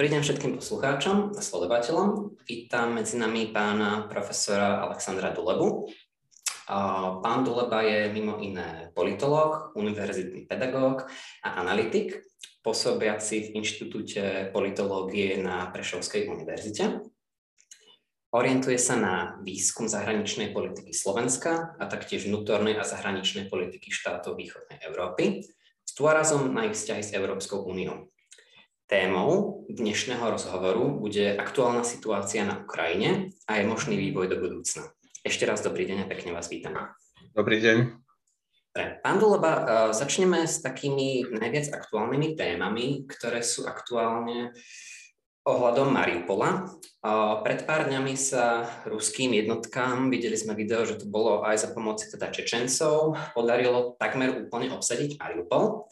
Dobrý 0.00 0.16
deň 0.16 0.24
všetkým 0.24 0.56
poslucháčom 0.56 1.36
a 1.36 1.40
sledovateľom. 1.44 2.32
Vítam 2.48 2.96
medzi 2.96 3.20
nami 3.20 3.52
pána 3.52 4.08
profesora 4.08 4.80
Alexandra 4.80 5.28
Dulebu. 5.28 5.92
Pán 7.20 7.44
Duleba 7.44 7.84
je 7.84 8.08
mimo 8.08 8.40
iné 8.40 8.88
politológ, 8.96 9.76
univerzitný 9.76 10.48
pedagóg 10.48 11.04
a 11.44 11.60
analytik, 11.60 12.16
pôsobiaci 12.64 13.52
v 13.52 13.60
Inštitúte 13.60 14.48
politológie 14.56 15.36
na 15.36 15.68
Prešovskej 15.68 16.32
univerzite. 16.32 17.04
Orientuje 18.32 18.80
sa 18.80 18.96
na 18.96 19.36
výskum 19.44 19.84
zahraničnej 19.84 20.56
politiky 20.56 20.96
Slovenska 20.96 21.76
a 21.76 21.84
taktiež 21.84 22.24
vnútornej 22.24 22.80
a 22.80 22.88
zahraničnej 22.88 23.52
politiky 23.52 23.92
štátov 23.92 24.32
východnej 24.40 24.80
Európy 24.80 25.44
s 25.84 25.92
dôrazom 25.92 26.56
na 26.56 26.72
ich 26.72 26.80
vzťahy 26.80 27.04
s 27.04 27.12
Európskou 27.12 27.68
úniou. 27.68 28.08
Témou 28.90 29.62
dnešného 29.70 30.34
rozhovoru 30.34 30.98
bude 30.98 31.38
aktuálna 31.38 31.86
situácia 31.86 32.42
na 32.42 32.58
Ukrajine 32.58 33.30
a 33.46 33.62
je 33.62 33.70
možný 33.70 33.94
vývoj 33.94 34.26
do 34.26 34.42
budúcna. 34.42 34.90
Ešte 35.22 35.46
raz 35.46 35.62
dobrý 35.62 35.86
deň 35.86 35.98
a 36.02 36.10
pekne 36.10 36.34
vás 36.34 36.50
vítam. 36.50 36.74
Dobrý 37.30 37.62
deň. 37.62 37.86
Pán 38.98 39.22
Duleba, 39.22 39.52
e, 39.54 39.62
začneme 39.94 40.42
s 40.42 40.58
takými 40.58 41.22
najviac 41.22 41.70
aktuálnymi 41.70 42.34
témami, 42.34 43.06
ktoré 43.06 43.46
sú 43.46 43.62
aktuálne 43.70 44.58
ohľadom 45.46 45.94
Mariupola. 45.94 46.50
E, 46.50 46.60
pred 47.46 47.62
pár 47.62 47.86
dňami 47.86 48.18
sa 48.18 48.66
ruským 48.90 49.38
jednotkám, 49.38 50.10
videli 50.10 50.34
sme 50.34 50.58
video, 50.58 50.82
že 50.82 50.98
to 50.98 51.06
bolo 51.06 51.46
aj 51.46 51.62
za 51.62 51.70
pomoci 51.70 52.10
teda 52.10 52.34
Čečencov, 52.34 53.14
podarilo 53.38 53.94
takmer 54.02 54.34
úplne 54.34 54.74
obsadiť 54.74 55.14
Mariupol. 55.14 55.86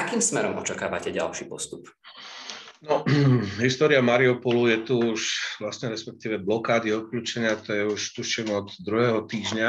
Akým 0.00 0.24
smerom 0.24 0.56
očakávate 0.56 1.12
ďalší 1.12 1.44
postup? 1.44 1.84
No, 2.80 3.04
história 3.60 4.00
Mariupolu 4.00 4.72
je 4.72 4.78
tu 4.80 4.96
už 5.12 5.20
vlastne 5.60 5.92
respektíve 5.92 6.40
blokády 6.40 6.96
obklúčenia, 6.96 7.60
to 7.60 7.76
je 7.76 7.84
už 7.84 8.00
tuším 8.16 8.48
od 8.48 8.72
druhého 8.80 9.28
týždňa 9.28 9.68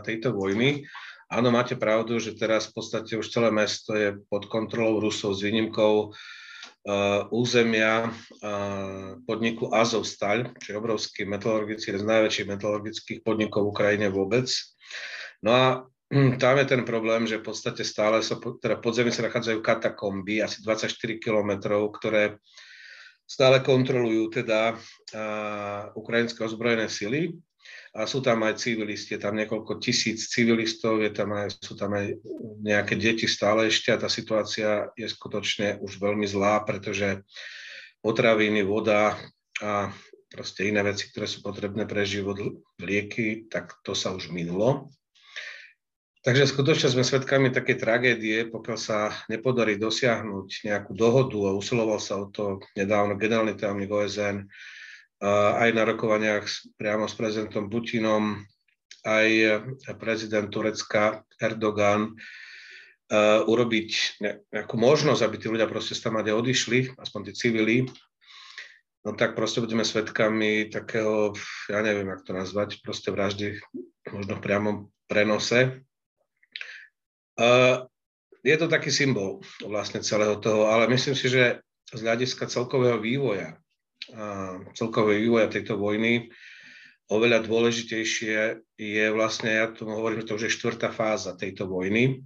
tejto 0.00 0.32
vojny. 0.32 0.88
Áno, 1.28 1.52
máte 1.52 1.76
pravdu, 1.76 2.16
že 2.16 2.38
teraz 2.38 2.72
v 2.72 2.80
podstate 2.80 3.20
už 3.20 3.28
celé 3.28 3.52
mesto 3.52 3.92
je 3.92 4.16
pod 4.32 4.48
kontrolou 4.48 5.02
Rusov 5.02 5.36
s 5.36 5.44
výnimkou 5.44 6.08
uh, 6.08 7.28
územia 7.34 8.08
uh, 8.08 9.20
podniku 9.28 9.74
Azovstal, 9.74 10.56
čo 10.56 10.72
je 10.72 10.80
obrovský 10.80 11.28
metalurgický, 11.28 11.98
z 11.98 12.06
najväčších 12.06 12.48
metalurgických 12.48 13.20
podnikov 13.26 13.68
v 13.68 13.72
Ukrajine 13.74 14.08
vôbec. 14.08 14.48
No 15.42 15.50
a 15.52 15.64
tam 16.42 16.54
je 16.58 16.66
ten 16.70 16.82
problém, 16.86 17.26
že 17.26 17.42
v 17.42 17.46
podstate 17.50 17.82
stále 17.82 18.22
sa, 18.22 18.38
teda 18.38 18.78
pod 18.78 18.94
sa 18.94 19.26
nachádzajú 19.26 19.58
katakomby, 19.58 20.38
asi 20.38 20.62
24 20.62 21.18
kilometrov, 21.18 21.90
ktoré 21.98 22.38
stále 23.26 23.58
kontrolujú 23.58 24.30
teda 24.30 24.78
uh, 24.78 25.90
ukrajinské 25.98 26.46
ozbrojené 26.46 26.86
sily 26.86 27.34
a 27.90 28.06
sú 28.06 28.22
tam 28.22 28.46
aj 28.46 28.62
civilisti, 28.62 29.18
je 29.18 29.24
tam 29.26 29.34
niekoľko 29.34 29.82
tisíc 29.82 30.30
civilistov, 30.30 31.02
je 31.02 31.10
tam 31.10 31.34
aj, 31.34 31.58
sú 31.58 31.74
tam 31.74 31.98
aj 31.98 32.14
nejaké 32.62 32.94
deti 32.94 33.26
stále 33.26 33.66
ešte 33.66 33.90
a 33.90 33.98
tá 33.98 34.06
situácia 34.06 34.86
je 34.94 35.10
skutočne 35.10 35.82
už 35.82 35.98
veľmi 35.98 36.28
zlá, 36.28 36.62
pretože 36.62 37.26
potraviny, 37.98 38.62
voda 38.62 39.18
a 39.58 39.90
proste 40.30 40.70
iné 40.70 40.86
veci, 40.86 41.10
ktoré 41.10 41.26
sú 41.26 41.42
potrebné 41.42 41.88
pre 41.88 42.06
život, 42.06 42.38
lieky, 42.78 43.50
tak 43.50 43.74
to 43.82 43.96
sa 43.96 44.14
už 44.14 44.30
minulo. 44.30 44.94
Takže 46.26 46.50
skutočne 46.50 46.90
sme 46.90 47.06
svedkami 47.06 47.54
také 47.54 47.78
tragédie, 47.78 48.50
pokiaľ 48.50 48.78
sa 48.82 49.14
nepodarí 49.30 49.78
dosiahnuť 49.78 50.66
nejakú 50.66 50.90
dohodu 50.98 51.38
a 51.38 51.54
usiloval 51.54 52.02
sa 52.02 52.18
o 52.18 52.26
to 52.26 52.58
nedávno 52.74 53.14
generálny 53.14 53.54
tajomník 53.54 53.94
OSN 53.94 54.50
aj 55.22 55.70
na 55.70 55.86
rokovaniach 55.86 56.50
priamo 56.74 57.06
s 57.06 57.14
prezidentom 57.14 57.70
Putinom, 57.70 58.42
aj 59.06 59.28
prezident 60.02 60.50
Turecka 60.50 61.22
Erdogan, 61.38 62.18
urobiť 63.46 64.18
nejakú 64.50 64.74
možnosť, 64.74 65.22
aby 65.22 65.36
tí 65.38 65.46
ľudia 65.46 65.70
proste 65.70 65.94
tam 65.94 66.18
odišli, 66.18 66.98
aspoň 66.98 67.30
tí 67.30 67.32
civili, 67.38 67.76
no 69.06 69.14
tak 69.14 69.38
proste 69.38 69.62
budeme 69.62 69.86
svedkami 69.86 70.74
takého, 70.74 71.38
ja 71.70 71.86
neviem, 71.86 72.10
ako 72.10 72.22
to 72.26 72.32
nazvať, 72.34 72.68
proste 72.82 73.14
vraždy 73.14 73.62
možno 74.10 74.36
v 74.36 74.42
priamom 74.42 74.76
prenose. 75.06 75.86
Je 78.46 78.56
to 78.56 78.66
taký 78.70 78.88
symbol 78.94 79.42
vlastne 79.64 80.00
celého 80.00 80.38
toho, 80.38 80.70
ale 80.70 80.88
myslím 80.88 81.18
si, 81.18 81.28
že 81.28 81.60
z 81.90 82.00
hľadiska 82.02 82.46
celkového 82.46 82.98
vývoja, 82.98 83.58
celkového 84.74 85.18
vývoja 85.18 85.46
tejto 85.50 85.78
vojny, 85.78 86.30
oveľa 87.10 87.46
dôležitejšie 87.46 88.38
je 88.78 89.06
vlastne, 89.14 89.50
ja 89.50 89.70
tomu 89.70 89.94
hovorím, 89.94 90.22
že 90.22 90.28
to 90.30 90.36
už 90.38 90.44
je 90.50 90.56
štvrtá 90.58 90.90
fáza 90.90 91.38
tejto 91.38 91.70
vojny, 91.70 92.22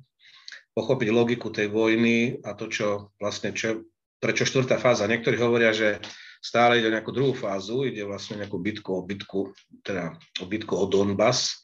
pochopiť 0.72 1.08
logiku 1.12 1.52
tej 1.52 1.68
vojny 1.68 2.40
a 2.40 2.56
to, 2.56 2.72
čo 2.72 3.12
vlastne, 3.20 3.52
čo, 3.52 3.84
prečo 4.16 4.48
štvrtá 4.48 4.80
fáza. 4.80 5.10
Niektorí 5.10 5.36
hovoria, 5.36 5.74
že 5.76 6.00
stále 6.40 6.80
ide 6.80 6.88
o 6.88 6.94
nejakú 6.96 7.12
druhú 7.12 7.36
fázu, 7.36 7.84
ide 7.84 8.08
vlastne 8.08 8.40
nejakú 8.40 8.56
bitku 8.56 8.90
o 8.96 9.02
bitku, 9.04 9.52
teda 9.84 10.16
o 10.40 10.44
bitku 10.48 10.72
o 10.72 10.88
Donbass, 10.88 11.60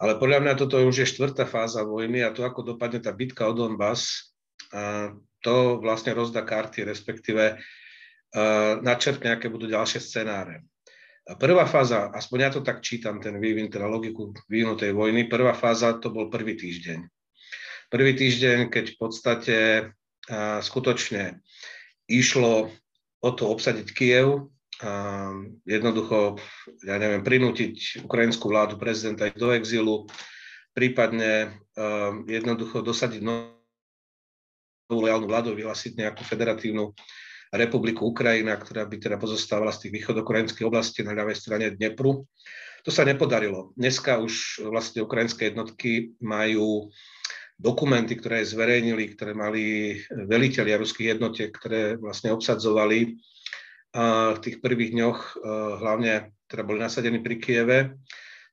ale 0.00 0.18
podľa 0.18 0.42
mňa 0.42 0.54
toto 0.58 0.80
už 0.82 1.04
je 1.04 1.10
štvrtá 1.10 1.46
fáza 1.46 1.86
vojny 1.86 2.26
a 2.26 2.34
to, 2.34 2.42
ako 2.42 2.74
dopadne 2.74 2.98
tá 2.98 3.14
bitka 3.14 3.46
o 3.46 3.54
Donbass, 3.54 4.34
to 5.44 5.78
vlastne 5.78 6.16
rozdá 6.16 6.42
karty, 6.42 6.82
respektíve 6.88 7.62
načrtne, 8.82 9.38
aké 9.38 9.46
budú 9.46 9.70
ďalšie 9.70 10.02
scenáre. 10.02 10.66
Prvá 11.24 11.64
fáza, 11.64 12.12
aspoň 12.12 12.38
ja 12.42 12.50
to 12.52 12.60
tak 12.60 12.84
čítam, 12.84 13.16
ten 13.22 13.38
vývin, 13.40 13.72
teda 13.72 13.88
logiku 13.88 14.34
vývinu 14.50 14.76
tej 14.76 14.92
vojny, 14.92 15.24
prvá 15.24 15.56
fáza 15.56 15.96
to 15.96 16.10
bol 16.12 16.28
prvý 16.28 16.58
týždeň. 16.58 17.00
Prvý 17.88 18.12
týždeň, 18.18 18.68
keď 18.68 18.84
v 18.92 18.96
podstate 18.98 19.56
skutočne 20.60 21.40
išlo 22.10 22.68
o 23.24 23.30
to 23.32 23.48
obsadiť 23.48 23.88
Kiev, 23.92 24.52
jednoducho, 25.64 26.36
ja 26.84 26.96
neviem, 27.00 27.24
prinútiť 27.24 28.04
ukrajinskú 28.04 28.52
vládu 28.52 28.76
prezidenta 28.76 29.30
do 29.32 29.52
exilu, 29.56 30.04
prípadne 30.74 31.56
um, 31.78 32.26
jednoducho 32.26 32.82
dosadiť 32.82 33.22
novú 33.22 35.00
reálnu 35.00 35.30
vládu, 35.30 35.54
vyhlásiť 35.54 35.96
nejakú 35.96 36.22
federatívnu 36.26 36.92
republiku 37.54 38.10
Ukrajina, 38.10 38.58
ktorá 38.58 38.84
by 38.84 38.96
teda 38.98 39.16
pozostávala 39.16 39.70
z 39.70 39.86
tých 39.86 40.02
východokrajinských 40.02 40.66
oblastí 40.66 41.06
na 41.06 41.14
ľavej 41.14 41.36
strane 41.38 41.66
Dnepru. 41.72 42.26
To 42.84 42.90
sa 42.92 43.06
nepodarilo. 43.06 43.72
Dneska 43.78 44.20
už 44.20 44.66
vlastne 44.68 45.06
ukrajinské 45.06 45.54
jednotky 45.54 46.18
majú 46.20 46.90
dokumenty, 47.56 48.18
ktoré 48.18 48.42
zverejnili, 48.42 49.14
ktoré 49.14 49.32
mali 49.32 49.96
veliteľia 50.10 50.76
ruských 50.82 51.16
jednotiek, 51.16 51.54
ktoré 51.54 51.96
vlastne 51.96 52.34
obsadzovali 52.34 53.14
v 53.94 54.38
tých 54.42 54.58
prvých 54.58 54.90
dňoch 54.90 55.18
e, 55.18 55.32
hlavne 55.78 56.34
teda 56.50 56.66
boli 56.66 56.82
nasadení 56.82 57.22
pri 57.22 57.38
Kieve, 57.38 57.78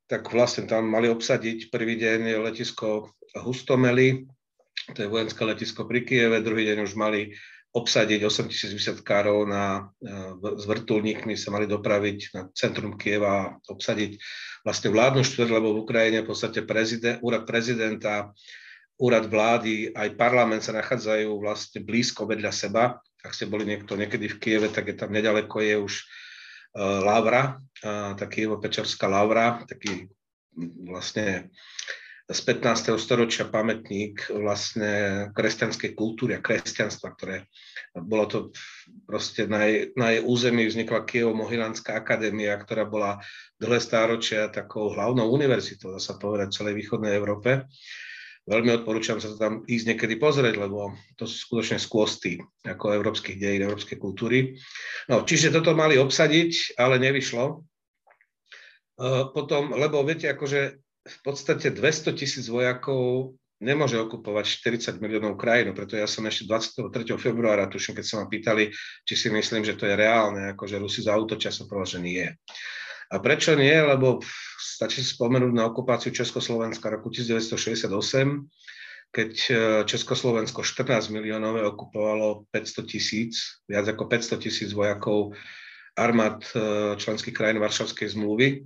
tak 0.06 0.29
vlastne 0.29 0.69
tam 0.69 0.85
mali 0.85 1.09
obsadiť 1.09 1.74
prvý 1.74 1.97
deň 1.97 2.46
letisko 2.46 3.09
Hustomeli, 3.41 4.30
to 4.94 5.00
je 5.01 5.09
vojenské 5.09 5.41
letisko 5.41 5.90
pri 5.90 6.06
Kieve, 6.06 6.46
druhý 6.46 6.69
deň 6.69 6.85
už 6.85 6.94
mali 6.94 7.34
obsadiť 7.72 8.19
8 8.28 8.51
tisíc 8.51 8.72
vysadkárov 8.75 9.50
na, 9.50 9.90
e, 9.97 10.13
s 10.62 10.66
vrtulníkmi 10.69 11.34
sa 11.34 11.50
mali 11.50 11.66
dopraviť 11.66 12.18
na 12.38 12.41
centrum 12.53 12.94
Kieva 12.94 13.31
a 13.34 13.51
obsadiť 13.66 14.22
vlastne 14.62 14.94
vládnu 14.94 15.25
štvrť, 15.25 15.50
lebo 15.50 15.74
v 15.74 15.81
Ukrajine 15.81 16.22
v 16.22 16.30
podstate 16.30 16.62
prezident, 16.69 17.18
úrad 17.25 17.50
prezidenta, 17.50 18.30
úrad 19.01 19.25
vlády, 19.25 19.90
aj 19.97 20.13
parlament 20.13 20.62
sa 20.62 20.78
nachádzajú 20.78 21.34
vlastne 21.41 21.81
blízko 21.81 22.30
vedľa 22.30 22.53
seba 22.53 23.01
ak 23.22 23.32
ste 23.34 23.50
boli 23.50 23.64
niekto 23.70 23.94
niekedy 23.94 24.28
v 24.28 24.40
Kieve, 24.42 24.68
tak 24.70 24.90
je 24.90 24.96
tam 24.98 25.14
nedaleko 25.14 25.62
je 25.62 25.75
už 25.78 25.94
uh, 26.75 27.01
Lavra, 27.06 27.62
uh, 27.86 28.18
taký 28.18 28.50
Pečerská 28.50 29.06
Lavra, 29.06 29.62
taký 29.66 30.10
vlastne 30.86 31.54
z 32.31 32.40
15. 32.48 32.95
storočia 32.95 33.44
pamätník 33.51 34.31
vlastne 34.31 35.28
kresťanskej 35.36 35.92
kultúry 35.92 36.40
a 36.40 36.44
kresťanstva, 36.44 37.12
ktoré 37.19 37.51
bolo 37.92 38.25
to 38.28 38.38
proste 39.04 39.51
na 39.51 39.68
jej, 39.68 39.92
na 40.00 40.16
jej 40.16 40.24
území 40.24 40.63
vznikla 40.63 41.04
Kievo 41.04 41.36
Mohylánska 41.36 41.92
akadémia, 41.92 42.56
ktorá 42.56 42.88
bola 42.88 43.19
dlhé 43.60 43.84
stáročia 43.84 44.48
takou 44.48 44.95
hlavnou 44.95 45.28
univerzitou, 45.28 45.92
dá 45.92 46.00
sa 46.00 46.16
povedať, 46.16 46.56
v 46.56 46.57
celej 46.63 46.75
východnej 46.80 47.12
Európe 47.12 47.68
veľmi 48.50 48.82
odporúčam 48.82 49.22
sa 49.22 49.34
tam 49.38 49.62
ísť 49.70 49.86
niekedy 49.94 50.18
pozrieť, 50.18 50.58
lebo 50.58 50.98
to 51.18 51.30
sú 51.30 51.50
skutočne 51.50 51.78
skvosty 51.78 52.42
ako 52.66 52.98
európskych 52.98 53.38
dejín, 53.38 53.66
európskej 53.66 54.02
kultúry. 54.02 54.58
No, 55.10 55.22
čiže 55.22 55.54
toto 55.54 55.78
mali 55.78 56.02
obsadiť, 56.02 56.78
ale 56.82 56.98
nevyšlo. 56.98 57.62
Potom, 59.34 59.74
lebo 59.78 60.02
viete, 60.06 60.30
akože 60.30 60.60
v 61.02 61.18
podstate 61.26 61.74
200 61.74 62.14
tisíc 62.14 62.46
vojakov 62.46 63.34
nemôže 63.62 63.98
okupovať 63.98 64.46
40 64.98 64.98
miliónov 64.98 65.38
krajinu, 65.38 65.78
preto 65.78 65.94
ja 65.94 66.10
som 66.10 66.26
ešte 66.26 66.50
23. 66.50 67.14
februára, 67.22 67.70
tuším, 67.70 67.94
keď 67.94 68.06
sa 68.06 68.16
ma 68.22 68.26
pýtali, 68.26 68.74
či 69.06 69.14
si 69.14 69.30
myslím, 69.30 69.62
že 69.62 69.78
to 69.78 69.86
je 69.86 69.94
reálne, 69.94 70.50
ako 70.50 70.66
že 70.66 70.82
Rusi 70.82 71.06
za 71.06 71.14
autočas 71.14 71.62
som 71.62 71.70
povedal, 71.70 71.98
že 71.98 72.00
nie. 72.02 72.26
A 73.12 73.16
prečo 73.22 73.54
nie? 73.54 73.74
Lebo 73.74 74.24
stačí 74.81 75.06
si 75.06 75.13
spomenúť 75.13 75.54
na 75.54 75.69
okupáciu 75.69 76.10
Československa 76.10 76.89
roku 76.89 77.13
1968, 77.13 77.86
keď 79.13 79.31
e, 79.38 79.54
Československo 79.86 80.66
14 80.66 81.13
miliónov 81.13 81.62
okupovalo 81.78 82.50
500 82.50 82.89
tisíc, 82.89 83.62
viac 83.69 83.86
ako 83.86 84.10
500 84.10 84.42
tisíc 84.42 84.74
vojakov 84.74 85.38
armád 85.94 86.42
e, 86.50 86.57
členských 86.98 87.30
krajín 87.30 87.62
Varšavskej 87.62 88.18
zmluvy. 88.18 88.66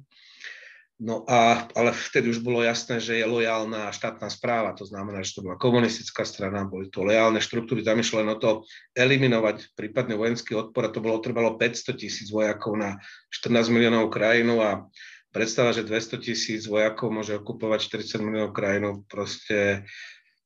No 1.04 1.28
a, 1.28 1.68
ale 1.76 1.92
vtedy 1.92 2.32
už 2.32 2.40
bolo 2.40 2.64
jasné, 2.64 3.04
že 3.04 3.20
je 3.20 3.28
lojálna 3.28 3.92
štátna 3.92 4.32
správa, 4.32 4.72
to 4.72 4.88
znamená, 4.88 5.20
že 5.20 5.36
to 5.36 5.44
bola 5.44 5.60
komunistická 5.60 6.24
strana, 6.24 6.64
boli 6.64 6.88
to 6.88 7.04
lojálne 7.04 7.44
štruktúry, 7.44 7.84
tam 7.84 8.00
išlo 8.00 8.24
o 8.24 8.40
to 8.40 8.64
eliminovať 8.96 9.76
prípadne 9.76 10.16
vojenský 10.16 10.56
odpor 10.56 10.88
a 10.88 10.94
to 10.96 11.04
bolo 11.04 11.20
trvalo 11.20 11.60
500 11.60 12.00
tisíc 12.00 12.32
vojakov 12.32 12.80
na 12.80 12.96
14 13.28 13.68
miliónov 13.76 14.08
krajinu 14.08 14.64
a 14.64 14.88
predstava, 15.36 15.76
že 15.76 15.84
200 15.84 16.24
tisíc 16.24 16.64
vojakov 16.64 17.12
môže 17.12 17.36
okupovať 17.36 17.92
40 17.92 18.24
miliónov 18.24 18.56
krajinu, 18.56 19.04
proste 19.12 19.84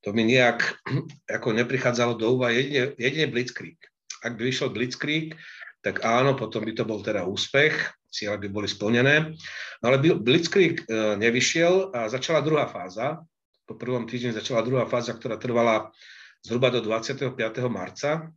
to 0.01 0.09
mi 0.17 0.25
nejak 0.25 0.81
ako 1.37 1.53
neprichádzalo 1.53 2.17
do 2.17 2.33
úvahy, 2.33 2.65
jedine, 2.65 2.97
jedine 2.97 3.27
Blitzkrieg. 3.29 3.77
Ak 4.25 4.33
by 4.33 4.41
vyšiel 4.49 4.73
Blitzkrieg, 4.73 5.37
tak 5.85 6.01
áno, 6.01 6.33
potom 6.33 6.65
by 6.65 6.73
to 6.73 6.83
bol 6.83 6.99
teda 7.05 7.23
úspech, 7.23 7.77
cieľe 8.09 8.41
by 8.41 8.47
boli 8.49 8.67
splnené. 8.67 9.37
No 9.79 9.85
ale 9.93 10.01
Blitzkrieg 10.01 10.83
e, 10.83 11.15
nevyšiel 11.21 11.93
a 11.93 12.09
začala 12.09 12.41
druhá 12.41 12.65
fáza. 12.65 13.21
Po 13.69 13.77
prvom 13.77 14.09
týždni 14.09 14.33
začala 14.33 14.65
druhá 14.65 14.89
fáza, 14.89 15.13
ktorá 15.13 15.37
trvala 15.37 15.93
zhruba 16.41 16.73
do 16.73 16.81
25. 16.81 17.37
marca. 17.69 18.33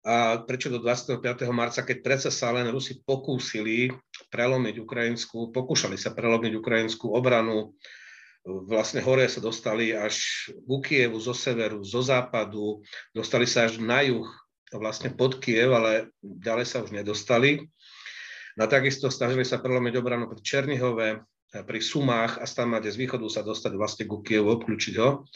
A 0.00 0.40
prečo 0.40 0.72
do 0.72 0.80
25. 0.80 1.20
marca, 1.52 1.84
keď 1.84 1.98
predsa 2.00 2.30
sa 2.32 2.48
len 2.56 2.72
Rusi 2.72 3.04
pokúsili 3.04 3.92
prelomiť 4.32 4.80
ukrajinskú, 4.80 5.52
pokúšali 5.52 6.00
sa 6.00 6.16
prelomiť 6.16 6.56
ukrajinskú 6.56 7.12
obranu, 7.12 7.76
vlastne 8.44 9.04
hore 9.04 9.28
sa 9.28 9.44
dostali 9.44 9.92
až 9.92 10.48
ku 10.64 10.80
Kievu 10.80 11.20
zo 11.20 11.36
severu, 11.36 11.84
zo 11.84 12.00
západu, 12.00 12.80
dostali 13.12 13.44
sa 13.44 13.68
až 13.68 13.76
na 13.76 14.00
juh 14.00 14.24
vlastne 14.72 15.12
pod 15.12 15.36
Kiev, 15.42 15.74
ale 15.76 16.14
ďalej 16.22 16.64
sa 16.64 16.80
už 16.80 16.96
nedostali. 16.96 17.68
No 18.56 18.64
takisto 18.70 19.12
snažili 19.12 19.44
sa 19.44 19.60
prelomiť 19.60 19.94
obranu 20.00 20.30
pri 20.32 20.40
Černihove, 20.40 21.08
pri 21.50 21.80
Sumách 21.82 22.38
a 22.38 22.46
Stamade 22.46 22.88
z 22.88 22.96
východu 22.96 23.26
sa 23.26 23.42
dostať 23.42 23.72
vlastne 23.76 24.04
ku 24.06 24.22
Kievu, 24.22 24.48
obklúčiť 24.54 24.94
ho. 25.02 25.26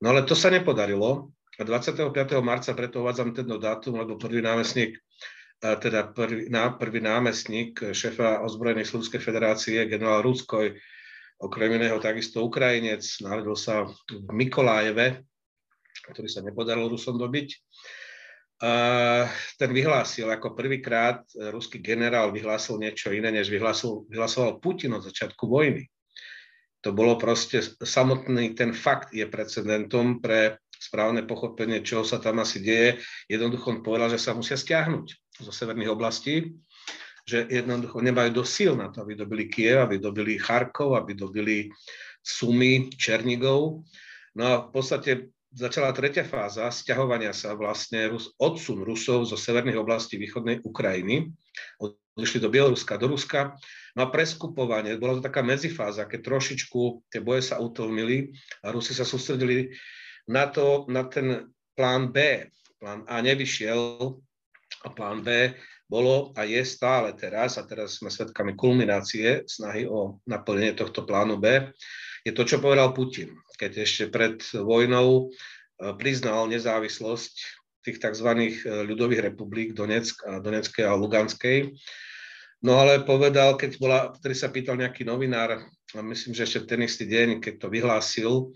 No 0.00 0.06
ale 0.14 0.24
to 0.24 0.38
sa 0.38 0.48
nepodarilo. 0.48 1.35
A 1.56 1.64
25. 1.64 2.12
marca 2.44 2.76
preto 2.76 3.00
uvádzam 3.00 3.32
tento 3.32 3.56
dátum, 3.56 3.96
lebo 3.96 4.20
prvý 4.20 4.44
námestník 4.44 5.00
teda 5.56 6.12
prvý, 6.12 6.52
prvý 6.52 7.00
námestník 7.00 7.80
šéfa 7.96 8.44
ozbrojených 8.44 8.92
Slovenskej 8.92 9.20
federácie, 9.24 9.88
generál 9.88 10.20
Rúskoj, 10.20 10.76
okrem 11.40 11.80
iného 11.80 11.96
takisto 11.96 12.44
Ukrajinec, 12.44 13.00
narodil 13.24 13.56
sa 13.56 13.88
v 13.88 14.28
Mikolájeve, 14.36 15.24
ktorý 16.12 16.28
sa 16.28 16.44
nepodarilo 16.44 16.92
Rusom 16.92 17.16
dobiť 17.16 17.48
ten 19.60 19.70
vyhlásil 19.72 20.32
ako 20.32 20.56
prvýkrát 20.56 21.20
e, 21.36 21.52
ruský 21.52 21.76
generál 21.84 22.32
vyhlásil 22.32 22.80
niečo 22.80 23.12
iné, 23.12 23.28
než 23.28 23.52
vyhlásil, 23.52 24.08
vyhlásoval 24.08 24.64
Putin 24.64 24.96
od 24.96 25.04
začiatku 25.04 25.44
vojny. 25.44 25.84
To 26.80 26.96
bolo 26.96 27.20
proste, 27.20 27.60
samotný 27.60 28.56
ten 28.56 28.72
fakt 28.72 29.12
je 29.12 29.28
precedentom 29.28 30.24
pre 30.24 30.56
správne 30.86 31.26
pochopenie, 31.26 31.82
čo 31.82 32.06
sa 32.06 32.22
tam 32.22 32.38
asi 32.38 32.62
deje. 32.62 33.02
Jednoducho 33.26 33.74
on 33.74 33.80
povedal, 33.82 34.14
že 34.14 34.22
sa 34.22 34.38
musia 34.38 34.54
stiahnuť 34.54 35.06
zo 35.42 35.52
severných 35.52 35.90
oblastí, 35.90 36.54
že 37.26 37.42
jednoducho 37.50 37.98
nemajú 37.98 38.30
dosť 38.38 38.50
síl 38.54 38.72
na 38.78 38.94
to, 38.94 39.02
aby 39.02 39.18
dobili 39.18 39.50
Kiev, 39.50 39.82
aby 39.82 39.98
dobili 39.98 40.38
Charkov, 40.38 40.94
aby 40.94 41.18
dobili 41.18 41.66
Sumy, 42.22 42.94
Černigov. 42.94 43.82
No 44.38 44.42
a 44.46 44.54
v 44.66 44.70
podstate 44.70 45.34
začala 45.50 45.90
tretia 45.90 46.22
fáza 46.22 46.70
stiahovania 46.70 47.34
sa 47.34 47.58
vlastne 47.58 48.14
odsun 48.38 48.86
Rusov 48.86 49.26
zo 49.26 49.34
severných 49.34 49.80
oblastí 49.80 50.20
východnej 50.20 50.62
Ukrajiny. 50.62 51.32
Odišli 51.82 52.38
do 52.38 52.52
Bieloruska, 52.52 53.00
do 53.00 53.10
Ruska. 53.10 53.56
No 53.96 54.06
a 54.06 54.12
preskupovanie, 54.12 55.00
bola 55.00 55.16
to 55.18 55.24
taká 55.24 55.40
medzifáza, 55.40 56.04
keď 56.04 56.20
trošičku 56.28 57.08
tie 57.08 57.24
boje 57.24 57.42
sa 57.42 57.56
utlmili 57.58 58.36
a 58.60 58.70
Rusi 58.70 58.92
sa 58.92 59.08
sústredili 59.08 59.72
na 60.26 60.50
to, 60.50 60.86
na 60.90 61.06
ten 61.06 61.50
plán 61.78 62.10
B. 62.12 62.46
Plán 62.76 63.06
A 63.08 63.22
nevyšiel 63.24 64.12
a 64.84 64.88
plán 64.92 65.22
B 65.24 65.54
bolo 65.86 66.34
a 66.34 66.42
je 66.42 66.58
stále 66.66 67.14
teraz, 67.14 67.58
a 67.58 67.62
teraz 67.62 68.02
sme 68.02 68.10
svedkami 68.10 68.58
kulminácie 68.58 69.46
snahy 69.46 69.86
o 69.86 70.18
naplnenie 70.26 70.74
tohto 70.74 71.06
plánu 71.06 71.38
B, 71.38 71.70
je 72.26 72.34
to, 72.34 72.42
čo 72.42 72.58
povedal 72.58 72.90
Putin, 72.90 73.38
keď 73.54 73.86
ešte 73.86 74.10
pred 74.10 74.42
vojnou 74.50 75.30
eh, 75.30 75.94
priznal 75.94 76.50
nezávislosť 76.50 77.34
tých 77.86 78.02
tzv. 78.02 78.28
Eh, 78.34 78.82
ľudových 78.82 79.30
republik 79.30 79.78
Donetsk, 79.78 80.26
Doneckej 80.42 80.90
a 80.90 80.98
Luganskej. 80.98 81.70
No 82.66 82.82
ale 82.82 83.06
povedal, 83.06 83.54
keď 83.54 83.78
bola, 83.78 84.10
ktorý 84.10 84.34
sa 84.34 84.50
pýtal 84.50 84.74
nejaký 84.74 85.06
novinár, 85.06 85.62
a 85.94 86.00
myslím, 86.02 86.34
že 86.34 86.50
ešte 86.50 86.74
ten 86.74 86.82
istý 86.82 87.06
deň, 87.06 87.38
keď 87.38 87.62
to 87.62 87.68
vyhlásil, 87.70 88.50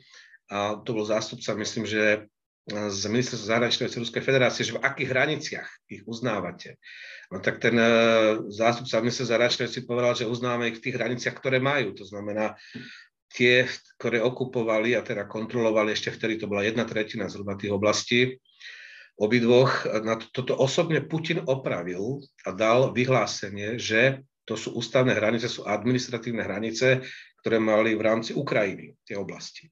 a 0.50 0.76
to 0.82 0.90
bol 0.92 1.06
zástupca, 1.06 1.54
myslím, 1.54 1.86
že 1.86 2.02
eh, 2.26 2.88
z 2.90 3.02
ministerstva 3.06 3.46
zahraničnej 3.56 3.86
veci 3.86 3.98
Ruskej 4.02 4.22
federácie, 4.22 4.66
že 4.66 4.76
v 4.76 4.82
akých 4.82 5.10
hraniciach 5.14 5.68
ich 5.88 6.02
uznávate. 6.04 6.76
No 7.30 7.38
tak 7.38 7.62
ten 7.62 7.78
zástupca 8.50 8.98
ministerstva 8.98 9.38
zahraničnej 9.38 9.66
veci 9.70 9.80
povedal, 9.86 10.12
že 10.18 10.26
uznáme 10.26 10.74
ich 10.74 10.82
v 10.82 10.90
tých 10.90 10.98
hraniciach, 10.98 11.38
ktoré 11.38 11.62
majú. 11.62 11.94
To 11.94 12.02
znamená 12.02 12.58
tie, 13.30 13.70
ktoré 13.98 14.18
okupovali 14.18 14.98
a 14.98 15.06
teda 15.06 15.30
kontrolovali, 15.30 15.94
ešte 15.94 16.10
vtedy 16.10 16.42
to 16.42 16.50
bola 16.50 16.66
jedna 16.66 16.82
tretina 16.82 17.30
zhruba 17.30 17.54
tých 17.54 17.70
oblastí, 17.70 18.20
obidvoch, 19.20 19.86
na 20.02 20.16
to, 20.18 20.26
toto 20.32 20.56
osobne 20.56 21.04
Putin 21.04 21.44
opravil 21.44 22.24
a 22.42 22.50
dal 22.56 22.90
vyhlásenie, 22.90 23.76
že 23.76 24.24
to 24.48 24.56
sú 24.58 24.74
ústavné 24.74 25.14
hranice, 25.14 25.46
sú 25.46 25.62
administratívne 25.68 26.42
hranice, 26.42 27.06
ktoré 27.44 27.62
mali 27.62 27.94
v 27.94 28.02
rámci 28.02 28.34
Ukrajiny 28.34 28.98
tie 29.06 29.14
oblasti. 29.14 29.70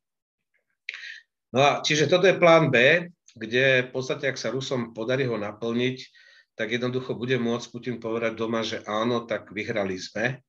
No 1.53 1.61
a 1.65 1.71
čiže 1.81 2.11
toto 2.11 2.29
je 2.29 2.37
plán 2.37 2.69
B, 2.69 3.09
kde 3.33 3.89
v 3.89 3.91
podstate, 3.91 4.29
ak 4.29 4.37
sa 4.37 4.53
Rusom 4.53 4.93
podarí 4.93 5.25
ho 5.25 5.41
naplniť, 5.41 5.99
tak 6.59 6.75
jednoducho 6.75 7.15
bude 7.15 7.39
môcť 7.39 7.67
Putin 7.71 7.97
povedať 8.03 8.35
doma, 8.35 8.67
že 8.67 8.83
áno, 8.83 9.25
tak 9.25 9.55
vyhrali 9.55 9.95
sme, 9.95 10.43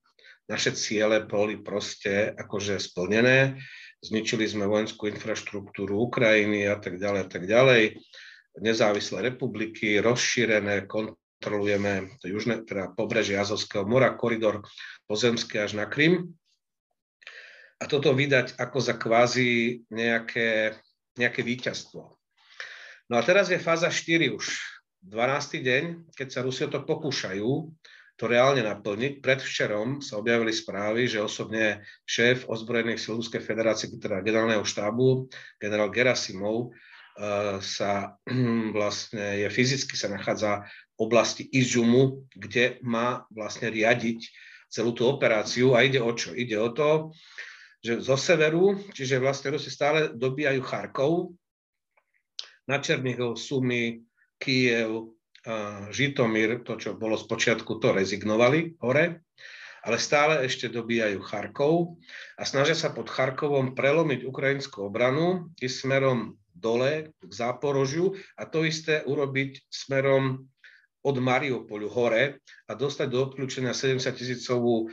naše 0.50 0.74
ciele 0.74 1.22
boli 1.30 1.62
proste 1.62 2.34
akože 2.34 2.82
splnené, 2.82 3.62
zničili 4.02 4.50
sme 4.50 4.66
vojenskú 4.66 5.06
infraštruktúru 5.06 6.10
Ukrajiny 6.10 6.66
a 6.66 6.82
tak 6.82 6.98
ďalej 6.98 7.22
a 7.22 7.28
tak 7.30 7.44
ďalej, 7.46 8.02
nezávislé 8.58 9.30
republiky, 9.30 10.02
rozšírené, 10.02 10.90
kontrolujeme 10.90 12.18
to 12.18 12.34
južné, 12.34 12.66
teda 12.66 12.90
pobrežie 12.98 13.38
Azovského 13.38 13.86
mora, 13.86 14.18
koridor 14.18 14.66
pozemský 15.06 15.62
až 15.62 15.78
na 15.78 15.86
Krym. 15.86 16.34
A 17.80 17.88
toto 17.88 18.12
vydať 18.12 18.60
ako 18.60 18.78
za 18.82 18.98
kvázi 18.98 19.86
nejaké, 19.88 20.76
nejaké 21.20 21.44
víťazstvo. 21.44 22.16
No 23.10 23.14
a 23.18 23.22
teraz 23.22 23.52
je 23.52 23.60
fáza 23.60 23.92
4 23.92 24.32
už, 24.32 24.46
12. 25.04 25.60
deň, 25.64 25.84
keď 26.16 26.28
sa 26.28 26.40
Rusi 26.44 26.68
o 26.68 26.72
to 26.72 26.84
pokúšajú, 26.84 27.52
to 28.20 28.28
reálne 28.28 28.60
naplniť. 28.60 29.24
Predvčerom 29.24 30.04
sa 30.04 30.20
objavili 30.20 30.52
správy, 30.52 31.08
že 31.08 31.24
osobne 31.24 31.88
šéf 32.04 32.52
ozbrojených 32.52 33.00
síl 33.00 33.16
Ruskej 33.16 33.40
federácie, 33.40 33.88
teda 33.96 34.20
generálneho 34.20 34.68
štábu, 34.68 35.32
generál 35.56 35.88
Gerasimov, 35.88 36.76
eh, 36.76 37.64
sa 37.64 38.20
vlastne 38.78 39.40
je 39.40 39.48
fyzicky 39.48 39.96
sa 39.96 40.12
nachádza 40.12 40.68
v 41.00 41.08
oblasti 41.08 41.48
Izumu, 41.48 42.28
kde 42.36 42.84
má 42.84 43.24
vlastne 43.32 43.72
riadiť 43.72 44.20
celú 44.68 44.92
tú 44.92 45.08
operáciu 45.08 45.74
a 45.74 45.88
ide 45.88 46.04
o 46.04 46.12
čo? 46.12 46.36
Ide 46.36 46.60
o 46.60 46.70
to, 46.76 47.16
že 47.80 48.04
zo 48.04 48.20
severu, 48.20 48.76
čiže 48.92 49.24
vlastne 49.24 49.56
Rusi 49.56 49.72
stále 49.72 50.12
dobíjajú 50.12 50.62
Charkov, 50.64 51.12
na 52.70 52.78
Černihov, 52.78 53.42
Sumy, 53.42 54.06
Kiev, 54.38 55.18
Žitomír, 55.90 56.62
to, 56.62 56.78
čo 56.78 56.94
bolo 56.94 57.18
z 57.18 57.26
počiatku, 57.26 57.82
to 57.82 57.96
rezignovali 57.96 58.78
hore, 58.84 59.26
ale 59.82 59.98
stále 59.98 60.46
ešte 60.46 60.70
dobíjajú 60.70 61.18
Charkov 61.24 61.98
a 62.38 62.44
snažia 62.46 62.76
sa 62.76 62.94
pod 62.94 63.10
Charkovom 63.10 63.74
prelomiť 63.74 64.28
ukrajinskú 64.28 64.92
obranu 64.92 65.50
i 65.64 65.72
smerom 65.72 66.38
dole 66.52 67.16
k 67.16 67.32
Záporožiu 67.32 68.14
a 68.36 68.44
to 68.46 68.68
isté 68.68 69.02
urobiť 69.08 69.72
smerom 69.72 70.44
od 71.00 71.16
Mariupolu 71.16 71.88
hore 71.88 72.44
a 72.68 72.72
dostať 72.76 73.08
do 73.08 73.24
odklúčenia 73.24 73.72
70 73.72 74.04
tisícovú 74.12 74.92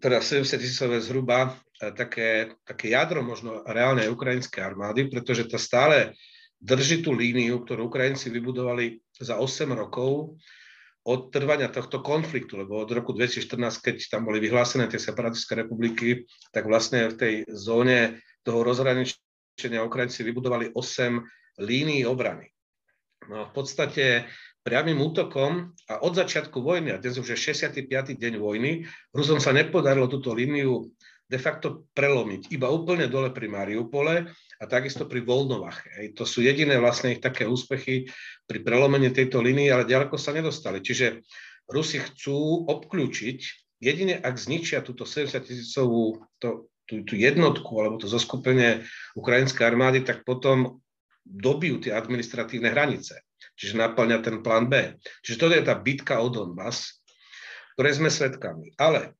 teda 0.00 0.20
70 0.20 0.58
tisícové 0.58 1.00
zhruba 1.00 1.54
e, 1.82 1.92
také, 1.92 2.54
také 2.66 2.92
jadro 2.92 3.22
možno 3.22 3.62
reálne 3.66 4.10
ukrajinskej 4.10 4.62
armády, 4.64 5.06
pretože 5.06 5.46
to 5.46 5.58
stále 5.58 6.12
drží 6.60 7.04
tú 7.04 7.12
líniu, 7.12 7.62
ktorú 7.62 7.86
Ukrajinci 7.86 8.32
vybudovali 8.32 8.98
za 9.20 9.38
8 9.38 9.70
rokov 9.76 10.40
od 11.06 11.30
trvania 11.30 11.70
tohto 11.70 12.02
konfliktu, 12.02 12.58
lebo 12.58 12.82
od 12.82 12.90
roku 12.90 13.14
2014, 13.14 13.78
keď 13.78 13.96
tam 14.10 14.26
boli 14.26 14.42
vyhlásené 14.42 14.90
tie 14.90 14.98
separatistické 14.98 15.62
republiky, 15.62 16.26
tak 16.50 16.66
vlastne 16.66 17.06
v 17.06 17.14
tej 17.14 17.34
zóne 17.46 18.18
toho 18.42 18.66
rozhraničenia 18.66 19.86
Ukrajinci 19.86 20.26
vybudovali 20.26 20.74
8 20.74 21.62
línií 21.62 22.02
obrany. 22.02 22.50
No 23.26 23.50
v 23.50 23.52
podstate 23.52 24.30
priamým 24.62 24.98
útokom 24.98 25.74
a 25.86 26.02
od 26.02 26.14
začiatku 26.18 26.58
vojny, 26.58 26.94
a 26.94 26.98
dnes 26.98 27.18
už 27.18 27.34
je 27.34 27.38
65. 27.38 27.86
deň 28.18 28.34
vojny, 28.38 28.86
Rusom 29.14 29.38
sa 29.38 29.54
nepodarilo 29.54 30.10
túto 30.10 30.34
líniu 30.34 30.90
de 31.26 31.38
facto 31.42 31.90
prelomiť 31.90 32.54
iba 32.54 32.70
úplne 32.70 33.10
dole 33.10 33.34
pri 33.34 33.50
Mariupole 33.50 34.30
a 34.62 34.64
takisto 34.70 35.10
pri 35.10 35.26
Volnovache. 35.26 35.90
Hej. 35.98 36.14
To 36.14 36.22
sú 36.22 36.42
jediné 36.42 36.78
vlastne 36.78 37.18
ich 37.18 37.22
také 37.22 37.46
úspechy 37.46 38.06
pri 38.46 38.58
prelomení 38.62 39.10
tejto 39.10 39.42
línie, 39.42 39.70
ale 39.70 39.90
ďaleko 39.90 40.14
sa 40.14 40.30
nedostali. 40.30 40.78
Čiže 40.78 41.26
Rusi 41.66 41.98
chcú 41.98 42.66
obklúčiť, 42.70 43.38
jedine 43.82 44.14
ak 44.22 44.38
zničia 44.38 44.86
túto 44.86 45.02
70 45.02 45.42
tisícovú 45.42 46.22
tú, 46.38 46.70
tú 46.86 47.14
jednotku 47.18 47.74
alebo 47.74 47.98
to 47.98 48.06
zoskupenie 48.06 48.86
ukrajinskej 49.18 49.66
armády, 49.66 50.06
tak 50.06 50.22
potom 50.22 50.78
dobijú 51.26 51.82
tie 51.82 51.92
administratívne 51.98 52.70
hranice. 52.70 53.26
Čiže 53.58 53.82
naplňa 53.82 54.22
ten 54.22 54.40
plán 54.40 54.70
B. 54.70 54.94
Čiže 55.26 55.40
toto 55.40 55.54
je 55.58 55.64
tá 55.66 55.74
bitka 55.74 56.22
o 56.22 56.30
Donbass, 56.30 57.02
ktoré 57.74 57.90
sme 57.92 58.08
svedkami. 58.08 58.72
Ale 58.78 59.12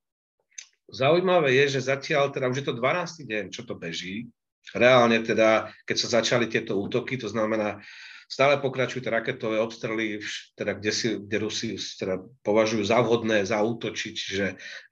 zaujímavé 0.88 1.58
je, 1.64 1.76
že 1.76 1.90
zatiaľ, 1.90 2.30
teda 2.30 2.46
už 2.46 2.62
je 2.62 2.66
to 2.70 2.78
12. 2.78 3.26
deň, 3.26 3.44
čo 3.50 3.66
to 3.66 3.74
beží, 3.74 4.30
reálne 4.72 5.18
teda, 5.22 5.70
keď 5.84 5.96
sa 5.98 6.08
začali 6.22 6.46
tieto 6.46 6.78
útoky, 6.78 7.18
to 7.18 7.26
znamená, 7.26 7.82
stále 8.26 8.58
pokračujú 8.58 9.06
tie 9.06 9.14
raketové 9.14 9.62
obstrely, 9.62 10.18
teda 10.58 10.74
kde, 10.74 10.92
si, 10.92 11.06
kde 11.14 11.36
Rusi 11.38 11.78
teda 11.78 12.18
považujú 12.42 12.82
za 12.82 12.98
vhodné 12.98 13.46
zautočiť, 13.46 14.14
čiže 14.14 14.46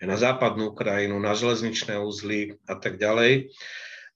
na 0.06 0.14
západnú 0.14 0.70
Ukrajinu, 0.70 1.18
na 1.18 1.34
železničné 1.34 1.98
uzly 1.98 2.54
a 2.70 2.78
tak 2.78 2.96
ďalej 2.96 3.50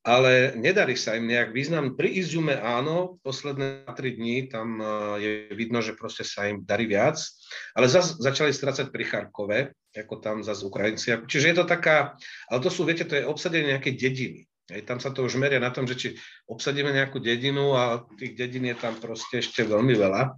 ale 0.09 0.57
nedarí 0.57 0.97
sa 0.97 1.21
im 1.21 1.29
nejak 1.29 1.53
význam. 1.53 1.93
Pri 1.93 2.09
Izume 2.17 2.57
áno, 2.57 3.21
posledné 3.21 3.85
tri 3.93 4.17
dní 4.17 4.49
tam 4.49 4.81
e, 4.81 4.85
je 5.21 5.31
vidno, 5.53 5.85
že 5.85 5.93
proste 5.93 6.25
sa 6.25 6.49
im 6.49 6.65
darí 6.65 6.89
viac, 6.89 7.21
ale 7.77 7.93
zase 7.93 8.17
začali 8.17 8.49
strácať 8.49 8.89
pri 8.89 9.05
Charkove, 9.05 9.77
ako 9.93 10.15
tam 10.25 10.41
zase 10.41 10.65
Ukrajinci. 10.65 11.29
Čiže 11.29 11.53
je 11.53 11.57
to 11.61 11.69
taká, 11.69 12.17
ale 12.49 12.59
to 12.65 12.73
sú, 12.73 12.89
viete, 12.89 13.05
to 13.05 13.21
je 13.21 13.29
obsadenie 13.29 13.77
nejakej 13.77 13.95
dediny. 14.01 14.41
Hej, 14.73 14.89
tam 14.89 14.97
sa 14.97 15.13
to 15.13 15.29
už 15.29 15.37
meria 15.37 15.61
na 15.61 15.69
tom, 15.69 15.85
že 15.85 15.97
či 15.97 16.09
obsadíme 16.49 16.89
nejakú 16.89 17.21
dedinu 17.21 17.77
a 17.77 18.05
tých 18.17 18.33
dedín 18.33 18.65
je 18.69 18.77
tam 18.81 18.97
proste 18.97 19.45
ešte 19.45 19.65
veľmi 19.65 19.93
veľa. 19.93 20.33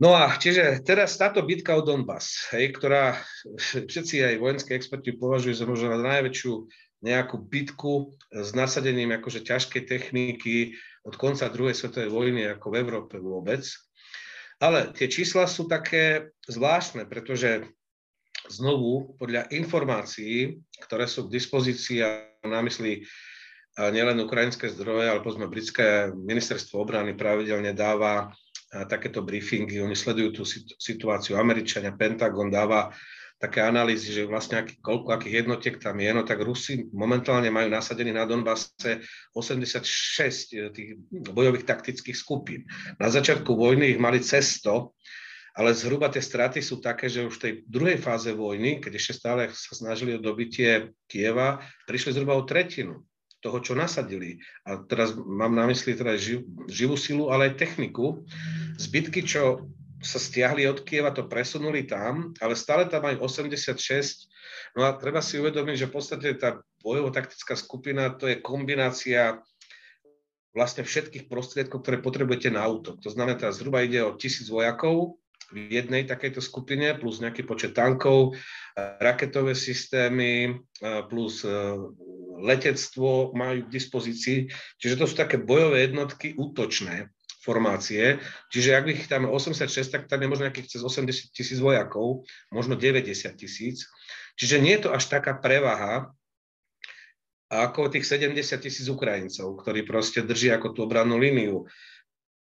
No 0.00 0.16
a 0.16 0.34
čiže 0.34 0.82
teraz 0.82 1.14
táto 1.14 1.44
bitka 1.44 1.76
o 1.76 1.84
Donbass, 1.84 2.50
hej, 2.56 2.74
ktorá 2.74 3.16
všetci 3.60 4.24
aj 4.24 4.34
vojenskí 4.40 4.72
experti 4.72 5.14
považujú 5.14 5.54
za 5.54 5.64
možno 5.68 5.94
najväčšiu 5.94 6.52
nejakú 7.02 7.36
bitku 7.38 8.14
s 8.30 8.54
nasadením 8.54 9.10
akože 9.18 9.42
ťažkej 9.42 9.82
techniky 9.90 10.78
od 11.02 11.18
konca 11.18 11.50
druhej 11.50 11.74
svetovej 11.74 12.14
vojny 12.14 12.46
ako 12.46 12.66
v 12.70 12.78
Európe 12.78 13.14
vôbec. 13.18 13.66
Ale 14.62 14.94
tie 14.94 15.10
čísla 15.10 15.50
sú 15.50 15.66
také 15.66 16.30
zvláštne, 16.46 17.10
pretože 17.10 17.66
znovu 18.46 19.18
podľa 19.18 19.50
informácií, 19.50 20.62
ktoré 20.86 21.10
sú 21.10 21.26
k 21.26 21.34
dispozícii 21.34 21.98
a 22.06 22.30
na 22.46 22.62
mysli 22.62 23.02
nielen 23.78 24.22
ukrajinské 24.22 24.70
zdroje, 24.70 25.10
ale 25.10 25.24
povedzme 25.24 25.50
britské 25.50 26.14
ministerstvo 26.14 26.78
obrany 26.78 27.18
pravidelne 27.18 27.74
dáva 27.74 28.30
takéto 28.86 29.24
briefingy, 29.26 29.82
oni 29.82 29.96
sledujú 29.96 30.30
tú 30.32 30.42
situáciu, 30.78 31.36
Američania, 31.36 31.92
Pentagon 31.92 32.48
dáva 32.48 32.94
také 33.42 33.58
analýzy, 33.58 34.14
že 34.14 34.30
vlastne 34.30 34.62
aký, 34.62 34.78
koľko 34.78 35.18
akých 35.18 35.42
jednotiek 35.42 35.74
tam 35.82 35.98
je, 35.98 36.10
no 36.14 36.22
tak 36.22 36.38
Rusi 36.38 36.86
momentálne 36.94 37.50
majú 37.50 37.66
nasadených 37.74 38.22
na 38.22 38.24
Donbase 38.30 39.02
86 39.34 39.82
eh, 40.54 40.70
tých 40.70 40.90
bojových 41.10 41.66
taktických 41.66 42.14
skupín. 42.14 42.62
Na 43.02 43.10
začiatku 43.10 43.50
vojny 43.50 43.98
ich 43.98 43.98
mali 43.98 44.22
cez 44.22 44.62
100, 44.62 45.58
ale 45.58 45.74
zhruba 45.74 46.06
tie 46.06 46.22
straty 46.22 46.62
sú 46.62 46.78
také, 46.78 47.10
že 47.10 47.26
už 47.26 47.34
v 47.36 47.42
tej 47.42 47.52
druhej 47.66 47.98
fáze 47.98 48.30
vojny, 48.30 48.78
keď 48.78 48.92
ešte 48.94 49.18
stále 49.18 49.50
sa 49.50 49.74
snažili 49.74 50.14
o 50.16 50.22
dobitie 50.22 50.94
Kieva, 51.10 51.60
prišli 51.90 52.14
zhruba 52.14 52.38
o 52.38 52.46
tretinu 52.46 53.02
toho, 53.42 53.58
čo 53.58 53.74
nasadili. 53.74 54.38
A 54.62 54.78
teraz 54.86 55.18
mám 55.18 55.50
na 55.50 55.66
mysli 55.66 55.98
teda 55.98 56.14
živ, 56.14 56.46
živú 56.70 56.94
silu, 56.94 57.34
ale 57.34 57.50
aj 57.50 57.58
techniku. 57.58 58.22
Zbytky, 58.78 59.26
čo 59.26 59.66
sa 60.02 60.18
stiahli 60.18 60.66
od 60.66 60.82
Kieva, 60.82 61.14
to 61.14 61.30
presunuli 61.30 61.86
tam, 61.86 62.34
ale 62.42 62.58
stále 62.58 62.90
tam 62.90 63.06
majú 63.06 63.22
86. 63.24 63.78
No 64.74 64.84
a 64.84 64.98
treba 64.98 65.22
si 65.22 65.38
uvedomiť, 65.38 65.86
že 65.86 65.88
v 65.88 65.94
podstate 65.94 66.28
tá 66.34 66.58
bojovo-taktická 66.82 67.54
skupina 67.54 68.10
to 68.10 68.26
je 68.26 68.42
kombinácia 68.42 69.38
vlastne 70.52 70.84
všetkých 70.84 71.30
prostriedkov, 71.30 71.80
ktoré 71.80 72.02
potrebujete 72.02 72.52
na 72.52 72.66
útok. 72.68 73.00
To 73.00 73.08
znamená, 73.08 73.40
že 73.40 73.62
zhruba 73.62 73.86
ide 73.86 74.04
o 74.04 74.18
tisíc 74.18 74.52
vojakov 74.52 75.16
v 75.52 75.80
jednej 75.80 76.08
takejto 76.08 76.40
skupine, 76.40 76.96
plus 76.96 77.20
nejaký 77.20 77.44
počet 77.44 77.72
tankov, 77.76 78.36
raketové 78.76 79.52
systémy, 79.52 80.60
plus 81.12 81.44
e, 81.44 81.52
letectvo 82.40 83.36
majú 83.36 83.68
k 83.68 83.72
dispozícii. 83.72 84.48
Čiže 84.80 84.96
to 84.96 85.04
sú 85.04 85.14
také 85.16 85.36
bojové 85.36 85.88
jednotky 85.88 86.32
útočné 86.36 87.11
formácie. 87.42 88.22
Čiže 88.54 88.70
ak 88.78 88.84
ich 88.88 89.04
tam 89.10 89.26
86, 89.26 89.66
tak 89.90 90.06
tam 90.06 90.22
je 90.22 90.30
možno 90.30 90.46
nejakých 90.46 90.78
cez 90.78 90.80
80 90.80 91.34
tisíc 91.34 91.58
vojakov, 91.58 92.22
možno 92.54 92.78
90 92.78 93.34
tisíc. 93.34 93.90
Čiže 94.38 94.62
nie 94.62 94.78
je 94.78 94.88
to 94.88 94.90
až 94.94 95.10
taká 95.10 95.36
prevaha, 95.36 96.14
ako 97.52 97.92
tých 97.92 98.08
70 98.08 98.32
tisíc 98.64 98.88
Ukrajincov, 98.88 99.60
ktorí 99.60 99.84
proste 99.84 100.24
držia 100.24 100.56
ako 100.56 100.72
tú 100.72 100.78
obrannú 100.88 101.20
líniu. 101.20 101.68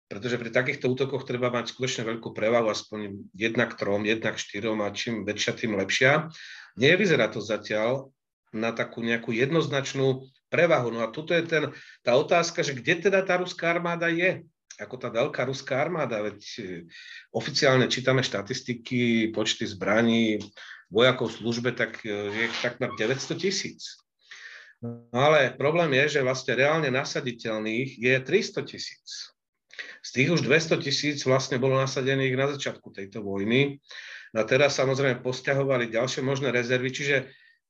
Pretože 0.10 0.42
pri 0.42 0.50
takýchto 0.50 0.90
útokoch 0.90 1.30
treba 1.30 1.54
mať 1.54 1.74
skutočne 1.74 2.10
veľkú 2.10 2.34
prevahu, 2.34 2.74
aspoň 2.74 3.30
jednak 3.38 3.78
trom, 3.78 4.02
jednak 4.06 4.42
štyrom 4.42 4.82
a 4.82 4.90
čím 4.90 5.22
väčšia, 5.22 5.52
tým 5.54 5.78
lepšia. 5.78 6.30
Nevyzerá 6.78 7.30
to 7.30 7.38
zatiaľ 7.42 8.10
na 8.50 8.74
takú 8.74 9.06
nejakú 9.06 9.30
jednoznačnú 9.30 10.26
prevahu. 10.50 10.90
No 10.94 11.06
a 11.06 11.14
tuto 11.14 11.38
je 11.38 11.44
ten, 11.46 11.64
tá 12.02 12.18
otázka, 12.18 12.66
že 12.66 12.78
kde 12.78 13.10
teda 13.10 13.22
tá 13.26 13.42
ruská 13.42 13.74
armáda 13.78 14.10
je 14.10 14.46
ako 14.76 14.96
tá 15.00 15.08
veľká 15.08 15.48
ruská 15.48 15.80
armáda, 15.80 16.20
veď 16.20 16.40
e, 16.60 16.64
oficiálne 17.32 17.88
čítame 17.88 18.20
štatistiky, 18.22 19.32
počty 19.32 19.64
zbraní, 19.64 20.44
vojakov 20.92 21.32
v 21.32 21.38
službe, 21.40 21.70
tak 21.72 22.04
e, 22.04 22.12
je 22.12 22.46
takmer 22.60 22.92
900 23.00 23.40
tisíc. 23.40 24.04
No 24.84 25.20
ale 25.32 25.56
problém 25.56 25.96
je, 26.04 26.20
že 26.20 26.26
vlastne 26.26 26.54
reálne 26.54 26.92
nasaditeľných 26.92 27.98
je 27.98 28.16
300 28.20 28.70
tisíc. 28.70 29.32
Z 30.04 30.10
tých 30.12 30.30
už 30.30 30.46
200 30.46 30.78
tisíc 30.84 31.18
vlastne 31.26 31.58
bolo 31.58 31.80
nasadených 31.80 32.36
na 32.38 32.46
začiatku 32.54 32.94
tejto 32.94 33.26
vojny. 33.26 33.82
No 34.36 34.44
a 34.44 34.46
teraz 34.46 34.76
samozrejme 34.78 35.24
posťahovali 35.24 35.90
ďalšie 35.90 36.22
možné 36.22 36.52
rezervy, 36.52 36.92
čiže 36.92 37.18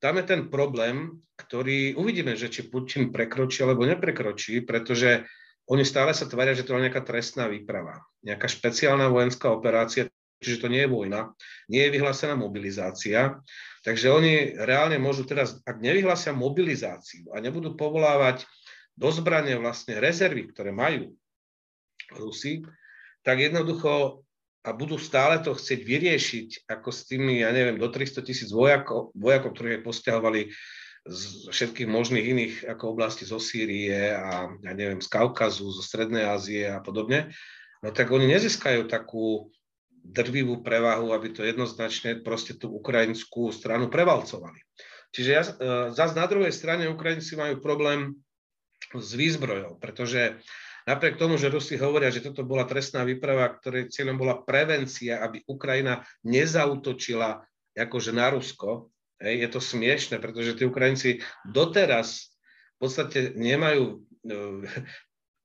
tam 0.04 0.20
je 0.20 0.26
ten 0.28 0.52
problém, 0.52 1.24
ktorý 1.40 1.96
uvidíme, 1.96 2.36
že 2.36 2.52
či 2.52 2.68
Putin 2.68 3.16
prekročí 3.16 3.64
alebo 3.64 3.88
neprekročí, 3.88 4.66
pretože 4.66 5.24
oni 5.66 5.84
stále 5.86 6.14
sa 6.14 6.30
tvária, 6.30 6.54
že 6.54 6.62
to 6.62 6.78
je 6.78 6.86
nejaká 6.86 7.02
trestná 7.02 7.50
výprava, 7.50 8.06
nejaká 8.22 8.46
špeciálna 8.46 9.10
vojenská 9.10 9.50
operácia, 9.50 10.06
čiže 10.38 10.62
to 10.62 10.68
nie 10.70 10.86
je 10.86 10.94
vojna, 10.94 11.34
nie 11.70 11.82
je 11.86 11.94
vyhlásená 11.98 12.38
mobilizácia. 12.38 13.42
Takže 13.82 14.14
oni 14.14 14.34
reálne 14.62 15.02
môžu 15.02 15.26
teraz, 15.26 15.58
ak 15.66 15.82
nevyhlásia 15.82 16.38
mobilizáciu 16.38 17.34
a 17.34 17.42
nebudú 17.42 17.74
povolávať 17.74 18.46
do 18.94 19.10
zbrania 19.10 19.58
vlastne 19.58 19.98
rezervy, 19.98 20.50
ktoré 20.54 20.70
majú 20.70 21.18
Rusi, 22.14 22.62
tak 23.26 23.42
jednoducho 23.42 24.22
a 24.66 24.74
budú 24.74 24.98
stále 24.98 25.38
to 25.46 25.54
chcieť 25.54 25.80
vyriešiť 25.86 26.50
ako 26.66 26.90
s 26.90 27.06
tými, 27.06 27.46
ja 27.46 27.54
neviem, 27.54 27.78
do 27.78 27.86
300 27.86 28.26
tisíc 28.26 28.50
vojakov, 28.50 29.14
vojakov, 29.14 29.54
ktorých 29.54 29.86
posťahovali 29.86 30.50
z 31.06 31.54
všetkých 31.54 31.86
možných 31.86 32.26
iných 32.26 32.54
ako 32.66 32.98
oblasti 32.98 33.30
zo 33.30 33.38
Sýrie 33.38 34.10
a 34.10 34.50
ja 34.50 34.74
neviem, 34.74 34.98
z 34.98 35.06
Kaukazu, 35.06 35.70
zo 35.70 35.84
Strednej 35.86 36.26
Ázie 36.26 36.66
a 36.66 36.82
podobne, 36.82 37.30
no 37.86 37.94
tak 37.94 38.10
oni 38.10 38.26
nezískajú 38.26 38.90
takú 38.90 39.54
drvivú 40.06 40.66
prevahu, 40.66 41.14
aby 41.14 41.34
to 41.34 41.42
jednoznačne 41.46 42.22
proste 42.26 42.58
tú 42.58 42.74
ukrajinskú 42.74 43.50
stranu 43.54 43.90
prevalcovali. 43.90 44.62
Čiže 45.14 45.30
ja, 45.30 45.42
e, 45.42 45.52
zase 45.94 46.14
na 46.18 46.26
druhej 46.30 46.54
strane 46.54 46.90
Ukrajinci 46.90 47.38
majú 47.38 47.62
problém 47.62 48.14
s 48.94 49.14
výzbrojou, 49.18 49.82
pretože 49.82 50.38
napriek 50.86 51.18
tomu, 51.18 51.38
že 51.42 51.50
Rusi 51.50 51.78
hovoria, 51.78 52.14
že 52.14 52.22
toto 52.22 52.46
bola 52.46 52.70
trestná 52.70 53.02
výprava, 53.02 53.50
ktorej 53.50 53.90
cieľom 53.90 54.18
bola 54.18 54.42
prevencia, 54.42 55.22
aby 55.26 55.42
Ukrajina 55.50 56.06
nezautočila 56.22 57.42
akože 57.74 58.12
na 58.14 58.30
Rusko, 58.30 58.94
Hej, 59.24 59.48
je 59.48 59.50
to 59.52 59.60
smiešne, 59.64 60.20
pretože 60.20 60.60
tí 60.60 60.64
Ukrajinci 60.68 61.24
doteraz 61.48 62.36
v 62.76 62.78
podstate 62.84 63.32
nemajú 63.36 64.04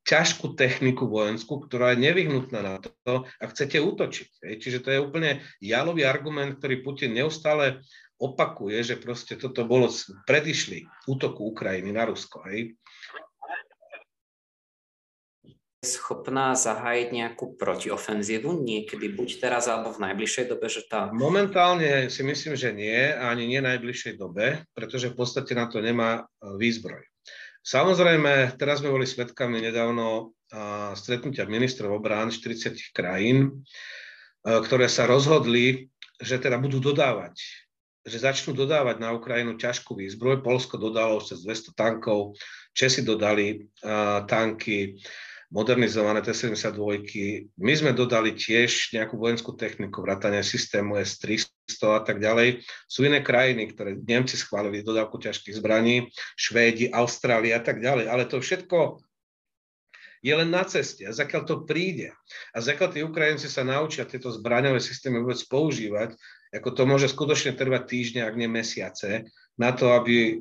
ťažkú 0.03 0.59
techniku 0.59 1.07
vojenskú, 1.07 1.63
ktorá 1.63 1.95
je 1.95 2.03
nevyhnutná 2.03 2.61
na 2.65 2.75
to, 2.83 3.29
ak 3.39 3.55
chcete 3.55 3.79
útočiť. 3.79 4.29
Hej. 4.43 4.55
Čiže 4.59 4.79
to 4.83 4.89
je 4.91 4.99
úplne 4.99 5.45
jalový 5.63 6.03
argument, 6.03 6.59
ktorý 6.59 6.83
Putin 6.83 7.15
neustále 7.15 7.85
opakuje, 8.19 8.83
že 8.83 9.01
proste 9.01 9.39
toto 9.39 9.65
bolo 9.65 9.89
predišli 10.27 10.85
útoku 11.07 11.55
Ukrajiny 11.55 11.95
na 11.95 12.11
Rusko. 12.11 12.43
Hej. 12.51 12.75
Schopná 15.81 16.53
zahájiť 16.53 17.09
nejakú 17.09 17.57
protiofenzívu 17.57 18.53
niekedy, 18.53 19.17
buď 19.17 19.41
teraz 19.41 19.65
alebo 19.65 19.97
v 19.97 20.13
najbližšej 20.13 20.47
dobe, 20.53 20.69
že 20.69 20.85
tá... 20.85 21.09
Momentálne 21.09 22.13
si 22.13 22.21
myslím, 22.21 22.53
že 22.53 22.77
nie, 22.77 23.17
ani 23.17 23.49
nie 23.49 23.65
v 23.65 23.69
najbližšej 23.73 24.21
dobe, 24.21 24.61
pretože 24.77 25.09
v 25.09 25.17
podstate 25.17 25.57
na 25.57 25.73
to 25.73 25.81
nemá 25.81 26.21
e, 26.21 26.53
výzbroj. 26.61 27.01
Samozrejme, 27.65 28.61
teraz 28.61 28.85
sme 28.85 28.93
boli 28.93 29.05
svetkami 29.05 29.61
nedávno 29.61 30.33
stretnutia 30.97 31.47
ministrov 31.47 32.03
obrán 32.03 32.33
40 32.33 32.91
krajín, 32.91 33.63
ktoré 34.43 34.89
sa 34.91 35.07
rozhodli, 35.07 35.93
že 36.19 36.41
teda 36.41 36.59
budú 36.59 36.81
dodávať, 36.81 37.37
že 38.03 38.17
začnú 38.19 38.57
dodávať 38.57 38.97
na 38.99 39.13
Ukrajinu 39.15 39.55
ťažkú 39.61 39.95
výzbroj. 39.95 40.43
Polsko 40.43 40.81
dodalo 40.81 41.21
cez 41.23 41.45
200 41.45 41.77
tankov, 41.77 42.35
Česi 42.73 43.05
dodali 43.05 43.67
tanky, 44.27 44.97
modernizované 45.51 46.23
T-72. 46.23 46.79
My 47.59 47.73
sme 47.75 47.91
dodali 47.91 48.39
tiež 48.39 48.95
nejakú 48.95 49.19
vojenskú 49.19 49.59
techniku, 49.59 49.99
vrátane 50.01 50.47
systému 50.47 50.95
S-300 51.03 51.99
a 51.99 52.03
tak 52.07 52.23
ďalej. 52.23 52.63
Sú 52.87 53.03
iné 53.03 53.19
krajiny, 53.19 53.75
ktoré 53.75 53.99
Nemci 53.99 54.39
schválili 54.39 54.87
dodávku 54.87 55.19
ťažkých 55.19 55.59
zbraní, 55.59 56.07
Švédi, 56.39 56.95
Austrália 56.95 57.59
a 57.59 57.63
tak 57.67 57.83
ďalej. 57.83 58.07
Ale 58.07 58.31
to 58.31 58.39
všetko 58.39 59.03
je 60.23 60.33
len 60.37 60.53
na 60.53 60.63
ceste. 60.63 61.03
A 61.09 61.13
zakiaľ 61.17 61.43
to 61.49 61.67
príde 61.67 62.15
a 62.55 62.59
zakiaľ 62.63 62.89
tí 62.93 63.01
Ukrajinci 63.03 63.51
sa 63.51 63.67
naučia 63.67 64.07
tieto 64.07 64.31
zbraňové 64.31 64.79
systémy 64.79 65.19
vôbec 65.19 65.41
používať, 65.51 66.15
ako 66.55 66.69
to 66.77 66.83
môže 66.87 67.11
skutočne 67.11 67.57
trvať 67.57 67.83
týždne, 67.91 68.23
ak 68.23 68.39
nie 68.39 68.47
mesiace, 68.47 69.27
na 69.59 69.75
to, 69.75 69.97
aby 69.97 70.39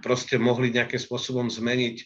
proste 0.00 0.36
mohli 0.40 0.72
nejakým 0.72 1.00
spôsobom 1.00 1.48
zmeniť 1.52 1.96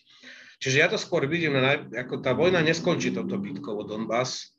Čiže 0.57 0.77
ja 0.81 0.89
to 0.89 0.97
skôr 0.97 1.29
vidím, 1.29 1.57
ako 1.93 2.25
tá 2.25 2.33
vojna 2.33 2.65
neskončí 2.65 3.13
toto 3.13 3.37
bitkovo 3.37 3.85
Donbass. 3.85 4.57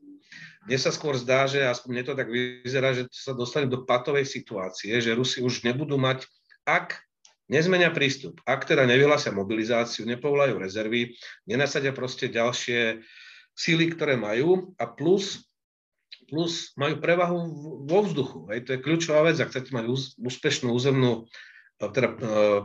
Mne 0.67 0.77
sa 0.77 0.91
skôr 0.91 1.15
zdá, 1.17 1.47
že 1.47 1.63
aspoň 1.63 1.89
mne 1.89 2.03
to 2.05 2.13
tak 2.13 2.29
vyzerá, 2.29 2.91
že 2.93 3.07
sa 3.09 3.31
dostane 3.31 3.71
do 3.71 3.87
patovej 3.87 4.27
situácie, 4.27 4.99
že 4.99 5.15
Rusi 5.15 5.39
už 5.39 5.63
nebudú 5.63 5.95
mať, 5.95 6.27
ak 6.67 6.99
nezmenia 7.47 7.89
prístup, 7.95 8.43
ak 8.43 8.67
teda 8.67 8.83
nevyhlásia 8.83 9.31
mobilizáciu, 9.31 10.03
nepovolajú 10.03 10.59
rezervy, 10.59 11.15
nenasadia 11.47 11.95
proste 11.95 12.27
ďalšie 12.27 12.99
síly, 13.55 13.95
ktoré 13.95 14.19
majú 14.19 14.75
a 14.75 14.85
plus, 14.85 15.47
plus 16.27 16.75
majú 16.75 16.99
prevahu 16.99 17.39
vo 17.87 17.99
vzduchu. 18.03 18.51
Hej, 18.51 18.67
to 18.67 18.69
je 18.75 18.83
kľúčová 18.83 19.23
vec, 19.31 19.39
ak 19.39 19.49
chcete 19.49 19.71
mať 19.71 19.87
úspešnú 20.19 20.75
územnú 20.75 21.25
teda 21.77 22.09
e, 22.09 22.15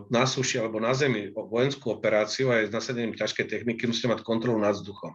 na 0.09 0.25
suši 0.25 0.57
alebo 0.57 0.81
na 0.81 0.97
zemi 0.97 1.29
vojenskú 1.37 1.93
operáciu 1.93 2.49
aj 2.49 2.73
s 2.73 2.75
nasadením 2.75 3.13
ťažkej 3.13 3.45
techniky 3.45 3.85
musíte 3.85 4.09
mať 4.09 4.25
kontrolu 4.25 4.57
nad 4.57 4.73
vzduchom. 4.73 5.13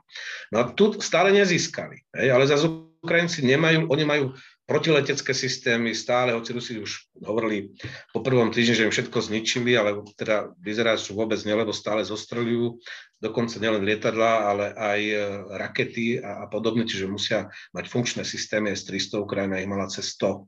No 0.53 0.55
a 0.61 0.63
tu 0.69 0.93
stále 1.01 1.33
nezískali, 1.33 2.05
hej, 2.13 2.29
ale 2.29 2.45
zase 2.45 2.69
Ukrajinci 3.01 3.45
nemajú, 3.45 3.89
oni 3.89 4.03
majú 4.05 4.25
protiletecké 4.67 5.31
systémy 5.31 5.95
stále, 5.95 6.35
hoci 6.35 6.51
Rusi 6.51 6.75
už 6.75 7.23
hovorili 7.23 7.71
po 8.11 8.19
prvom 8.19 8.51
týždni, 8.51 8.75
že 8.75 8.85
im 8.85 8.93
všetko 8.93 9.17
zničili, 9.23 9.71
ale 9.79 10.03
teda 10.19 10.51
vyzerá, 10.59 10.99
že 10.99 11.15
vôbec 11.15 11.39
nie, 11.47 11.55
lebo 11.55 11.71
stále 11.71 12.03
zostreľujú 12.03 12.75
dokonca 13.23 13.57
nielen 13.63 13.87
lietadla, 13.87 14.31
ale 14.51 14.65
aj 14.75 15.01
e, 15.01 15.15
rakety 15.55 16.19
a, 16.19 16.43
a 16.43 16.45
podobne, 16.51 16.83
čiže 16.83 17.07
musia 17.07 17.47
mať 17.71 17.87
funkčné 17.87 18.21
systémy 18.27 18.75
S-300, 18.75 19.23
Ukrajina 19.23 19.63
ich 19.63 19.71
mala 19.71 19.87
cez 19.87 20.13
100 20.19 20.43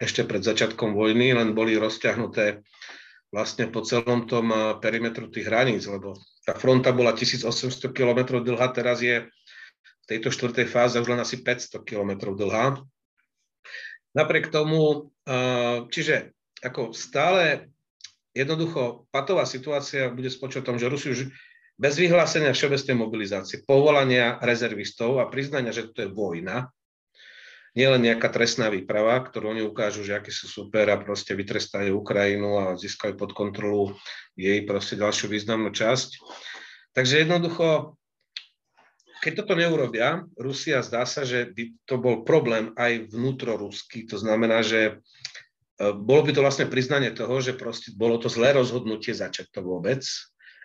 ešte 0.00 0.24
pred 0.24 0.40
začiatkom 0.40 0.96
vojny, 0.96 1.36
len 1.36 1.52
boli 1.52 1.76
rozťahnuté 1.76 2.64
vlastne 3.28 3.68
po 3.68 3.84
celom 3.84 4.24
tom 4.24 4.48
eh, 4.52 4.58
perimetru 4.80 5.28
tých 5.28 5.48
hraníc, 5.48 5.84
lebo 5.84 6.16
tá 6.44 6.56
fronta 6.56 6.92
bola 6.92 7.12
1800 7.12 7.92
km 7.92 8.40
dlhá, 8.40 8.72
teraz 8.72 9.04
je 9.04 9.28
v 9.84 10.04
tejto 10.08 10.32
štvrtej 10.32 10.66
fáze 10.68 10.96
už 10.96 11.08
len 11.12 11.20
asi 11.20 11.44
500 11.44 11.84
km 11.84 12.32
dlhá. 12.32 12.80
Napriek 14.16 14.48
tomu, 14.48 15.12
eh, 15.28 15.84
čiže 15.92 16.32
ako 16.64 16.90
stále 16.96 17.70
jednoducho 18.34 19.06
patová 19.14 19.46
situácia 19.46 20.10
bude 20.10 20.32
spočať 20.32 20.64
tom, 20.64 20.80
že 20.80 20.90
Rusi 20.90 21.14
už 21.14 21.20
bez 21.78 21.94
vyhlásenia 21.94 22.50
všeobecnej 22.50 22.96
mobilizácie, 22.98 23.62
povolania 23.62 24.42
rezervistov 24.42 25.22
a 25.22 25.30
priznania, 25.30 25.70
že 25.70 25.86
to 25.94 26.02
je 26.02 26.10
vojna, 26.10 26.74
nielen 27.76 28.04
nejaká 28.04 28.28
trestná 28.32 28.72
výprava, 28.72 29.20
ktorú 29.20 29.52
oni 29.52 29.62
ukážu, 29.64 30.06
že 30.06 30.16
akí 30.16 30.32
sú 30.32 30.48
super 30.48 30.88
a 30.88 31.00
proste 31.00 31.36
vytrestajú 31.36 31.92
Ukrajinu 31.92 32.60
a 32.60 32.64
získajú 32.78 33.18
pod 33.18 33.36
kontrolu 33.36 33.92
jej 34.38 34.64
proste 34.64 34.96
ďalšiu 34.96 35.28
významnú 35.28 35.74
časť. 35.74 36.20
Takže 36.96 37.26
jednoducho, 37.26 37.98
keď 39.18 39.32
toto 39.44 39.54
neurobia, 39.58 40.24
Rusia 40.38 40.80
zdá 40.80 41.02
sa, 41.04 41.26
že 41.26 41.50
by 41.50 41.64
to 41.84 41.94
bol 41.98 42.22
problém 42.22 42.70
aj 42.78 43.10
vnútroruský. 43.10 44.06
To 44.08 44.16
znamená, 44.16 44.62
že 44.62 44.80
e, 44.88 44.92
bolo 45.90 46.22
by 46.22 46.32
to 46.38 46.40
vlastne 46.40 46.70
priznanie 46.70 47.10
toho, 47.10 47.42
že 47.42 47.58
proste 47.58 47.90
bolo 47.98 48.16
to 48.22 48.30
zlé 48.30 48.54
rozhodnutie 48.54 49.10
začať 49.10 49.50
to 49.50 49.60
vôbec, 49.60 50.06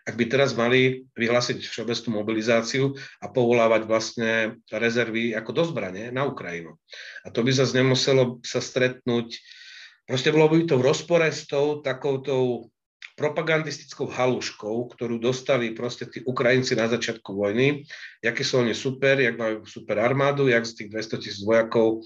ak 0.03 0.19
by 0.19 0.25
teraz 0.27 0.51
mali 0.51 1.07
vyhlásiť 1.15 1.63
všeobecnú 1.63 2.19
mobilizáciu 2.19 2.91
a 3.23 3.31
povolávať 3.31 3.87
vlastne 3.87 4.59
rezervy 4.67 5.31
ako 5.31 5.51
do 5.55 5.63
zbrane 5.63 6.11
na 6.11 6.27
Ukrajinu. 6.27 6.75
A 7.23 7.31
to 7.31 7.39
by 7.39 7.55
zase 7.55 7.71
nemuselo 7.79 8.43
sa 8.43 8.59
stretnúť, 8.59 9.39
proste 10.03 10.35
bolo 10.35 10.51
by 10.51 10.67
to 10.67 10.75
v 10.75 10.85
rozpore 10.91 11.23
s 11.23 11.47
tou 11.47 11.79
takoutou 11.79 12.67
propagandistickou 13.15 14.09
haluškou, 14.09 14.91
ktorú 14.91 15.21
dostali 15.21 15.71
proste 15.71 16.09
tí 16.09 16.19
Ukrajinci 16.25 16.75
na 16.75 16.89
začiatku 16.89 17.29
vojny, 17.31 17.87
aké 18.25 18.43
sú 18.43 18.59
oni 18.59 18.75
super, 18.75 19.21
jak 19.21 19.39
majú 19.39 19.63
super 19.69 20.01
armádu, 20.03 20.51
jak 20.51 20.65
z 20.67 20.83
tých 20.83 20.89
200 21.15 21.21
tisíc 21.23 21.43
vojakov 21.45 22.03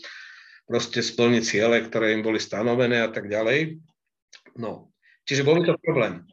proste 0.67 0.99
splniť 0.99 1.43
ciele, 1.47 1.79
ktoré 1.79 2.11
im 2.11 2.21
boli 2.21 2.43
stanovené 2.43 3.01
a 3.01 3.09
tak 3.09 3.31
ďalej. 3.31 3.79
No, 4.59 4.91
čiže 5.23 5.47
bol 5.47 5.63
by 5.63 5.71
to 5.71 5.79
problém 5.79 6.27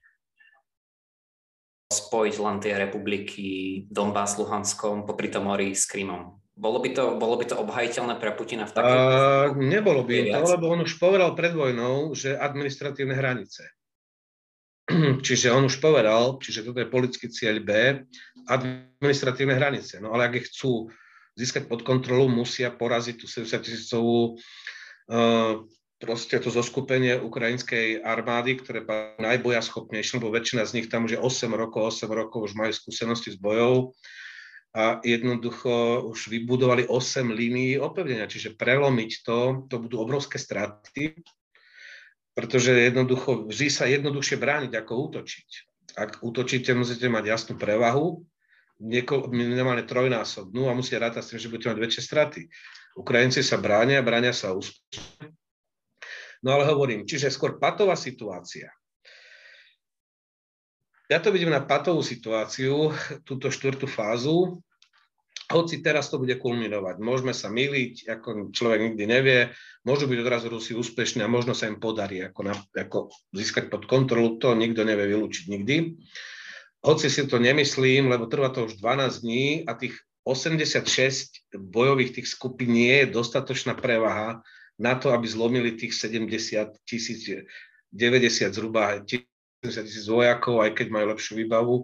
spojiť 1.94 2.34
len 2.42 2.56
tie 2.58 2.74
republiky 2.74 3.46
Donbass, 3.86 4.34
Luhanskom, 4.34 5.06
popri 5.06 5.30
tom 5.30 5.46
mori 5.46 5.78
s 5.78 5.86
Krymom. 5.86 6.42
Bolo 6.54 6.78
by, 6.78 6.90
to, 6.94 7.18
bolo 7.18 7.34
by 7.34 7.50
to 7.50 7.58
obhajiteľné 7.58 8.14
pre 8.18 8.30
Putina 8.34 8.66
v 8.66 8.74
takej... 8.74 8.94
Uh, 8.94 9.46
nebolo 9.58 10.06
by 10.06 10.30
to, 10.30 10.54
lebo 10.54 10.70
on 10.70 10.86
už 10.86 11.02
povedal 11.02 11.34
pred 11.34 11.50
vojnou, 11.50 12.14
že 12.14 12.38
administratívne 12.38 13.14
hranice. 13.14 13.74
čiže 15.26 15.50
on 15.50 15.66
už 15.66 15.80
povedal, 15.80 16.36
čiže 16.38 16.64
toto 16.66 16.80
je 16.80 16.92
politický 16.92 17.26
cieľ 17.32 17.58
B, 17.64 18.04
administratívne 18.46 19.56
hranice. 19.56 19.98
No 19.98 20.12
ale 20.12 20.28
ak 20.28 20.34
ich 20.44 20.46
chcú 20.52 20.92
získať 21.34 21.66
pod 21.66 21.82
kontrolu, 21.82 22.28
musia 22.28 22.70
poraziť 22.70 23.16
tú 23.18 23.26
70 23.26 23.64
tisícovú 23.64 24.36
uh, 25.10 25.64
proste 26.04 26.36
to 26.36 26.52
zoskupenie 26.52 27.16
ukrajinskej 27.16 28.04
armády, 28.04 28.60
ktoré 28.60 28.84
je 28.84 29.16
najbojaschopnejšie, 29.24 30.20
lebo 30.20 30.36
väčšina 30.36 30.68
z 30.68 30.74
nich 30.76 30.92
tam 30.92 31.08
už 31.08 31.16
je 31.16 31.20
8 31.20 31.48
rokov, 31.56 31.96
8 31.96 32.12
rokov 32.12 32.44
už 32.44 32.52
majú 32.52 32.76
skúsenosti 32.76 33.32
s 33.32 33.40
bojou 33.40 33.96
a 34.76 35.00
jednoducho 35.00 36.04
už 36.04 36.28
vybudovali 36.28 36.84
8 36.84 37.32
línií 37.32 37.80
opevnenia, 37.80 38.28
čiže 38.28 38.52
prelomiť 38.60 39.10
to, 39.24 39.38
to 39.72 39.80
budú 39.80 40.04
obrovské 40.04 40.36
straty, 40.36 41.16
pretože 42.36 42.68
jednoducho 42.68 43.48
vždy 43.48 43.68
sa 43.72 43.88
jednoduchšie 43.88 44.36
brániť 44.36 44.72
ako 44.76 44.92
útočiť. 45.08 45.48
Ak 45.96 46.20
útočíte, 46.20 46.76
musíte 46.76 47.08
mať 47.08 47.24
jasnú 47.32 47.54
prevahu, 47.56 48.20
minimálne 49.32 49.86
trojnásobnú 49.88 50.68
a 50.68 50.76
musíte 50.76 51.00
rátať 51.00 51.22
s 51.24 51.28
tým, 51.32 51.40
že 51.40 51.48
budete 51.48 51.70
mať 51.72 51.78
väčšie 51.80 52.02
straty. 52.04 52.40
Ukrajinci 52.98 53.40
sa 53.40 53.56
bránia, 53.56 54.04
bránia 54.04 54.34
sa 54.34 54.52
úspešne 54.52 55.32
No 56.44 56.60
ale 56.60 56.68
hovorím, 56.68 57.08
čiže 57.08 57.32
skôr 57.32 57.56
patová 57.56 57.96
situácia. 57.96 58.68
Ja 61.08 61.20
to 61.20 61.32
vidím 61.32 61.52
na 61.52 61.64
patovú 61.64 62.04
situáciu, 62.04 62.92
túto 63.24 63.48
štvrtú 63.48 63.88
fázu, 63.88 64.60
hoci 65.52 65.84
teraz 65.84 66.08
to 66.08 66.16
bude 66.16 66.40
kulminovať. 66.40 66.96
Môžeme 67.04 67.36
sa 67.36 67.52
miliť, 67.52 68.08
ako 68.08 68.28
človek 68.56 68.80
nikdy 68.92 69.04
nevie, 69.04 69.38
môžu 69.84 70.08
byť 70.08 70.18
odrazu 70.24 70.48
Rusi 70.48 70.72
úspešní 70.72 71.20
a 71.20 71.28
možno 71.28 71.52
sa 71.52 71.68
im 71.68 71.76
podarí 71.76 72.24
ako, 72.24 72.40
na, 72.48 72.54
ako 72.72 73.12
získať 73.36 73.68
pod 73.68 73.84
kontrolu, 73.84 74.40
to 74.40 74.56
nikto 74.56 74.88
nevie 74.88 75.12
vylúčiť 75.12 75.44
nikdy. 75.52 76.00
Hoci 76.84 77.12
si 77.12 77.28
to 77.28 77.36
nemyslím, 77.36 78.08
lebo 78.08 78.28
trvá 78.28 78.52
to 78.52 78.68
už 78.68 78.80
12 78.80 79.24
dní 79.24 79.64
a 79.68 79.76
tých 79.76 79.96
86 80.24 81.52
bojových 81.52 82.16
tých 82.20 82.28
skupín 82.32 82.72
nie 82.72 83.04
je 83.04 83.12
dostatočná 83.12 83.76
prevaha 83.76 84.40
na 84.78 84.94
to, 84.98 85.14
aby 85.14 85.26
zlomili 85.28 85.78
tých 85.78 85.94
70 85.94 86.82
tisíc 86.82 87.30
90 87.94 88.50
zhruba 88.50 88.98
70 89.06 89.86
tisíc 89.86 90.06
vojakov, 90.10 90.66
aj 90.66 90.74
keď 90.74 90.86
majú 90.90 91.06
lepšiu 91.14 91.34
výbavu, 91.38 91.76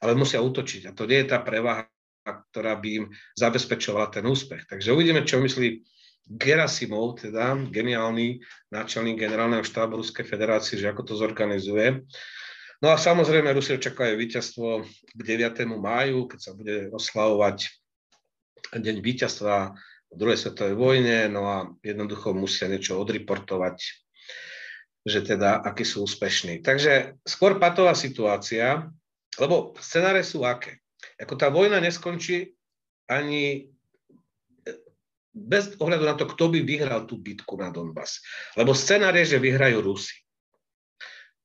ale 0.00 0.16
musia 0.16 0.40
útočiť. 0.40 0.88
A 0.88 0.96
to 0.96 1.04
nie 1.04 1.20
je 1.22 1.28
tá 1.28 1.38
prevaha, 1.44 1.86
ktorá 2.24 2.76
by 2.76 2.88
im 2.88 3.04
zabezpečovala 3.36 4.08
ten 4.08 4.24
úspech. 4.24 4.64
Takže 4.68 4.92
uvidíme, 4.92 5.24
čo 5.28 5.40
myslí 5.40 5.84
Gerasimov, 6.28 7.24
teda 7.24 7.56
geniálny 7.72 8.44
náčelník 8.68 9.16
generálneho 9.16 9.64
štábu 9.64 9.96
Ruskej 9.96 10.28
federácie, 10.28 10.76
že 10.76 10.92
ako 10.92 11.08
to 11.08 11.14
zorganizuje. 11.16 12.04
No 12.84 12.92
a 12.92 13.00
samozrejme 13.00 13.48
Rusi 13.56 13.74
očakávajú 13.74 14.14
víťazstvo 14.20 14.84
k 15.16 15.20
9. 15.24 15.64
máju, 15.80 16.28
keď 16.28 16.38
sa 16.38 16.52
bude 16.52 16.92
oslavovať 16.92 17.72
deň 18.76 18.96
víťazstva 19.00 19.72
v 20.08 20.16
druhej 20.16 20.38
svetovej 20.40 20.74
vojne, 20.74 21.28
no 21.28 21.42
a 21.48 21.56
jednoducho 21.84 22.32
musia 22.32 22.68
niečo 22.68 22.96
odreportovať, 22.96 23.76
že 25.04 25.20
teda 25.24 25.60
akí 25.60 25.84
sú 25.84 26.08
úspešní. 26.08 26.64
Takže 26.64 27.20
skôr 27.24 27.60
patová 27.60 27.92
situácia, 27.92 28.88
lebo 29.36 29.76
scenáre 29.78 30.24
sú 30.24 30.44
aké? 30.48 30.80
Ako 31.20 31.36
tá 31.36 31.52
vojna 31.52 31.78
neskončí 31.78 32.56
ani 33.08 33.68
bez 35.38 35.78
ohľadu 35.78 36.04
na 36.04 36.14
to, 36.18 36.26
kto 36.26 36.50
by 36.50 36.60
vyhral 36.66 37.06
tú 37.06 37.20
bitku 37.22 37.54
na 37.54 37.70
Donbass. 37.70 38.18
Lebo 38.58 38.74
scenár 38.74 39.14
je, 39.14 39.38
že 39.38 39.38
vyhrajú 39.38 39.78
Rusi. 39.80 40.18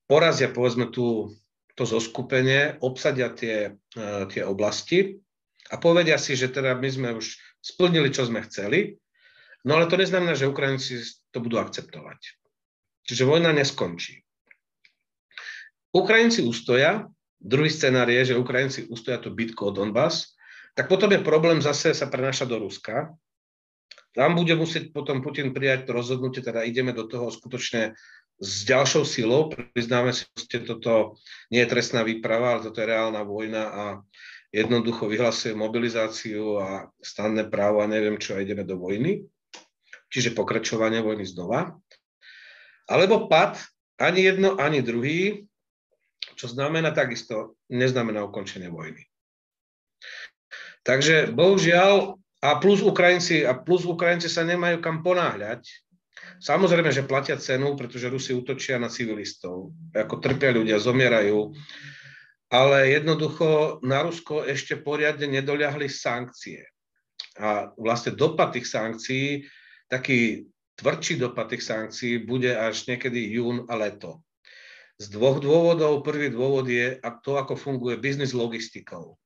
Porazia, 0.04 0.50
povedzme, 0.50 0.90
tú, 0.90 1.32
to 1.78 1.86
zoskupenie, 1.86 2.76
obsadia 2.82 3.30
tie, 3.32 3.78
uh, 3.96 4.26
tie 4.28 4.42
oblasti 4.44 5.22
a 5.70 5.80
povedia 5.80 6.20
si, 6.20 6.36
že 6.36 6.52
teda 6.52 6.76
my 6.76 6.88
sme 6.90 7.08
už 7.16 7.38
splnili, 7.64 8.12
čo 8.12 8.28
sme 8.28 8.44
chceli, 8.44 9.00
no 9.64 9.80
ale 9.80 9.88
to 9.88 9.96
neznamená, 9.96 10.36
že 10.36 10.44
Ukrajinci 10.44 11.00
to 11.32 11.40
budú 11.40 11.56
akceptovať. 11.56 12.20
Čiže 13.08 13.24
vojna 13.24 13.56
neskončí. 13.56 14.20
Ukrajinci 15.96 16.44
ustoja, 16.44 17.08
druhý 17.40 17.72
scenár 17.72 18.12
je, 18.12 18.34
že 18.34 18.40
Ukrajinci 18.40 18.92
ustoja 18.92 19.16
tú 19.16 19.32
bitku 19.32 19.72
o 19.72 19.72
Donbass, 19.72 20.36
tak 20.76 20.92
potom 20.92 21.08
je 21.08 21.24
problém 21.24 21.64
zase 21.64 21.96
sa 21.96 22.10
prenáša 22.12 22.44
do 22.44 22.60
Ruska, 22.60 23.14
tam 24.14 24.38
bude 24.38 24.54
musieť 24.54 24.94
potom 24.94 25.26
Putin 25.26 25.50
prijať 25.50 25.90
to 25.90 25.92
rozhodnutie, 25.98 26.38
teda 26.38 26.62
ideme 26.62 26.94
do 26.94 27.02
toho 27.02 27.34
skutočne 27.34 27.98
s 28.38 28.62
ďalšou 28.62 29.02
silou. 29.02 29.50
Priznáme 29.50 30.14
si, 30.14 30.22
že 30.38 30.62
toto 30.62 31.18
nie 31.50 31.58
je 31.66 31.70
trestná 31.70 32.06
výprava, 32.06 32.54
ale 32.54 32.70
toto 32.70 32.78
je 32.78 32.90
reálna 32.94 33.26
vojna 33.26 33.62
a 33.66 33.84
jednoducho 34.54 35.10
vyhlasuje 35.10 35.58
mobilizáciu 35.58 36.62
a 36.62 36.86
stanné 37.02 37.42
právo 37.50 37.82
a 37.82 37.90
neviem 37.90 38.14
čo 38.22 38.38
a 38.38 38.42
ideme 38.42 38.62
do 38.62 38.78
vojny. 38.78 39.26
Čiže 40.14 40.38
pokračovanie 40.38 41.02
vojny 41.02 41.26
znova. 41.26 41.74
Alebo 42.86 43.26
pad, 43.26 43.58
ani 43.98 44.22
jedno, 44.22 44.54
ani 44.54 44.78
druhý, 44.78 45.42
čo 46.38 46.46
znamená 46.46 46.94
takisto, 46.94 47.58
neznamená 47.66 48.22
ukončenie 48.22 48.70
vojny. 48.70 49.02
Takže 50.86 51.34
bohužiaľ 51.34 52.14
a 52.44 52.60
plus 52.60 52.84
Ukrajinci, 52.84 53.42
a 53.42 53.56
plus 53.58 53.82
Ukrajinci 53.88 54.30
sa 54.30 54.46
nemajú 54.46 54.78
kam 54.78 55.02
ponáhľať. 55.02 55.66
Samozrejme, 56.44 56.92
že 56.92 57.08
platia 57.08 57.40
cenu, 57.40 57.72
pretože 57.74 58.12
Rusi 58.12 58.36
útočia 58.36 58.76
na 58.76 58.92
civilistov. 58.92 59.72
Ako 59.96 60.20
trpia 60.20 60.52
ľudia, 60.52 60.76
zomierajú. 60.76 61.56
Ale 62.54 62.94
jednoducho 62.94 63.82
na 63.82 64.06
Rusko 64.06 64.46
ešte 64.46 64.78
poriadne 64.78 65.26
nedoliahli 65.26 65.90
sankcie. 65.90 66.62
A 67.34 67.74
vlastne 67.74 68.14
dopad 68.14 68.54
tých 68.54 68.70
sankcií, 68.70 69.42
taký 69.90 70.46
tvrdší 70.78 71.18
dopad 71.18 71.50
tých 71.50 71.66
sankcií 71.66 72.22
bude 72.22 72.54
až 72.54 72.86
niekedy 72.86 73.34
jún 73.34 73.66
a 73.66 73.74
leto. 73.74 74.22
Z 75.02 75.10
dvoch 75.10 75.42
dôvodov. 75.42 76.06
Prvý 76.06 76.30
dôvod 76.30 76.70
je 76.70 77.02
to, 77.26 77.34
ako 77.34 77.58
funguje 77.58 77.98
biznis 77.98 78.30
logistikou. 78.30 79.18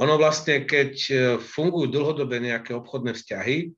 Ono 0.00 0.14
vlastne, 0.16 0.64
keď 0.64 0.92
e, 1.06 1.14
fungujú 1.36 1.92
dlhodobé 1.92 2.40
nejaké 2.40 2.72
obchodné 2.72 3.12
vzťahy, 3.12 3.76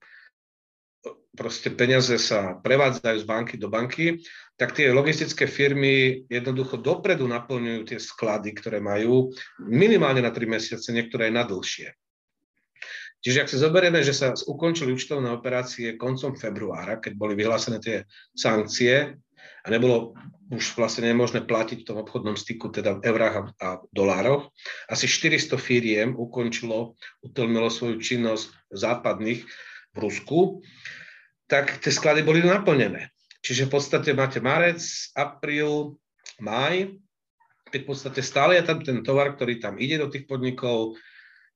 proste 1.37 1.69
peniaze 1.73 2.17
sa 2.17 2.57
prevádzajú 2.65 3.19
z 3.23 3.27
banky 3.29 3.55
do 3.61 3.69
banky, 3.69 4.25
tak 4.57 4.73
tie 4.73 4.89
logistické 4.89 5.45
firmy 5.45 6.25
jednoducho 6.33 6.81
dopredu 6.81 7.29
naplňujú 7.29 7.83
tie 7.93 7.99
sklady, 8.01 8.57
ktoré 8.57 8.81
majú 8.81 9.31
minimálne 9.61 10.25
na 10.25 10.33
3 10.33 10.49
mesiace, 10.49 10.89
niektoré 10.97 11.29
aj 11.29 11.35
na 11.37 11.45
dlhšie. 11.45 11.93
Čiže 13.21 13.43
ak 13.43 13.51
si 13.51 13.59
zoberieme, 13.59 14.01
že 14.07 14.15
sa 14.15 14.33
ukončili 14.33 14.95
účtovné 14.95 15.29
operácie 15.35 15.99
koncom 15.99 16.39
februára, 16.39 17.03
keď 17.03 17.13
boli 17.19 17.35
vyhlásené 17.35 17.83
tie 17.83 18.07
sankcie, 18.33 19.19
a 19.67 19.71
nebolo 19.71 20.15
už 20.47 20.79
vlastne 20.79 21.11
nemožné 21.11 21.43
platiť 21.43 21.83
v 21.83 21.89
tom 21.91 21.99
obchodnom 21.99 22.39
styku, 22.39 22.71
teda 22.71 23.03
v 23.03 23.11
eurách 23.11 23.35
a, 23.35 23.43
a 23.59 23.69
dolároch. 23.91 24.55
Asi 24.87 25.11
400 25.11 25.59
firiem 25.59 26.15
ukončilo, 26.15 26.95
utlmilo 27.27 27.67
svoju 27.67 27.99
činnosť 27.99 28.47
západných 28.71 29.43
Rusku, 29.99 30.61
tak 31.47 31.79
tie 31.79 31.93
sklady 31.95 32.27
boli 32.27 32.43
naplnené. 32.43 33.11
Čiže 33.41 33.71
v 33.71 33.79
podstate 33.79 34.11
máte 34.13 34.43
marec, 34.43 34.83
apríl, 35.15 35.95
maj, 36.43 36.91
keď 37.71 37.81
v 37.83 37.89
podstate 37.89 38.21
stále 38.23 38.59
je 38.59 38.65
tam 38.67 38.83
ten 38.83 39.03
tovar, 39.07 39.35
ktorý 39.35 39.63
tam 39.63 39.79
ide 39.79 40.03
do 40.03 40.11
tých 40.11 40.27
podnikov, 40.27 40.99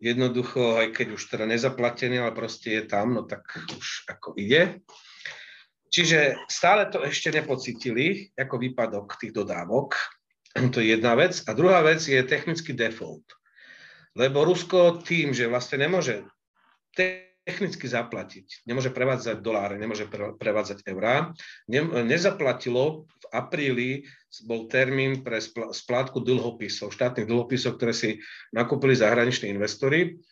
jednoducho, 0.01 0.81
aj 0.81 0.97
keď 0.97 1.07
už 1.15 1.23
teda 1.29 1.45
nezaplatený, 1.47 2.19
ale 2.19 2.33
proste 2.33 2.81
je 2.81 2.83
tam, 2.89 3.15
no 3.15 3.29
tak 3.29 3.45
už 3.69 4.09
ako 4.09 4.35
ide. 4.41 4.81
Čiže 5.91 6.47
stále 6.49 6.87
to 6.89 7.03
ešte 7.03 7.35
nepocítili 7.35 8.31
ako 8.39 8.63
výpadok 8.63 9.19
tých 9.21 9.35
dodávok. 9.37 9.99
To 10.55 10.79
je 10.79 10.95
jedna 10.99 11.15
vec. 11.19 11.43
A 11.47 11.55
druhá 11.55 11.83
vec 11.83 12.03
je 12.03 12.19
technický 12.23 12.75
default. 12.75 13.27
Lebo 14.15 14.43
Rusko 14.43 15.03
tým, 15.03 15.31
že 15.31 15.51
vlastne 15.51 15.87
nemôže 15.87 16.27
technicky 17.51 17.91
zaplatiť, 17.91 18.63
nemôže 18.71 18.95
prevádzať 18.95 19.43
doláre, 19.43 19.75
nemôže 19.75 20.07
prevádzať 20.39 20.87
eurá, 20.87 21.35
ne, 21.67 21.83
nezaplatilo 22.07 23.11
v 23.11 23.25
apríli, 23.35 23.91
bol 24.47 24.71
termín 24.71 25.27
pre 25.27 25.43
splátku 25.75 26.23
dlhopisov, 26.23 26.95
štátnych 26.95 27.27
dlhopisov, 27.27 27.75
ktoré 27.75 27.91
si 27.91 28.11
nakúpili 28.55 28.95
zahraniční 28.95 29.51
investori. 29.51 30.23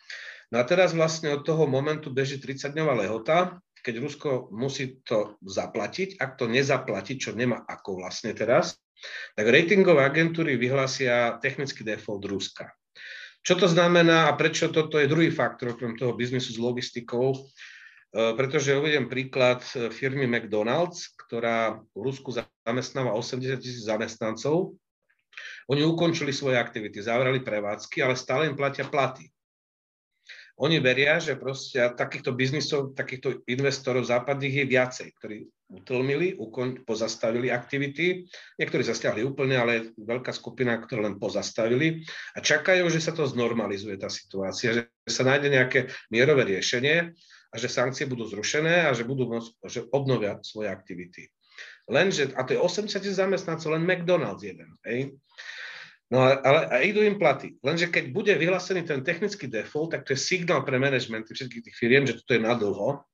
No 0.49 0.63
a 0.63 0.63
teraz 0.63 0.95
vlastne 0.95 1.35
od 1.35 1.43
toho 1.43 1.67
momentu 1.67 2.07
beží 2.09 2.39
30-dňová 2.39 3.03
lehota, 3.03 3.59
keď 3.83 3.95
Rusko 3.99 4.29
musí 4.55 5.03
to 5.03 5.35
zaplatiť, 5.43 6.15
ak 6.23 6.39
to 6.39 6.47
nezaplatí, 6.47 7.19
čo 7.19 7.35
nemá 7.35 7.67
ako 7.67 7.99
vlastne 7.99 8.31
teraz, 8.31 8.79
tak 9.35 9.47
ratingové 9.47 10.03
agentúry 10.03 10.55
vyhlásia 10.55 11.39
technický 11.39 11.83
default 11.83 12.23
Ruska. 12.27 12.71
Čo 13.39 13.53
to 13.55 13.67
znamená 13.71 14.27
a 14.27 14.37
prečo 14.37 14.69
toto 14.69 14.99
je 14.99 15.09
druhý 15.09 15.31
faktor 15.31 15.73
okrem 15.73 15.95
toho 15.95 16.13
biznisu 16.13 16.53
s 16.53 16.59
logistikou? 16.59 17.33
E, 17.33 17.39
pretože 18.35 18.75
uvediem 18.75 19.07
príklad 19.07 19.63
firmy 19.93 20.27
McDonald's, 20.27 21.15
ktorá 21.15 21.79
v 21.95 21.99
Rusku 21.99 22.35
zamestnáva 22.35 23.15
80 23.15 23.57
tisíc 23.61 23.87
zamestnancov. 23.87 24.75
Oni 25.69 25.85
ukončili 25.85 26.33
svoje 26.33 26.57
aktivity, 26.57 26.99
zavrali 26.99 27.39
prevádzky, 27.39 28.01
ale 28.03 28.19
stále 28.19 28.49
im 28.49 28.57
platia 28.57 28.89
platy. 28.89 29.29
Oni 30.59 30.83
veria, 30.83 31.23
že 31.23 31.39
proste 31.39 31.79
takýchto 31.95 32.35
biznisov, 32.35 32.91
takýchto 32.91 33.47
investorov 33.47 34.03
západných 34.03 34.59
je 34.59 34.65
viacej, 34.67 35.07
ktorí 35.15 35.37
utlmili, 35.69 36.33
ukon, 36.33 36.81
pozastavili 36.81 37.53
aktivity. 37.53 38.25
Niektorí 38.57 38.81
zastiahli 38.81 39.21
úplne, 39.21 39.55
ale 39.61 39.93
veľká 39.95 40.33
skupina, 40.33 40.75
ktoré 40.81 41.05
len 41.05 41.21
pozastavili 41.21 42.01
a 42.33 42.41
čakajú, 42.41 42.89
že 42.89 42.97
sa 42.97 43.13
to 43.13 43.29
znormalizuje 43.29 43.95
tá 44.01 44.09
situácia, 44.09 44.73
že 44.73 44.83
sa 45.05 45.21
nájde 45.21 45.53
nejaké 45.53 45.79
mierové 46.09 46.57
riešenie 46.57 47.13
a 47.53 47.55
že 47.55 47.69
sankcie 47.69 48.09
budú 48.09 48.25
zrušené 48.25 48.89
a 48.89 48.91
že 48.97 49.05
budú 49.05 49.29
že 49.69 49.85
obnovia 49.93 50.41
svoje 50.41 50.73
aktivity. 50.73 51.29
Lenže, 51.89 52.33
a 52.37 52.45
to 52.45 52.53
je 52.53 52.59
80 52.61 53.01
zamestnancov, 53.01 53.73
len 53.73 53.85
McDonald's 53.85 54.45
jeden. 54.45 54.73
Hej? 54.85 55.17
No 56.09 56.25
ale 56.25 56.65
a 56.73 56.81
idú 56.81 57.05
im 57.05 57.21
platy. 57.21 57.61
Lenže 57.61 57.93
keď 57.93 58.09
bude 58.09 58.33
vyhlásený 58.33 58.81
ten 58.85 59.05
technický 59.05 59.45
default, 59.45 59.93
tak 59.93 60.09
to 60.09 60.17
je 60.17 60.21
signál 60.21 60.65
pre 60.65 60.81
management 60.81 61.29
všetkých 61.29 61.69
tých 61.69 61.77
firiem, 61.77 62.09
že 62.09 62.17
toto 62.17 62.33
je 62.33 62.41
nadlho, 62.41 63.05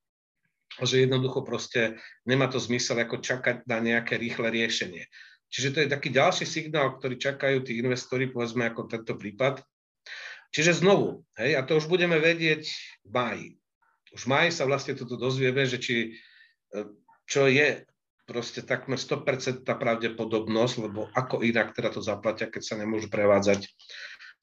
že 0.84 1.08
jednoducho 1.08 1.40
proste 1.40 1.96
nemá 2.28 2.52
to 2.52 2.60
zmysel 2.60 3.00
ako 3.00 3.24
čakať 3.24 3.64
na 3.64 3.80
nejaké 3.80 4.20
rýchle 4.20 4.52
riešenie. 4.52 5.08
Čiže 5.48 5.68
to 5.72 5.78
je 5.84 5.88
taký 5.88 6.08
ďalší 6.12 6.44
signál, 6.44 6.98
ktorý 6.98 7.16
čakajú 7.16 7.64
tí 7.64 7.78
investori, 7.80 8.28
povedzme 8.28 8.66
ako 8.68 8.90
tento 8.90 9.14
prípad. 9.14 9.62
Čiže 10.50 10.84
znovu, 10.84 11.24
hej, 11.38 11.56
a 11.56 11.64
to 11.64 11.78
už 11.78 11.86
budeme 11.88 12.18
vedieť 12.18 12.66
v 13.06 13.10
máji. 13.10 13.48
Už 14.12 14.26
v 14.26 14.30
máji 14.30 14.50
sa 14.52 14.68
vlastne 14.68 14.96
toto 14.98 15.16
dozvieme, 15.16 15.64
že 15.68 15.78
či, 15.80 16.16
e, 16.72 16.80
čo 17.28 17.46
je 17.46 17.84
proste 18.26 18.66
takmer 18.66 18.98
100% 18.98 19.62
pravdepodobnosť, 19.62 20.74
lebo 20.82 21.06
ako 21.14 21.46
inak 21.46 21.72
teda 21.72 21.94
to 21.94 22.02
zaplatia, 22.02 22.50
keď 22.50 22.62
sa 22.62 22.74
nemôžu 22.74 23.06
prevádzať, 23.06 23.70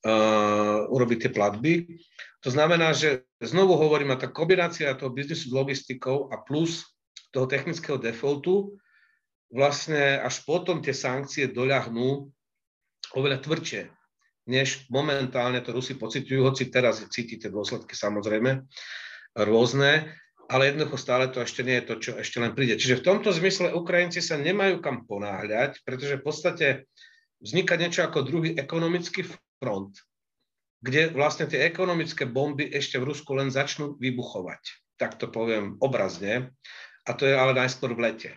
uh, 0.04 0.88
urobiť 0.92 1.18
tie 1.28 1.32
platby. 1.32 1.74
To 2.44 2.52
znamená, 2.52 2.92
že 2.92 3.24
znovu 3.40 3.80
hovorím, 3.80 4.14
a 4.14 4.20
tá 4.20 4.28
kombinácia 4.28 4.92
toho 5.00 5.16
biznisu 5.16 5.50
s 5.50 5.56
logistikou 5.56 6.28
a 6.28 6.44
plus 6.44 6.84
toho 7.32 7.48
technického 7.48 7.98
defaultu 7.98 8.76
vlastne 9.54 10.20
až 10.20 10.44
potom 10.44 10.84
tie 10.84 10.92
sankcie 10.92 11.48
doľahnú 11.50 12.28
oveľa 13.14 13.38
tvrdšie, 13.46 13.88
než 14.50 14.90
momentálne 14.90 15.62
to 15.62 15.72
Rusi 15.72 15.94
pocitujú, 15.94 16.44
hoci 16.44 16.68
teraz 16.74 17.06
cítite 17.14 17.54
dôsledky 17.54 17.94
samozrejme 17.94 18.66
rôzne, 19.38 20.10
ale 20.50 20.70
jednoducho 20.70 20.98
stále 21.00 21.30
to 21.30 21.40
ešte 21.42 21.62
nie 21.64 21.80
je 21.80 21.88
to, 21.88 21.94
čo 22.02 22.12
ešte 22.20 22.38
len 22.42 22.52
príde. 22.52 22.76
Čiže 22.76 23.00
v 23.02 23.06
tomto 23.08 23.30
zmysle 23.32 23.72
Ukrajinci 23.72 24.20
sa 24.20 24.36
nemajú 24.36 24.84
kam 24.84 25.06
ponáhľať, 25.08 25.86
pretože 25.88 26.20
v 26.20 26.26
podstate 26.26 26.68
vzniká 27.40 27.80
niečo 27.80 28.04
ako 28.04 28.26
druhý 28.26 28.58
ekonomický 28.58 29.26
front, 29.64 29.96
kde 30.84 31.16
vlastne 31.16 31.48
tie 31.48 31.64
ekonomické 31.64 32.28
bomby 32.28 32.68
ešte 32.68 33.00
v 33.00 33.16
Rusku 33.16 33.32
len 33.32 33.48
začnú 33.48 33.96
vybuchovať. 33.96 34.60
Tak 35.00 35.16
to 35.16 35.32
poviem 35.32 35.80
obrazne. 35.80 36.52
A 37.08 37.16
to 37.16 37.24
je 37.24 37.36
ale 37.36 37.56
najskôr 37.56 37.96
v 37.96 38.04
lete. 38.12 38.32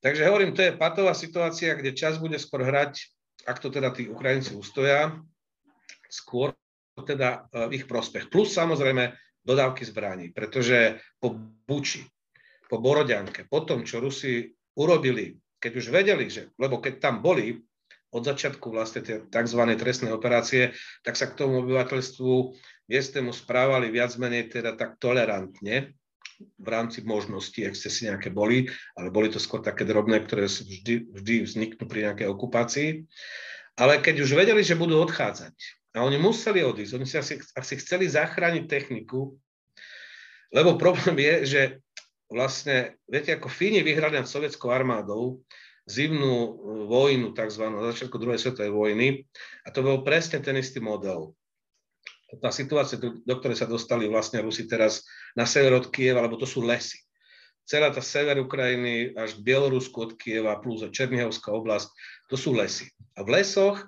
Takže 0.00 0.28
hovorím, 0.28 0.56
to 0.56 0.64
je 0.64 0.76
patová 0.76 1.12
situácia, 1.12 1.76
kde 1.76 1.96
čas 1.96 2.16
bude 2.16 2.36
skôr 2.40 2.64
hrať, 2.64 3.00
ak 3.44 3.60
to 3.60 3.68
teda 3.68 3.92
tí 3.92 4.08
Ukrajinci 4.08 4.56
ustoja, 4.56 5.20
skôr 6.08 6.56
teda 6.96 7.48
e, 7.52 7.68
v 7.68 7.72
ich 7.80 7.84
prospech. 7.84 8.32
Plus 8.32 8.48
samozrejme 8.52 9.12
dodávky 9.44 9.84
zbraní, 9.84 10.32
pretože 10.32 11.00
po 11.20 11.36
Buči, 11.68 12.04
po 12.68 12.80
Borodianke, 12.80 13.44
po 13.48 13.64
tom, 13.64 13.84
čo 13.84 14.00
Rusi 14.00 14.48
urobili, 14.76 15.36
keď 15.60 15.72
už 15.76 15.86
vedeli, 15.92 16.32
že, 16.32 16.48
lebo 16.56 16.80
keď 16.80 17.00
tam 17.00 17.20
boli 17.20 17.60
od 18.10 18.22
začiatku 18.26 18.66
vlastne 18.74 19.00
tie 19.06 19.16
tzv. 19.22 19.62
trestné 19.78 20.10
operácie, 20.10 20.74
tak 21.06 21.14
sa 21.14 21.30
k 21.30 21.38
tomu 21.38 21.62
obyvateľstvu 21.62 22.32
miestnemu 22.90 23.30
správali 23.30 23.90
viac 23.90 24.18
menej 24.18 24.50
teda 24.50 24.74
tak 24.74 24.98
tolerantne, 24.98 25.94
v 26.40 26.68
rámci 26.72 27.04
možností, 27.04 27.68
excesy 27.68 28.08
nejaké 28.08 28.32
boli, 28.32 28.64
ale 28.96 29.12
boli 29.12 29.28
to 29.28 29.36
skôr 29.36 29.60
také 29.60 29.84
drobné, 29.84 30.24
ktoré 30.24 30.48
vždy, 30.48 31.12
vždy 31.12 31.34
vzniknú 31.44 31.84
pri 31.84 32.08
nejakej 32.08 32.28
okupácii. 32.32 32.88
Ale 33.76 34.00
keď 34.00 34.24
už 34.24 34.40
vedeli, 34.40 34.64
že 34.64 34.80
budú 34.80 35.04
odchádzať, 35.04 35.52
a 35.90 36.06
oni 36.06 36.22
museli 36.22 36.62
odísť, 36.62 36.92
oni 36.96 37.06
si 37.06 37.16
asi, 37.18 37.34
asi 37.58 37.74
chceli 37.82 38.06
zachrániť 38.06 38.64
techniku, 38.70 39.34
lebo 40.54 40.78
problém 40.78 41.18
je, 41.18 41.34
že 41.46 41.62
vlastne, 42.30 42.94
viete, 43.10 43.34
ako 43.34 43.50
Fíni 43.50 43.82
vyhrali 43.82 44.18
nad 44.18 44.30
sovietskou 44.30 44.70
armádou 44.70 45.42
zimnú 45.88 46.60
vojnu, 46.88 47.32
tzv. 47.32 47.62
na 47.68 47.82
začiatku 47.92 48.16
druhej 48.18 48.40
svetovej 48.40 48.72
vojny, 48.72 49.06
a 49.64 49.68
to 49.72 49.84
bol 49.84 50.02
presne 50.04 50.40
ten 50.40 50.56
istý 50.58 50.80
model 50.80 51.32
tá 52.38 52.54
situácia, 52.54 53.00
do, 53.00 53.34
ktorej 53.42 53.58
sa 53.58 53.66
dostali 53.66 54.06
vlastne 54.06 54.38
Rusi 54.38 54.70
teraz 54.70 55.02
na 55.34 55.42
sever 55.42 55.74
od 55.74 55.90
Kieva, 55.90 56.22
lebo 56.22 56.38
to 56.38 56.46
sú 56.46 56.62
lesy. 56.62 57.02
Celá 57.66 57.90
tá 57.90 57.98
sever 57.98 58.38
Ukrajiny 58.38 59.18
až 59.18 59.38
Bielorusku 59.42 59.98
od 59.98 60.12
Kieva 60.14 60.58
plus 60.62 60.86
Černihovská 60.86 61.50
oblasť, 61.50 61.90
to 62.30 62.38
sú 62.38 62.54
lesy. 62.54 62.86
A 63.18 63.26
v 63.26 63.42
lesoch 63.42 63.82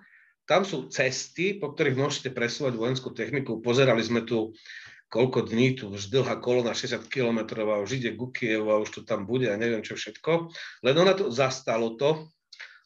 tam 0.46 0.66
sú 0.66 0.90
cesty, 0.90 1.55
po 1.55 1.70
ktorých 1.70 1.98
môžete 1.98 2.35
presúvať 2.35 2.74
vojenskú 2.74 3.14
techniku. 3.14 3.62
Pozerali 3.62 4.02
sme 4.02 4.26
tu 4.26 4.50
koľko 5.12 5.44
dní, 5.44 5.77
tu 5.77 5.92
už 5.92 6.09
dlhá 6.09 6.40
kolona 6.40 6.72
60 6.72 7.05
km 7.12 7.61
a 7.68 7.85
už 7.85 8.01
ide 8.01 8.16
ku 8.16 8.33
Kievu 8.33 8.72
a 8.72 8.81
už 8.81 8.88
to 8.96 9.01
tam 9.05 9.29
bude 9.29 9.44
a 9.53 9.61
neviem 9.61 9.85
čo 9.85 9.92
všetko. 9.92 10.48
Len 10.81 10.94
ona 10.96 11.12
to 11.12 11.29
zastalo 11.29 12.01
to, 12.01 12.33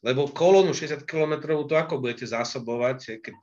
lebo 0.02 0.26
kolónu 0.34 0.74
60 0.74 1.06
km 1.06 1.54
to 1.70 1.74
ako 1.78 2.02
budete 2.02 2.26
zásobovať, 2.26 3.22
keď 3.22 3.36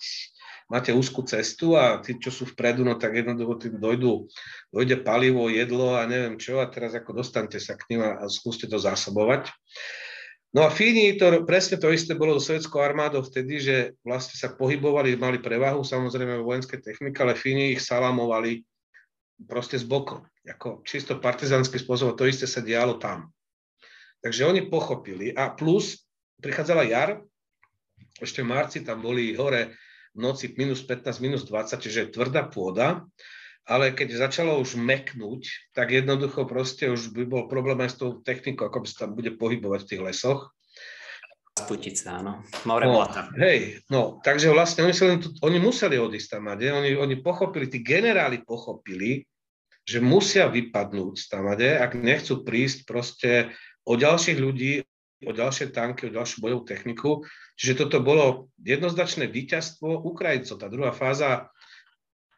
máte 0.67 0.91
úzkú 0.91 1.23
cestu 1.23 1.79
a 1.79 2.03
tí, 2.03 2.19
čo 2.19 2.27
sú 2.27 2.43
vpredu, 2.51 2.83
no 2.83 2.99
tak 2.99 3.15
jednoducho 3.15 3.55
tým 3.55 3.79
dojdu, 3.79 4.27
dojde 4.75 4.99
palivo, 4.99 5.47
jedlo 5.47 5.95
a 5.95 6.03
neviem 6.03 6.35
čo 6.35 6.59
a 6.59 6.67
teraz 6.67 6.91
ako 6.91 7.23
dostanete 7.23 7.63
sa 7.63 7.79
k 7.79 7.87
ním 7.95 8.03
a, 8.03 8.27
skúste 8.27 8.67
to 8.67 8.75
zásobovať. 8.75 9.47
No 10.53 10.67
a 10.67 10.69
Fíni, 10.69 11.17
to, 11.17 11.47
presne 11.49 11.81
to 11.81 11.89
isté 11.89 12.13
bolo 12.13 12.37
so 12.37 12.53
sovietskou 12.53 12.77
armádou 12.77 13.25
vtedy, 13.25 13.57
že 13.57 13.75
vlastne 14.05 14.37
sa 14.37 14.53
pohybovali, 14.53 15.17
mali 15.17 15.41
prevahu 15.41 15.81
samozrejme 15.81 16.45
vojenské 16.45 16.77
techniky, 16.77 17.17
ale 17.25 17.33
Fíni 17.33 17.73
ich 17.73 17.81
salamovali 17.81 18.61
proste 19.47 19.79
z 19.79 19.85
boku. 19.87 20.21
Ako 20.43 20.83
čisto 20.83 21.17
partizanský 21.17 21.79
spôsob, 21.79 22.15
to 22.19 22.27
isté 22.27 22.45
sa 22.45 22.59
dialo 22.59 22.99
tam. 22.99 23.31
Takže 24.23 24.47
oni 24.47 24.71
pochopili 24.71 25.35
a 25.35 25.51
plus 25.51 26.07
prichádzala 26.39 26.83
jar, 26.87 27.09
ešte 28.19 28.43
v 28.43 28.51
marci 28.51 28.79
tam 28.83 29.03
boli 29.03 29.35
hore 29.35 29.75
v 30.13 30.19
noci 30.19 30.53
minus 30.55 30.85
15, 30.85 31.19
minus 31.19 31.43
20, 31.49 31.79
čiže 31.81 32.13
tvrdá 32.13 32.47
pôda, 32.47 33.03
ale 33.63 33.95
keď 33.95 34.19
začalo 34.27 34.59
už 34.59 34.75
meknúť, 34.75 35.71
tak 35.71 35.91
jednoducho 35.95 36.43
proste 36.43 36.91
už 36.91 37.15
by 37.15 37.23
bol 37.23 37.43
problém 37.47 37.79
aj 37.79 37.95
s 37.95 37.99
tou 37.99 38.19
technikou, 38.19 38.67
ako 38.67 38.83
by 38.83 38.87
sa 38.87 39.07
tam 39.07 39.15
bude 39.15 39.31
pohybovať 39.39 39.79
v 39.83 39.89
tých 39.89 40.01
lesoch. 40.03 40.51
Sputice, 41.53 42.09
áno. 42.09 42.41
More 42.65 42.89
no, 42.89 43.05
Hej, 43.37 43.85
no, 43.93 44.17
takže 44.25 44.49
vlastne 44.49 44.89
oni, 44.89 44.95
len 45.05 45.21
oni 45.45 45.57
museli 45.61 46.01
odísť 46.01 46.37
tam, 46.37 46.49
oni, 46.49 46.97
oni 46.97 47.15
pochopili, 47.21 47.69
tí 47.69 47.85
generáli 47.85 48.41
pochopili, 48.41 49.21
že 49.85 50.01
musia 50.01 50.49
vypadnúť 50.49 51.29
tam, 51.29 51.53
ak 51.53 51.93
nechcú 51.93 52.41
prísť 52.41 52.89
proste 52.89 53.31
o 53.85 53.93
ďalších 53.93 54.39
ľudí, 54.41 54.81
o 55.23 55.31
ďalšie 55.31 55.69
tanky, 55.69 56.09
o 56.09 56.15
ďalšiu 56.15 56.41
bojovú 56.41 56.63
techniku. 56.65 57.21
Čiže 57.55 57.85
toto 57.85 58.01
bolo 58.01 58.51
jednoznačné 58.59 59.29
víťazstvo 59.29 60.03
Ukrajincov. 60.03 60.59
Tá 60.59 60.67
druhá 60.67 60.91
fáza, 60.91 61.53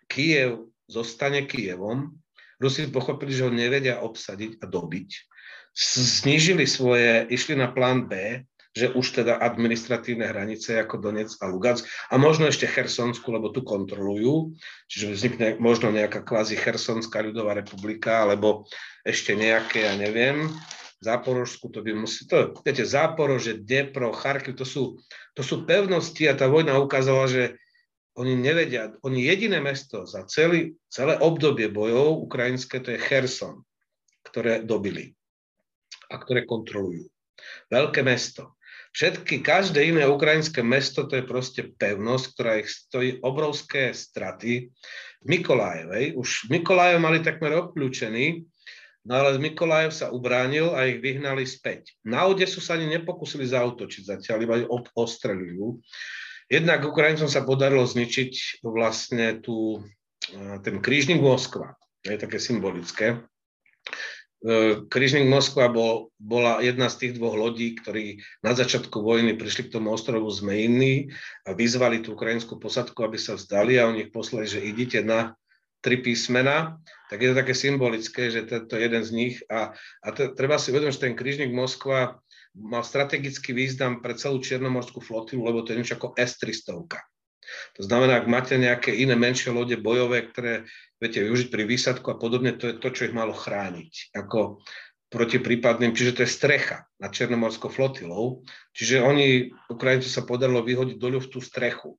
Kiev 0.06 0.69
zostane 0.86 1.47
Kievom. 1.49 2.13
Rusi 2.62 2.88
pochopili, 2.91 3.32
že 3.34 3.47
ho 3.47 3.51
nevedia 3.51 4.04
obsadiť 4.04 4.62
a 4.62 4.65
dobiť. 4.69 5.10
Snížili 5.75 6.63
svoje, 6.69 7.25
išli 7.32 7.58
na 7.58 7.67
plán 7.67 8.08
B, 8.08 8.43
že 8.75 8.91
už 8.91 9.23
teda 9.23 9.39
administratívne 9.39 10.27
hranice 10.27 10.75
ako 10.83 10.99
Donec 10.99 11.31
a 11.39 11.47
Lugac 11.47 11.79
a 12.11 12.19
možno 12.19 12.51
ešte 12.51 12.67
Chersonsku, 12.67 13.23
lebo 13.31 13.47
tu 13.55 13.63
kontrolujú, 13.63 14.51
čiže 14.91 15.15
vznikne 15.15 15.47
možno 15.63 15.95
nejaká 15.95 16.27
kvázi 16.27 16.59
Chersonská 16.59 17.23
ľudová 17.23 17.55
republika, 17.55 18.27
alebo 18.27 18.67
ešte 19.07 19.31
nejaké, 19.31 19.88
ja 19.88 19.95
neviem, 19.95 20.51
Záporožsku, 20.99 21.71
to 21.71 21.79
by 21.79 21.95
musí, 21.95 22.27
to, 22.27 22.51
viete, 22.67 22.83
Záporože, 22.83 23.63
Dnepro, 23.63 24.11
Charkiv, 24.11 24.59
to 24.59 24.67
sú, 24.67 24.99
to 25.31 25.41
sú 25.43 25.63
pevnosti 25.63 26.27
a 26.27 26.35
tá 26.35 26.51
vojna 26.51 26.75
ukázala, 26.75 27.31
že 27.31 27.43
oni 28.15 28.35
nevedia, 28.35 28.95
oni 29.03 29.27
jediné 29.27 29.59
mesto 29.59 30.07
za 30.07 30.23
celý, 30.27 30.75
celé 30.88 31.19
obdobie 31.19 31.67
bojov 31.67 32.27
ukrajinské, 32.27 32.79
to 32.79 32.95
je 32.95 32.99
Cherson, 32.99 33.63
ktoré 34.23 34.63
dobili 34.63 35.15
a 36.07 36.15
ktoré 36.15 36.47
kontrolujú. 36.47 37.11
Veľké 37.67 38.01
mesto. 38.07 38.54
Všetky, 38.95 39.43
každé 39.43 39.91
iné 39.91 40.08
ukrajinské 40.08 40.63
mesto, 40.63 41.03
to 41.03 41.19
je 41.19 41.27
proste 41.27 41.62
pevnosť, 41.75 42.25
ktorá 42.31 42.51
ich 42.63 42.71
stojí 42.71 43.19
obrovské 43.19 43.91
straty. 43.91 44.71
V 45.19 45.25
Mikolajevej, 45.27 46.15
už 46.15 46.47
Mikolajev 46.47 47.03
mali 47.03 47.19
takmer 47.19 47.60
obklúčený, 47.60 48.47
No 49.05 49.21
ale 49.21 49.38
Mikolajev 49.38 49.93
sa 49.93 50.10
ubránil 50.10 50.73
a 50.73 50.89
ich 50.89 50.97
vyhnali 50.97 51.45
späť. 51.45 51.93
Na 52.01 52.25
Odesu 52.25 52.58
sa 52.58 52.73
ani 52.73 52.89
nepokusili 52.89 53.45
zautočiť 53.45 54.01
zatiaľ, 54.01 54.38
iba 54.41 54.55
ostrelujú. 54.97 55.77
Jednak 56.49 56.81
Ukrajincom 56.89 57.29
sa 57.29 57.45
podarilo 57.45 57.86
zničiť 57.86 58.65
vlastne 58.65 59.38
tú, 59.45 59.86
ten 60.65 60.81
krížnik 60.81 61.21
Moskva. 61.21 61.77
Je 62.01 62.17
také 62.17 62.41
symbolické. 62.41 63.21
E, 64.45 64.77
krížnik 64.86 65.25
Moskva 65.25 65.73
bol, 65.73 66.13
bola 66.21 66.62
jedna 66.62 66.86
z 66.86 67.01
tých 67.01 67.13
dvoch 67.17 67.34
lodí, 67.34 67.73
ktorí 67.81 68.21
na 68.45 68.53
začiatku 68.53 69.01
vojny 69.01 69.34
prišli 69.34 69.67
k 69.67 69.81
tomu 69.81 69.89
ostrovu 69.89 70.29
Zmejiny 70.29 71.10
a 71.49 71.58
vyzvali 71.58 72.05
tú 72.05 72.13
ukrajinskú 72.13 72.62
posadku, 72.62 73.01
aby 73.01 73.17
sa 73.17 73.34
vzdali 73.34 73.81
a 73.81 73.89
oni 73.89 74.05
ich 74.05 74.13
poslali, 74.13 74.45
že 74.45 74.62
idite 74.62 75.01
na 75.01 75.34
tri 75.81 75.97
písmena, 75.97 76.77
tak 77.10 77.25
je 77.25 77.34
to 77.34 77.39
také 77.41 77.53
symbolické, 77.58 78.29
že 78.29 78.45
to 78.45 78.73
je 78.73 78.81
jeden 78.86 79.01
z 79.01 79.12
nich. 79.17 79.36
A, 79.49 79.73
a 80.05 80.08
to, 80.13 80.29
treba 80.38 80.62
si 80.62 80.69
uvedomiť, 80.69 80.93
že 80.93 81.05
ten 81.10 81.17
krížnik 81.17 81.49
Moskva 81.49 82.21
mal 82.53 82.86
strategický 82.86 83.49
význam 83.49 84.05
pre 84.05 84.13
celú 84.13 84.45
Čiernomorskú 84.45 85.01
flotilu, 85.01 85.41
lebo 85.41 85.65
to 85.65 85.73
je 85.73 85.81
niečo 85.81 85.97
ako 85.97 86.13
S-300. 86.21 86.86
To 87.77 87.81
znamená, 87.86 88.21
ak 88.21 88.25
máte 88.25 88.58
nejaké 88.58 88.93
iné 88.93 89.13
menšie 89.13 89.53
lode 89.53 89.77
bojové, 89.77 90.25
ktoré 90.29 90.65
viete 91.05 91.21
využiť 91.21 91.53
pri 91.53 91.63
výsadku 91.69 92.09
a 92.09 92.17
podobne, 92.17 92.57
to 92.57 92.73
je 92.73 92.75
to, 92.81 92.89
čo 92.89 93.05
ich 93.05 93.13
malo 93.13 93.31
chrániť. 93.31 94.17
Ako 94.17 94.65
proti 95.13 95.37
prípadným, 95.37 95.93
čiže 95.93 96.17
to 96.17 96.21
je 96.25 96.35
strecha 96.35 96.89
nad 96.97 97.13
Černomorskou 97.13 97.69
flotilou. 97.69 98.41
Čiže 98.73 99.05
oni, 99.05 99.53
Ukrajinci 99.69 100.09
sa 100.09 100.25
podarilo 100.25 100.65
vyhodiť 100.65 100.97
do 100.97 101.07
ľuftu 101.13 101.37
strechu. 101.39 101.95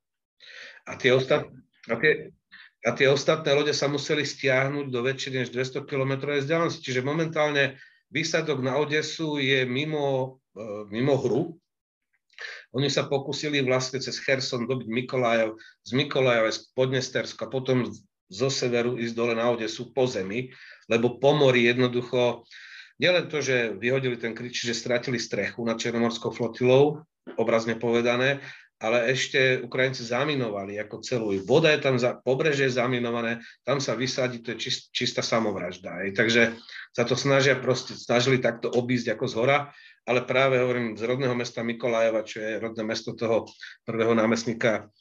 A 0.84 0.98
tie, 0.98 1.14
ostat, 1.14 1.46
a 1.86 1.94
tie, 1.96 2.34
a 2.82 2.90
tie 2.92 3.06
ostatné 3.06 3.54
lode 3.54 3.72
sa 3.72 3.86
museli 3.86 4.26
stiahnuť 4.26 4.86
do 4.90 5.00
väčšie 5.00 5.30
než 5.32 5.48
200 5.54 5.86
km 5.86 6.34
vzdialenosti. 6.34 6.82
Čiže 6.82 7.06
momentálne 7.06 7.78
výsadok 8.10 8.60
na 8.62 8.78
Odesu 8.78 9.38
je 9.38 9.64
mimo, 9.64 10.38
e, 10.54 10.86
mimo 10.90 11.14
hru. 11.18 11.42
Oni 12.76 12.92
sa 12.92 13.08
pokusili 13.08 13.64
vlastne 13.64 13.96
cez 14.02 14.20
Kherson 14.20 14.68
dobiť 14.68 14.86
Mikolajev, 14.92 15.56
z 15.88 15.90
Mikolajeva 15.96 16.52
z 16.52 16.68
Podnesterska, 16.76 17.48
potom 17.48 17.88
zo 18.26 18.50
severu 18.50 18.98
ísť 18.98 19.14
dole 19.14 19.34
na 19.38 19.50
Odesu 19.50 19.94
po 19.94 20.06
zemi, 20.10 20.50
lebo 20.90 21.18
po 21.18 21.34
mori 21.34 21.66
jednoducho 21.66 22.46
nielen 22.98 23.30
to, 23.30 23.42
že 23.42 23.76
vyhodili 23.76 24.16
ten 24.16 24.34
krič, 24.34 24.66
že 24.66 24.74
stratili 24.74 25.20
strechu 25.20 25.62
nad 25.62 25.78
Černomorskou 25.78 26.32
flotilou, 26.32 27.06
obrazne 27.38 27.76
povedané, 27.76 28.40
ale 28.76 29.08
ešte 29.08 29.64
Ukrajinci 29.64 30.04
zaminovali 30.04 30.76
ako 30.76 31.00
celú. 31.00 31.32
Voda 31.48 31.72
je 31.72 31.80
tam, 31.80 31.96
za, 31.96 32.20
pobreže 32.20 32.68
je 32.68 32.76
zaminované, 32.76 33.40
tam 33.64 33.80
sa 33.80 33.96
vysadí, 33.96 34.44
to 34.44 34.52
je 34.52 34.68
čist, 34.68 34.92
čistá 34.92 35.24
samovražda. 35.24 36.04
Aj. 36.04 36.08
Takže 36.12 36.52
sa 36.92 37.08
to 37.08 37.16
snažia 37.16 37.56
proste, 37.56 37.96
snažili 37.96 38.36
takto 38.36 38.68
obísť 38.68 39.16
ako 39.16 39.24
z 39.24 39.34
hora, 39.40 39.58
ale 40.04 40.28
práve 40.28 40.60
hovorím 40.60 40.92
z 40.92 41.08
rodného 41.08 41.32
mesta 41.32 41.64
Mikolajeva, 41.64 42.20
čo 42.20 42.44
je 42.44 42.60
rodné 42.60 42.84
mesto 42.84 43.16
toho 43.16 43.48
prvého 43.88 44.12
námestníka 44.12 44.92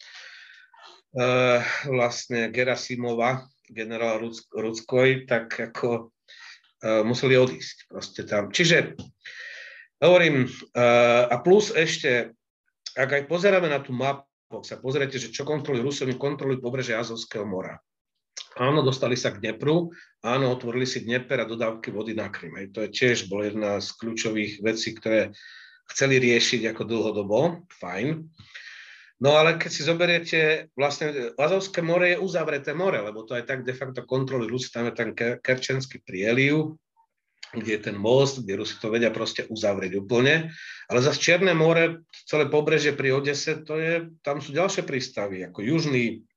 vlastne 1.88 2.52
Gerasimova, 2.52 3.48
generál 3.72 4.20
Rudskoj, 4.52 5.24
tak 5.32 5.56
ako 5.56 5.90
e, 5.96 6.02
museli 7.08 7.40
odísť 7.40 7.88
proste 7.88 8.22
tam. 8.28 8.52
Čiže 8.52 9.00
hovorím, 10.04 10.44
e, 10.44 10.50
a 11.32 11.36
plus 11.40 11.72
ešte 11.72 12.36
ak 12.96 13.10
aj 13.12 13.24
pozeráme 13.28 13.68
na 13.68 13.84
tú 13.84 13.92
mapu, 13.92 14.24
sa 14.64 14.80
pozriete, 14.80 15.20
že 15.20 15.36
čo 15.36 15.44
kontrolujú 15.44 15.84
Rusi, 15.92 16.08
oni 16.08 16.16
kontrolujú 16.16 16.64
pobreže 16.64 16.96
Azovského 16.96 17.44
mora. 17.44 17.76
Áno, 18.56 18.80
dostali 18.80 19.20
sa 19.20 19.36
k 19.36 19.44
Dnepru, 19.44 19.92
áno, 20.24 20.56
otvorili 20.56 20.88
si 20.88 21.04
Dneper 21.04 21.44
a 21.44 21.50
dodávky 21.50 21.92
vody 21.92 22.16
na 22.16 22.32
Krym. 22.32 22.56
To 22.72 22.88
je 22.88 22.90
tiež 22.96 23.28
bol 23.28 23.44
jedna 23.44 23.84
z 23.84 23.92
kľúčových 24.00 24.64
vecí, 24.64 24.96
ktoré 24.96 25.36
chceli 25.92 26.24
riešiť 26.24 26.72
ako 26.72 26.88
dlhodobo, 26.88 27.68
fajn. 27.84 28.24
No 29.24 29.40
ale 29.40 29.56
keď 29.56 29.72
si 29.72 29.88
zoberiete, 29.88 30.40
vlastne 30.76 31.32
Azovské 31.40 31.80
more 31.80 32.16
je 32.16 32.20
uzavreté 32.20 32.76
more, 32.76 33.00
lebo 33.00 33.24
to 33.24 33.32
aj 33.40 33.48
tak 33.48 33.64
de 33.64 33.72
facto 33.72 34.04
kontrolujú 34.04 34.52
Rusi, 34.52 34.70
tam 34.76 34.92
je 34.92 34.94
ten 34.94 35.10
Kerčenský 35.16 36.04
prieliv, 36.04 36.76
kde 37.56 37.80
je 37.80 37.82
ten 37.88 37.96
most, 37.96 38.44
kde 38.44 38.60
Rusi 38.60 38.76
to 38.76 38.92
vedia 38.92 39.16
proste 39.16 39.48
uzavrieť 39.48 40.04
úplne. 40.04 40.52
Ale 40.92 41.00
zase 41.00 41.24
Čierne 41.24 41.56
more, 41.56 42.04
celé 42.28 42.52
pobrežie 42.52 42.92
pri 42.92 43.16
Odese, 43.16 43.64
to 43.64 43.80
je, 43.80 44.12
tam 44.20 44.44
sú 44.44 44.52
ďalšie 44.52 44.84
prístavy, 44.84 45.48
ako 45.48 45.64
Južný, 45.64 46.28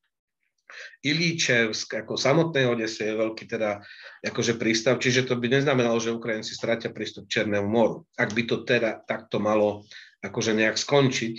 Ilíčevsk, 1.02 2.04
ako 2.04 2.20
samotnej 2.20 2.68
Odese 2.68 3.08
je 3.08 3.14
veľký 3.16 3.48
teda 3.48 3.80
akože 4.20 4.60
prístav, 4.60 5.00
čiže 5.00 5.24
to 5.24 5.40
by 5.40 5.48
neznamenalo, 5.48 5.96
že 5.96 6.12
Ukrajinci 6.12 6.52
stratia 6.52 6.92
prístup 6.92 7.26
k 7.26 7.40
Černému 7.40 7.66
moru. 7.66 8.04
Ak 8.20 8.36
by 8.36 8.42
to 8.44 8.62
teda 8.68 9.00
takto 9.08 9.40
malo 9.40 9.88
akože 10.20 10.52
nejak 10.52 10.76
skončiť. 10.76 11.34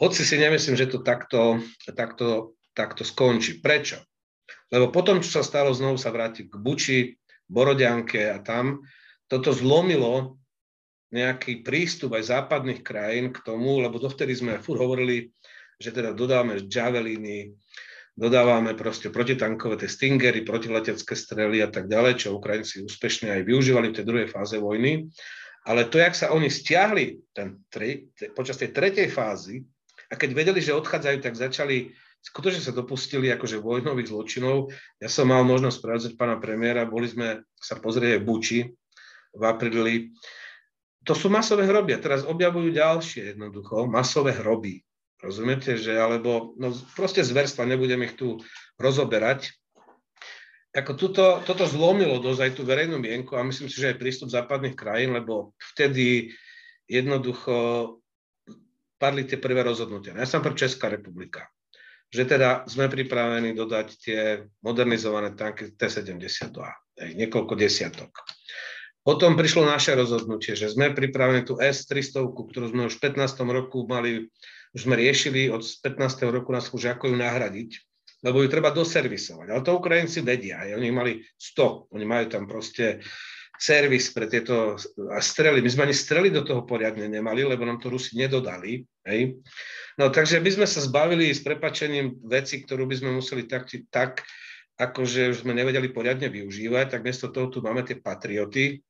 Hoci 0.00 0.24
si 0.24 0.40
nemyslím, 0.40 0.80
že 0.80 0.88
to 0.88 1.04
takto, 1.04 1.60
takto, 1.92 2.56
takto 2.72 3.04
skončí. 3.04 3.60
Prečo? 3.60 4.00
Lebo 4.72 4.88
potom, 4.88 5.20
čo 5.20 5.28
sa 5.28 5.42
stalo, 5.44 5.76
znovu 5.76 6.00
sa 6.00 6.08
vráti 6.08 6.48
k 6.48 6.56
Buči, 6.56 7.20
Borodianke 7.44 8.32
a 8.32 8.40
tam, 8.40 8.80
toto 9.28 9.52
zlomilo 9.52 10.40
nejaký 11.10 11.66
prístup 11.66 12.14
aj 12.16 12.32
západných 12.32 12.80
krajín 12.80 13.34
k 13.34 13.42
tomu, 13.42 13.82
lebo 13.82 13.98
dovtedy 13.98 14.32
sme 14.32 14.62
furt 14.62 14.78
hovorili, 14.78 15.28
že 15.76 15.90
teda 15.90 16.14
dodávame 16.14 16.64
javeliny, 16.64 17.50
dodávame 18.14 18.78
proste 18.78 19.10
protitankové 19.10 19.84
tie 19.84 19.90
stingery, 19.90 20.46
protiletecké 20.46 21.12
strely 21.18 21.60
a 21.60 21.68
tak 21.68 21.90
ďalej, 21.90 22.24
čo 22.24 22.38
Ukrajinci 22.38 22.86
úspešne 22.86 23.36
aj 23.36 23.42
využívali 23.42 23.90
v 23.90 23.96
tej 24.00 24.06
druhej 24.06 24.28
fáze 24.30 24.56
vojny. 24.56 25.10
Ale 25.66 25.90
to, 25.92 26.00
jak 26.00 26.14
sa 26.16 26.32
oni 26.32 26.48
stiahli 26.48 27.20
ten, 27.34 27.60
tre, 27.68 28.08
počas 28.32 28.56
tej 28.56 28.70
tretej 28.72 29.10
fázy 29.10 29.60
a 30.10 30.18
keď 30.18 30.30
vedeli, 30.34 30.58
že 30.58 30.74
odchádzajú, 30.74 31.22
tak 31.22 31.38
začali 31.38 31.94
skutočne 32.20 32.60
sa 32.60 32.74
dopustili 32.74 33.32
akože 33.32 33.62
vojnových 33.62 34.10
zločinov. 34.10 34.68
Ja 35.00 35.08
som 35.08 35.30
mal 35.30 35.46
možnosť 35.46 35.78
prevádzať 35.80 36.12
pána 36.18 36.36
premiéra, 36.36 36.84
boli 36.84 37.08
sme 37.08 37.46
sa 37.56 37.80
pozrieť 37.80 38.20
aj 38.20 38.24
Buči, 38.26 38.60
v 39.30 39.42
apríli. 39.46 39.94
To 41.08 41.16
sú 41.16 41.32
masové 41.32 41.64
hroby 41.64 41.96
a 41.96 42.02
teraz 42.02 42.28
objavujú 42.28 42.76
ďalšie 42.76 43.32
jednoducho, 43.32 43.88
masové 43.88 44.36
hroby. 44.36 44.84
Rozumiete, 45.20 45.76
že 45.76 45.96
alebo 45.96 46.56
no 46.56 46.72
proste 46.96 47.24
zverstva, 47.24 47.68
nebudem 47.68 48.04
ich 48.04 48.16
tu 48.16 48.40
rozoberať. 48.80 49.52
Ako 50.70 50.94
tuto, 50.94 51.42
toto 51.44 51.66
zlomilo 51.66 52.22
dosť 52.22 52.40
aj 52.46 52.52
tú 52.56 52.62
verejnú 52.62 53.00
mienku 53.00 53.34
a 53.34 53.42
myslím 53.42 53.66
si, 53.66 53.80
že 53.80 53.90
aj 53.90 54.00
prístup 54.00 54.30
západných 54.30 54.78
krajín, 54.78 55.12
lebo 55.12 55.56
vtedy 55.74 56.30
jednoducho 56.86 57.98
padli 59.00 59.24
tie 59.24 59.40
prvé 59.40 59.64
rozhodnutia. 59.64 60.12
Ja 60.12 60.28
som 60.28 60.44
pre 60.44 60.52
Česká 60.52 60.92
republika 60.92 61.48
že 62.10 62.26
teda 62.26 62.66
sme 62.66 62.90
pripravení 62.90 63.54
dodať 63.54 63.86
tie 64.02 64.20
modernizované 64.66 65.38
tanky 65.38 65.78
T-72, 65.78 66.58
niekoľko 67.14 67.54
desiatok. 67.54 68.10
Potom 69.00 69.38
prišlo 69.38 69.64
naše 69.64 69.96
rozhodnutie, 69.96 70.58
že 70.58 70.68
sme 70.68 70.92
pripravení 70.92 71.46
tú 71.46 71.56
S-300, 71.56 72.20
ktorú 72.34 72.66
sme 72.68 72.90
už 72.90 73.00
v 73.00 73.14
15. 73.14 73.46
roku 73.48 73.86
mali, 73.88 74.28
už 74.76 74.80
sme 74.84 74.98
riešili, 74.98 75.48
od 75.48 75.62
15. 75.64 76.28
roku 76.28 76.52
nás 76.52 76.68
už 76.68 76.98
ako 76.98 77.14
ju 77.14 77.16
nahradiť, 77.16 77.70
lebo 78.26 78.44
ju 78.44 78.52
treba 78.52 78.74
doservisovať. 78.74 79.46
Ale 79.48 79.64
to 79.64 79.78
Ukrajinci 79.78 80.20
vedia, 80.20 80.60
aj 80.66 80.76
oni 80.76 80.88
mali 80.92 81.12
100, 81.38 81.94
oni 81.94 82.04
majú 82.04 82.26
tam 82.28 82.44
proste 82.44 83.00
servis 83.60 84.08
pre 84.16 84.24
tieto 84.24 84.80
strely. 85.20 85.60
My 85.60 85.68
sme 85.68 85.84
ani 85.84 85.92
strely 85.92 86.32
do 86.32 86.40
toho 86.40 86.64
poriadne 86.64 87.04
nemali, 87.04 87.44
lebo 87.44 87.68
nám 87.68 87.76
to 87.76 87.92
Rusi 87.92 88.16
nedodali. 88.16 88.88
Hej. 89.04 89.36
No 90.00 90.08
takže 90.08 90.40
by 90.40 90.50
sme 90.56 90.66
sa 90.66 90.80
zbavili 90.80 91.28
s 91.28 91.44
prepačením 91.44 92.24
veci, 92.24 92.64
ktorú 92.64 92.88
by 92.88 92.96
sme 92.96 93.10
museli 93.12 93.44
tak, 93.44 93.68
tak 93.92 94.24
akože 94.80 95.36
už 95.36 95.44
sme 95.44 95.52
nevedeli 95.52 95.92
poriadne 95.92 96.32
využívať, 96.32 96.96
tak 96.96 97.04
miesto 97.04 97.28
toho 97.28 97.52
tu 97.52 97.60
máme 97.60 97.84
tie 97.84 98.00
patrioty, 98.00 98.80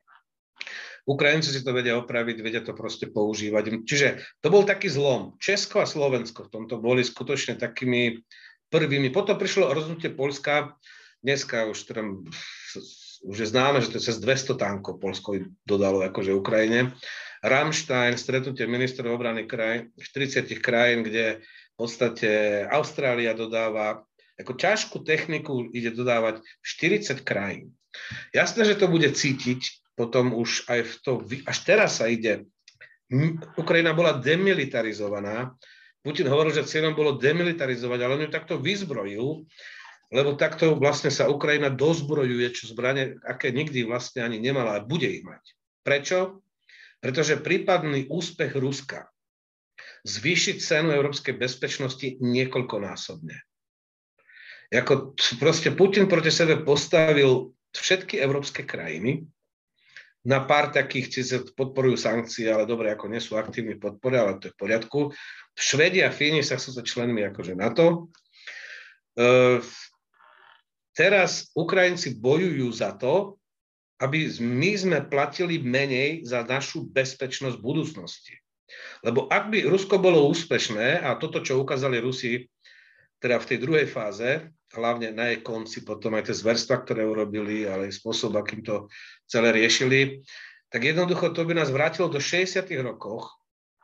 Ukrajinci 1.09 1.51
si 1.51 1.65
to 1.65 1.73
vedia 1.73 1.97
opraviť, 1.97 2.37
vedia 2.45 2.63
to 2.63 2.77
proste 2.77 3.09
používať. 3.09 3.83
Čiže 3.89 4.21
to 4.45 4.53
bol 4.53 4.63
taký 4.69 4.93
zlom. 4.93 5.35
Česko 5.41 5.81
a 5.81 5.89
Slovensko 5.89 6.47
v 6.47 6.53
tomto 6.53 6.77
boli 6.77 7.01
skutočne 7.01 7.57
takými 7.57 8.21
prvými. 8.69 9.09
Potom 9.11 9.41
prišlo 9.41 9.73
rozhodnutie 9.73 10.13
Polska, 10.13 10.77
dneska 11.25 11.67
už 11.67 11.89
teda 11.89 12.05
už 13.21 13.37
je 13.45 13.51
známe, 13.53 13.85
že 13.85 13.93
to 13.93 13.97
je 14.01 14.07
cez 14.13 14.17
200 14.19 14.57
tankov 14.57 14.97
Polsko 14.97 15.37
dodalo 15.69 16.01
akože 16.01 16.33
Ukrajine. 16.33 16.97
Rammstein, 17.41 18.21
stretnutie 18.21 18.69
ministrov 18.69 19.17
obrany 19.17 19.49
kraj, 19.49 19.89
40 19.97 20.61
krajín, 20.61 21.05
kde 21.05 21.41
v 21.45 21.77
podstate 21.77 22.29
Austrália 22.69 23.33
dodáva, 23.33 24.05
ako 24.37 24.57
ťažkú 24.57 25.05
techniku 25.05 25.69
ide 25.73 25.93
dodávať 25.93 26.45
40 26.65 27.25
krajín. 27.25 27.73
Jasné, 28.33 28.65
že 28.69 28.77
to 28.77 28.89
bude 28.89 29.09
cítiť 29.09 29.81
potom 30.01 30.33
už 30.33 30.65
aj 30.73 30.81
v 30.81 30.93
to, 31.05 31.13
až 31.45 31.59
teraz 31.69 32.01
sa 32.01 32.09
ide. 32.09 32.49
Ukrajina 33.61 33.93
bola 33.93 34.17
demilitarizovaná. 34.17 35.53
Putin 36.01 36.33
hovoril, 36.33 36.57
že 36.57 36.65
cieľom 36.65 36.97
bolo 36.97 37.21
demilitarizovať, 37.21 37.99
ale 38.01 38.13
on 38.17 38.25
ju 38.25 38.31
takto 38.33 38.57
vyzbrojil, 38.57 39.45
lebo 40.11 40.35
takto 40.35 40.75
vlastne 40.75 41.09
sa 41.09 41.31
Ukrajina 41.31 41.71
dozbrojuje, 41.71 42.51
čo 42.51 42.71
zbranie, 42.71 43.19
aké 43.23 43.55
nikdy 43.55 43.87
vlastne 43.87 44.27
ani 44.27 44.43
nemala 44.43 44.79
a 44.79 44.85
bude 44.85 45.07
ich 45.07 45.23
mať. 45.23 45.43
Prečo? 45.87 46.43
Pretože 46.99 47.41
prípadný 47.41 48.11
úspech 48.11 48.59
Ruska 48.59 49.09
zvýšiť 50.05 50.57
cenu 50.61 50.93
európskej 50.93 51.39
bezpečnosti 51.39 52.21
niekoľkonásobne. 52.21 53.37
Ako 54.71 55.17
proste 55.43 55.75
Putin 55.75 56.07
proti 56.07 56.31
sebe 56.31 56.61
postavil 56.63 57.55
všetky 57.75 58.19
európske 58.21 58.63
krajiny, 58.67 59.27
na 60.21 60.45
pár 60.45 60.69
takých, 60.69 61.09
síce 61.09 61.49
podporujú 61.57 61.97
sankcie, 61.97 62.45
ale 62.53 62.69
dobre, 62.69 62.93
ako 62.93 63.09
nie 63.09 63.25
sú 63.25 63.41
aktívni 63.41 63.81
podpore, 63.81 64.21
ale 64.21 64.37
to 64.37 64.53
je 64.53 64.55
v 64.55 64.61
poriadku. 64.61 64.99
Švedi 65.57 66.05
a 66.05 66.13
Fíni 66.13 66.45
sa 66.45 66.61
sú 66.61 66.77
členmi 66.77 67.25
akože 67.25 67.57
NATO. 67.57 68.13
Teraz 70.95 71.51
Ukrajinci 71.55 72.19
bojujú 72.19 72.69
za 72.75 72.95
to, 72.99 73.39
aby 74.01 74.33
my 74.41 74.73
sme 74.75 74.99
platili 75.07 75.61
menej 75.61 76.25
za 76.25 76.43
našu 76.43 76.89
bezpečnosť 76.89 77.61
v 77.61 77.65
budúcnosti. 77.65 78.35
Lebo 79.05 79.29
ak 79.29 79.53
by 79.53 79.69
Rusko 79.69 80.01
bolo 80.01 80.25
úspešné, 80.31 81.05
a 81.05 81.19
toto, 81.21 81.45
čo 81.45 81.61
ukázali 81.61 82.01
Rusi 82.01 82.49
teda 83.21 83.37
v 83.37 83.49
tej 83.53 83.59
druhej 83.61 83.87
fáze, 83.91 84.49
hlavne 84.73 85.13
na 85.13 85.35
jej 85.35 85.45
konci, 85.45 85.83
potom 85.85 86.17
aj 86.17 86.31
tie 86.31 86.37
zverstva, 86.41 86.87
ktoré 86.87 87.05
urobili, 87.05 87.67
ale 87.67 87.91
aj 87.91 88.01
spôsob, 88.01 88.39
akým 88.39 88.63
to 88.65 88.87
celé 89.27 89.53
riešili, 89.53 90.23
tak 90.71 90.87
jednoducho 90.87 91.35
to 91.35 91.43
by 91.43 91.59
nás 91.59 91.75
vrátilo 91.75 92.07
do 92.07 92.23
60. 92.23 92.65
rokoch, 92.81 93.29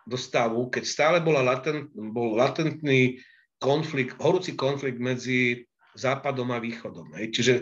do 0.06 0.14
stavu, 0.14 0.70
keď 0.70 0.84
stále 0.86 1.18
bola 1.18 1.42
latent, 1.42 1.90
bol 1.92 2.38
latentný 2.38 3.18
konflikt, 3.58 4.14
horúci 4.22 4.54
konflikt 4.54 5.02
medzi 5.02 5.65
západom 5.96 6.52
a 6.52 6.62
východom. 6.62 7.16
Hej. 7.18 7.26
Čiže 7.32 7.54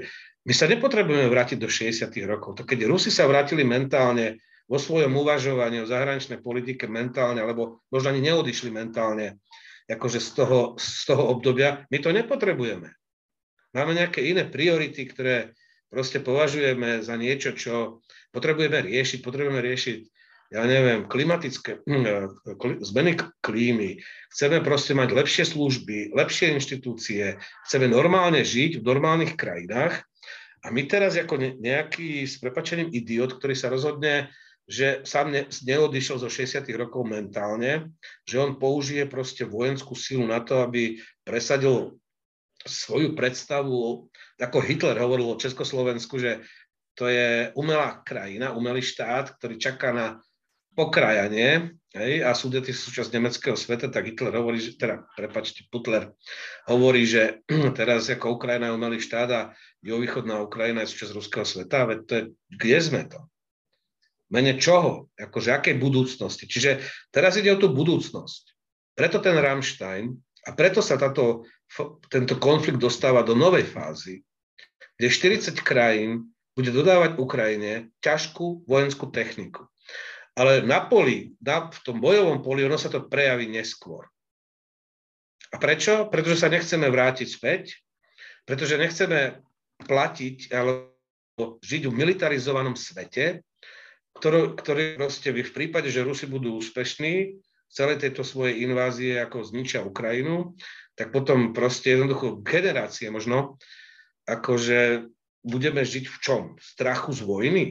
my 0.44 0.52
sa 0.52 0.68
nepotrebujeme 0.68 1.30
vrátiť 1.30 1.58
do 1.58 1.70
60. 1.70 2.10
rokov. 2.28 2.60
To 2.60 2.68
keď 2.68 2.84
Rusi 2.84 3.08
sa 3.08 3.24
vrátili 3.24 3.64
mentálne 3.64 4.42
vo 4.68 4.76
svojom 4.76 5.12
uvažovaní 5.16 5.80
o 5.80 5.88
zahraničnej 5.88 6.40
politike 6.40 6.88
mentálne, 6.88 7.40
alebo 7.40 7.84
možno 7.92 8.12
ani 8.12 8.24
neodišli 8.24 8.72
mentálne 8.72 9.40
akože 9.84 10.20
z 10.20 10.30
toho, 10.40 10.60
z 10.80 11.04
toho 11.04 11.22
obdobia, 11.28 11.84
my 11.92 11.98
to 12.00 12.08
nepotrebujeme. 12.08 12.88
Máme 13.76 13.92
nejaké 13.92 14.24
iné 14.24 14.48
priority, 14.48 15.04
ktoré 15.04 15.52
proste 15.92 16.24
považujeme 16.24 17.04
za 17.04 17.20
niečo, 17.20 17.52
čo 17.52 18.00
potrebujeme 18.32 18.80
riešiť, 18.80 19.20
potrebujeme 19.20 19.60
riešiť 19.60 20.13
ja 20.52 20.62
neviem, 20.68 21.08
klimatické 21.08 21.80
hm, 21.86 22.30
zmeny 22.84 23.16
klímy, 23.40 24.00
chceme 24.34 24.60
proste 24.60 24.92
mať 24.92 25.16
lepšie 25.16 25.44
služby, 25.48 26.12
lepšie 26.12 26.52
inštitúcie, 26.54 27.40
chceme 27.64 27.88
normálne 27.88 28.44
žiť 28.44 28.80
v 28.80 28.86
normálnych 28.86 29.34
krajinách 29.34 30.04
a 30.64 30.72
my 30.72 30.82
teraz 30.88 31.16
ako 31.16 31.60
nejaký 31.60 32.24
s 32.24 32.40
prepačením 32.40 32.88
idiot, 32.92 33.36
ktorý 33.36 33.54
sa 33.56 33.68
rozhodne, 33.68 34.32
že 34.64 35.04
sám 35.04 35.28
ne, 35.28 35.44
neodišiel 35.44 36.16
zo 36.16 36.32
60. 36.32 36.64
rokov 36.80 37.04
mentálne, 37.04 37.92
že 38.24 38.40
on 38.40 38.56
použije 38.56 39.04
proste 39.04 39.44
vojenskú 39.44 39.92
silu 39.92 40.24
na 40.24 40.40
to, 40.40 40.64
aby 40.64 40.96
presadil 41.20 42.00
svoju 42.64 43.12
predstavu, 43.12 44.08
ako 44.40 44.58
Hitler 44.64 44.96
hovoril 44.96 45.36
o 45.36 45.40
Československu, 45.40 46.16
že 46.16 46.40
to 46.96 47.12
je 47.12 47.52
umelá 47.60 48.00
krajina, 48.00 48.56
umelý 48.56 48.80
štát, 48.80 49.36
ktorý 49.36 49.60
čaká 49.60 49.92
na 49.92 50.06
pokrajanie 50.74 51.78
hej, 51.94 52.26
a 52.26 52.34
súdety 52.34 52.74
súčasť 52.74 53.14
nemeckého 53.14 53.54
sveta, 53.54 53.86
tak 53.88 54.10
Hitler 54.10 54.34
hovorí, 54.34 54.58
že, 54.58 54.74
teda, 54.74 55.06
prepačte, 55.14 55.64
Putler 55.70 56.10
hovorí, 56.66 57.06
že 57.06 57.46
teraz 57.78 58.10
ako 58.10 58.36
Ukrajina 58.36 58.68
je 58.68 58.76
umelý 58.76 58.98
štát 58.98 59.30
a 59.30 59.42
juhovýchodná 59.80 60.42
Ukrajina 60.42 60.82
je 60.82 60.90
súčasť 60.90 61.14
ruského 61.14 61.46
sveta, 61.46 61.86
veď 61.86 61.98
to 62.04 62.12
je, 62.12 62.22
kde 62.50 62.78
sme 62.82 63.02
to? 63.06 63.20
Mene 64.34 64.58
čoho? 64.58 65.14
Akože 65.14 65.54
akej 65.54 65.78
budúcnosti? 65.78 66.50
Čiže 66.50 66.82
teraz 67.14 67.38
ide 67.38 67.54
o 67.54 67.60
tú 67.60 67.70
budúcnosť. 67.70 68.44
Preto 68.98 69.22
ten 69.22 69.38
Rammstein 69.38 70.10
a 70.44 70.50
preto 70.52 70.82
sa 70.82 70.98
táto, 70.98 71.46
tento 72.10 72.34
konflikt 72.42 72.82
dostáva 72.82 73.22
do 73.22 73.38
novej 73.38 73.66
fázy, 73.70 74.26
kde 74.98 75.08
40 75.10 75.54
krajín 75.62 76.34
bude 76.54 76.70
dodávať 76.70 77.18
Ukrajine 77.18 77.90
ťažkú 78.02 78.66
vojenskú 78.66 79.10
techniku. 79.10 79.66
Ale 80.34 80.66
na 80.66 80.82
poli, 80.82 81.38
na, 81.38 81.70
v 81.70 81.78
tom 81.86 82.02
bojovom 82.02 82.42
poli, 82.42 82.66
ono 82.66 82.74
sa 82.74 82.90
to 82.90 83.06
prejaví 83.06 83.46
neskôr. 83.46 84.10
A 85.54 85.56
prečo? 85.62 86.10
Pretože 86.10 86.42
sa 86.42 86.50
nechceme 86.50 86.90
vrátiť 86.90 87.28
späť, 87.30 87.78
pretože 88.42 88.74
nechceme 88.74 89.38
platiť 89.86 90.50
alebo 90.50 91.62
žiť 91.62 91.82
v 91.86 91.94
militarizovanom 91.94 92.74
svete, 92.74 93.46
ktorý, 94.18 94.58
ktorý 94.58 94.84
proste 94.98 95.30
v 95.30 95.54
prípade, 95.54 95.90
že 95.90 96.06
Rusi 96.06 96.26
budú 96.26 96.58
úspešní 96.58 97.14
v 97.38 97.72
celej 97.72 98.02
tejto 98.02 98.22
svojej 98.22 98.62
invázie, 98.62 99.18
ako 99.18 99.42
zničia 99.42 99.82
Ukrajinu, 99.82 100.54
tak 100.94 101.10
potom 101.10 101.50
proste 101.50 101.94
jednoducho 101.94 102.38
generácie 102.42 103.10
možno, 103.10 103.58
akože 104.30 105.10
budeme 105.42 105.82
žiť 105.82 106.04
v 106.06 106.16
čom? 106.22 106.42
V 106.54 106.62
strachu 106.62 107.10
z 107.10 107.20
vojny? 107.26 107.64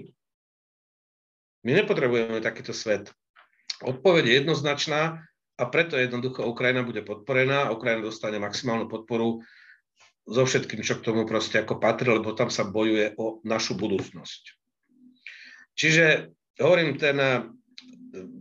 My 1.63 1.71
nepotrebujeme 1.79 2.43
takýto 2.43 2.75
svet. 2.75 3.07
Odpoveď 3.83 4.23
je 4.27 4.33
jednoznačná 4.43 5.23
a 5.59 5.63
preto 5.71 5.95
jednoducho 5.95 6.43
Ukrajina 6.43 6.83
bude 6.83 7.03
podporená. 7.03 7.71
Ukrajina 7.71 8.03
dostane 8.03 8.39
maximálnu 8.39 8.91
podporu 8.91 9.43
so 10.27 10.43
všetkým, 10.43 10.83
čo 10.83 10.99
k 10.99 11.05
tomu 11.07 11.27
proste 11.27 11.59
ako 11.59 11.79
patrí, 11.79 12.11
lebo 12.11 12.35
tam 12.35 12.47
sa 12.47 12.63
bojuje 12.67 13.15
o 13.19 13.43
našu 13.43 13.75
budúcnosť. 13.75 14.41
Čiže 15.75 16.31
hovorím, 16.63 16.95
ten, 16.95 17.17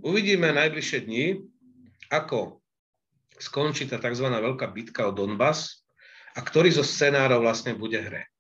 uvidíme 0.03 0.55
najbližšie 0.55 0.99
dni, 1.07 1.43
ako 2.13 2.63
skončí 3.41 3.89
tá 3.91 3.99
tzv. 3.99 4.27
veľká 4.29 4.71
bitka 4.71 5.09
o 5.09 5.17
Donbass 5.17 5.83
a 6.37 6.45
ktorý 6.45 6.71
zo 6.71 6.85
scenárov 6.87 7.43
vlastne 7.43 7.75
bude 7.75 7.99
hre. 7.99 8.31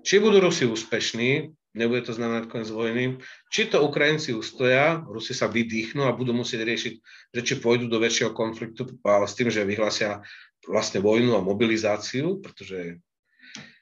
Či 0.00 0.18
budú 0.18 0.40
Rusi 0.40 0.64
úspešní, 0.64 1.52
nebude 1.74 2.02
to 2.02 2.12
znamenať 2.12 2.50
koniec 2.50 2.70
vojny. 2.70 3.04
Či 3.50 3.70
to 3.70 3.82
Ukrajinci 3.86 4.34
ustoja, 4.34 5.02
Rusi 5.06 5.34
sa 5.34 5.46
vydýchnú 5.46 6.02
a 6.02 6.16
budú 6.16 6.34
musieť 6.34 6.66
riešiť, 6.66 6.94
že 7.34 7.40
či 7.46 7.54
pôjdu 7.62 7.86
do 7.86 8.02
väčšieho 8.02 8.34
konfliktu, 8.34 8.86
ale 9.06 9.26
s 9.30 9.36
tým, 9.38 9.50
že 9.50 9.66
vyhlasia 9.66 10.22
vlastne 10.66 10.98
vojnu 10.98 11.38
a 11.38 11.44
mobilizáciu, 11.44 12.42
pretože 12.42 12.98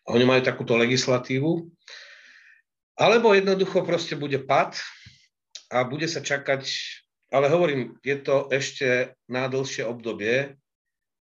oni 0.08 0.24
majú 0.24 0.40
takúto 0.44 0.76
legislatívu. 0.76 1.68
Alebo 2.98 3.32
jednoducho 3.32 3.86
proste 3.86 4.18
bude 4.18 4.42
pad 4.42 4.76
a 5.70 5.86
bude 5.86 6.10
sa 6.10 6.18
čakať, 6.18 6.66
ale 7.30 7.46
hovorím, 7.52 7.94
je 8.02 8.16
to 8.18 8.50
ešte 8.50 9.14
na 9.30 9.46
dlhšie 9.46 9.86
obdobie, 9.86 10.58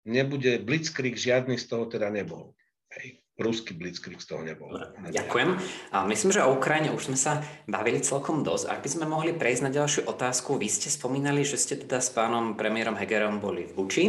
nebude 0.06 0.62
blitzkrieg, 0.62 1.18
žiadny 1.18 1.58
z 1.58 1.66
toho 1.66 1.90
teda 1.90 2.08
nebol. 2.08 2.54
Hej 2.94 3.25
ruský 3.37 3.76
blitzkrieg 3.76 4.16
z 4.16 4.26
toho 4.32 4.41
nebol. 4.41 4.72
Ďakujem. 5.12 5.61
A 5.93 6.09
myslím, 6.09 6.30
že 6.32 6.45
o 6.45 6.57
Ukrajine 6.57 6.93
už 6.97 7.12
sme 7.12 7.18
sa 7.20 7.45
bavili 7.68 8.01
celkom 8.01 8.41
dosť. 8.41 8.64
Ak 8.72 8.80
by 8.80 8.89
sme 8.89 9.05
mohli 9.05 9.37
prejsť 9.37 9.62
na 9.68 9.70
ďalšiu 9.72 10.03
otázku, 10.09 10.57
vy 10.57 10.68
ste 10.72 10.89
spomínali, 10.89 11.45
že 11.45 11.61
ste 11.61 11.76
teda 11.76 12.01
s 12.01 12.09
pánom 12.09 12.57
premiérom 12.57 12.97
Hegerom 12.97 13.39
boli 13.39 13.68
v 13.68 13.72
Buči. 13.76 14.05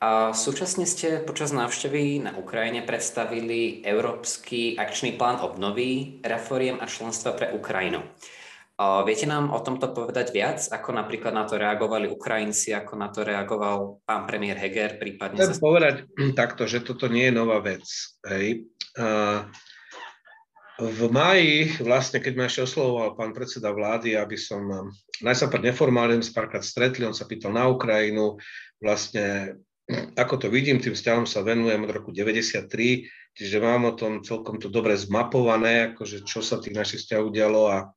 A 0.00 0.32
súčasne 0.32 0.88
ste 0.88 1.20
počas 1.20 1.52
návštevy 1.52 2.24
na 2.24 2.32
Ukrajine 2.40 2.80
predstavili 2.80 3.84
Európsky 3.84 4.72
akčný 4.76 5.20
plán 5.20 5.44
obnovy, 5.44 6.20
reforiem 6.24 6.80
a 6.80 6.88
členstva 6.88 7.36
pre 7.36 7.52
Ukrajinu. 7.52 8.00
Viete 8.80 9.28
nám 9.28 9.52
o 9.52 9.60
tomto 9.60 9.92
povedať 9.92 10.32
viac, 10.32 10.64
ako 10.72 10.96
napríklad 10.96 11.36
na 11.36 11.44
to 11.44 11.60
reagovali 11.60 12.08
Ukrajinci, 12.08 12.72
ako 12.72 12.96
na 12.96 13.12
to 13.12 13.28
reagoval 13.28 14.00
pán 14.08 14.24
premiér 14.24 14.56
Heger, 14.56 14.96
prípadne... 14.96 15.36
Chcem 15.36 15.60
sa... 15.60 15.60
povedať 15.60 15.94
takto, 16.40 16.64
že 16.64 16.80
toto 16.80 17.04
nie 17.12 17.28
je 17.28 17.34
nová 17.36 17.60
vec. 17.60 17.84
Hej. 18.24 18.64
V 20.80 21.00
maji, 21.12 21.76
vlastne 21.84 22.24
keď 22.24 22.32
ma 22.40 22.48
ešte 22.48 22.64
oslovoval 22.64 23.20
pán 23.20 23.36
predseda 23.36 23.68
vlády, 23.68 24.16
aby 24.16 24.40
som 24.40 24.64
najskôr 25.20 25.60
neformálne 25.60 26.24
s 26.24 26.32
párkrát 26.32 26.64
stretli, 26.64 27.04
on 27.04 27.12
sa 27.12 27.28
pýtal 27.28 27.52
na 27.52 27.68
Ukrajinu, 27.68 28.40
vlastne 28.80 29.60
ako 30.24 30.40
to 30.40 30.48
vidím, 30.48 30.80
tým 30.80 30.96
vzťahom 30.96 31.28
sa 31.28 31.44
venujem 31.44 31.84
od 31.84 31.92
roku 31.92 32.16
93, 32.16 32.64
čiže 33.36 33.56
mám 33.60 33.92
o 33.92 33.92
tom 33.92 34.24
celkom 34.24 34.56
to 34.56 34.72
dobre 34.72 34.96
zmapované, 34.96 35.92
akože 35.92 36.24
čo 36.24 36.40
sa 36.40 36.56
tých 36.56 36.72
našich 36.72 37.04
vzťahov 37.04 37.28
udialo 37.28 37.62
a 37.68 37.92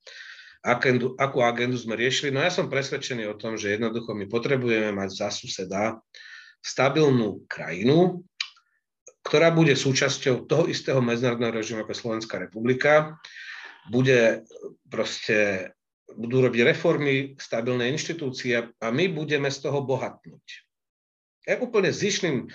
agendu, 0.63 1.13
akú 1.19 1.43
agendu 1.43 1.75
sme 1.75 1.99
riešili. 1.99 2.31
No 2.31 2.39
ja 2.39 2.49
som 2.49 2.71
presvedčený 2.71 3.27
o 3.27 3.35
tom, 3.35 3.59
že 3.59 3.75
jednoducho 3.75 4.15
my 4.15 4.25
potrebujeme 4.31 4.95
mať 4.95 5.09
za 5.11 5.29
suseda 5.29 5.99
stabilnú 6.63 7.43
krajinu, 7.51 8.23
ktorá 9.27 9.51
bude 9.51 9.75
súčasťou 9.75 10.47
toho 10.47 10.71
istého 10.71 11.03
medzinárodného 11.03 11.59
režimu 11.59 11.83
ako 11.83 11.91
Slovenská 11.95 12.39
republika, 12.39 13.19
bude 13.91 14.47
proste, 14.87 15.71
budú 16.07 16.47
robiť 16.47 16.61
reformy, 16.63 17.35
stabilné 17.35 17.91
inštitúcie 17.91 18.55
a 18.55 18.87
my 18.87 19.11
budeme 19.11 19.51
z 19.51 19.59
toho 19.67 19.83
bohatnúť. 19.83 20.45
Ja 21.43 21.59
úplne 21.59 21.91
zišným 21.91 22.47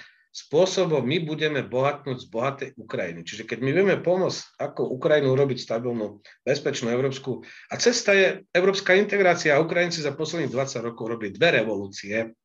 spôsobom 0.47 1.03
my 1.03 1.18
budeme 1.26 1.66
bohatnúť 1.66 2.18
z 2.22 2.26
bohatej 2.30 2.70
Ukrajiny. 2.78 3.26
Čiže 3.26 3.43
keď 3.43 3.59
my 3.59 3.70
vieme 3.74 3.97
pomôcť, 3.99 4.61
ako 4.62 4.95
Ukrajinu 4.95 5.34
urobiť 5.34 5.59
stabilnú, 5.59 6.22
bezpečnú 6.47 6.95
európsku. 6.95 7.43
A 7.72 7.74
cesta 7.82 8.14
je 8.14 8.47
európska 8.55 8.95
integrácia. 8.95 9.59
Ukrajinci 9.59 9.99
za 9.99 10.14
posledných 10.14 10.55
20 10.55 10.86
rokov 10.86 11.11
robili 11.11 11.34
dve 11.34 11.59
revolúcie, 11.59 12.39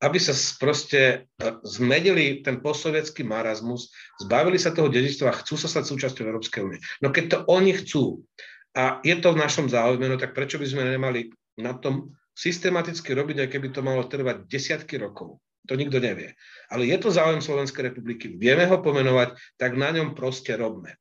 aby 0.00 0.18
sa 0.20 0.32
proste 0.60 1.00
e, 1.00 1.16
zmenili 1.64 2.44
ten 2.44 2.60
postsovietský 2.60 3.24
marazmus, 3.24 3.92
zbavili 4.20 4.60
sa 4.60 4.72
toho 4.72 4.92
dedičstva 4.92 5.32
a 5.32 5.38
chcú 5.40 5.56
sa 5.56 5.68
stať 5.68 5.88
súčasťou 5.88 6.24
Európskej 6.24 6.60
únie. 6.64 6.80
No 7.00 7.12
keď 7.12 7.24
to 7.28 7.38
oni 7.48 7.72
chcú 7.80 8.24
a 8.76 9.00
je 9.00 9.16
to 9.20 9.32
v 9.32 9.40
našom 9.40 9.72
záujme, 9.72 10.04
no 10.04 10.20
tak 10.20 10.36
prečo 10.36 10.60
by 10.60 10.68
sme 10.68 10.84
nemali 10.84 11.32
na 11.56 11.72
tom 11.76 12.12
systematicky 12.36 13.16
robiť, 13.16 13.44
aj 13.44 13.48
keby 13.48 13.68
to 13.72 13.80
malo 13.80 14.04
trvať 14.04 14.44
desiatky 14.44 15.00
rokov. 15.00 15.40
To 15.66 15.74
nikto 15.74 15.98
nevie. 15.98 16.34
Ale 16.70 16.86
je 16.86 16.96
to 16.98 17.10
záujem 17.10 17.42
Slovenskej 17.42 17.92
republiky. 17.92 18.34
Vieme 18.38 18.66
ho 18.66 18.78
pomenovať, 18.78 19.34
tak 19.58 19.74
na 19.74 19.90
ňom 19.90 20.14
proste 20.14 20.54
robme. 20.54 20.98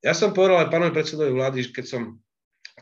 Ja 0.00 0.12
som 0.12 0.36
povedal 0.36 0.66
aj 0.66 0.72
pánovi 0.72 0.92
predsedovi 0.92 1.32
vlády, 1.32 1.68
keď 1.72 1.84
som 1.84 2.02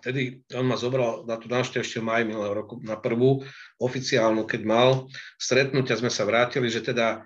vtedy, 0.02 0.42
on 0.52 0.66
ma 0.66 0.74
zobral 0.74 1.22
na 1.24 1.38
tú 1.38 1.46
návštevu 1.46 1.82
ešte 1.82 2.02
v 2.02 2.08
maji 2.10 2.24
minulého 2.26 2.54
roku, 2.54 2.82
na 2.82 2.98
prvú 2.98 3.46
oficiálnu, 3.78 4.44
keď 4.44 4.60
mal 4.66 4.88
stretnutia, 5.38 5.96
sme 5.96 6.10
sa 6.10 6.26
vrátili, 6.26 6.66
že 6.68 6.82
teda 6.82 7.24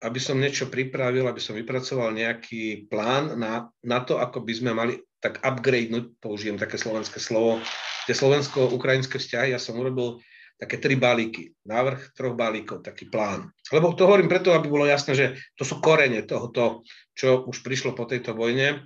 aby 0.00 0.16
som 0.16 0.40
niečo 0.40 0.72
pripravil, 0.72 1.28
aby 1.28 1.40
som 1.44 1.52
vypracoval 1.52 2.16
nejaký 2.16 2.88
plán 2.88 3.36
na, 3.36 3.68
na 3.84 4.00
to, 4.00 4.16
ako 4.16 4.40
by 4.40 4.52
sme 4.56 4.72
mali 4.72 4.96
tak 5.20 5.44
upgradenúť, 5.44 6.16
použijem 6.16 6.56
také 6.56 6.80
slovenské 6.80 7.20
slovo, 7.20 7.60
tie 8.08 8.16
slovensko-ukrajinské 8.16 9.20
vzťahy. 9.20 9.52
Ja 9.52 9.60
som 9.60 9.76
urobil 9.76 10.24
také 10.60 10.76
tri 10.76 10.92
balíky, 10.92 11.56
návrh 11.64 12.12
troch 12.12 12.36
balíkov, 12.36 12.84
taký 12.84 13.08
plán. 13.08 13.48
Lebo 13.72 13.96
to 13.96 14.04
hovorím 14.04 14.28
preto, 14.28 14.52
aby 14.52 14.68
bolo 14.68 14.84
jasné, 14.84 15.16
že 15.16 15.26
to 15.56 15.64
sú 15.64 15.80
korene 15.80 16.20
tohoto, 16.28 16.84
čo 17.16 17.48
už 17.48 17.64
prišlo 17.64 17.96
po 17.96 18.04
tejto 18.04 18.36
vojne. 18.36 18.84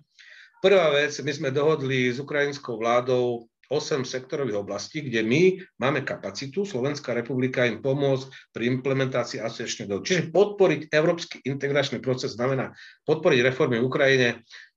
Prvá 0.63 0.95
vec, 0.95 1.11
my 1.19 1.33
sme 1.35 1.51
dohodli 1.51 2.15
s 2.15 2.23
ukrajinskou 2.23 2.79
vládou 2.79 3.51
8 3.75 4.07
sektorových 4.07 4.61
oblastí, 4.63 5.03
kde 5.03 5.27
my 5.27 5.43
máme 5.83 6.07
kapacitu, 6.07 6.63
Slovenská 6.63 7.11
republika 7.11 7.67
im 7.67 7.83
pomôcť 7.83 8.55
pri 8.55 8.71
implementácii 8.71 9.43
asociačnej 9.43 9.91
dohody. 9.91 10.15
Čiže 10.15 10.31
podporiť 10.31 10.81
európsky 10.95 11.43
integračný 11.43 11.99
proces 11.99 12.39
znamená 12.39 12.71
podporiť 13.03 13.41
reformy 13.43 13.83
v 13.83 13.89
Ukrajine 13.89 14.29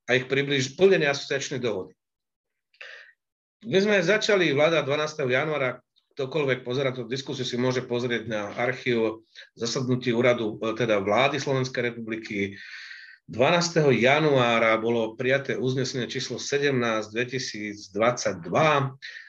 a 0.08 0.18
ich 0.18 0.26
približiť 0.26 0.80
plnenie 0.80 1.08
asociačnej 1.08 1.62
dohody. 1.62 1.94
my 3.68 3.80
sme 3.84 4.02
začali 4.02 4.50
vláda 4.56 4.82
12. 4.82 5.28
januára, 5.28 5.84
ktokoľvek 6.18 6.66
pozera 6.66 6.90
tú 6.90 7.06
diskusiu, 7.06 7.46
si 7.46 7.62
môže 7.62 7.86
pozrieť 7.86 8.26
na 8.26 8.50
archív 8.58 9.22
zasadnutí 9.54 10.10
úradu, 10.10 10.58
e, 10.58 10.74
teda 10.74 10.98
vlády 10.98 11.38
Slovenskej 11.38 11.94
republiky. 11.94 12.58
12. 13.30 13.94
januára 13.94 14.74
bolo 14.82 15.14
prijaté 15.14 15.54
uznesenie 15.62 16.10
číslo 16.10 16.42
17 16.42 16.74
2022, 17.14 17.94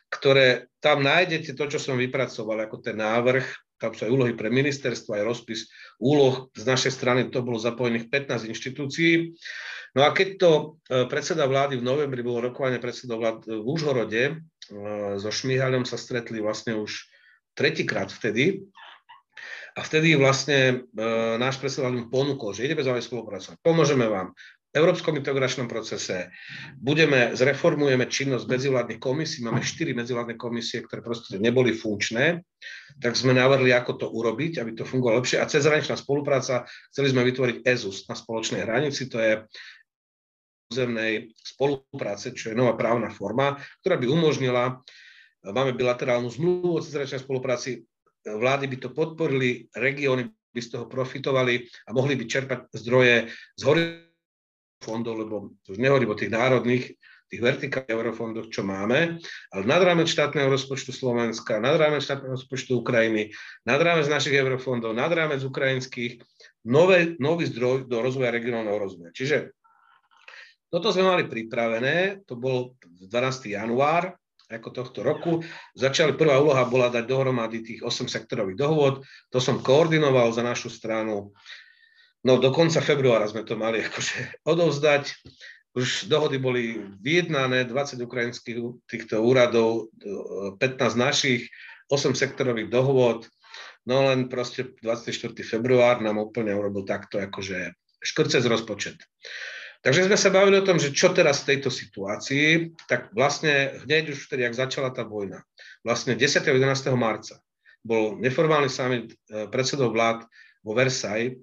ktoré 0.08 0.72
tam 0.80 1.04
nájdete 1.04 1.52
to, 1.52 1.64
čo 1.68 1.76
som 1.76 2.00
vypracoval 2.00 2.64
ako 2.64 2.80
ten 2.80 2.96
návrh, 2.96 3.44
tam 3.76 3.92
sú 3.92 4.08
aj 4.08 4.14
úlohy 4.14 4.32
pre 4.32 4.48
ministerstvo, 4.48 5.12
aj 5.12 5.28
rozpis 5.28 5.68
úloh. 6.00 6.48
Z 6.56 6.64
našej 6.64 6.92
strany 6.96 7.20
to 7.28 7.44
bolo 7.44 7.60
zapojených 7.60 8.08
15 8.08 8.48
inštitúcií. 8.48 9.36
No 9.92 10.08
a 10.08 10.16
keď 10.16 10.28
to 10.40 10.50
e, 10.88 11.04
predseda 11.04 11.44
vlády 11.44 11.76
v 11.76 11.84
novembri, 11.84 12.24
bolo 12.24 12.48
rokovanie 12.48 12.80
predseda 12.80 13.20
vlády 13.20 13.60
v 13.60 13.66
Úžhorode, 13.66 14.22
so 15.18 15.30
Šmihaľom 15.32 15.88
sa 15.88 15.96
stretli 15.96 16.44
vlastne 16.44 16.76
už 16.76 17.08
tretíkrát 17.58 18.12
vtedy. 18.12 18.68
A 19.78 19.86
vtedy 19.86 20.18
vlastne 20.18 20.58
e, 20.90 21.06
náš 21.38 21.62
predseda 21.62 21.86
mu 21.86 22.10
ponúkol, 22.10 22.50
že 22.50 22.66
ideme 22.66 22.82
s 22.82 22.90
vami 22.90 22.98
spolupracovať, 22.98 23.62
pomôžeme 23.62 24.10
vám 24.10 24.34
v 24.68 24.84
Európskom 24.84 25.16
integračnom 25.16 25.64
procese, 25.64 26.28
budeme, 26.76 27.32
zreformujeme 27.32 28.04
činnosť 28.04 28.44
medzivládnych 28.44 29.00
komisí, 29.00 29.40
máme 29.40 29.64
štyri 29.64 29.96
medzivládne 29.96 30.36
komisie, 30.36 30.84
ktoré 30.84 31.00
proste 31.00 31.40
neboli 31.40 31.72
funkčné, 31.72 32.44
tak 33.00 33.16
sme 33.16 33.32
navrhli, 33.32 33.72
ako 33.72 33.92
to 33.96 34.06
urobiť, 34.12 34.60
aby 34.60 34.76
to 34.76 34.84
fungovalo 34.84 35.24
lepšie. 35.24 35.40
A 35.40 35.48
cezhraničná 35.48 35.96
spolupráca, 35.96 36.68
chceli 36.92 37.08
sme 37.08 37.24
vytvoriť 37.24 37.64
EZUS 37.64 38.12
na 38.12 38.14
spoločnej 38.18 38.68
hranici, 38.68 39.08
to 39.08 39.16
je 39.16 39.32
územnej 40.68 41.32
spolupráce, 41.32 42.36
čo 42.36 42.52
je 42.52 42.56
nová 42.56 42.76
právna 42.76 43.08
forma, 43.08 43.56
ktorá 43.80 43.96
by 43.96 44.06
umožnila, 44.06 44.84
máme 45.40 45.72
bilaterálnu 45.72 46.28
zmluvu 46.28 46.76
o 46.76 46.84
cezhraničnej 46.84 47.24
spolupráci, 47.24 47.88
vlády 48.28 48.68
by 48.68 48.76
to 48.76 48.88
podporili, 48.92 49.72
regióny 49.72 50.28
by 50.28 50.60
z 50.60 50.76
toho 50.76 50.84
profitovali 50.84 51.64
a 51.88 51.90
mohli 51.96 52.20
by 52.20 52.24
čerpať 52.28 52.68
zdroje 52.76 53.32
z 53.56 53.62
fondov, 54.84 55.18
lebo 55.18 55.56
už 55.66 55.80
nehovorím 55.80 56.12
o 56.12 56.18
tých 56.20 56.30
národných, 56.30 56.84
tých 57.28 57.44
vertikálnych 57.44 57.92
eurofondoch, 57.92 58.48
čo 58.48 58.64
máme, 58.64 59.20
ale 59.52 59.62
nad 59.68 59.84
rámec 59.84 60.08
štátneho 60.08 60.48
rozpočtu 60.48 60.96
Slovenska, 60.96 61.60
nad 61.60 61.76
rámec 61.76 62.00
štátneho 62.04 62.40
rozpočtu 62.40 62.80
Ukrajiny, 62.80 63.36
nad 63.68 63.80
rámec 63.84 64.08
našich 64.08 64.32
eurofondov, 64.32 64.96
nad 64.96 65.12
rámec 65.12 65.44
ukrajinských, 65.44 66.24
nové, 66.64 67.20
nový 67.20 67.44
zdroj 67.52 67.84
do 67.84 68.00
rozvoja 68.00 68.32
regionálneho 68.32 68.80
rozvoja. 68.80 69.12
Čiže 69.12 69.57
toto 70.68 70.92
sme 70.92 71.08
mali 71.08 71.24
pripravené, 71.24 72.24
to 72.28 72.36
bol 72.36 72.76
12. 73.00 73.56
január 73.56 74.16
ako 74.48 74.68
tohto 74.72 75.04
roku. 75.04 75.44
Začali, 75.76 76.16
prvá 76.16 76.40
úloha 76.40 76.64
bola 76.64 76.88
dať 76.88 77.04
dohromady 77.04 77.60
tých 77.60 77.80
8 77.84 78.08
sektorových 78.08 78.56
dohôd, 78.56 79.04
to 79.28 79.38
som 79.40 79.60
koordinoval 79.60 80.32
za 80.32 80.40
našu 80.40 80.72
stranu. 80.72 81.36
No 82.24 82.40
do 82.40 82.50
konca 82.50 82.80
februára 82.80 83.28
sme 83.28 83.44
to 83.44 83.54
mali 83.54 83.80
akože 83.86 84.44
odovzdať. 84.48 85.12
Už 85.76 86.08
dohody 86.10 86.40
boli 86.40 86.80
vyjednané, 87.04 87.68
20 87.68 88.00
ukrajinských 88.02 88.58
týchto 88.88 89.20
úradov, 89.20 89.92
15 90.58 90.58
našich, 90.96 91.52
8 91.92 92.16
sektorových 92.16 92.72
dohôd. 92.72 93.28
No 93.88 94.10
len 94.10 94.28
proste 94.28 94.74
24. 94.84 95.32
február 95.44 96.00
nám 96.04 96.18
úplne 96.20 96.52
urobil 96.56 96.84
takto 96.84 97.20
akože 97.20 97.72
škrcec 98.04 98.42
rozpočet. 98.48 98.98
Takže 99.78 100.10
sme 100.10 100.18
sa 100.18 100.34
bavili 100.34 100.58
o 100.58 100.66
tom, 100.66 100.82
že 100.82 100.90
čo 100.90 101.14
teraz 101.14 101.42
v 101.42 101.54
tejto 101.54 101.70
situácii, 101.70 102.74
tak 102.90 103.14
vlastne 103.14 103.78
hneď 103.86 104.10
už 104.10 104.26
vtedy, 104.26 104.42
ak 104.42 104.58
začala 104.58 104.90
tá 104.90 105.06
vojna, 105.06 105.46
vlastne 105.86 106.18
10. 106.18 106.42
a 106.42 106.50
11. 106.50 106.98
marca 106.98 107.38
bol 107.86 108.18
neformálny 108.18 108.66
summit 108.66 109.14
e, 109.14 109.46
predsedov 109.46 109.94
vlád 109.94 110.26
vo 110.66 110.74
Versailles 110.74 111.38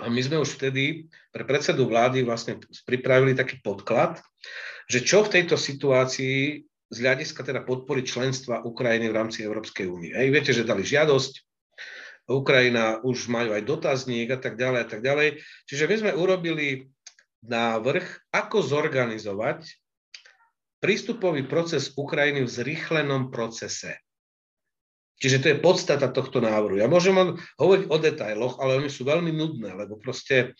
a 0.00 0.08
my 0.08 0.20
sme 0.24 0.40
už 0.40 0.56
vtedy 0.56 1.12
pre 1.28 1.44
predsedu 1.44 1.84
vlády 1.84 2.24
vlastne 2.24 2.56
pripravili 2.88 3.36
taký 3.36 3.60
podklad, 3.60 4.16
že 4.88 5.04
čo 5.04 5.20
v 5.20 5.32
tejto 5.36 5.60
situácii 5.60 6.64
z 6.90 6.96
hľadiska 6.98 7.46
teda 7.46 7.62
podpory 7.62 8.02
členstva 8.02 8.64
Ukrajiny 8.66 9.12
v 9.12 9.16
rámci 9.20 9.46
Európskej 9.46 9.86
únie. 9.86 10.10
Hej, 10.10 10.28
viete, 10.32 10.50
že 10.50 10.66
dali 10.66 10.82
žiadosť, 10.82 11.32
Ukrajina 12.30 13.02
už 13.02 13.26
majú 13.26 13.50
aj 13.58 13.66
dotazník 13.66 14.30
a 14.30 14.38
tak 14.38 14.54
ďalej 14.54 14.80
a 14.82 14.86
tak 14.86 15.00
ďalej. 15.02 15.42
Čiže 15.66 15.84
my 15.90 15.96
sme 15.98 16.12
urobili 16.14 16.86
návrh, 17.44 18.32
ako 18.32 18.60
zorganizovať 18.60 19.64
prístupový 20.80 21.44
proces 21.44 21.92
Ukrajiny 21.96 22.44
v 22.44 22.50
zrychlenom 22.50 23.28
procese. 23.28 24.00
Čiže 25.20 25.38
to 25.44 25.46
je 25.52 25.60
podstata 25.60 26.08
tohto 26.08 26.40
návrhu. 26.40 26.80
Ja 26.80 26.88
môžem 26.88 27.12
hovoriť 27.60 27.84
o 27.92 27.96
detailoch, 28.00 28.56
ale 28.56 28.80
oni 28.80 28.88
sú 28.88 29.04
veľmi 29.04 29.28
nudné, 29.36 29.76
lebo 29.76 30.00
proste 30.00 30.56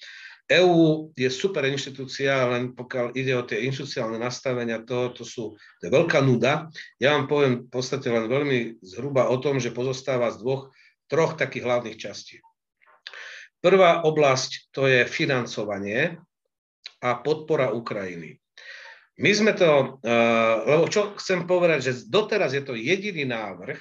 EÚ 0.50 1.08
je 1.16 1.30
super 1.32 1.64
inštitúcia, 1.64 2.44
len 2.44 2.76
pokiaľ 2.76 3.16
ide 3.16 3.32
o 3.40 3.46
tie 3.46 3.64
inštitúciálne 3.64 4.20
nastavenia, 4.20 4.84
to, 4.84 5.16
to, 5.16 5.24
sú, 5.24 5.56
to 5.80 5.82
je 5.88 5.94
veľká 5.94 6.20
nuda. 6.20 6.68
Ja 7.00 7.16
vám 7.16 7.24
poviem 7.24 7.54
v 7.64 7.70
podstate 7.72 8.12
len 8.12 8.28
veľmi 8.28 8.84
zhruba 8.84 9.32
o 9.32 9.40
tom, 9.40 9.56
že 9.56 9.72
pozostáva 9.72 10.28
z 10.28 10.44
dvoch, 10.44 10.68
troch 11.08 11.40
takých 11.40 11.64
hlavných 11.64 11.96
častí. 11.96 12.44
Prvá 13.64 14.04
oblasť 14.04 14.74
to 14.74 14.90
je 14.90 15.08
financovanie 15.08 16.20
a 17.00 17.16
podpora 17.20 17.72
Ukrajiny. 17.72 18.36
My 19.20 19.30
sme 19.36 19.52
to, 19.52 20.00
eh, 20.00 20.54
lebo 20.64 20.88
čo 20.88 21.12
chcem 21.20 21.44
povedať, 21.44 21.92
že 21.92 22.08
doteraz 22.08 22.56
je 22.56 22.64
to 22.64 22.72
jediný 22.72 23.28
návrh, 23.28 23.80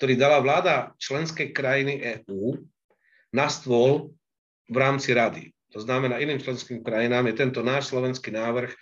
ktorý 0.00 0.14
dala 0.16 0.40
vláda 0.40 0.96
členskej 0.96 1.52
krajiny 1.52 2.00
EÚ 2.00 2.56
na 3.36 3.52
stôl 3.52 4.16
v 4.70 4.76
rámci 4.80 5.12
rady. 5.12 5.52
To 5.76 5.82
znamená, 5.82 6.22
iným 6.22 6.40
členským 6.40 6.80
krajinám 6.80 7.28
je 7.28 7.34
tento 7.34 7.60
náš 7.60 7.92
slovenský 7.92 8.32
návrh 8.32 8.72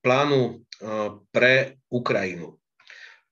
plánu 0.00 0.56
eh, 0.56 1.12
pre 1.28 1.76
Ukrajinu. 1.92 2.56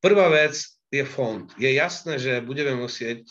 Prvá 0.05 0.28
vec 0.28 0.61
je 0.93 1.05
fond. 1.09 1.49
Je 1.57 1.72
jasné, 1.72 2.20
že 2.20 2.45
budeme 2.45 2.76
musieť 2.76 3.24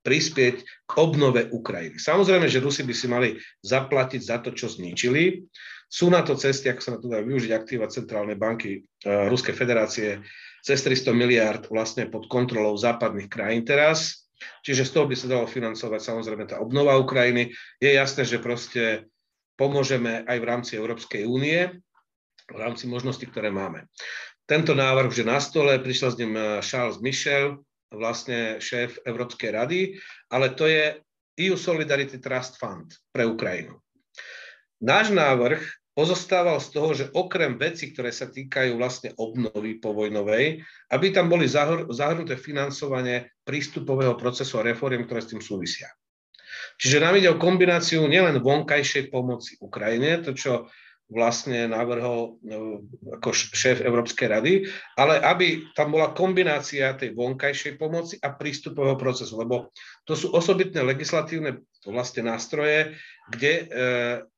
prispieť 0.00 0.56
k 0.88 0.92
obnove 0.96 1.48
Ukrajiny. 1.52 2.00
Samozrejme, 2.00 2.48
že 2.48 2.62
Rusi 2.62 2.84
by 2.84 2.94
si 2.94 3.06
mali 3.08 3.28
zaplatiť 3.64 4.20
za 4.20 4.36
to, 4.40 4.52
čo 4.56 4.68
zničili. 4.68 5.44
Sú 5.90 6.06
na 6.06 6.22
to 6.22 6.38
cesty, 6.38 6.70
ako 6.70 6.80
sa 6.80 6.90
na 6.94 7.00
to 7.02 7.10
dá 7.10 7.18
využiť 7.18 7.50
aktíva 7.50 7.90
Centrálnej 7.90 8.38
banky 8.38 8.86
uh, 9.04 9.26
Ruskej 9.26 9.58
federácie 9.58 10.22
cez 10.62 10.78
300 10.86 11.10
miliard 11.10 11.66
vlastne 11.66 12.06
pod 12.06 12.30
kontrolou 12.30 12.78
západných 12.78 13.26
krajín 13.26 13.66
teraz. 13.66 14.30
Čiže 14.62 14.86
z 14.86 14.90
toho 14.94 15.04
by 15.10 15.16
sa 15.18 15.26
dalo 15.28 15.50
financovať 15.50 16.00
samozrejme 16.00 16.46
tá 16.46 16.62
obnova 16.62 16.96
Ukrajiny. 16.96 17.52
Je 17.82 17.90
jasné, 17.90 18.22
že 18.22 18.38
proste 18.38 19.10
pomôžeme 19.58 20.24
aj 20.24 20.38
v 20.40 20.48
rámci 20.48 20.72
Európskej 20.78 21.28
únie, 21.28 21.68
v 22.48 22.56
rámci 22.56 22.88
možností, 22.88 23.28
ktoré 23.28 23.52
máme. 23.52 23.84
Tento 24.48 24.72
návrh 24.72 25.12
už 25.12 25.20
je 25.22 25.28
na 25.28 25.38
stole, 25.38 25.78
prišiel 25.78 26.10
s 26.14 26.18
ním 26.18 26.32
eh, 26.38 26.64
Charles 26.64 27.02
Michel, 27.02 27.60
vlastne 27.90 28.62
šéf 28.62 29.02
Európskej 29.02 29.50
rady, 29.50 29.80
ale 30.30 30.54
to 30.54 30.70
je 30.70 30.98
EU 31.46 31.58
Solidarity 31.58 32.22
Trust 32.22 32.58
Fund 32.58 32.94
pre 33.10 33.26
Ukrajinu. 33.26 33.82
Náš 34.80 35.10
návrh 35.12 35.60
pozostával 36.00 36.56
z 36.64 36.68
toho, 36.72 36.90
že 36.96 37.12
okrem 37.12 37.60
veci, 37.60 37.92
ktoré 37.92 38.08
sa 38.08 38.32
týkajú 38.32 38.80
vlastne 38.80 39.12
obnovy 39.20 39.76
povojnovej, 39.84 40.64
aby 40.96 41.06
tam 41.12 41.28
boli 41.28 41.44
zahrnuté 41.92 42.40
financovanie 42.40 43.36
prístupového 43.44 44.16
procesu 44.16 44.56
a 44.56 44.64
reforiem, 44.64 45.04
ktoré 45.04 45.20
s 45.20 45.36
tým 45.36 45.44
súvisia. 45.44 45.92
Čiže 46.80 47.04
nám 47.04 47.20
ide 47.20 47.28
o 47.28 47.36
kombináciu 47.36 48.08
nielen 48.08 48.40
vonkajšej 48.40 49.12
pomoci 49.12 49.60
Ukrajine, 49.60 50.24
to 50.24 50.32
čo 50.32 50.72
vlastne 51.12 51.68
navrhol 51.68 52.40
no, 52.46 52.86
ako 53.20 53.34
šéf 53.34 53.84
Európskej 53.84 54.30
rady, 54.30 54.52
ale 54.96 55.20
aby 55.20 55.68
tam 55.76 55.92
bola 55.92 56.16
kombinácia 56.16 56.96
tej 56.96 57.12
vonkajšej 57.12 57.76
pomoci 57.76 58.16
a 58.24 58.32
prístupového 58.32 58.96
procesu, 58.96 59.36
lebo 59.36 59.74
to 60.08 60.16
sú 60.16 60.32
osobitné 60.32 60.80
legislatívne 60.80 61.60
vlastne 61.84 62.30
nástroje, 62.30 62.94
kde 63.26 63.52
e, 63.52 63.64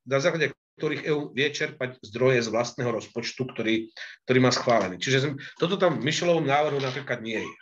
na 0.08 0.18
základe 0.18 0.56
ktorých 0.80 1.02
EU 1.12 1.32
vie 1.36 1.48
čerpať 1.52 2.00
zdroje 2.00 2.44
z 2.44 2.48
vlastného 2.48 2.90
rozpočtu, 2.90 3.44
ktorý, 3.52 3.92
ktorý 4.24 4.38
má 4.40 4.50
schválený. 4.54 4.96
Čiže 4.96 5.36
toto 5.60 5.76
tam 5.76 6.00
v 6.00 6.06
Michelovom 6.08 6.48
návrhu 6.48 6.80
napríklad 6.80 7.20
nie 7.20 7.40
je. 7.40 7.52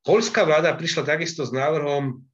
Polská 0.00 0.48
vláda 0.48 0.72
prišla 0.72 1.04
takisto 1.04 1.44
s 1.44 1.52
návrhom 1.52 2.24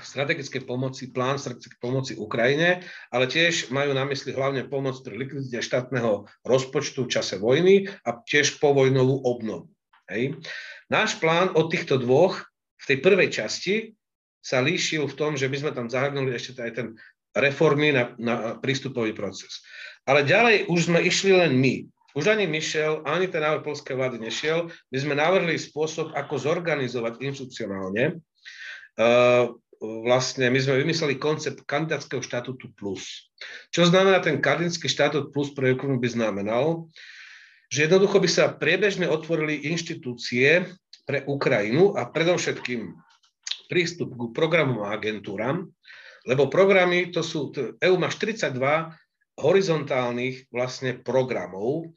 strategickej 0.00 0.64
pomoci, 0.64 1.12
plán 1.12 1.36
strategickej 1.36 1.78
pomoci 1.78 2.12
Ukrajine, 2.16 2.82
ale 3.12 3.28
tiež 3.28 3.68
majú 3.70 3.92
na 3.92 4.08
mysli 4.08 4.32
hlavne 4.32 4.64
pomoc 4.66 4.98
pri 5.04 5.20
likvidite 5.20 5.60
štátneho 5.60 6.26
rozpočtu 6.42 7.06
v 7.06 7.12
čase 7.12 7.36
vojny 7.36 7.86
a 8.02 8.16
tiež 8.24 8.56
povojnovú 8.58 9.22
obnovu. 9.22 9.68
Hej. 10.08 10.40
Náš 10.88 11.20
plán 11.20 11.52
od 11.54 11.68
týchto 11.70 12.00
dvoch 12.00 12.40
v 12.82 12.84
tej 12.88 12.98
prvej 13.04 13.28
časti 13.30 13.74
sa 14.42 14.58
líšil 14.58 15.06
v 15.06 15.14
tom, 15.14 15.38
že 15.38 15.46
by 15.46 15.56
sme 15.62 15.70
tam 15.70 15.86
zahrnuli 15.86 16.34
ešte 16.34 16.58
aj 16.58 16.72
ten 16.74 16.86
reformy 17.36 17.92
na, 17.92 18.12
na 18.20 18.34
prístupový 18.60 19.16
proces. 19.16 19.64
Ale 20.04 20.26
ďalej 20.26 20.68
už 20.68 20.90
sme 20.90 21.00
išli 21.00 21.32
len 21.32 21.56
my. 21.56 21.86
už 22.12 22.28
ani 22.28 22.44
Michel, 22.44 23.00
ani 23.08 23.24
ten 23.30 23.40
návrh 23.40 23.64
polskej 23.64 23.96
vlády 23.96 24.20
nešiel. 24.20 24.68
My 24.92 24.96
sme 25.00 25.14
navrhli 25.16 25.56
spôsob, 25.56 26.12
ako 26.12 26.36
zorganizovať 26.36 27.24
inštitucionálne. 27.24 28.20
Uh, 29.00 29.56
vlastne 29.80 30.52
my 30.52 30.60
sme 30.60 30.84
vymysleli 30.84 31.16
koncept 31.16 31.64
kandidátskeho 31.64 32.20
štatútu 32.20 32.68
plus. 32.76 33.32
Čo 33.72 33.88
znamená 33.88 34.20
ten 34.20 34.38
kandidátsky 34.38 34.86
štatút 34.86 35.32
plus 35.32 35.56
pre 35.56 35.72
Ukrajinu 35.72 35.98
by 35.98 36.08
znamenal, 36.12 36.92
že 37.72 37.88
jednoducho 37.88 38.20
by 38.20 38.28
sa 38.28 38.52
priebežne 38.52 39.08
otvorili 39.08 39.72
inštitúcie 39.72 40.68
pre 41.08 41.24
Ukrajinu 41.24 41.96
a 41.96 42.04
predovšetkým 42.04 42.92
prístup 43.72 44.12
k 44.12 44.22
programom 44.36 44.84
a 44.84 44.92
agentúram, 44.92 45.72
lebo 46.26 46.46
programy 46.46 47.10
to 47.10 47.22
sú, 47.22 47.50
EU 47.82 47.96
má 47.98 48.08
42 48.10 48.54
horizontálnych 49.38 50.52
vlastne 50.52 50.98
programov, 51.00 51.90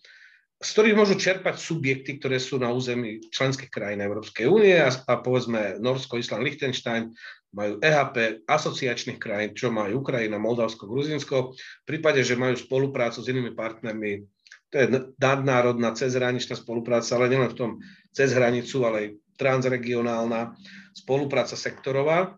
z 0.55 0.69
ktorých 0.71 0.97
môžu 0.97 1.15
čerpať 1.19 1.59
subjekty, 1.59 2.17
ktoré 2.17 2.39
sú 2.39 2.57
na 2.57 2.71
území 2.71 3.21
členských 3.27 3.69
krajín 3.69 4.01
Európskej 4.01 4.47
únie 4.47 4.73
a, 4.79 4.87
a 4.87 5.13
povedzme 5.19 5.77
Norsko, 5.83 6.15
Island, 6.15 6.47
Liechtenstein 6.47 7.11
majú 7.51 7.77
EHP 7.83 8.47
asociačných 8.47 9.19
krajín, 9.19 9.51
čo 9.53 9.69
majú 9.69 10.01
Ukrajina, 10.01 10.39
Moldavsko, 10.39 10.87
Gruzinsko. 10.87 11.53
V 11.55 11.85
prípade, 11.87 12.23
že 12.23 12.39
majú 12.39 12.55
spoluprácu 12.55 13.19
s 13.19 13.29
inými 13.29 13.51
partnermi, 13.51 14.23
to 14.71 14.75
je 14.81 14.87
nadnárodná 15.21 15.95
cezhraničná 15.95 16.57
spolupráca, 16.57 17.15
ale 17.15 17.31
nielen 17.31 17.51
v 17.51 17.59
tom 17.59 17.71
cez 18.11 18.35
hranicu, 18.35 18.83
ale 18.83 18.97
aj 18.97 19.09
transregionálna 19.35 20.55
spolupráca 20.95 21.55
sektorová 21.59 22.35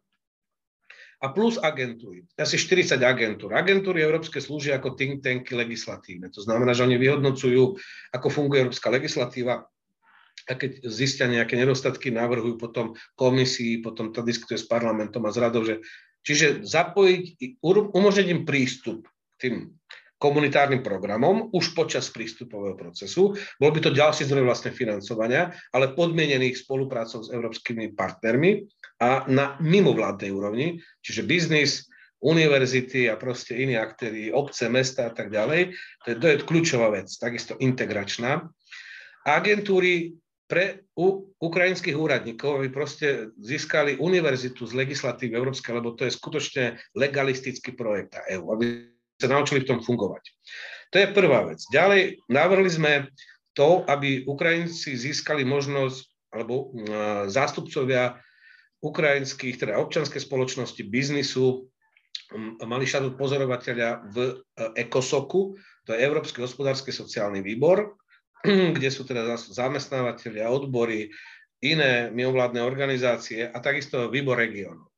a 1.18 1.34
plus 1.34 1.58
agentúry. 1.58 2.30
Asi 2.38 2.62
40 2.62 3.02
agentúr. 3.02 3.58
Agentúry 3.58 4.06
európske 4.06 4.38
slúžia 4.38 4.78
ako 4.78 4.94
think 4.94 5.26
tanky 5.26 5.58
legislatívne. 5.58 6.30
To 6.30 6.46
znamená, 6.46 6.78
že 6.78 6.86
oni 6.86 7.02
vyhodnocujú, 7.02 7.74
ako 8.14 8.28
funguje 8.30 8.62
európska 8.62 8.94
legislatíva 8.94 9.66
a 10.48 10.54
keď 10.54 10.86
zistia 10.88 11.26
nejaké 11.28 11.58
nedostatky, 11.58 12.14
navrhujú 12.14 12.56
potom 12.56 12.94
komisii, 13.18 13.82
potom 13.82 14.14
to 14.14 14.22
diskutuje 14.24 14.62
s 14.62 14.70
parlamentom 14.70 15.26
a 15.28 15.34
s 15.34 15.42
radou, 15.42 15.66
že 15.66 15.82
čiže 16.24 16.64
zapojiť, 16.64 17.60
umožniť 17.66 18.28
im 18.32 18.42
prístup 18.46 19.10
k 19.36 19.36
tým 19.42 19.56
komunitárnym 20.18 20.82
programom 20.82 21.54
už 21.54 21.78
počas 21.78 22.10
prístupového 22.10 22.74
procesu. 22.74 23.38
Bol 23.62 23.70
by 23.70 23.80
to 23.86 23.94
ďalší 23.94 24.26
zdroj 24.26 24.50
vlastne 24.50 24.74
financovania, 24.74 25.54
ale 25.70 25.94
podmienených 25.94 26.66
spoluprácou 26.66 27.22
s 27.22 27.30
európskymi 27.30 27.94
partnermi 27.94 28.66
a 28.98 29.30
na 29.30 29.56
mimovládnej 29.62 30.34
úrovni, 30.34 30.82
čiže 31.06 31.22
biznis, 31.22 31.86
univerzity 32.18 33.14
a 33.14 33.16
proste 33.16 33.54
iní 33.62 33.78
aktéry, 33.78 34.34
obce, 34.34 34.66
mesta 34.74 35.06
a 35.06 35.14
tak 35.14 35.30
ďalej. 35.30 35.78
To 36.02 36.08
je, 36.10 36.16
to 36.18 36.26
je 36.34 36.36
kľúčová 36.42 36.90
vec, 36.90 37.14
takisto 37.14 37.54
integračná. 37.62 38.42
Agentúry 39.22 40.18
pre 40.48 40.88
u, 40.98 41.30
ukrajinských 41.38 41.94
úradníkov, 41.94 42.58
aby 42.58 42.74
proste 42.74 43.30
získali 43.38 44.00
univerzitu 44.00 44.64
z 44.66 44.74
legislatívy 44.74 45.36
európskej, 45.36 45.78
lebo 45.78 45.94
to 45.94 46.08
je 46.08 46.16
skutočne 46.16 46.64
legalistický 46.96 47.76
projekt 47.76 48.18
EU, 48.32 48.56
aby 48.56 48.97
sa 49.18 49.28
naučili 49.28 49.66
v 49.66 49.70
tom 49.74 49.80
fungovať. 49.82 50.24
To 50.94 50.96
je 51.02 51.12
prvá 51.12 51.44
vec. 51.50 51.60
Ďalej 51.74 52.22
navrhli 52.32 52.70
sme 52.72 52.94
to, 53.58 53.84
aby 53.90 54.24
Ukrajinci 54.24 54.94
získali 54.94 55.42
možnosť, 55.44 56.32
alebo 56.32 56.72
zástupcovia 57.28 58.22
ukrajinských, 58.86 59.58
teda 59.58 59.82
občanskej 59.82 60.22
spoločnosti, 60.22 60.80
biznisu, 60.86 61.66
mali 62.62 62.86
štatút 62.86 63.18
pozorovateľa 63.18 64.14
v 64.14 64.18
ECOSOKu, 64.78 65.58
to 65.88 65.96
je 65.96 66.04
Európsky 66.04 66.44
hospodársky 66.44 66.94
sociálny 66.94 67.42
výbor, 67.42 67.98
kde 68.78 68.90
sú 68.94 69.08
teda 69.08 69.40
zamestnávateľia, 69.40 70.52
odbory, 70.52 71.10
iné 71.66 72.14
mimovládne 72.14 72.62
organizácie 72.62 73.50
a 73.50 73.58
takisto 73.58 74.14
výbor 74.14 74.38
regionov. 74.38 74.94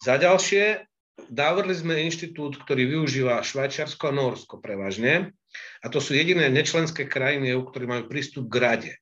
Za 0.00 0.16
ďalšie 0.16 0.89
Navrli 1.28 1.76
sme 1.76 2.06
inštitút, 2.08 2.56
ktorý 2.64 2.96
využíva 2.96 3.44
Švajčiarsko 3.44 4.08
a 4.08 4.16
Norsko 4.16 4.54
prevažne. 4.62 5.36
A 5.84 5.92
to 5.92 6.00
sú 6.00 6.16
jediné 6.16 6.48
nečlenské 6.48 7.04
krajiny 7.04 7.52
EU, 7.52 7.66
ktorí 7.66 7.84
majú 7.84 8.08
prístup 8.08 8.48
k 8.48 8.56
rade 8.56 8.92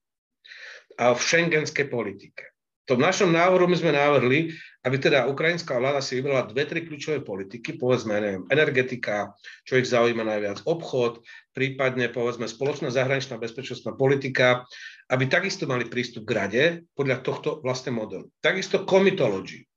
a 0.99 1.15
v 1.15 1.21
šengenskej 1.23 1.87
politike. 1.87 2.51
To 2.89 2.97
v 2.97 3.05
našom 3.05 3.29
návrhu 3.29 3.69
my 3.69 3.77
sme 3.77 3.93
navrhli, 3.93 4.49
aby 4.81 4.97
teda 4.97 5.29
ukrajinská 5.29 5.77
vláda 5.77 6.01
si 6.01 6.17
vybrala 6.17 6.49
dve, 6.49 6.65
tri 6.65 6.89
kľúčové 6.89 7.21
politiky, 7.21 7.77
povedzme, 7.77 8.17
neviem, 8.17 8.49
energetika, 8.49 9.37
čo 9.69 9.77
ich 9.77 9.93
zaujíma 9.93 10.25
najviac, 10.25 10.65
obchod, 10.65 11.21
prípadne, 11.53 12.09
povedzme, 12.09 12.49
spoločná 12.49 12.89
zahraničná 12.89 13.37
bezpečnostná 13.37 13.93
politika, 13.93 14.65
aby 15.13 15.29
takisto 15.29 15.69
mali 15.69 15.85
prístup 15.85 16.25
k 16.25 16.33
rade 16.33 16.65
podľa 16.97 17.21
tohto 17.21 17.61
vlastne 17.61 17.93
modelu. 17.93 18.33
Takisto 18.41 18.89
komitológii. 18.89 19.69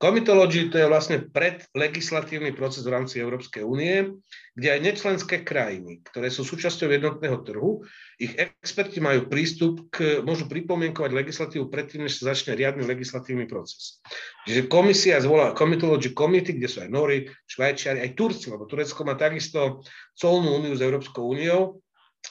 Komitológii 0.00 0.72
to 0.72 0.80
je 0.80 0.88
vlastne 0.88 1.28
predlegislatívny 1.28 2.56
proces 2.56 2.88
v 2.88 2.96
rámci 2.96 3.20
Európskej 3.20 3.60
únie, 3.60 4.16
kde 4.56 4.68
aj 4.72 4.80
nečlenské 4.80 5.44
krajiny, 5.44 6.00
ktoré 6.08 6.32
sú 6.32 6.40
súčasťou 6.40 6.88
jednotného 6.88 7.44
trhu, 7.44 7.84
ich 8.16 8.32
experti 8.32 9.04
majú 9.04 9.28
prístup 9.28 9.92
k, 9.92 10.24
môžu 10.24 10.48
pripomienkovať 10.48 11.12
legislatívu 11.12 11.68
predtým, 11.68 12.08
než 12.08 12.16
sa 12.16 12.32
začne 12.32 12.56
riadny 12.56 12.88
legislatívny 12.88 13.44
proces. 13.44 14.00
Čiže 14.48 14.72
komisia 14.72 15.20
zvolá 15.20 15.52
Comitology 15.52 16.16
Committee, 16.16 16.56
kde 16.56 16.72
sú 16.72 16.80
aj 16.80 16.88
Nori, 16.88 17.28
Švajčiari, 17.44 18.00
aj 18.00 18.16
Turci, 18.16 18.48
lebo 18.48 18.64
Turecko 18.64 19.04
má 19.04 19.20
takisto 19.20 19.84
colnú 20.16 20.64
úniu 20.64 20.72
s 20.72 20.80
Európskou 20.80 21.28
úniou 21.28 21.84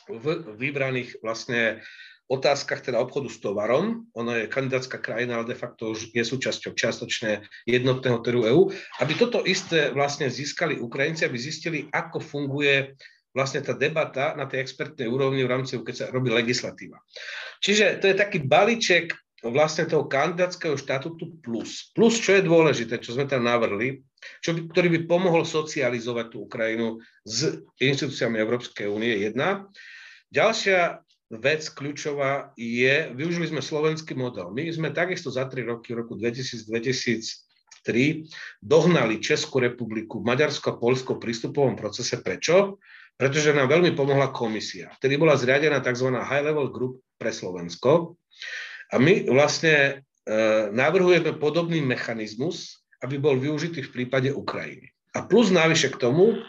v 0.10 0.58
vybraných 0.58 1.22
vlastne 1.22 1.86
otázkach 2.30 2.86
teda 2.86 3.02
obchodu 3.02 3.26
s 3.26 3.42
tovarom, 3.42 4.06
ono 4.14 4.38
je 4.38 4.46
kandidátska 4.46 5.02
krajina, 5.02 5.42
ale 5.42 5.50
de 5.50 5.58
facto 5.58 5.98
už 5.98 6.14
je 6.14 6.22
súčasťou 6.22 6.78
čiastočne 6.78 7.42
jednotného 7.66 8.22
trhu 8.22 8.46
EÚ, 8.46 8.62
aby 9.02 9.14
toto 9.18 9.42
isté 9.42 9.90
vlastne 9.90 10.30
získali 10.30 10.78
Ukrajinci, 10.78 11.26
aby 11.26 11.38
zistili, 11.42 11.90
ako 11.90 12.22
funguje 12.22 12.94
vlastne 13.34 13.66
tá 13.66 13.74
debata 13.74 14.38
na 14.38 14.46
tej 14.46 14.62
expertnej 14.62 15.10
úrovni 15.10 15.42
v 15.42 15.52
rámci, 15.52 15.82
keď 15.82 15.96
sa 15.98 16.06
robí 16.14 16.30
legislatíva. 16.30 17.02
Čiže 17.66 17.98
to 17.98 18.14
je 18.14 18.16
taký 18.16 18.46
balíček 18.46 19.18
vlastne 19.42 19.88
toho 19.88 20.06
kandidátskeho 20.06 20.76
štatútu 20.76 21.40
plus. 21.40 21.90
Plus, 21.96 22.20
čo 22.20 22.36
je 22.38 22.46
dôležité, 22.46 23.00
čo 23.00 23.16
sme 23.16 23.26
tam 23.26 23.48
navrhli, 23.48 24.04
čo 24.44 24.52
by, 24.52 24.70
ktorý 24.70 24.88
by 24.94 25.00
pomohol 25.08 25.48
socializovať 25.48 26.26
tú 26.30 26.46
Ukrajinu 26.46 27.00
s 27.24 27.64
inštitúciami 27.80 28.36
Európskej 28.36 28.86
únie, 28.92 29.16
jedna. 29.16 29.66
Ďalšia 30.30 31.02
vec 31.30 31.62
kľúčová 31.70 32.58
je, 32.58 33.14
využili 33.14 33.54
sme 33.54 33.62
slovenský 33.62 34.18
model. 34.18 34.50
My 34.50 34.66
sme 34.74 34.90
takisto 34.90 35.30
za 35.30 35.46
tri 35.46 35.62
roky, 35.62 35.94
v 35.94 36.02
roku 36.06 36.18
2000-2003, 36.18 38.26
dohnali 38.66 39.22
Českú 39.22 39.62
republiku, 39.62 40.26
Maďarsko 40.26 40.74
a 40.74 40.80
Polsko 40.82 41.18
v 41.18 41.30
prístupovom 41.30 41.78
procese. 41.78 42.18
Prečo? 42.18 42.82
Pretože 43.14 43.54
nám 43.54 43.70
veľmi 43.70 43.94
pomohla 43.94 44.34
komisia. 44.34 44.90
Vtedy 44.98 45.22
bola 45.22 45.38
zriadená 45.38 45.86
tzv. 45.86 46.18
High 46.18 46.50
Level 46.50 46.74
Group 46.74 47.06
pre 47.22 47.30
Slovensko. 47.30 48.18
A 48.90 48.98
my 48.98 49.30
vlastne 49.30 50.02
e, 50.26 50.34
navrhujeme 50.74 51.38
podobný 51.38 51.78
mechanizmus, 51.84 52.82
aby 53.06 53.22
bol 53.22 53.38
využitý 53.38 53.86
v 53.86 53.94
prípade 53.94 54.34
Ukrajiny. 54.34 54.90
A 55.14 55.28
plus 55.28 55.54
návyše 55.54 55.94
k 55.94 56.00
tomu, 56.00 56.42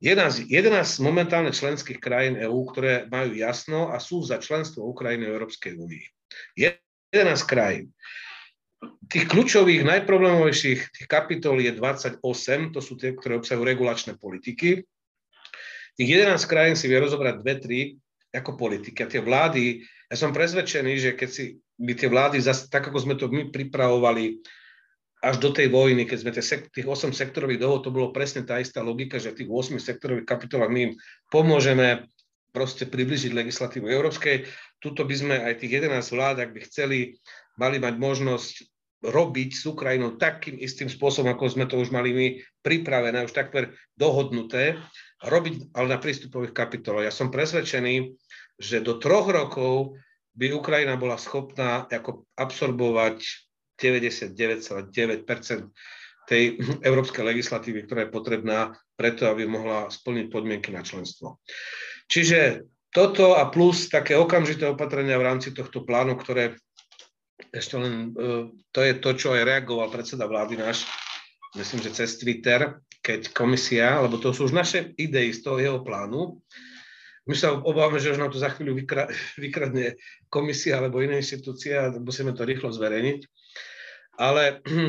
11, 0.00 0.48
11 0.48 1.04
momentálne 1.04 1.52
členských 1.52 2.00
krajín 2.00 2.40
EÚ, 2.40 2.72
ktoré 2.72 3.04
majú 3.12 3.36
jasno 3.36 3.92
a 3.92 4.00
sú 4.00 4.24
za 4.24 4.40
členstvo 4.40 4.88
Ukrajiny 4.88 5.28
v 5.28 5.34
Európskej 5.36 5.76
únii. 5.76 6.04
11 6.56 7.44
krajín. 7.44 7.92
Tých 9.12 9.28
kľúčových, 9.28 9.84
najproblémovejších 9.84 10.80
tých 10.96 11.08
kapitol 11.10 11.60
je 11.60 11.76
28, 11.76 12.24
to 12.72 12.80
sú 12.80 12.96
tie, 12.96 13.12
ktoré 13.12 13.36
obsahujú 13.36 13.60
regulačné 13.60 14.16
politiky. 14.16 14.80
Tých 16.00 16.08
11 16.08 16.40
krajín 16.48 16.80
si 16.80 16.88
vie 16.88 16.96
rozobrať 16.96 17.44
dve, 17.44 17.54
tri 17.60 17.80
ako 18.32 18.56
politiky. 18.56 19.04
A 19.04 19.10
tie 19.10 19.20
vlády, 19.20 19.84
ja 20.08 20.16
som 20.16 20.32
presvedčený, 20.32 20.92
že 20.96 21.10
keď 21.12 21.28
si 21.28 21.60
by 21.76 21.92
tie 21.92 22.08
vlády, 22.08 22.40
tak 22.72 22.88
ako 22.88 22.98
sme 23.04 23.20
to 23.20 23.28
my 23.28 23.52
pripravovali 23.52 24.40
až 25.20 25.36
do 25.36 25.52
tej 25.52 25.68
vojny, 25.68 26.08
keď 26.08 26.18
sme 26.24 26.32
tých 26.72 26.88
8 26.88 27.12
sektorových 27.12 27.60
dohod, 27.60 27.84
to 27.84 27.92
bolo 27.92 28.08
presne 28.08 28.40
tá 28.44 28.56
istá 28.56 28.80
logika, 28.80 29.20
že 29.20 29.36
v 29.36 29.44
tých 29.44 29.50
8 29.52 29.76
sektorových 29.76 30.24
kapitolách 30.24 30.72
my 30.72 30.80
im 30.90 30.92
pomôžeme 31.28 32.08
proste 32.50 32.88
približiť 32.88 33.36
legislatívu 33.36 33.86
európskej. 33.86 34.48
Tuto 34.80 35.04
by 35.04 35.14
sme 35.14 35.36
aj 35.38 35.60
tých 35.60 35.84
11 35.84 36.02
vlád, 36.16 36.36
ak 36.48 36.50
by 36.56 36.60
chceli, 36.66 36.98
mali 37.60 37.76
mať 37.78 37.94
možnosť 38.00 38.54
robiť 39.00 39.50
s 39.56 39.64
Ukrajinou 39.64 40.20
takým 40.20 40.60
istým 40.60 40.88
spôsobom, 40.88 41.32
ako 41.32 41.52
sme 41.52 41.64
to 41.64 41.80
už 41.80 41.88
mali 41.88 42.10
my 42.12 42.26
pripravené, 42.60 43.24
už 43.24 43.32
takmer 43.32 43.72
dohodnuté, 43.96 44.76
robiť 45.24 45.72
ale 45.76 45.86
na 45.88 45.98
prístupových 46.00 46.52
kapitoloch. 46.52 47.04
Ja 47.04 47.12
som 47.12 47.32
presvedčený, 47.32 48.12
že 48.60 48.84
do 48.84 49.00
troch 49.00 49.28
rokov 49.28 49.96
by 50.36 50.52
Ukrajina 50.52 51.00
bola 51.00 51.16
schopná 51.16 51.88
ako 51.88 52.28
absorbovať 52.36 53.49
99,9% 53.80 55.72
tej 56.28 56.42
európskej 56.88 57.24
legislatívy, 57.24 57.88
ktorá 57.88 58.06
je 58.06 58.14
potrebná 58.14 58.76
preto, 58.94 59.26
aby 59.26 59.48
mohla 59.48 59.88
splniť 59.88 60.26
podmienky 60.28 60.70
na 60.70 60.84
členstvo. 60.84 61.40
Čiže 62.06 62.68
toto 62.90 63.38
a 63.38 63.48
plus 63.48 63.88
také 63.88 64.18
okamžité 64.18 64.66
opatrenia 64.66 65.16
v 65.16 65.26
rámci 65.26 65.54
tohto 65.54 65.86
plánu, 65.86 66.18
ktoré 66.18 66.58
ešte 67.54 67.78
len, 67.78 68.12
e, 68.12 68.50
to 68.70 68.80
je 68.82 68.94
to, 68.98 69.10
čo 69.16 69.32
aj 69.32 69.46
reagoval 69.46 69.88
predseda 69.88 70.26
vlády 70.26 70.58
náš, 70.58 70.84
myslím, 71.56 71.80
že 71.86 71.96
cez 72.04 72.18
Twitter, 72.18 72.82
keď 73.00 73.32
komisia, 73.32 73.98
lebo 74.02 74.20
to 74.20 74.34
sú 74.34 74.50
už 74.50 74.54
naše 74.54 74.92
idei 74.98 75.32
z 75.32 75.40
toho 75.40 75.58
jeho 75.58 75.80
plánu, 75.80 76.42
my 77.30 77.34
sa 77.38 77.54
obávame, 77.54 78.02
že 78.02 78.10
už 78.10 78.18
nám 78.18 78.34
to 78.34 78.42
za 78.42 78.50
chvíľu 78.50 78.82
vykra, 78.82 79.06
vykradne 79.44 79.94
komisia 80.26 80.82
alebo 80.82 80.98
iná 80.98 81.14
inštitúcia 81.14 81.86
a 81.86 81.94
musíme 81.94 82.34
to 82.34 82.42
rýchlo 82.42 82.74
zverejniť. 82.74 83.20
Ale 84.20 84.60
e, 84.60 84.84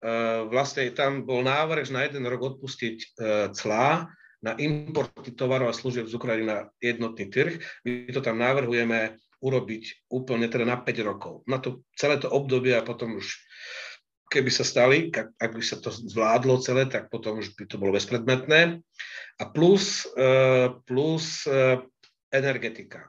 vlastne 0.52 0.88
tam 0.96 1.28
bol 1.28 1.44
návrh, 1.44 1.92
na 1.92 2.08
jeden 2.08 2.24
rok 2.24 2.56
odpustiť 2.56 3.20
clá 3.56 4.08
na 4.44 4.52
importy 4.60 5.32
tovarov 5.32 5.72
a 5.72 5.76
služieb 5.76 6.04
z 6.04 6.16
Ukrajiny 6.20 6.44
na 6.44 6.68
jednotný 6.76 7.32
trh. 7.32 7.56
My 7.88 8.12
to 8.12 8.20
tam 8.20 8.36
navrhujeme 8.36 9.16
urobiť 9.40 10.12
úplne 10.12 10.48
teda 10.52 10.68
na 10.68 10.76
5 10.76 11.08
rokov. 11.08 11.44
Na 11.48 11.56
to 11.56 11.80
celé 11.96 12.20
to 12.20 12.28
obdobie 12.28 12.76
a 12.76 12.84
potom 12.84 13.16
už 13.16 13.40
keby 14.28 14.52
sa 14.52 14.64
stali, 14.64 15.08
ak 15.14 15.50
by 15.52 15.62
sa 15.64 15.80
to 15.80 15.88
zvládlo 15.92 16.60
celé, 16.60 16.88
tak 16.88 17.08
potom 17.08 17.40
už 17.40 17.56
by 17.56 17.64
to 17.64 17.76
bolo 17.80 17.96
bezpredmetné. 17.96 18.80
A 19.40 19.44
plus, 19.48 20.08
plus 20.84 21.44
energetika. 22.28 23.08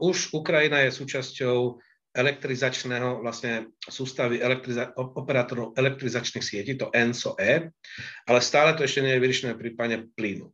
Už 0.00 0.36
Ukrajina 0.36 0.84
je 0.84 0.90
súčasťou 0.92 1.80
elektrizačného 2.10 3.22
vlastne 3.22 3.70
sústavy 3.86 4.42
elektriza- 4.42 4.90
operátorov 4.96 5.78
elektrizačných 5.78 6.42
sietí, 6.42 6.74
to 6.74 6.90
ENSO-E, 6.90 7.70
ale 8.26 8.40
stále 8.42 8.74
to 8.74 8.82
ešte 8.82 9.06
nie 9.06 9.14
je 9.14 9.22
vyriešené 9.22 9.50
v 9.54 9.62
prípade 9.62 9.96
plynu. 10.18 10.50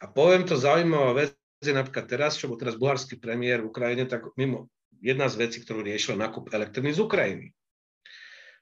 A 0.00 0.08
poviem 0.08 0.44
to 0.44 0.60
zaujímavá 0.60 1.16
vec, 1.16 1.36
je 1.60 1.76
napríklad 1.76 2.08
teraz, 2.08 2.40
čo 2.40 2.48
bol 2.48 2.56
teraz 2.56 2.76
bulharský 2.80 3.20
premiér 3.20 3.60
v 3.60 3.68
Ukrajine, 3.68 4.08
tak 4.08 4.32
mimo 4.36 4.72
jedna 5.00 5.28
z 5.28 5.44
vecí, 5.44 5.60
ktorú 5.60 5.84
riešil, 5.84 6.16
nákup 6.16 6.52
elektriny 6.52 6.96
z 6.96 7.04
Ukrajiny. 7.04 7.46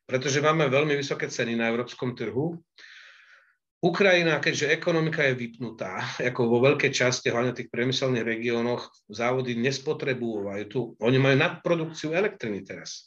Pretože 0.06 0.42
máme 0.42 0.66
veľmi 0.66 0.98
vysoké 0.98 1.30
ceny 1.30 1.54
na 1.54 1.70
európskom 1.70 2.18
trhu 2.18 2.58
Ukrajina, 3.78 4.42
keďže 4.42 4.74
ekonomika 4.74 5.22
je 5.22 5.38
vypnutá, 5.38 6.02
ako 6.18 6.50
vo 6.50 6.58
veľkej 6.66 6.90
časti, 6.90 7.30
hlavne 7.30 7.54
tých 7.54 7.70
priemyselných 7.70 8.26
regiónoch, 8.26 8.90
závody 9.06 9.54
nespotrebujú. 9.54 10.50
Tu, 10.66 10.80
oni 10.98 11.18
majú 11.22 11.36
nadprodukciu 11.38 12.10
elektriny 12.10 12.66
teraz. 12.66 13.06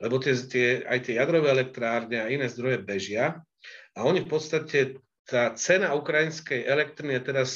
Lebo 0.00 0.16
tie, 0.16 0.32
tie, 0.32 0.66
aj 0.88 1.08
tie 1.08 1.20
jadrové 1.20 1.52
elektrárne 1.52 2.24
a 2.24 2.32
iné 2.32 2.48
zdroje 2.48 2.80
bežia. 2.80 3.44
A 3.92 4.08
oni 4.08 4.24
v 4.24 4.28
podstate, 4.28 5.04
tá 5.28 5.52
cena 5.52 5.92
ukrajinskej 5.92 6.64
elektriny 6.64 7.20
je 7.20 7.22
teraz 7.24 7.48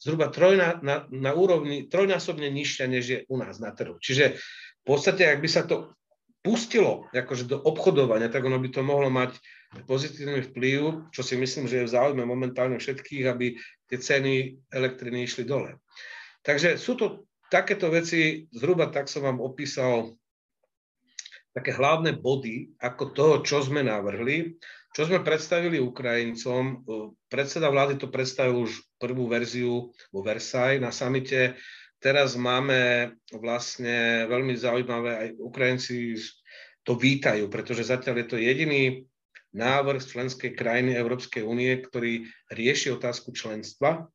zhruba 0.00 0.32
trojna, 0.32 0.80
na, 0.80 1.04
na 1.12 1.36
úrovni 1.36 1.92
trojnásobne 1.92 2.48
nižšia, 2.48 2.84
než 2.88 3.04
je 3.04 3.18
u 3.28 3.36
nás 3.36 3.60
na 3.60 3.74
trhu. 3.76 4.00
Čiže 4.00 4.38
v 4.80 4.84
podstate, 4.84 5.28
ak 5.28 5.44
by 5.44 5.48
sa 5.50 5.68
to 5.68 5.92
pustilo 6.40 7.10
akože 7.10 7.44
do 7.50 7.58
obchodovania, 7.58 8.30
tak 8.30 8.46
ono 8.46 8.56
by 8.62 8.68
to 8.70 8.80
mohlo 8.86 9.10
mať 9.10 9.36
pozitívny 9.84 10.40
vplyv, 10.48 11.10
čo 11.12 11.20
si 11.20 11.36
myslím, 11.36 11.68
že 11.68 11.82
je 11.82 11.86
v 11.90 11.94
záujme 11.94 12.24
momentálne 12.24 12.80
všetkých, 12.80 13.24
aby 13.28 13.58
tie 13.90 13.98
ceny 13.98 14.56
elektriny 14.72 15.28
išli 15.28 15.44
dole. 15.44 15.76
Takže 16.40 16.80
sú 16.80 16.96
to 16.96 17.28
takéto 17.52 17.92
veci, 17.92 18.48
zhruba 18.52 18.88
tak 18.88 19.12
som 19.12 19.24
vám 19.24 19.40
opísal 19.42 20.16
také 21.52 21.74
hlavné 21.74 22.14
body, 22.16 22.76
ako 22.78 23.04
toho, 23.12 23.34
čo 23.42 23.58
sme 23.64 23.82
navrhli, 23.82 24.56
čo 24.94 25.04
sme 25.04 25.20
predstavili 25.20 25.82
Ukrajincom. 25.82 26.86
Predseda 27.26 27.68
vlády 27.68 27.98
to 27.98 28.08
predstavil 28.08 28.64
už 28.68 28.78
prvú 28.96 29.26
verziu 29.26 29.90
vo 30.14 30.20
Versailles 30.22 30.80
na 30.80 30.94
samite. 30.94 31.58
Teraz 31.98 32.38
máme 32.38 33.10
vlastne 33.34 34.26
veľmi 34.30 34.54
zaujímavé, 34.54 35.10
aj 35.18 35.28
Ukrajinci 35.42 36.14
to 36.86 36.94
vítajú, 36.94 37.50
pretože 37.50 37.90
zatiaľ 37.90 38.22
je 38.22 38.26
to 38.30 38.36
jediný 38.38 39.02
návrh 39.50 40.06
členskej 40.06 40.54
krajiny 40.54 40.94
Európskej 40.94 41.42
únie, 41.42 41.74
ktorý 41.82 42.22
rieši 42.54 42.94
otázku 42.94 43.34
členstva. 43.34 44.06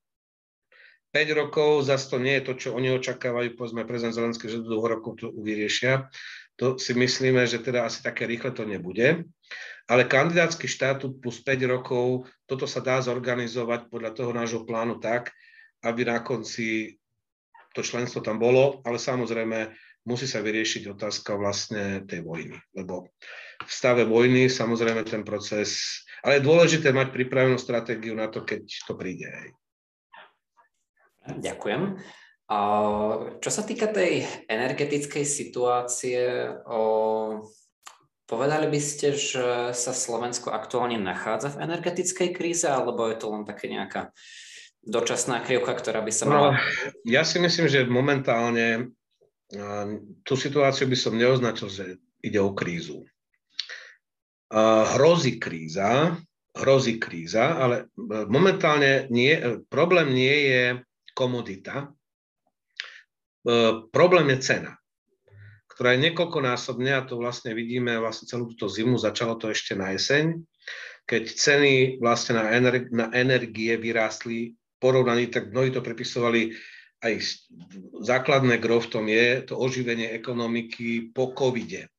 5 1.14 1.38
rokov 1.38 1.86
zase 1.86 2.10
to 2.10 2.18
nie 2.18 2.42
je 2.42 2.46
to, 2.50 2.54
čo 2.58 2.70
oni 2.74 2.90
očakávajú, 2.98 3.54
povedzme 3.54 3.86
prezident 3.86 4.18
Zelenský, 4.18 4.50
že 4.50 4.66
do 4.66 4.74
dvoch 4.74 4.98
rokov 4.98 5.22
to 5.22 5.30
vyriešia. 5.30 6.10
To 6.58 6.82
si 6.82 6.98
myslíme, 6.98 7.46
že 7.46 7.62
teda 7.62 7.86
asi 7.86 8.02
také 8.02 8.26
rýchle 8.26 8.50
to 8.50 8.66
nebude. 8.66 9.28
Ale 9.86 10.10
kandidátsky 10.10 10.66
štatút 10.66 11.22
plus 11.22 11.44
5 11.46 11.70
rokov, 11.70 12.32
toto 12.50 12.66
sa 12.66 12.82
dá 12.82 12.98
zorganizovať 13.04 13.92
podľa 13.92 14.12
toho 14.16 14.32
nášho 14.34 14.66
plánu 14.66 14.98
tak, 14.98 15.30
aby 15.86 16.08
na 16.08 16.24
konci 16.24 16.98
to 17.74 17.82
členstvo 17.82 18.22
tam 18.22 18.38
bolo, 18.38 18.80
ale 18.86 19.02
samozrejme 19.02 19.74
musí 20.06 20.30
sa 20.30 20.46
vyriešiť 20.46 20.94
otázka 20.94 21.34
vlastne 21.36 22.06
tej 22.06 22.22
vojny. 22.22 22.56
Lebo 22.78 23.12
v 23.64 23.72
stave 23.72 24.06
vojny 24.06 24.48
samozrejme 24.48 25.02
ten 25.04 25.26
proces, 25.26 26.04
ale 26.22 26.38
je 26.40 26.48
dôležité 26.48 26.94
mať 26.94 27.12
pripravenú 27.12 27.58
stratégiu 27.58 28.14
na 28.14 28.30
to, 28.30 28.46
keď 28.46 28.62
to 28.64 28.94
príde. 28.94 29.28
Ďakujem. 31.24 31.98
Čo 33.40 33.50
sa 33.50 33.64
týka 33.64 33.88
tej 33.88 34.28
energetickej 34.52 35.24
situácie, 35.24 36.52
povedali 38.28 38.68
by 38.68 38.80
ste, 38.84 39.16
že 39.16 39.72
sa 39.72 39.92
Slovensko 39.96 40.52
aktuálne 40.52 41.00
nachádza 41.00 41.56
v 41.56 41.64
energetickej 41.64 42.30
kríze, 42.36 42.68
alebo 42.68 43.08
je 43.08 43.18
to 43.18 43.32
len 43.32 43.48
také 43.48 43.72
nejaká 43.72 44.12
dočasná 44.84 45.40
krivka, 45.42 45.74
ktorá 45.74 46.04
by 46.04 46.12
sa 46.12 46.24
mala... 46.28 46.50
No, 46.52 46.58
ja 47.08 47.24
si 47.24 47.40
myslím, 47.40 47.68
že 47.72 47.88
momentálne 47.88 48.92
tú 50.26 50.34
situáciu 50.34 50.90
by 50.90 50.98
som 50.98 51.14
neoznačil, 51.14 51.68
že 51.70 51.86
ide 52.26 52.40
o 52.42 52.56
krízu. 52.56 53.06
Hrozí 54.98 55.38
kríza, 55.42 56.18
hrozí 56.54 57.02
kríza, 57.02 57.58
ale 57.58 57.90
e, 57.90 58.30
momentálne 58.30 59.10
nie, 59.10 59.34
e, 59.34 59.66
problém 59.66 60.14
nie 60.14 60.38
je 60.46 60.64
komodita, 61.18 61.90
e, 63.42 63.82
problém 63.90 64.30
je 64.38 64.54
cena, 64.54 64.78
ktorá 65.74 65.98
je 65.98 66.06
niekoľkonásobne, 66.10 66.94
a 66.94 67.02
to 67.10 67.18
vlastne 67.18 67.58
vidíme 67.58 67.98
vlastne 67.98 68.30
celú 68.30 68.46
túto 68.54 68.70
zimu, 68.70 69.02
začalo 69.02 69.34
to 69.42 69.50
ešte 69.50 69.74
na 69.74 69.98
jeseň, 69.98 70.46
keď 71.10 71.24
ceny 71.34 71.74
vlastne 71.98 72.38
na 72.94 73.10
energie 73.18 73.74
vyrástli 73.74 74.54
porovnaní, 74.84 75.32
tak 75.32 75.56
mnohí 75.56 75.72
to 75.72 75.80
prepisovali 75.80 76.52
aj 77.04 77.40
základné 78.04 78.60
gro 78.60 78.80
v 78.80 78.92
tom 78.92 79.06
je 79.08 79.44
to 79.48 79.56
oživenie 79.56 80.12
ekonomiky 80.12 81.12
po 81.16 81.32
covide. 81.32 81.92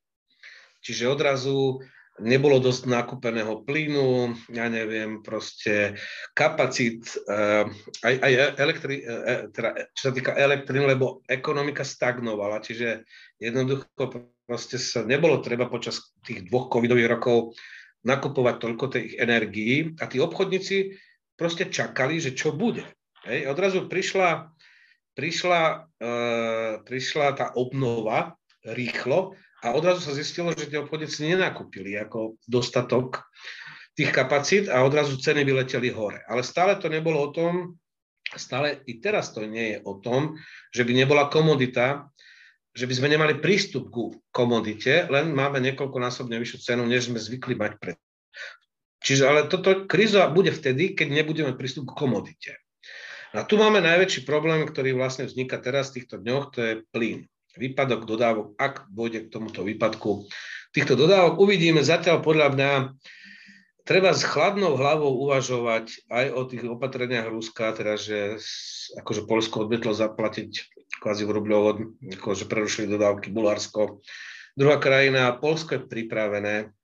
Čiže 0.81 1.09
odrazu 1.09 1.81
nebolo 2.21 2.61
dosť 2.63 2.87
nakúpeného 2.87 3.65
plynu, 3.67 4.33
ja 4.53 4.69
neviem, 4.71 5.19
proste 5.21 5.99
kapacít, 6.31 7.05
uh, 7.27 7.67
aj, 8.01 8.13
aj 8.21 8.33
elektri, 8.57 9.03
uh, 9.03 9.49
teda, 9.51 9.91
čo 9.93 10.01
sa 10.09 10.11
týka 10.13 10.31
elektriny, 10.33 10.95
lebo 10.95 11.25
ekonomika 11.27 11.83
stagnovala, 11.83 12.63
čiže 12.63 13.03
jednoducho 13.41 14.31
proste 14.45 14.79
sa 14.79 15.03
nebolo 15.03 15.41
treba 15.41 15.67
počas 15.67 16.15
tých 16.23 16.47
dvoch 16.47 16.69
covidových 16.71 17.11
rokov 17.17 17.57
nakupovať 18.05 18.55
toľko 18.61 18.85
tých 18.93 19.17
energií 19.17 19.97
a 19.97 20.05
tí 20.05 20.21
obchodníci 20.21 20.93
proste 21.35 21.67
čakali, 21.67 22.19
že 22.19 22.33
čo 22.33 22.55
bude. 22.55 22.83
Hej. 23.27 23.51
Odrazu 23.51 23.87
prišla 23.87 24.55
prišla, 25.15 25.61
uh, 26.03 26.71
prišla 26.83 27.27
tá 27.39 27.45
obnova 27.55 28.35
rýchlo 28.67 29.33
a 29.63 29.73
odrazu 29.73 30.03
sa 30.03 30.13
zistilo, 30.13 30.51
že 30.51 30.67
tie 30.67 30.83
obchodníci 30.83 31.31
nenakúpili 31.31 31.95
ako 31.95 32.37
dostatok 32.45 33.23
tých 33.95 34.11
kapacít 34.11 34.67
a 34.67 34.83
odrazu 34.83 35.15
ceny 35.15 35.47
vyleteli 35.47 35.89
hore. 35.89 36.19
Ale 36.27 36.43
stále 36.43 36.75
to 36.75 36.91
nebolo 36.91 37.31
o 37.31 37.31
tom, 37.31 37.79
stále 38.35 38.83
i 38.85 38.99
teraz 38.99 39.31
to 39.31 39.47
nie 39.47 39.73
je 39.73 39.77
o 39.87 40.03
tom, 40.03 40.35
že 40.75 40.83
by 40.83 40.91
nebola 40.91 41.31
komodita, 41.31 42.11
že 42.75 42.91
by 42.91 42.93
sme 42.93 43.07
nemali 43.15 43.39
prístup 43.39 43.87
ku 43.87 44.11
komodite, 44.35 45.07
len 45.07 45.31
máme 45.31 45.63
niekoľkonásobne 45.63 46.35
vyššiu 46.35 46.59
cenu, 46.59 46.83
než 46.83 47.07
sme 47.07 47.23
zvykli 47.23 47.55
mať 47.55 47.71
pred. 47.79 47.97
Čiže 49.05 49.23
ale 49.29 49.45
toto 49.45 49.85
kríza 49.85 50.25
bude 50.33 50.49
vtedy, 50.49 50.97
keď 50.97 51.07
nebudeme 51.13 51.53
prístup 51.53 51.93
k 51.93 51.97
komodite. 52.01 52.51
A 53.37 53.45
tu 53.45 53.61
máme 53.61 53.77
najväčší 53.83 54.25
problém, 54.25 54.65
ktorý 54.65 54.97
vlastne 54.97 55.29
vzniká 55.29 55.61
teraz 55.61 55.93
v 55.93 56.01
týchto 56.01 56.17
dňoch, 56.17 56.43
to 56.49 56.59
je 56.65 56.73
plyn. 56.89 57.29
Výpadok 57.55 58.09
dodávok, 58.09 58.57
ak 58.57 58.89
dôjde 58.89 59.29
k 59.29 59.31
tomuto 59.31 59.61
výpadku 59.63 60.27
týchto 60.75 60.97
dodávok, 60.99 61.39
uvidíme 61.39 61.79
zatiaľ 61.79 62.19
podľa 62.19 62.47
mňa, 62.51 62.71
treba 63.87 64.11
s 64.11 64.27
chladnou 64.27 64.75
hlavou 64.75 65.23
uvažovať 65.23 66.09
aj 66.11 66.25
o 66.35 66.41
tých 66.49 66.63
opatreniach 66.67 67.31
Ruska, 67.31 67.71
teda 67.71 67.95
že 67.95 68.41
akože 68.99 69.23
Polsko 69.23 69.63
odmietlo 69.63 69.95
zaplatiť 69.95 70.51
kvázi 70.99 71.23
rubľov, 71.23 71.79
akože 72.19 72.49
prerušili 72.49 72.91
dodávky 72.91 73.31
Bulharsko. 73.31 74.03
Druhá 74.55 74.81
krajina, 74.81 75.35
Polsko 75.37 75.79
je 75.79 75.87
pripravené 75.87 76.75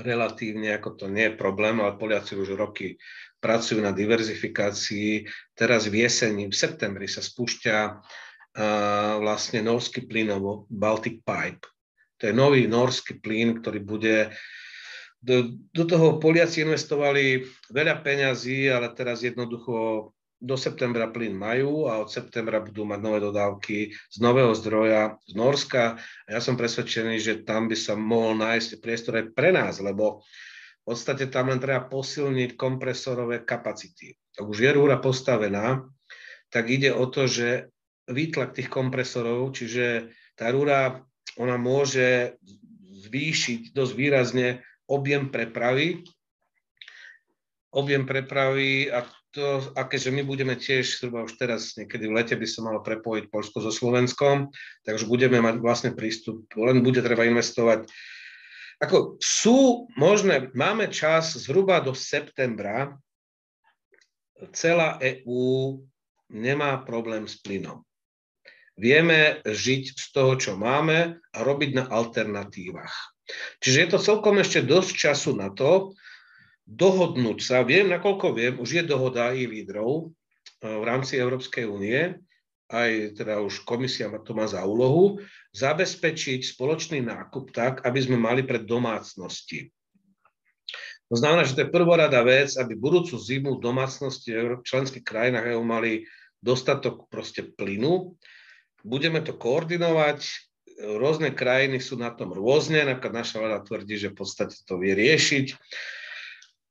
relatívne, 0.00 0.72
ako 0.72 0.96
to 0.96 1.06
nie 1.12 1.28
je 1.28 1.38
problém, 1.38 1.76
ale 1.80 2.00
Poliaci 2.00 2.32
už 2.38 2.56
roky 2.56 2.96
pracujú 3.42 3.84
na 3.84 3.92
diverzifikácii. 3.92 5.28
Teraz 5.52 5.90
v 5.90 6.06
jeseni, 6.06 6.48
v 6.48 6.56
septembri 6.56 7.10
sa 7.10 7.20
spúšťa 7.20 7.76
uh, 7.90 7.94
vlastne 9.20 9.60
norský 9.60 10.08
plynovo 10.08 10.64
Baltic 10.72 11.20
Pipe. 11.20 11.68
To 12.22 12.30
je 12.30 12.34
nový 12.34 12.70
norský 12.70 13.18
plyn, 13.18 13.60
ktorý 13.60 13.82
bude 13.82 14.30
do, 15.18 15.58
do 15.74 15.84
toho 15.86 16.22
Poliaci 16.22 16.62
investovali 16.62 17.42
veľa 17.70 18.02
peňazí, 18.02 18.70
ale 18.70 18.90
teraz 18.94 19.22
jednoducho 19.22 20.10
do 20.42 20.58
septembra 20.58 21.06
plyn 21.06 21.38
majú 21.38 21.86
a 21.86 22.02
od 22.02 22.10
septembra 22.10 22.58
budú 22.58 22.82
mať 22.82 22.98
nové 22.98 23.22
dodávky 23.22 23.94
z 23.94 24.16
nového 24.18 24.50
zdroja 24.58 25.14
z 25.22 25.38
Norska. 25.38 25.94
A 26.26 26.28
ja 26.34 26.40
som 26.42 26.58
presvedčený, 26.58 27.22
že 27.22 27.46
tam 27.46 27.70
by 27.70 27.78
sa 27.78 27.94
mohol 27.94 28.34
nájsť 28.42 28.82
priestor 28.82 29.22
aj 29.22 29.38
pre 29.38 29.54
nás, 29.54 29.78
lebo 29.78 30.26
v 30.82 30.82
podstate 30.82 31.30
tam 31.30 31.54
len 31.54 31.62
treba 31.62 31.86
posilniť 31.86 32.58
kompresorové 32.58 33.46
kapacity. 33.46 34.18
Ak 34.34 34.50
už 34.50 34.58
je 34.66 34.70
rúra 34.74 34.98
postavená, 34.98 35.86
tak 36.50 36.66
ide 36.74 36.90
o 36.90 37.06
to, 37.06 37.30
že 37.30 37.70
výtlak 38.10 38.58
tých 38.58 38.66
kompresorov, 38.66 39.54
čiže 39.54 40.10
tá 40.34 40.50
rúra, 40.50 41.06
ona 41.38 41.54
môže 41.54 42.34
zvýšiť 43.06 43.70
dosť 43.70 43.92
výrazne 43.94 44.48
objem 44.90 45.30
prepravy, 45.30 46.02
objem 47.70 48.04
prepravy 48.04 48.90
a 48.90 49.06
to, 49.32 49.72
a 49.72 49.88
my 49.88 50.22
budeme 50.22 50.54
tiež 50.54 51.00
zhruba 51.00 51.24
už 51.24 51.40
teraz 51.40 51.72
niekedy 51.80 52.04
v 52.06 52.16
lete 52.20 52.36
by 52.36 52.46
sa 52.46 52.60
malo 52.60 52.84
prepojiť 52.84 53.32
Polsko 53.32 53.64
so 53.64 53.72
Slovenskom, 53.72 54.52
takže 54.84 55.08
budeme 55.08 55.40
mať 55.40 55.58
vlastne 55.64 55.90
prístup, 55.96 56.44
len 56.54 56.84
bude 56.84 57.00
treba 57.00 57.24
investovať. 57.24 57.88
Ako 58.84 59.16
sú 59.22 59.88
možné, 59.96 60.52
máme 60.52 60.92
čas 60.92 61.32
zhruba 61.38 61.80
do 61.80 61.96
septembra, 61.96 62.98
celá 64.52 64.98
EÚ 65.00 65.80
nemá 66.28 66.82
problém 66.82 67.24
s 67.24 67.38
plynom. 67.40 67.86
Vieme 68.74 69.44
žiť 69.44 69.82
z 69.96 70.06
toho, 70.10 70.32
čo 70.34 70.52
máme 70.58 71.20
a 71.20 71.38
robiť 71.44 71.70
na 71.76 71.84
alternatívach. 71.86 73.12
Čiže 73.62 73.78
je 73.78 73.88
to 73.88 73.98
celkom 74.02 74.42
ešte 74.42 74.64
dosť 74.66 74.92
času 74.96 75.38
na 75.38 75.52
to, 75.52 75.94
dohodnúť 76.72 77.38
sa. 77.44 77.60
Viem, 77.62 77.92
nakoľko 77.92 78.26
viem, 78.32 78.54
už 78.56 78.80
je 78.80 78.84
dohoda 78.84 79.36
i 79.36 79.44
lídrov 79.44 80.08
e, 80.08 80.64
v 80.64 80.84
rámci 80.84 81.20
Európskej 81.20 81.68
únie, 81.68 82.16
aj 82.72 83.20
teda 83.20 83.44
už 83.44 83.68
komisia 83.68 84.08
to 84.24 84.32
má 84.32 84.48
za 84.48 84.64
úlohu, 84.64 85.20
zabezpečiť 85.52 86.40
spoločný 86.56 87.04
nákup 87.04 87.52
tak, 87.52 87.84
aby 87.84 87.98
sme 88.00 88.16
mali 88.16 88.40
pre 88.40 88.64
domácnosti. 88.64 89.68
To 91.12 91.20
znamená, 91.20 91.44
že 91.44 91.52
to 91.52 91.68
je 91.68 91.74
prvorada 91.76 92.24
vec, 92.24 92.56
aby 92.56 92.72
budúcu 92.72 93.20
zimu 93.20 93.60
domácnosti 93.60 94.32
v 94.32 94.64
členských 94.64 95.04
krajinách 95.04 95.52
EU 95.52 95.60
mali 95.60 96.08
dostatok 96.40 97.12
proste 97.12 97.44
plynu. 97.44 98.16
Budeme 98.80 99.20
to 99.20 99.36
koordinovať, 99.36 100.24
rôzne 100.96 101.36
krajiny 101.36 101.84
sú 101.84 102.00
na 102.00 102.08
tom 102.16 102.32
rôzne, 102.32 102.88
napríklad 102.88 103.12
naša 103.12 103.44
vláda 103.44 103.60
tvrdí, 103.60 104.00
že 104.00 104.08
v 104.08 104.24
podstate 104.24 104.56
to 104.64 104.80
vie 104.80 104.96
riešiť 104.96 105.46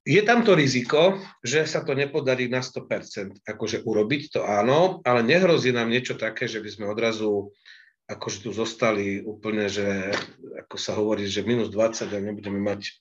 je 0.02 0.22
tam 0.26 0.42
to 0.42 0.58
riziko, 0.58 1.22
že 1.46 1.70
sa 1.70 1.86
to 1.86 1.94
nepodarí 1.94 2.50
na 2.50 2.66
100%, 2.66 3.46
akože 3.46 3.86
urobiť 3.86 4.22
to 4.34 4.42
áno, 4.42 5.00
ale 5.06 5.22
nehrozí 5.22 5.70
nám 5.70 5.94
niečo 5.94 6.18
také, 6.18 6.50
že 6.50 6.58
by 6.58 6.70
sme 6.70 6.86
odrazu 6.90 7.54
akože 8.12 8.38
tu 8.44 8.50
zostali 8.52 9.24
úplne, 9.24 9.72
že 9.72 10.12
ako 10.68 10.76
sa 10.76 11.00
hovorí, 11.00 11.24
že 11.32 11.48
minus 11.48 11.72
20 11.72 12.12
a 12.12 12.20
nebudeme 12.20 12.60
mať 12.60 12.92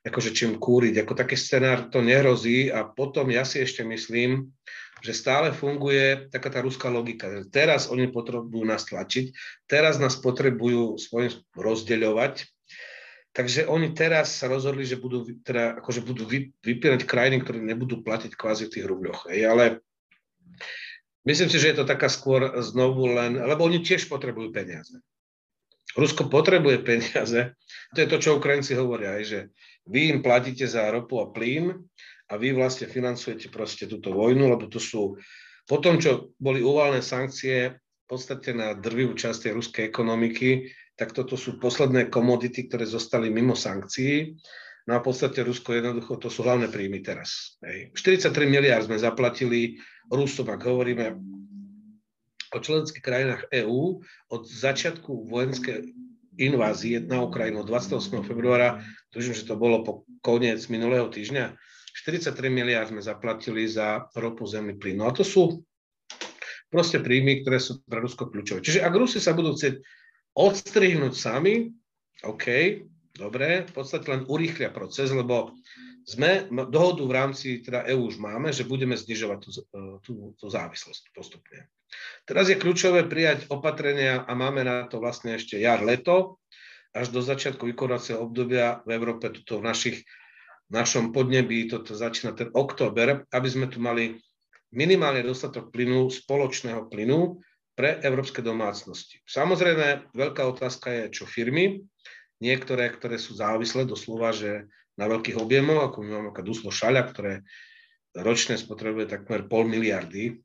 akože 0.00 0.32
čím 0.32 0.56
kúriť. 0.56 1.04
Ako 1.04 1.12
taký 1.12 1.36
scenár 1.36 1.92
to 1.92 2.00
nehrozí 2.00 2.72
a 2.72 2.88
potom 2.88 3.28
ja 3.28 3.44
si 3.44 3.60
ešte 3.60 3.84
myslím, 3.84 4.48
že 5.04 5.12
stále 5.12 5.52
funguje 5.52 6.32
taká 6.32 6.48
tá 6.48 6.64
ruská 6.64 6.88
logika. 6.88 7.28
Teraz 7.52 7.88
oni 7.92 8.08
potrebujú 8.08 8.64
nás 8.64 8.88
tlačiť, 8.88 9.32
teraz 9.68 10.00
nás 10.00 10.16
potrebujú 10.16 10.96
svojím 10.96 11.36
rozdeľovať, 11.52 12.48
Takže 13.30 13.70
oni 13.70 13.94
teraz 13.94 14.42
sa 14.42 14.50
rozhodli, 14.50 14.82
že 14.82 14.98
budú, 14.98 15.22
teda, 15.46 15.78
akože 15.78 16.02
budú 16.02 16.26
vypínať 16.66 17.06
krajiny, 17.06 17.38
ktoré 17.46 17.62
nebudú 17.62 18.02
platiť 18.02 18.34
kvázi 18.34 18.66
v 18.66 18.74
tých 18.74 18.86
rubľoch. 18.90 19.30
Hej. 19.30 19.40
Ale 19.46 19.64
myslím 21.22 21.46
si, 21.46 21.62
že 21.62 21.70
je 21.70 21.76
to 21.78 21.86
taká 21.86 22.10
skôr 22.10 22.58
znovu 22.58 23.06
len, 23.06 23.38
lebo 23.38 23.70
oni 23.70 23.86
tiež 23.86 24.10
potrebujú 24.10 24.50
peniaze. 24.50 24.98
Rusko 25.94 26.26
potrebuje 26.26 26.82
peniaze. 26.82 27.54
To 27.94 27.98
je 28.02 28.10
to, 28.10 28.18
čo 28.18 28.38
Ukrajinci 28.38 28.74
hovoria, 28.74 29.18
aj, 29.18 29.24
že 29.26 29.40
vy 29.86 30.10
im 30.10 30.18
platíte 30.22 30.66
za 30.66 30.90
ropu 30.90 31.22
a 31.22 31.30
plyn 31.30 31.74
a 32.30 32.32
vy 32.38 32.54
vlastne 32.54 32.86
financujete 32.86 33.50
proste 33.50 33.90
túto 33.90 34.14
vojnu, 34.14 34.46
lebo 34.46 34.70
to 34.70 34.78
sú, 34.78 35.18
po 35.66 35.78
tom, 35.78 35.98
čo 36.02 36.34
boli 36.38 36.62
uvalené 36.62 37.02
sankcie 37.02 37.78
v 37.78 38.06
podstate 38.06 38.54
na 38.54 38.74
drvivú 38.74 39.14
časť 39.14 39.50
tej 39.50 39.52
ruskej 39.54 39.84
ekonomiky, 39.86 40.66
tak 41.00 41.16
toto 41.16 41.40
sú 41.40 41.56
posledné 41.56 42.12
komodity, 42.12 42.68
ktoré 42.68 42.84
zostali 42.84 43.32
mimo 43.32 43.56
sankcií. 43.56 44.36
No 44.84 44.96
a 44.96 45.00
v 45.00 45.08
podstate 45.08 45.40
Rusko 45.40 45.72
jednoducho, 45.72 46.20
to 46.20 46.28
sú 46.28 46.44
hlavné 46.44 46.68
príjmy 46.68 47.00
teraz. 47.00 47.56
Hej. 47.64 47.96
43 47.96 48.44
miliard 48.44 48.84
sme 48.84 49.00
zaplatili 49.00 49.80
Rusom, 50.12 50.52
ak 50.52 50.60
hovoríme 50.60 51.16
o 52.52 52.58
členských 52.60 53.00
krajinách 53.00 53.48
EÚ 53.48 54.04
od 54.28 54.42
začiatku 54.44 55.24
vojenskej 55.32 55.88
invázie 56.36 57.00
na 57.00 57.24
Ukrajinu 57.24 57.64
28. 57.64 58.20
februára, 58.20 58.84
tužím, 59.08 59.32
že 59.32 59.48
to 59.48 59.56
bolo 59.56 59.80
po 59.80 59.92
koniec 60.20 60.68
minulého 60.68 61.08
týždňa, 61.08 61.56
43 61.96 62.36
miliard 62.52 62.92
sme 62.92 63.00
zaplatili 63.00 63.64
za 63.64 64.04
ropu, 64.20 64.44
zemný 64.44 64.76
plyn. 64.76 65.00
No 65.00 65.08
a 65.08 65.16
to 65.16 65.24
sú 65.24 65.64
proste 66.70 67.02
príjmy, 67.02 67.42
ktoré 67.42 67.58
sú 67.58 67.82
pre 67.88 68.04
Rusko 68.04 68.30
kľúčové. 68.30 68.62
Čiže 68.62 68.84
ak 68.84 68.94
Rusi 68.94 69.18
sa 69.18 69.34
budú 69.34 69.56
chcieť 69.56 69.80
odstrihnúť 70.36 71.14
sami, 71.14 71.70
OK, 72.26 72.46
dobre, 73.16 73.64
v 73.66 73.72
podstate 73.72 74.06
len 74.12 74.22
urýchlia 74.28 74.70
proces, 74.70 75.10
lebo 75.10 75.56
sme 76.04 76.48
dohodu 76.50 77.02
v 77.06 77.16
rámci 77.16 77.46
teda 77.62 77.86
EU 77.92 78.10
už 78.10 78.18
máme, 78.18 78.50
že 78.50 78.66
budeme 78.66 78.96
znižovať 78.96 79.38
tú, 79.40 79.50
tú, 80.02 80.12
tú 80.36 80.46
závislosť 80.48 81.12
postupne. 81.14 81.70
Teraz 82.24 82.50
je 82.50 82.58
kľúčové 82.58 83.06
prijať 83.06 83.50
opatrenia 83.50 84.22
a 84.24 84.32
máme 84.34 84.62
na 84.62 84.86
to 84.86 85.02
vlastne 85.02 85.36
ešte 85.36 85.58
jar, 85.58 85.82
leto, 85.82 86.40
až 86.90 87.14
do 87.14 87.22
začiatku 87.22 87.66
vykonacieho 87.70 88.18
obdobia 88.18 88.82
v 88.82 88.98
Európe, 88.98 89.30
tuto 89.30 89.62
v 89.62 89.66
našich, 89.70 89.98
našom 90.70 91.10
podnebí, 91.10 91.66
toto 91.66 91.94
začína 91.94 92.34
ten 92.34 92.50
október, 92.54 93.26
aby 93.30 93.48
sme 93.50 93.66
tu 93.66 93.82
mali 93.82 94.18
minimálne 94.70 95.22
dostatok 95.26 95.74
plynu, 95.74 96.10
spoločného 96.10 96.86
plynu, 96.86 97.42
pre 97.80 97.96
európske 98.04 98.44
domácnosti. 98.44 99.24
Samozrejme, 99.24 100.12
veľká 100.12 100.44
otázka 100.52 100.92
je, 100.92 101.16
čo 101.16 101.24
firmy, 101.24 101.80
niektoré, 102.36 102.92
ktoré 102.92 103.16
sú 103.16 103.32
závislé 103.32 103.88
doslova, 103.88 104.36
že 104.36 104.68
na 105.00 105.08
veľkých 105.08 105.40
objemoch, 105.40 105.88
ako 105.88 106.04
my 106.04 106.08
máme 106.12 106.30
Duslo 106.44 106.68
Šaľa, 106.68 107.08
ktoré 107.08 107.40
ročne 108.20 108.60
spotrebuje 108.60 109.08
takmer 109.08 109.48
pol 109.48 109.64
miliardy, 109.64 110.44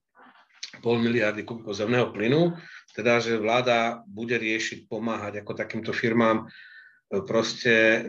pol 0.80 0.96
miliardy 0.96 1.44
kubikov 1.44 1.76
zemného 1.76 2.16
plynu, 2.16 2.56
teda, 2.96 3.20
že 3.20 3.36
vláda 3.36 4.00
bude 4.08 4.40
riešiť, 4.40 4.88
pomáhať 4.88 5.44
ako 5.44 5.60
takýmto 5.60 5.92
firmám 5.92 6.48
e, 6.48 7.20
proste 7.20 8.00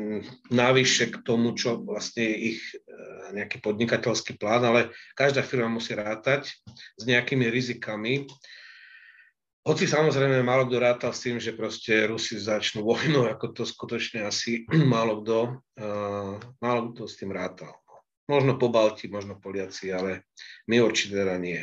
navyše 0.55 1.11
k 1.11 1.19
tomu, 1.27 1.59
čo 1.59 1.83
vlastne 1.83 2.31
ich 2.31 2.63
e, 2.63 2.79
nejaký 3.35 3.59
podnikateľský 3.59 4.39
plán, 4.39 4.63
ale 4.63 4.95
každá 5.19 5.43
firma 5.43 5.67
musí 5.67 5.99
rátať 5.99 6.47
s 6.95 7.03
nejakými 7.03 7.51
rizikami, 7.51 8.31
hoci 9.67 9.91
samozrejme 9.91 10.47
málo 10.47 10.71
kto 10.71 10.79
rátal 10.79 11.11
s 11.11 11.27
tým, 11.27 11.43
že 11.43 11.51
proste 11.51 12.07
Rusi 12.07 12.39
začnú 12.39 12.87
vojnu, 12.87 13.27
ako 13.27 13.51
to 13.51 13.63
skutočne 13.67 14.23
asi 14.23 14.63
málo 14.95 15.27
kto, 15.27 15.59
uh, 15.59 16.39
málo 16.63 16.95
kto 16.95 17.11
s 17.11 17.19
tým 17.19 17.35
rátal. 17.35 17.75
Možno 18.31 18.59
po 18.59 18.71
Balti, 18.71 19.11
možno 19.11 19.39
Poliaci, 19.39 19.91
ale 19.91 20.27
my 20.71 20.83
určite 20.83 21.19
teda 21.19 21.39
nie. 21.39 21.63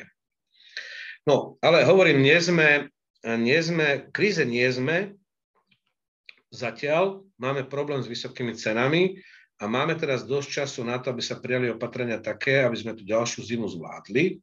No, 1.24 1.56
ale 1.64 1.88
hovorím, 1.88 2.24
nie 2.24 2.36
sme, 2.39 2.91
nie 3.24 3.60
sme, 3.64 4.12
kríze 4.12 4.43
nie 4.43 4.68
sme, 4.68 5.16
zatiaľ 6.51 7.24
máme 7.39 7.68
problém 7.68 7.99
s 8.04 8.08
vysokými 8.08 8.56
cenami 8.56 9.20
a 9.60 9.68
máme 9.68 9.95
teraz 9.95 10.24
dosť 10.24 10.64
času 10.64 10.88
na 10.88 10.99
to, 10.99 11.12
aby 11.12 11.24
sa 11.24 11.39
prijali 11.39 11.72
opatrenia 11.72 12.20
také, 12.20 12.64
aby 12.64 12.76
sme 12.76 12.95
tu 12.95 13.04
ďalšiu 13.08 13.43
zimu 13.43 13.68
zvládli. 13.68 14.39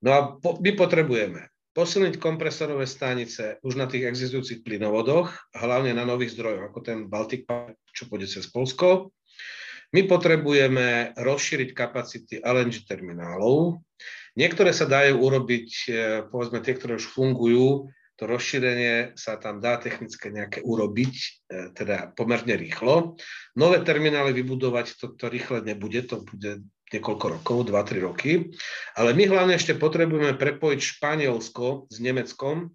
No 0.00 0.08
a 0.12 0.20
po, 0.40 0.56
my 0.60 0.72
potrebujeme 0.72 1.48
posilniť 1.70 2.18
kompresorové 2.18 2.84
stanice 2.86 3.62
už 3.62 3.78
na 3.78 3.86
tých 3.86 4.10
existujúcich 4.10 4.66
plynovodoch, 4.66 5.30
hlavne 5.54 5.94
na 5.94 6.02
nových 6.02 6.34
zdrojoch, 6.34 6.70
ako 6.70 6.78
ten 6.82 6.98
Baltic 7.06 7.46
Pipe, 7.46 7.78
čo 7.94 8.10
pôjde 8.10 8.26
cez 8.26 8.50
Polsko. 8.50 9.14
My 9.90 10.06
potrebujeme 10.06 11.18
rozšíriť 11.18 11.74
kapacity 11.74 12.38
LNG 12.42 12.86
terminálov. 12.86 13.82
Niektoré 14.38 14.70
sa 14.70 14.86
dajú 14.86 15.18
urobiť, 15.18 15.68
e, 15.90 15.92
povedzme 16.30 16.62
tie, 16.62 16.78
ktoré 16.78 16.94
už 16.94 17.10
fungujú, 17.10 17.90
to 18.14 18.28
rozšírenie 18.28 19.18
sa 19.18 19.40
tam 19.40 19.58
dá 19.58 19.80
technicky 19.82 20.30
nejaké 20.30 20.62
urobiť, 20.62 21.14
e, 21.16 21.28
teda 21.74 22.14
pomerne 22.14 22.54
rýchlo. 22.54 23.18
Nové 23.58 23.82
terminály 23.82 24.30
vybudovať 24.30 24.94
to, 25.00 25.06
to 25.18 25.26
rýchle 25.26 25.66
nebude, 25.66 26.06
to 26.06 26.22
bude 26.22 26.62
niekoľko 26.90 27.26
rokov, 27.40 27.56
2-3 27.70 28.06
roky. 28.06 28.50
Ale 28.98 29.14
my 29.14 29.30
hlavne 29.30 29.54
ešte 29.54 29.78
potrebujeme 29.78 30.34
prepojiť 30.34 30.80
Španielsko 30.82 31.90
s 31.90 31.96
Nemeckom, 32.02 32.70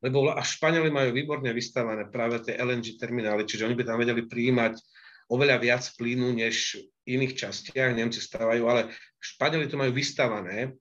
lebo 0.00 0.32
až 0.32 0.56
Španieli 0.56 0.88
majú 0.88 1.12
výborne 1.12 1.52
vystávané 1.52 2.08
práve 2.08 2.40
tie 2.40 2.56
LNG 2.56 2.96
terminály, 2.96 3.44
čiže 3.44 3.68
oni 3.68 3.76
by 3.76 3.84
tam 3.84 4.00
vedeli 4.00 4.24
prijímať 4.24 4.80
oveľa 5.28 5.56
viac 5.60 5.84
plynu 5.96 6.32
než 6.32 6.80
v 7.04 7.20
iných 7.20 7.36
častiach, 7.36 7.92
Nemci 7.96 8.20
stávajú, 8.20 8.64
ale 8.64 8.92
Španieli 9.20 9.68
to 9.68 9.76
majú 9.76 9.92
vystávané 9.92 10.76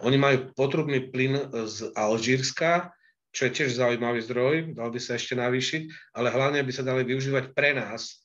oni 0.00 0.16
majú 0.16 0.36
potrubný 0.54 1.10
plyn 1.12 1.52
z 1.66 1.92
Alžírska, 1.92 2.94
čo 3.34 3.46
je 3.46 3.54
tiež 3.54 3.76
zaujímavý 3.76 4.24
zdroj, 4.24 4.54
dal 4.72 4.88
by 4.88 5.00
sa 5.02 5.20
ešte 5.20 5.36
navýšiť, 5.36 6.14
ale 6.16 6.32
hlavne 6.32 6.64
by 6.64 6.72
sa 6.72 6.86
dali 6.86 7.04
využívať 7.04 7.52
pre 7.52 7.76
nás, 7.76 8.24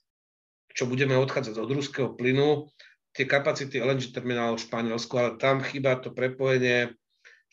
čo 0.74 0.88
budeme 0.88 1.14
odchádzať 1.20 1.56
od 1.60 1.70
ruského 1.70 2.10
plynu, 2.16 2.72
tie 3.14 3.26
kapacity 3.30 3.78
LNG 3.78 4.09
terminálov 4.09 4.57
v 4.57 4.66
Španielsku, 4.66 5.14
ale 5.16 5.38
tam 5.38 5.61
chýba 5.61 6.01
to 6.01 6.09
prepojenie 6.09 6.97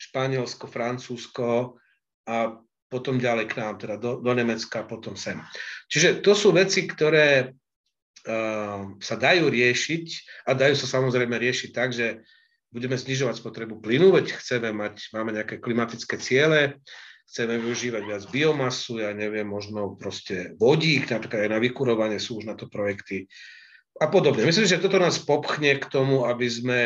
Španielsko, 0.01 0.65
Francúzsko 0.65 1.77
a 2.25 2.57
potom 2.91 3.21
ďalej 3.21 3.45
k 3.47 3.57
nám, 3.61 3.79
teda 3.79 3.95
do, 3.95 4.19
do 4.19 4.31
Nemecka, 4.33 4.83
potom 4.83 5.15
sem. 5.15 5.39
Čiže 5.87 6.19
to 6.19 6.33
sú 6.35 6.51
veci, 6.51 6.89
ktoré 6.89 7.53
uh, 7.53 8.81
sa 8.99 9.15
dajú 9.15 9.47
riešiť 9.47 10.05
a 10.49 10.57
dajú 10.57 10.75
sa 10.75 10.99
samozrejme 10.99 11.37
riešiť 11.37 11.69
tak, 11.71 11.95
že 11.95 12.25
budeme 12.73 12.97
znižovať 12.97 13.39
spotrebu 13.39 13.79
plynu, 13.79 14.11
veď 14.11 14.35
chceme 14.35 14.75
mať, 14.75 15.13
máme 15.15 15.31
nejaké 15.31 15.61
klimatické 15.61 16.19
ciele, 16.19 16.81
chceme 17.29 17.61
využívať 17.63 18.03
viac 18.03 18.23
biomasu, 18.27 18.99
ja 18.99 19.15
neviem, 19.15 19.47
možno 19.47 19.95
proste 19.95 20.57
vodík, 20.59 21.07
napríklad 21.07 21.47
aj 21.47 21.51
na 21.51 21.59
vykurovanie 21.63 22.19
sú 22.19 22.43
už 22.43 22.49
na 22.49 22.59
to 22.59 22.67
projekty 22.67 23.29
a 23.99 24.05
podobne. 24.07 24.47
Myslím, 24.47 24.69
že 24.69 24.79
toto 24.79 25.01
nás 25.01 25.19
popchne 25.19 25.81
k 25.81 25.85
tomu, 25.89 26.23
aby 26.29 26.47
sme 26.47 26.79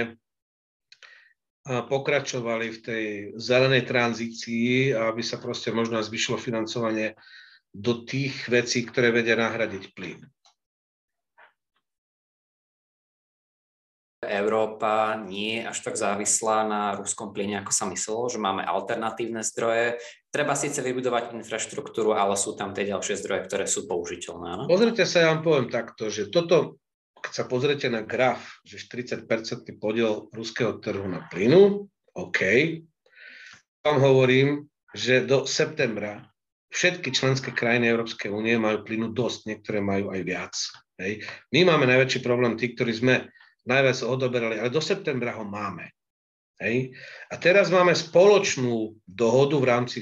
pokračovali 1.65 2.67
v 2.69 2.79
tej 2.79 3.05
zelenej 3.41 3.89
tranzícii 3.89 4.93
a 4.93 5.09
aby 5.09 5.25
sa 5.25 5.41
proste 5.41 5.73
možno 5.73 5.97
zvyšilo 5.97 6.37
financovanie 6.37 7.17
do 7.73 8.05
tých 8.05 8.45
vecí, 8.47 8.85
ktoré 8.85 9.09
vedia 9.09 9.33
nahradiť 9.35 9.83
plyn. 9.97 10.21
Európa 14.25 15.21
nie 15.21 15.61
je 15.61 15.69
až 15.69 15.77
tak 15.85 15.95
závislá 16.01 16.65
na 16.65 16.81
ruskom 16.97 17.29
plyne, 17.29 17.61
ako 17.61 17.71
sa 17.73 17.85
myslelo, 17.89 18.25
že 18.25 18.41
máme 18.41 18.65
alternatívne 18.65 19.45
zdroje. 19.45 20.01
Treba 20.33 20.57
síce 20.57 20.81
vybudovať 20.81 21.37
infraštruktúru, 21.37 22.17
ale 22.17 22.33
sú 22.33 22.57
tam 22.57 22.73
tie 22.73 22.89
ďalšie 22.89 23.21
zdroje, 23.21 23.45
ktoré 23.45 23.65
sú 23.69 23.85
použiteľné. 23.85 24.49
No? 24.57 24.63
Pozrite 24.65 25.05
sa, 25.05 25.25
ja 25.25 25.27
vám 25.33 25.45
poviem 25.45 25.69
takto, 25.69 26.09
že 26.09 26.33
toto, 26.33 26.81
keď 27.25 27.31
sa 27.33 27.49
pozriete 27.49 27.89
na 27.89 28.05
graf, 28.05 28.61
že 28.61 28.77
40% 28.77 29.25
podiel 29.81 30.29
ruského 30.29 30.77
trhu 30.77 31.09
na 31.09 31.25
plynu, 31.25 31.89
OK, 32.13 32.39
vám 33.81 33.97
hovorím, 33.97 34.69
že 34.93 35.25
do 35.25 35.49
septembra 35.49 36.29
všetky 36.69 37.09
členské 37.09 37.49
krajiny 37.49 37.89
Európskej 37.89 38.29
únie 38.29 38.61
majú 38.61 38.85
plynu 38.85 39.09
dosť, 39.09 39.49
niektoré 39.49 39.81
majú 39.81 40.13
aj 40.13 40.21
viac. 40.21 40.53
Hej. 41.01 41.25
My 41.49 41.65
máme 41.65 41.89
najväčší 41.89 42.21
problém, 42.21 42.53
tí, 42.61 42.77
ktorí 42.77 42.93
sme 42.93 43.15
najviac 43.65 43.97
odoberali, 44.05 44.61
ale 44.61 44.69
do 44.69 44.79
septembra 44.79 45.33
ho 45.33 45.43
máme. 45.43 45.89
Hej. 46.61 46.93
A 47.33 47.35
teraz 47.41 47.73
máme 47.73 47.91
spoločnú 47.91 48.95
dohodu 49.03 49.57
v 49.57 49.65
rámci 49.65 49.99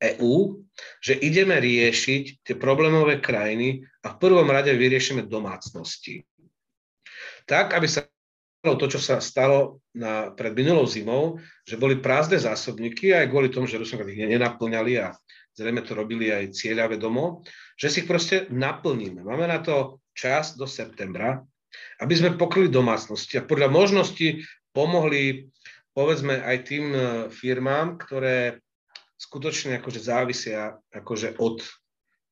EÚ, 0.00 0.64
že 0.98 1.14
ideme 1.22 1.60
riešiť 1.60 2.42
tie 2.42 2.54
problémové 2.58 3.22
krajiny 3.22 3.86
a 4.02 4.14
v 4.14 4.18
prvom 4.18 4.48
rade 4.50 4.74
vyriešime 4.74 5.24
domácnosti. 5.30 6.26
Tak, 7.44 7.76
aby 7.76 7.88
sa 7.88 8.08
stalo 8.60 8.74
to, 8.80 8.86
čo 8.88 9.00
sa 9.00 9.20
stalo 9.20 9.84
na, 9.92 10.32
pred 10.32 10.56
minulou 10.56 10.88
zimou, 10.88 11.36
že 11.68 11.76
boli 11.76 12.00
prázdne 12.00 12.40
zásobníky 12.40 13.12
aj 13.12 13.28
kvôli 13.28 13.52
tomu, 13.52 13.68
že 13.68 13.76
Rusovia 13.76 14.08
ich 14.08 14.24
nenaplňali 14.24 14.92
a 15.04 15.12
zrejme 15.52 15.84
to 15.84 15.92
robili 15.92 16.32
aj 16.32 16.56
cieľa 16.56 16.88
vedomo, 16.88 17.44
že 17.76 17.92
si 17.92 18.02
ich 18.02 18.08
proste 18.08 18.48
naplníme. 18.48 19.20
Máme 19.20 19.44
na 19.44 19.60
to 19.60 20.00
čas 20.16 20.56
do 20.56 20.64
septembra 20.64 21.44
aby 22.02 22.14
sme 22.14 22.38
pokryli 22.38 22.70
domácnosti 22.70 23.38
a 23.38 23.46
podľa 23.46 23.68
možnosti 23.70 24.42
pomohli 24.74 25.50
povedzme 25.94 26.42
aj 26.42 26.56
tým 26.66 26.84
e, 26.90 27.00
firmám, 27.30 27.98
ktoré 28.02 28.58
skutočne 29.14 29.78
akože 29.78 30.00
závisia 30.02 30.74
akože 30.90 31.38
od, 31.38 31.62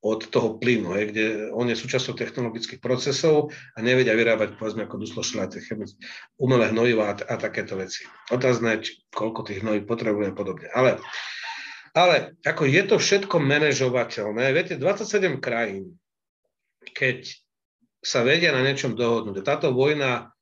od 0.03 0.27
toho 0.27 0.59
plynu, 0.59 0.99
je, 0.99 1.05
kde 1.15 1.25
on 1.55 1.71
je 1.71 1.79
súčasťou 1.79 2.19
technologických 2.19 2.83
procesov 2.83 3.55
a 3.75 3.79
nevedia 3.79 4.19
vyrábať 4.19 4.59
povedzme 4.59 4.91
ako 4.91 4.99
duslošľaté 4.99 5.63
umelé 6.43 6.75
hnojiva 6.75 7.15
a, 7.15 7.15
a 7.15 7.35
takéto 7.39 7.79
veci. 7.79 8.03
Otázne, 8.35 8.83
či, 8.83 8.99
koľko 9.15 9.47
tých 9.47 9.63
hnojív 9.63 9.87
potrebuje 9.87 10.35
a 10.35 10.35
podobne. 10.35 10.67
Ale, 10.75 10.99
ale 11.95 12.35
ako 12.43 12.67
je 12.67 12.83
to 12.83 12.97
všetko 12.99 13.37
manažovateľné, 13.39 14.51
viete, 14.51 14.75
27 14.75 15.39
krajín, 15.39 15.95
keď 16.83 17.31
sa 18.03 18.27
vedia 18.27 18.51
na 18.51 18.67
niečom 18.67 18.99
dohodnúť. 18.99 19.47
Táto 19.47 19.71
vojna 19.71 20.35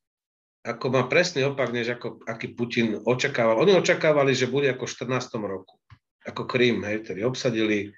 ako 0.65 0.87
má 0.93 1.05
presný 1.09 1.45
opak, 1.49 1.73
než 1.73 1.97
ako, 1.97 2.21
aký 2.25 2.53
Putin 2.53 3.01
očakával. 3.05 3.61
Oni 3.61 3.73
očakávali, 3.77 4.37
že 4.37 4.49
bude 4.49 4.69
ako 4.69 4.85
v 4.89 4.93
14. 5.21 5.41
roku, 5.41 5.81
ako 6.25 6.45
Krím, 6.45 6.85
hej, 6.85 7.05
ktorý 7.05 7.29
obsadili, 7.29 7.93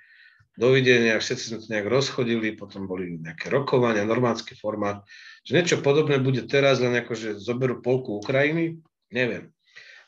dovidenia, 0.57 1.17
všetci 1.17 1.45
sme 1.49 1.59
to 1.61 1.73
nejak 1.73 1.89
rozchodili, 1.89 2.57
potom 2.57 2.85
boli 2.85 3.17
nejaké 3.21 3.49
rokovania, 3.49 4.05
normánsky 4.05 4.53
formát, 4.57 5.05
že 5.43 5.57
niečo 5.57 5.81
podobné 5.81 6.21
bude 6.21 6.45
teraz, 6.45 6.81
len 6.85 6.93
ako, 6.99 7.13
že 7.17 7.29
zoberú 7.41 7.81
polku 7.81 8.21
Ukrajiny, 8.21 8.81
neviem. 9.09 9.51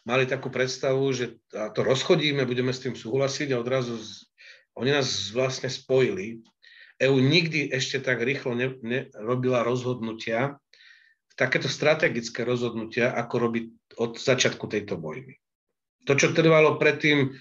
Mali 0.05 0.29
takú 0.29 0.53
predstavu, 0.53 1.09
že 1.17 1.41
to 1.49 1.81
rozchodíme, 1.81 2.45
budeme 2.45 2.77
s 2.77 2.85
tým 2.85 2.93
súhlasiť 2.93 3.57
a 3.57 3.61
odrazu 3.65 3.97
z, 3.97 4.29
oni 4.77 4.93
nás 4.93 5.33
vlastne 5.33 5.73
spojili 5.73 6.45
EÚ 7.01 7.19
nikdy 7.19 7.75
ešte 7.75 7.99
tak 7.99 8.23
rýchlo 8.23 8.55
nerobila 8.55 9.67
rozhodnutia, 9.67 10.63
takéto 11.35 11.67
strategické 11.67 12.47
rozhodnutia, 12.47 13.11
ako 13.11 13.35
robí 13.43 13.75
od 13.99 14.15
začiatku 14.15 14.71
tejto 14.71 14.95
vojny. 14.95 15.43
To, 16.07 16.15
čo 16.15 16.31
trvalo 16.31 16.79
predtým 16.79 17.35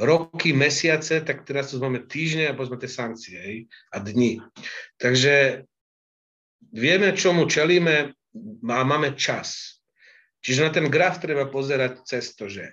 roky, 0.00 0.56
mesiace, 0.56 1.20
tak 1.20 1.44
teraz 1.44 1.70
to 1.70 1.78
máme 1.78 2.08
týždne 2.08 2.48
a 2.50 2.56
povedzme 2.56 2.80
tie 2.80 2.90
sankcie 2.90 3.36
hej, 3.36 3.58
a 3.92 4.00
dni. 4.00 4.40
Takže 4.96 5.64
vieme, 6.72 7.12
čomu 7.12 7.44
čelíme 7.44 8.16
a 8.64 8.80
máme 8.82 9.12
čas. 9.14 9.78
Čiže 10.40 10.64
na 10.64 10.70
ten 10.72 10.86
graf 10.88 11.20
treba 11.20 11.44
pozerať 11.44 12.00
cez 12.08 12.32
to, 12.32 12.48
že 12.48 12.72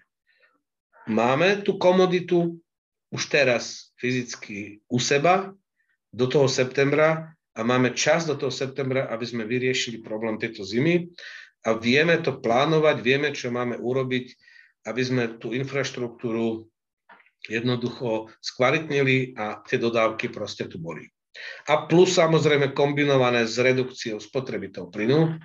máme 1.11 1.67
tú 1.67 1.75
komoditu 1.75 2.63
už 3.11 3.28
teraz 3.28 3.91
fyzicky 3.99 4.80
u 4.88 4.99
seba, 4.99 5.51
do 6.13 6.25
toho 6.28 6.47
septembra 6.47 7.36
a 7.53 7.59
máme 7.61 7.91
čas 7.93 8.25
do 8.25 8.34
toho 8.34 8.49
septembra, 8.53 9.11
aby 9.11 9.25
sme 9.28 9.43
vyriešili 9.43 9.99
problém 10.01 10.39
tejto 10.39 10.63
zimy 10.63 11.11
a 11.67 11.75
vieme 11.75 12.17
to 12.23 12.39
plánovať, 12.39 12.97
vieme, 13.03 13.30
čo 13.36 13.51
máme 13.51 13.75
urobiť, 13.75 14.25
aby 14.88 15.01
sme 15.03 15.23
tú 15.38 15.51
infraštruktúru 15.51 16.65
jednoducho 17.45 18.33
skvalitnili 18.41 19.38
a 19.38 19.61
tie 19.61 19.77
dodávky 19.77 20.33
proste 20.33 20.65
tu 20.65 20.81
boli. 20.81 21.05
A 21.69 21.85
plus 21.85 22.17
samozrejme 22.17 22.73
kombinované 22.73 23.45
s 23.45 23.61
redukciou 23.61 24.17
spotreby 24.17 24.73
toho 24.73 24.89
plynu, 24.89 25.38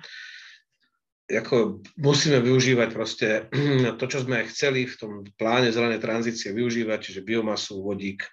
ako 1.29 1.85
musíme 2.01 2.43
využívať 2.43 2.89
proste 2.91 3.27
to, 3.99 4.05
čo 4.09 4.25
sme 4.25 4.43
chceli 4.49 4.89
v 4.89 4.95
tom 4.97 5.11
pláne 5.37 5.71
zelenej 5.71 6.01
tranzície 6.03 6.51
využívať, 6.51 6.99
čiže 6.99 7.25
biomasu, 7.25 7.79
vodík 7.79 8.27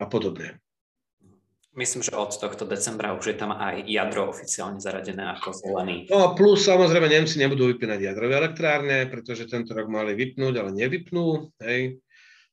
a 0.00 0.06
podobne. 0.08 0.62
Myslím, 1.76 2.00
že 2.00 2.16
od 2.16 2.32
tohto 2.32 2.64
decembra 2.64 3.12
už 3.12 3.24
je 3.28 3.36
tam 3.36 3.52
aj 3.52 3.84
jadro 3.84 4.32
oficiálne 4.32 4.80
zaradené 4.80 5.28
ako 5.36 5.52
zelený. 5.52 6.08
No 6.08 6.32
plus 6.32 6.64
samozrejme 6.64 7.04
Nemci 7.04 7.36
nebudú 7.36 7.68
vypínať 7.68 8.00
jadrové 8.00 8.40
elektrárne, 8.40 9.04
pretože 9.12 9.44
tento 9.44 9.76
rok 9.76 9.92
mali 9.92 10.16
vypnúť, 10.16 10.56
ale 10.56 10.72
nevypnú. 10.72 11.52
Hej. 11.60 12.00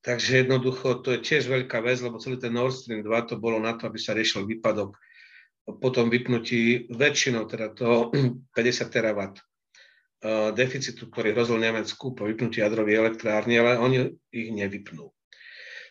Takže 0.03 0.43
jednoducho 0.43 0.99
to 0.99 1.15
je 1.15 1.23
tiež 1.23 1.47
veľká 1.47 1.79
vec, 1.79 2.03
lebo 2.03 2.19
celý 2.19 2.35
ten 2.35 2.51
Nord 2.51 2.75
Stream 2.75 3.07
2 3.07 3.29
to 3.31 3.39
bolo 3.39 3.55
na 3.63 3.79
to, 3.79 3.87
aby 3.87 3.95
sa 3.95 4.11
riešil 4.11 4.43
výpadok 4.43 4.99
po 5.63 5.89
tom 5.95 6.11
vypnutí 6.11 6.91
väčšinou, 6.91 7.47
teda 7.47 7.71
to 7.71 8.11
50 8.57 8.91
terawatt 8.91 9.39
eh, 9.39 10.51
deficitu, 10.51 11.07
ktorý 11.07 11.31
hrozil 11.31 11.55
Nemecku 11.55 12.11
po 12.11 12.27
vypnutí 12.27 12.59
jadrových 12.59 12.99
elektrární, 12.99 13.63
ale 13.63 13.79
oni 13.79 13.97
ich 14.35 14.51
nevypnú. 14.51 15.07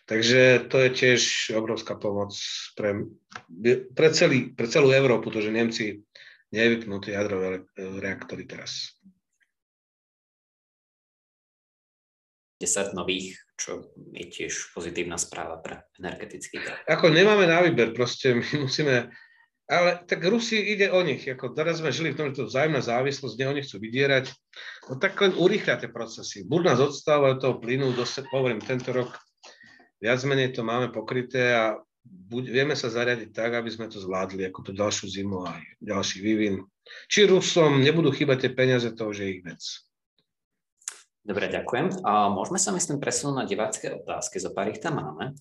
Takže 0.03 0.67
to 0.67 0.83
je 0.83 0.89
tiež 0.91 1.21
obrovská 1.55 1.95
pomoc 1.95 2.35
pre, 2.75 3.07
pre, 3.95 4.07
celý, 4.11 4.51
pre 4.51 4.67
celú 4.67 4.91
Európu, 4.91 5.31
to, 5.31 5.39
že 5.39 5.55
Nemci 5.55 6.03
nevypnú 6.51 6.99
tie 6.99 7.15
jadrové 7.15 7.63
reaktory 7.79 8.43
teraz. 8.43 8.99
10 12.63 12.95
nových, 12.95 13.35
čo 13.59 13.91
je 14.15 14.23
tiež 14.23 14.71
pozitívna 14.71 15.19
správa 15.19 15.59
pre 15.59 15.83
energetický 15.99 16.63
trh. 16.63 16.79
Ako 16.87 17.11
nemáme 17.11 17.43
na 17.43 17.59
výber, 17.59 17.91
proste 17.91 18.39
my 18.39 18.63
musíme, 18.63 19.11
ale 19.67 19.89
tak 20.07 20.23
Rusi 20.23 20.55
ide 20.55 20.87
o 20.87 21.03
nich, 21.03 21.27
ako 21.27 21.51
teraz 21.51 21.83
sme 21.83 21.91
žili 21.91 22.15
v 22.15 22.17
tom, 22.19 22.25
že 22.31 22.39
to 22.39 22.47
vzájomná 22.47 22.79
závislosť, 22.79 23.35
ne 23.35 23.47
oni 23.51 23.61
chcú 23.67 23.83
vydierať, 23.83 24.31
no 24.87 24.95
tak 24.95 25.19
len 25.19 25.35
urýchľa 25.35 25.83
tie 25.83 25.89
procesy. 25.91 26.47
Buď 26.47 26.61
nás 26.71 26.79
odstávajú 26.79 27.35
toho 27.43 27.55
plynu, 27.59 27.91
dosť, 27.91 28.31
hovorím, 28.31 28.63
tento 28.63 28.95
rok 28.95 29.11
viac 29.99 30.19
menej 30.23 30.55
to 30.55 30.63
máme 30.63 30.91
pokryté 30.91 31.55
a 31.55 31.79
buď, 32.03 32.43
vieme 32.51 32.75
sa 32.75 32.91
zariadiť 32.91 33.31
tak, 33.31 33.55
aby 33.55 33.71
sme 33.71 33.87
to 33.87 33.99
zvládli, 34.03 34.47
ako 34.47 34.59
tú 34.67 34.71
ďalšiu 34.75 35.07
zimu 35.07 35.47
a 35.47 35.55
ďalší 35.79 36.19
vývin. 36.19 36.63
Či 37.07 37.31
Rusom 37.31 37.79
nebudú 37.79 38.11
chýbať 38.11 38.47
tie 38.47 38.51
peniaze, 38.51 38.91
to 38.91 39.07
už 39.07 39.23
je 39.23 39.27
ich 39.39 39.41
vec. 39.43 39.63
Dobre, 41.23 41.47
ďakujem. 41.47 42.03
Môžeme 42.35 42.59
sa, 42.59 42.75
myslím, 42.75 42.99
presunúť 42.99 43.35
na 43.39 43.47
divácké 43.47 43.95
otázky, 43.95 44.43
zo 44.43 44.51
pár 44.51 44.67
ich 44.67 44.83
tam 44.83 44.99
máme. 44.99 45.31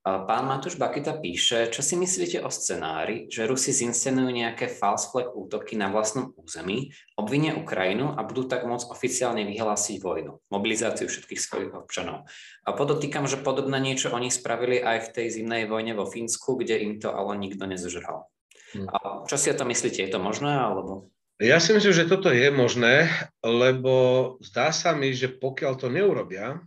Pán 0.00 0.48
Matúš 0.48 0.80
Bakita 0.80 1.20
píše, 1.20 1.68
čo 1.68 1.84
si 1.84 1.92
myslíte 1.98 2.40
o 2.40 2.48
scenári, 2.48 3.28
že 3.28 3.44
Rusi 3.44 3.74
zinscenujú 3.74 4.32
nejaké 4.32 4.64
false 4.70 5.12
flag 5.12 5.34
útoky 5.36 5.76
na 5.76 5.92
vlastnom 5.92 6.32
území, 6.40 6.88
obvinia 7.20 7.52
Ukrajinu 7.52 8.16
a 8.16 8.24
budú 8.24 8.48
tak 8.48 8.64
môcť 8.64 8.88
oficiálne 8.88 9.44
vyhlásiť 9.44 10.00
vojnu, 10.00 10.40
mobilizáciu 10.48 11.04
všetkých 11.04 11.42
svojich 11.42 11.72
občanov. 11.74 12.24
A 12.64 12.72
podotýkam, 12.72 13.28
že 13.28 13.36
podobné 13.36 13.76
niečo 13.76 14.16
oni 14.16 14.32
spravili 14.32 14.80
aj 14.80 15.10
v 15.10 15.12
tej 15.20 15.26
zimnej 15.36 15.68
vojne 15.68 16.00
vo 16.00 16.08
Fínsku, 16.08 16.56
kde 16.56 16.80
im 16.80 16.96
to 16.96 17.12
ale 17.12 17.36
nikto 17.36 17.68
nezožral. 17.68 18.30
Hm. 18.72 18.88
A 18.88 18.96
čo 19.28 19.36
si 19.36 19.52
o 19.52 19.58
to 19.58 19.68
myslíte? 19.68 20.00
Je 20.00 20.08
to 20.08 20.22
možné 20.22 20.54
alebo... 20.54 21.12
Ja 21.36 21.60
si 21.60 21.76
myslím, 21.76 21.92
že 21.92 22.08
toto 22.08 22.32
je 22.32 22.48
možné, 22.48 23.12
lebo 23.44 24.36
zdá 24.40 24.72
sa 24.72 24.96
mi, 24.96 25.12
že 25.12 25.28
pokiaľ 25.28 25.72
to 25.76 25.92
neurobia, 25.92 26.64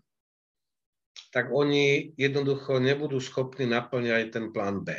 tak 1.34 1.50
oni 1.50 2.14
jednoducho 2.14 2.78
nebudú 2.78 3.18
schopní 3.18 3.66
naplňať 3.66 4.30
ten 4.30 4.46
plán 4.54 4.86
B. 4.86 4.94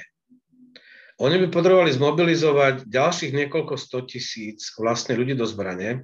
Oni 1.20 1.36
by 1.36 1.52
potrebovali 1.52 1.92
zmobilizovať 1.94 2.88
ďalších 2.88 3.30
niekoľko 3.30 3.74
sto 3.78 4.02
tisíc 4.02 4.74
vlastne 4.74 5.14
ľudí 5.14 5.38
do 5.38 5.46
zbrane, 5.46 6.02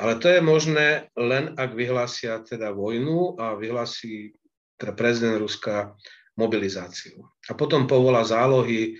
ale 0.00 0.18
to 0.18 0.34
je 0.34 0.40
možné 0.42 1.12
len 1.14 1.54
ak 1.54 1.78
vyhlásia 1.78 2.42
teda 2.42 2.74
vojnu 2.74 3.38
a 3.38 3.54
vyhlási 3.54 4.34
teda 4.74 4.96
prezident 4.98 5.38
Ruska 5.38 5.94
mobilizáciu. 6.34 7.28
A 7.46 7.54
potom 7.54 7.86
povolá 7.86 8.24
zálohy, 8.24 8.98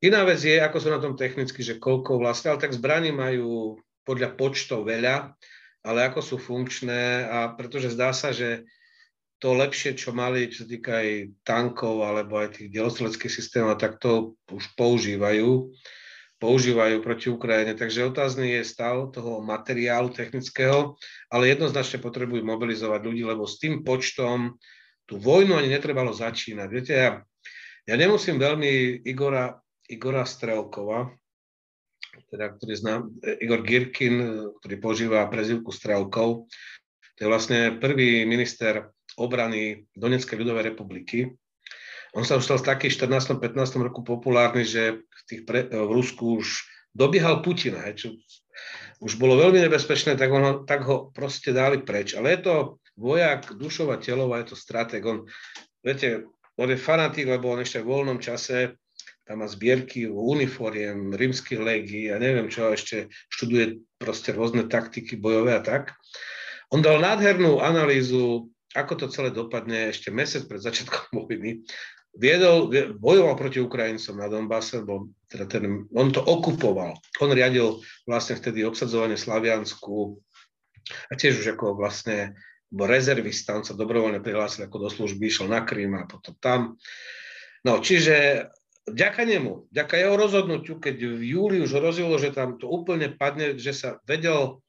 Iná 0.00 0.24
vec 0.24 0.40
je, 0.40 0.56
ako 0.56 0.76
sú 0.80 0.88
na 0.88 1.00
tom 1.00 1.12
technicky, 1.12 1.60
že 1.60 1.76
koľko 1.76 2.16
vlastne, 2.16 2.56
ale 2.56 2.62
tak 2.64 2.72
zbraní 2.72 3.12
majú 3.12 3.76
podľa 4.08 4.32
počtov 4.32 4.88
veľa, 4.88 5.36
ale 5.84 5.98
ako 6.08 6.20
sú 6.24 6.36
funkčné 6.40 7.28
a 7.28 7.52
pretože 7.52 7.92
zdá 7.92 8.16
sa, 8.16 8.32
že 8.32 8.64
to 9.40 9.56
lepšie, 9.56 9.96
čo 9.96 10.12
mali, 10.12 10.52
čo 10.52 10.64
sa 10.64 10.68
týka 10.68 11.00
aj 11.00 11.08
tankov 11.44 12.04
alebo 12.04 12.36
aj 12.40 12.60
tých 12.60 12.68
delostreleckých 12.76 13.32
systémov, 13.32 13.80
tak 13.80 13.96
to 13.96 14.36
už 14.52 14.76
používajú, 14.76 15.72
používajú 16.36 17.00
proti 17.00 17.32
Ukrajine. 17.32 17.72
Takže 17.72 18.12
otázny 18.12 18.60
je 18.60 18.68
stav 18.68 19.08
toho 19.12 19.40
materiálu 19.40 20.12
technického, 20.12 20.96
ale 21.32 21.52
jednoznačne 21.52 22.04
potrebujú 22.04 22.44
mobilizovať 22.44 23.00
ľudí, 23.00 23.24
lebo 23.24 23.48
s 23.48 23.56
tým 23.56 23.80
počtom 23.80 24.60
tú 25.08 25.16
vojnu 25.16 25.56
ani 25.56 25.72
netrebalo 25.72 26.12
začínať. 26.12 26.68
Viete, 26.68 26.92
ja, 26.92 27.10
ja 27.88 27.94
nemusím 27.96 28.36
veľmi 28.36 29.04
Igora 29.08 29.56
Igora 29.90 30.22
Strelkova, 30.22 31.10
teda, 32.30 32.54
ktorý 32.54 32.74
znám, 32.78 33.00
Igor 33.42 33.62
Girkin, 33.66 34.14
ktorý 34.62 34.74
používa 34.78 35.26
prezivku 35.26 35.74
Strelkov. 35.74 36.46
To 37.18 37.20
je 37.20 37.28
vlastne 37.28 37.76
prvý 37.82 38.22
minister 38.24 38.90
obrany 39.18 39.86
Donetskej 39.98 40.38
ľudovej 40.38 40.74
republiky. 40.74 41.34
On 42.14 42.26
sa 42.26 42.38
už 42.38 42.46
stal 42.46 42.58
taký 42.62 42.90
v 42.90 43.06
14. 43.06 43.38
15. 43.38 43.86
roku 43.86 44.02
populárny, 44.02 44.66
že 44.66 45.02
v, 45.02 45.20
tých 45.30 45.42
pre, 45.46 45.66
v 45.70 45.90
Rusku 45.90 46.42
už 46.42 46.66
dobiehal 46.90 47.42
Putina, 47.42 47.86
čo 47.94 48.18
už 49.00 49.16
bolo 49.16 49.38
veľmi 49.38 49.62
nebezpečné, 49.62 50.18
tak, 50.18 50.28
on, 50.28 50.66
tak 50.66 50.84
ho 50.84 51.08
proste 51.14 51.54
dali 51.54 51.80
preč. 51.80 52.18
Ale 52.18 52.34
je 52.36 52.40
to 52.44 52.54
vojak, 52.98 53.54
dušová 53.56 53.96
telová, 54.02 54.42
je 54.42 54.52
to 54.52 54.56
stratég. 54.58 55.00
On, 55.06 55.24
viete, 55.80 56.26
on 56.58 56.68
je 56.68 56.76
fanatik, 56.76 57.30
lebo 57.30 57.54
on 57.54 57.62
ešte 57.62 57.80
v 57.80 57.88
voľnom 57.88 58.18
čase 58.20 58.76
tam 59.30 59.46
má 59.46 59.46
zbierky 59.46 60.10
uniforiem, 60.10 61.14
rímskych 61.14 61.62
legií 61.62 62.10
a 62.10 62.18
neviem 62.18 62.50
čo, 62.50 62.74
ešte 62.74 63.06
študuje 63.30 63.78
proste 63.94 64.34
rôzne 64.34 64.66
taktiky 64.66 65.14
bojové 65.14 65.54
a 65.54 65.62
tak. 65.62 65.94
On 66.74 66.82
dal 66.82 66.98
nádhernú 66.98 67.62
analýzu, 67.62 68.50
ako 68.74 68.92
to 68.98 69.06
celé 69.06 69.30
dopadne 69.30 69.94
ešte 69.94 70.10
mesiac 70.10 70.50
pred 70.50 70.58
začiatkom 70.58 71.14
vojny. 71.22 71.62
Viedol, 72.10 72.74
bojoval 72.98 73.38
proti 73.38 73.62
Ukrajincom 73.62 74.18
na 74.18 74.26
Donbase, 74.26 74.82
bol, 74.82 75.14
teda 75.30 75.46
ten, 75.46 75.86
on 75.94 76.10
to 76.10 76.18
okupoval. 76.26 76.98
On 77.22 77.30
riadil 77.30 77.78
vlastne 78.10 78.34
vtedy 78.34 78.66
obsadzovanie 78.66 79.14
Slaviansku 79.14 80.18
a 81.06 81.12
tiež 81.14 81.38
už 81.38 81.54
ako 81.54 81.78
vlastne 81.78 82.34
bol 82.66 82.90
rezervista, 82.90 83.54
on 83.54 83.62
sa 83.62 83.78
dobrovoľne 83.78 84.18
prihlásil 84.26 84.66
ako 84.66 84.76
do 84.82 84.88
služby, 84.90 85.30
išiel 85.30 85.46
na 85.46 85.62
Krym 85.62 85.94
a 85.94 86.10
potom 86.10 86.34
tam. 86.42 86.60
No, 87.62 87.78
čiže 87.78 88.50
vďaka 88.92 89.22
nemu, 89.26 89.70
vďaka 89.70 89.94
jeho 89.96 90.14
rozhodnutiu, 90.18 90.74
keď 90.82 90.96
v 91.16 91.22
júli 91.34 91.56
už 91.62 91.78
hrozilo, 91.78 92.14
že 92.18 92.34
tam 92.34 92.58
to 92.58 92.66
úplne 92.66 93.10
padne, 93.14 93.56
že 93.56 93.72
sa 93.72 93.88
vedel, 94.04 94.60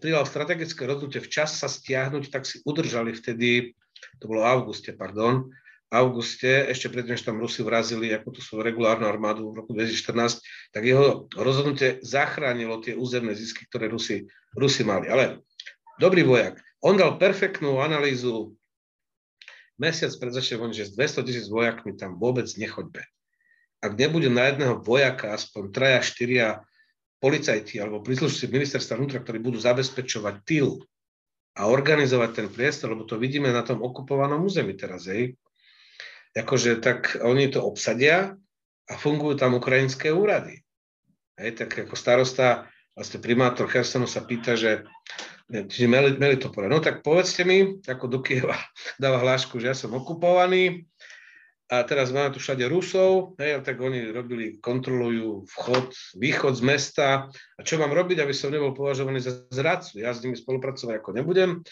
prijal 0.00 0.24
strategické 0.28 0.84
rozhodnutie 0.84 1.24
včas 1.24 1.56
sa 1.56 1.68
stiahnuť, 1.68 2.30
tak 2.30 2.44
si 2.48 2.60
udržali 2.64 3.16
vtedy, 3.16 3.72
to 4.20 4.24
bolo 4.28 4.44
v 4.44 4.48
auguste, 4.48 4.90
pardon, 4.94 5.50
auguste, 5.92 6.68
ešte 6.68 6.90
predtým, 6.90 7.14
že 7.14 7.26
tam 7.28 7.38
Rusi 7.38 7.62
vrazili 7.62 8.10
ako 8.10 8.28
tú 8.34 8.40
svoju 8.42 8.62
regulárnu 8.66 9.06
armádu 9.06 9.52
v 9.52 9.62
roku 9.62 9.70
2014, 9.72 10.74
tak 10.74 10.82
jeho 10.82 11.30
rozhodnutie 11.38 12.02
zachránilo 12.02 12.82
tie 12.82 12.98
územné 12.98 13.32
zisky, 13.32 13.64
ktoré 13.70 13.86
Rusi, 13.86 14.26
Rusi 14.58 14.82
mali. 14.82 15.06
Ale 15.06 15.44
dobrý 16.02 16.26
vojak, 16.26 16.58
on 16.82 16.98
dal 16.98 17.16
perfektnú 17.16 17.78
analýzu 17.78 18.58
mesiac 19.78 20.10
pred 20.18 20.32
začiatkom, 20.34 20.74
že 20.74 20.90
s 20.90 20.94
200 20.98 21.26
tisíc 21.26 21.46
vojakmi 21.46 21.94
tam 21.94 22.18
vôbec 22.18 22.46
nechoďme 22.58 23.02
ak 23.84 23.92
nebude 24.00 24.32
na 24.32 24.48
jedného 24.48 24.80
vojaka 24.80 25.36
aspoň 25.36 25.62
traja, 25.68 26.00
štyria 26.00 26.48
policajti 27.20 27.76
alebo 27.76 28.00
príslušníci 28.00 28.48
ministerstva 28.48 28.96
vnútra, 28.96 29.20
ktorí 29.20 29.44
budú 29.44 29.60
zabezpečovať 29.60 30.34
tyl 30.48 30.80
a 31.60 31.68
organizovať 31.68 32.30
ten 32.32 32.48
priestor, 32.48 32.96
lebo 32.96 33.04
to 33.04 33.20
vidíme 33.20 33.52
na 33.52 33.60
tom 33.60 33.84
okupovanom 33.84 34.40
území 34.44 34.72
teraz, 34.72 35.04
hej. 35.06 35.36
Akože 36.34 36.82
tak 36.82 37.20
oni 37.22 37.46
to 37.52 37.62
obsadia 37.62 38.34
a 38.90 38.92
fungujú 38.98 39.38
tam 39.38 39.54
ukrajinské 39.54 40.10
úrady. 40.10 40.64
Hej, 41.38 41.62
tak 41.62 41.70
ako 41.86 41.94
starosta, 41.94 42.66
vlastne 42.96 43.22
primátor 43.22 43.70
Chersonu 43.70 44.08
sa 44.10 44.26
pýta, 44.26 44.58
že 44.58 44.82
čiže 45.50 45.86
meli, 45.86 46.16
meli 46.16 46.36
to 46.40 46.48
povedať. 46.50 46.70
No 46.72 46.80
tak 46.80 47.04
povedzte 47.04 47.44
mi, 47.44 47.78
ako 47.84 48.04
do 48.08 48.18
Kieva 48.24 48.56
dáva 49.02 49.20
hlášku, 49.22 49.60
že 49.60 49.70
ja 49.70 49.76
som 49.76 49.94
okupovaný, 49.94 50.88
a 51.64 51.80
teraz 51.88 52.12
máme 52.12 52.28
tu 52.36 52.40
všade 52.44 52.68
Rusov, 52.68 53.40
hej, 53.40 53.56
tak 53.64 53.80
oni 53.80 54.12
robili, 54.12 54.60
kontrolujú 54.60 55.48
vchod, 55.48 55.96
východ 56.20 56.60
z 56.60 56.62
mesta. 56.62 57.06
A 57.56 57.60
čo 57.64 57.80
mám 57.80 57.88
robiť, 57.88 58.20
aby 58.20 58.36
som 58.36 58.52
nebol 58.52 58.76
považovaný 58.76 59.24
za 59.24 59.48
zradcu? 59.48 60.04
Ja 60.04 60.12
s 60.12 60.20
nimi 60.20 60.36
spolupracovať 60.36 61.00
ako 61.00 61.10
nebudem. 61.16 61.64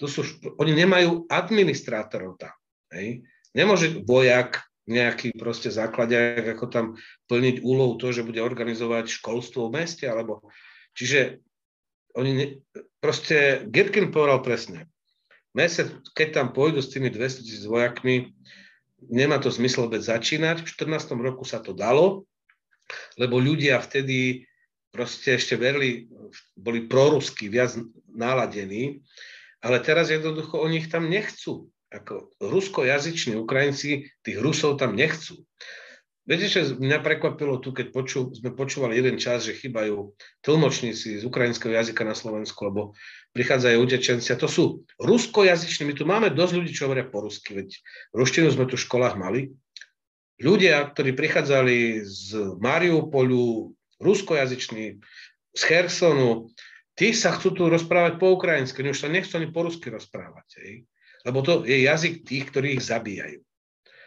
Tu 0.00 0.06
sú, 0.08 0.24
oni 0.56 0.72
nemajú 0.72 1.28
administrátorov 1.28 2.40
tam. 2.40 2.56
Hej. 2.96 3.20
Nemôže 3.52 4.00
vojak 4.08 4.64
nejaký 4.88 5.36
proste 5.36 5.68
základiak, 5.68 6.56
ako 6.56 6.64
tam 6.72 6.86
plniť 7.28 7.60
úlohu 7.60 8.00
to, 8.00 8.16
že 8.16 8.24
bude 8.24 8.40
organizovať 8.40 9.12
školstvo 9.12 9.68
v 9.68 9.84
meste, 9.84 10.08
alebo... 10.08 10.44
Čiže 10.96 11.44
oni 12.16 12.30
ne, 12.32 12.46
proste, 13.00 13.66
Girkin 13.68 14.08
povedal 14.08 14.40
presne, 14.40 14.86
mesiac, 15.56 15.90
keď 16.16 16.28
tam 16.32 16.46
pôjdu 16.52 16.80
s 16.80 16.92
tými 16.92 17.10
200 17.10 17.44
tisíc 17.44 17.64
vojakmi, 17.66 18.32
nemá 19.10 19.40
to 19.40 19.52
zmysel 19.52 19.88
vôbec 19.88 20.04
začínať. 20.04 20.64
V 20.64 20.68
14. 20.88 21.16
roku 21.20 21.44
sa 21.44 21.60
to 21.60 21.76
dalo, 21.76 22.28
lebo 23.16 23.40
ľudia 23.40 23.80
vtedy 23.80 24.48
proste 24.94 25.34
ešte 25.34 25.58
verili, 25.58 26.06
boli 26.54 26.86
prorusky, 26.86 27.50
viac 27.50 27.74
naladení, 28.14 29.02
ale 29.58 29.82
teraz 29.82 30.12
jednoducho 30.12 30.60
oni 30.62 30.86
ich 30.86 30.88
tam 30.92 31.10
nechcú. 31.10 31.66
Ako 31.90 32.30
ruskojazyční 32.38 33.38
Ukrajinci 33.38 34.10
tých 34.22 34.38
Rusov 34.38 34.78
tam 34.78 34.94
nechcú. 34.94 35.42
Viete, 36.24 36.48
čo 36.48 36.80
mňa 36.80 37.04
prekvapilo 37.04 37.60
tu, 37.60 37.76
keď 37.76 37.92
poču, 37.92 38.32
sme 38.32 38.56
počúvali 38.56 38.96
jeden 38.96 39.20
čas, 39.20 39.44
že 39.44 39.52
chýbajú 39.52 40.16
tlmočníci 40.40 41.20
z 41.20 41.22
ukrajinského 41.28 41.76
jazyka 41.76 42.00
na 42.00 42.16
Slovensku, 42.16 42.64
lebo 42.64 42.96
prichádzajú 43.36 43.76
utečenci 43.76 44.32
a 44.32 44.40
to 44.40 44.48
sú 44.48 44.88
ruskojazyční. 45.04 45.84
My 45.84 45.94
tu 45.94 46.08
máme 46.08 46.32
dosť 46.32 46.52
ľudí, 46.56 46.72
čo 46.72 46.88
hovoria 46.88 47.04
po 47.04 47.20
rusky, 47.20 47.52
veď 47.52 47.76
ruštinu 48.16 48.48
sme 48.48 48.64
tu 48.64 48.80
v 48.80 48.84
školách 48.88 49.20
mali. 49.20 49.52
Ľudia, 50.40 50.80
ktorí 50.96 51.12
prichádzali 51.12 52.08
z 52.08 52.56
Mariupolu, 52.56 53.76
ruskojazyční, 54.00 55.04
z 55.52 55.60
Chersonu, 55.60 56.48
tí 56.96 57.12
sa 57.12 57.36
chcú 57.36 57.52
tu 57.52 57.62
rozprávať 57.68 58.16
po 58.16 58.32
ukrajinsky, 58.32 58.80
oni 58.80 58.96
už 58.96 59.02
sa 59.04 59.12
nechcú 59.12 59.36
ani 59.36 59.52
po 59.52 59.68
rusky 59.68 59.92
rozprávať. 59.92 60.48
Hej. 60.64 60.88
Lebo 61.28 61.44
to 61.44 61.68
je 61.68 61.84
jazyk 61.84 62.24
tých, 62.24 62.48
ktorí 62.48 62.80
ich 62.80 62.84
zabíjajú. 62.88 63.44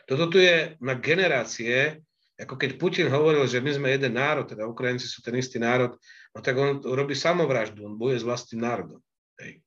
Toto 0.07 0.31
tu 0.33 0.41
je 0.41 0.79
na 0.79 0.95
generácie, 0.95 1.99
ako 2.37 2.53
keď 2.53 2.77
Putin 2.77 3.09
hovoril, 3.09 3.49
že 3.49 3.57
my 3.57 3.71
sme 3.73 3.87
jeden 3.89 4.13
národ, 4.13 4.45
teda 4.45 4.69
Ukrajinci 4.69 5.09
sú 5.09 5.25
ten 5.25 5.33
istý 5.33 5.57
národ, 5.57 5.97
no 6.31 6.39
tak 6.45 6.53
on 6.53 6.79
robí 6.85 7.17
samovraždu, 7.17 7.81
on 7.81 7.97
bojuje 7.97 8.21
s 8.21 8.27
vlastným 8.29 8.61
národom. 8.61 9.01
Hej. 9.41 9.65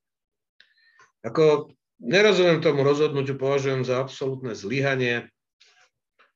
Ako 1.26 1.74
nerozumiem 1.98 2.62
tomu 2.62 2.86
rozhodnutiu, 2.86 3.34
považujem 3.34 3.82
za 3.82 3.98
absolútne 3.98 4.54
zlyhanie, 4.54 5.26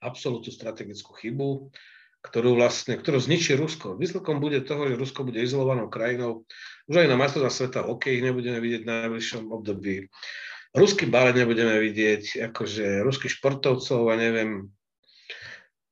absolútnu 0.03 0.51
strategickú 0.51 1.15
chybu, 1.17 1.71
ktorú 2.25 2.57
vlastne, 2.57 2.97
ktorú 2.97 3.21
zničí 3.21 3.55
Rusko. 3.55 4.01
Výsledkom 4.01 4.41
bude 4.41 4.65
toho, 4.65 4.89
že 4.89 4.99
Rusko 4.99 5.29
bude 5.29 5.45
izolovanou 5.45 5.93
krajinou. 5.93 6.49
Už 6.89 7.05
aj 7.05 7.09
na 7.09 7.21
majstrovstvá 7.21 7.53
sveta 7.53 7.81
OK 7.85 8.11
nebudeme 8.21 8.59
vidieť 8.61 8.83
v 8.85 8.91
najbližšom 8.91 9.43
období. 9.53 10.09
Ruský 10.75 11.07
balet 11.07 11.39
nebudeme 11.39 11.79
vidieť, 11.79 12.51
akože 12.51 13.05
ruských 13.07 13.39
športovcov 13.39 14.11
a 14.11 14.15
neviem. 14.19 14.73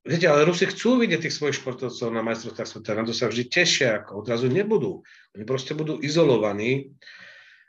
Viete, 0.02 0.26
ale 0.26 0.42
Rusi 0.42 0.66
chcú 0.66 0.98
vidieť 0.98 1.30
tých 1.30 1.36
svojich 1.38 1.62
športovcov 1.62 2.10
na 2.10 2.26
majstrovstvách 2.26 2.66
sveta, 2.66 2.98
na 2.98 3.06
to 3.06 3.14
sa 3.14 3.30
vždy 3.30 3.46
tešia, 3.46 4.02
ako 4.02 4.26
odrazu 4.26 4.50
nebudú. 4.50 5.06
Oni 5.38 5.44
proste 5.46 5.78
budú 5.78 6.02
izolovaní. 6.02 6.90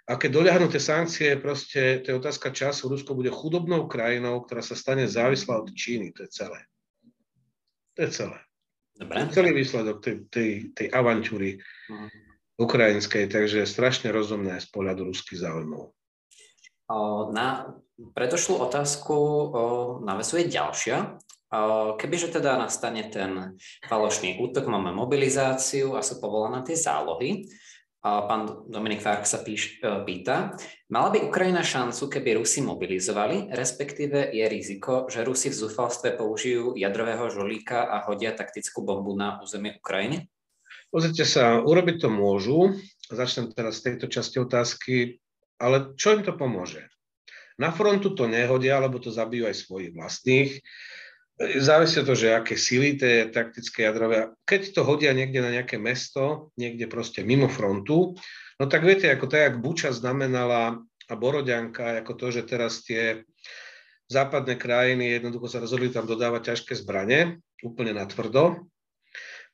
A 0.09 0.17
keď 0.17 0.41
doľahnú 0.41 0.67
tie 0.67 0.81
sankcie, 0.81 1.37
proste 1.37 2.01
to 2.01 2.11
je 2.11 2.19
otázka 2.19 2.49
času. 2.49 2.89
Rusko 2.89 3.13
bude 3.13 3.29
chudobnou 3.29 3.85
krajinou, 3.85 4.41
ktorá 4.43 4.65
sa 4.65 4.73
stane 4.73 5.05
závislá 5.05 5.61
od 5.61 5.69
Číny. 5.71 6.11
To 6.17 6.25
je 6.25 6.29
celé. 6.33 6.59
To 7.95 7.99
je 8.03 8.09
celé. 8.11 8.39
Dobre. 8.97 9.15
To 9.15 9.23
je 9.29 9.35
celý 9.37 9.51
výsledok 9.53 9.97
tej, 10.01 10.15
tej, 10.27 10.49
tej 10.73 10.87
avantúry 10.89 11.61
uh-huh. 11.61 12.09
ukrajinskej, 12.59 13.29
takže 13.29 13.69
strašne 13.69 14.09
rozumné 14.09 14.57
z 14.57 14.67
pohľadu 14.73 15.05
ruských 15.07 15.39
záujmov. 15.39 15.93
Na 17.31 17.73
predošlú 17.95 18.59
otázku 18.59 19.15
navesuje 20.03 20.49
ďalšia. 20.51 21.15
Kebyže 22.01 22.33
teda 22.33 22.57
nastane 22.57 23.05
ten 23.13 23.53
falošný 23.85 24.41
útok, 24.41 24.65
máme 24.65 24.89
mobilizáciu 24.89 25.93
a 25.93 26.01
sú 26.01 26.17
povolané 26.17 26.65
tie 26.65 26.73
zálohy, 26.73 27.45
pán 28.03 28.67
Dominik 28.67 28.99
Fárk 28.99 29.23
sa 29.23 29.39
píš, 29.39 29.79
e, 29.79 30.03
pýta, 30.03 30.59
mala 30.91 31.07
by 31.07 31.23
Ukrajina 31.23 31.63
šancu, 31.63 32.11
keby 32.11 32.43
Rusi 32.43 32.59
mobilizovali, 32.59 33.55
respektíve 33.55 34.27
je 34.35 34.43
riziko, 34.43 35.07
že 35.07 35.23
Rusi 35.23 35.47
v 35.47 35.59
zúfalstve 35.63 36.19
použijú 36.19 36.75
jadrového 36.75 37.31
žolíka 37.31 37.87
a 37.87 38.03
hodia 38.03 38.35
taktickú 38.35 38.83
bombu 38.83 39.15
na 39.15 39.39
územie 39.39 39.79
Ukrajiny? 39.79 40.27
Pozrite 40.91 41.23
sa, 41.23 41.63
urobiť 41.63 42.03
to 42.03 42.09
môžu. 42.11 42.75
Začnem 43.07 43.55
teraz 43.55 43.79
z 43.79 43.95
tejto 43.95 44.11
časti 44.11 44.37
otázky. 44.43 44.95
Ale 45.63 45.95
čo 45.95 46.19
im 46.19 46.27
to 46.27 46.35
pomôže? 46.35 46.83
Na 47.55 47.71
frontu 47.71 48.11
to 48.11 48.27
nehodia, 48.27 48.83
lebo 48.83 48.99
to 48.99 49.15
zabijú 49.15 49.47
aj 49.47 49.63
svojich 49.63 49.95
vlastných. 49.95 50.59
Závisí 51.41 52.05
to, 52.05 52.13
že 52.13 52.37
aké 52.37 52.53
sily 52.53 52.93
tie 52.93 53.25
taktické 53.33 53.89
jadrové. 53.89 54.29
Keď 54.45 54.77
to 54.77 54.85
hodia 54.85 55.17
niekde 55.17 55.41
na 55.41 55.49
nejaké 55.49 55.81
mesto, 55.81 56.53
niekde 56.61 56.85
proste 56.85 57.25
mimo 57.25 57.49
frontu, 57.49 58.13
no 58.61 58.63
tak 58.69 58.85
viete, 58.85 59.09
ako 59.09 59.25
to, 59.25 59.35
jak 59.41 59.57
Buča 59.57 59.89
znamenala 59.89 60.77
a 61.09 61.13
Borodianka, 61.17 62.05
ako 62.05 62.13
to, 62.13 62.25
že 62.29 62.45
teraz 62.45 62.85
tie 62.85 63.25
západné 64.13 64.61
krajiny 64.61 65.17
jednoducho 65.17 65.49
sa 65.49 65.57
rozhodli 65.57 65.89
tam 65.89 66.05
dodávať 66.05 66.53
ťažké 66.53 66.77
zbranie, 66.77 67.41
úplne 67.65 67.97
na 67.97 68.05
tvrdo, 68.05 68.69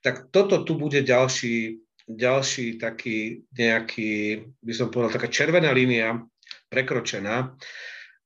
tak 0.04 0.28
toto 0.36 0.68
tu 0.68 0.76
bude 0.76 1.00
ďalší 1.00 1.80
ďalší 2.10 2.82
taký 2.82 3.46
nejaký, 3.54 4.42
by 4.66 4.74
som 4.74 4.90
povedal, 4.90 5.14
taká 5.14 5.30
červená 5.30 5.70
línia 5.70 6.26
prekročená. 6.74 7.54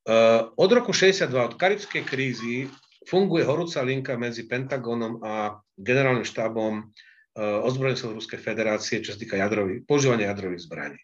Eh, 0.07 0.39
od 0.55 0.69
roku 0.71 0.95
62, 0.95 1.27
od 1.51 1.59
karibskej 1.59 2.03
krízy, 2.07 2.71
funguje 3.07 3.43
horúca 3.43 3.83
linka 3.83 4.13
medzi 4.15 4.47
Pentagónom 4.47 5.21
a 5.23 5.59
generálnym 5.75 6.27
štábom 6.27 6.81
eh, 6.81 7.65
ozbrojených 7.65 7.99
síl 7.99 8.15
Ruskej 8.15 8.39
federácie, 8.39 9.03
čo 9.03 9.15
sa 9.15 9.19
týka 9.19 9.39
jadrových, 9.39 9.85
používania 9.87 10.31
jadrových 10.31 10.65
zbraní. 10.65 10.99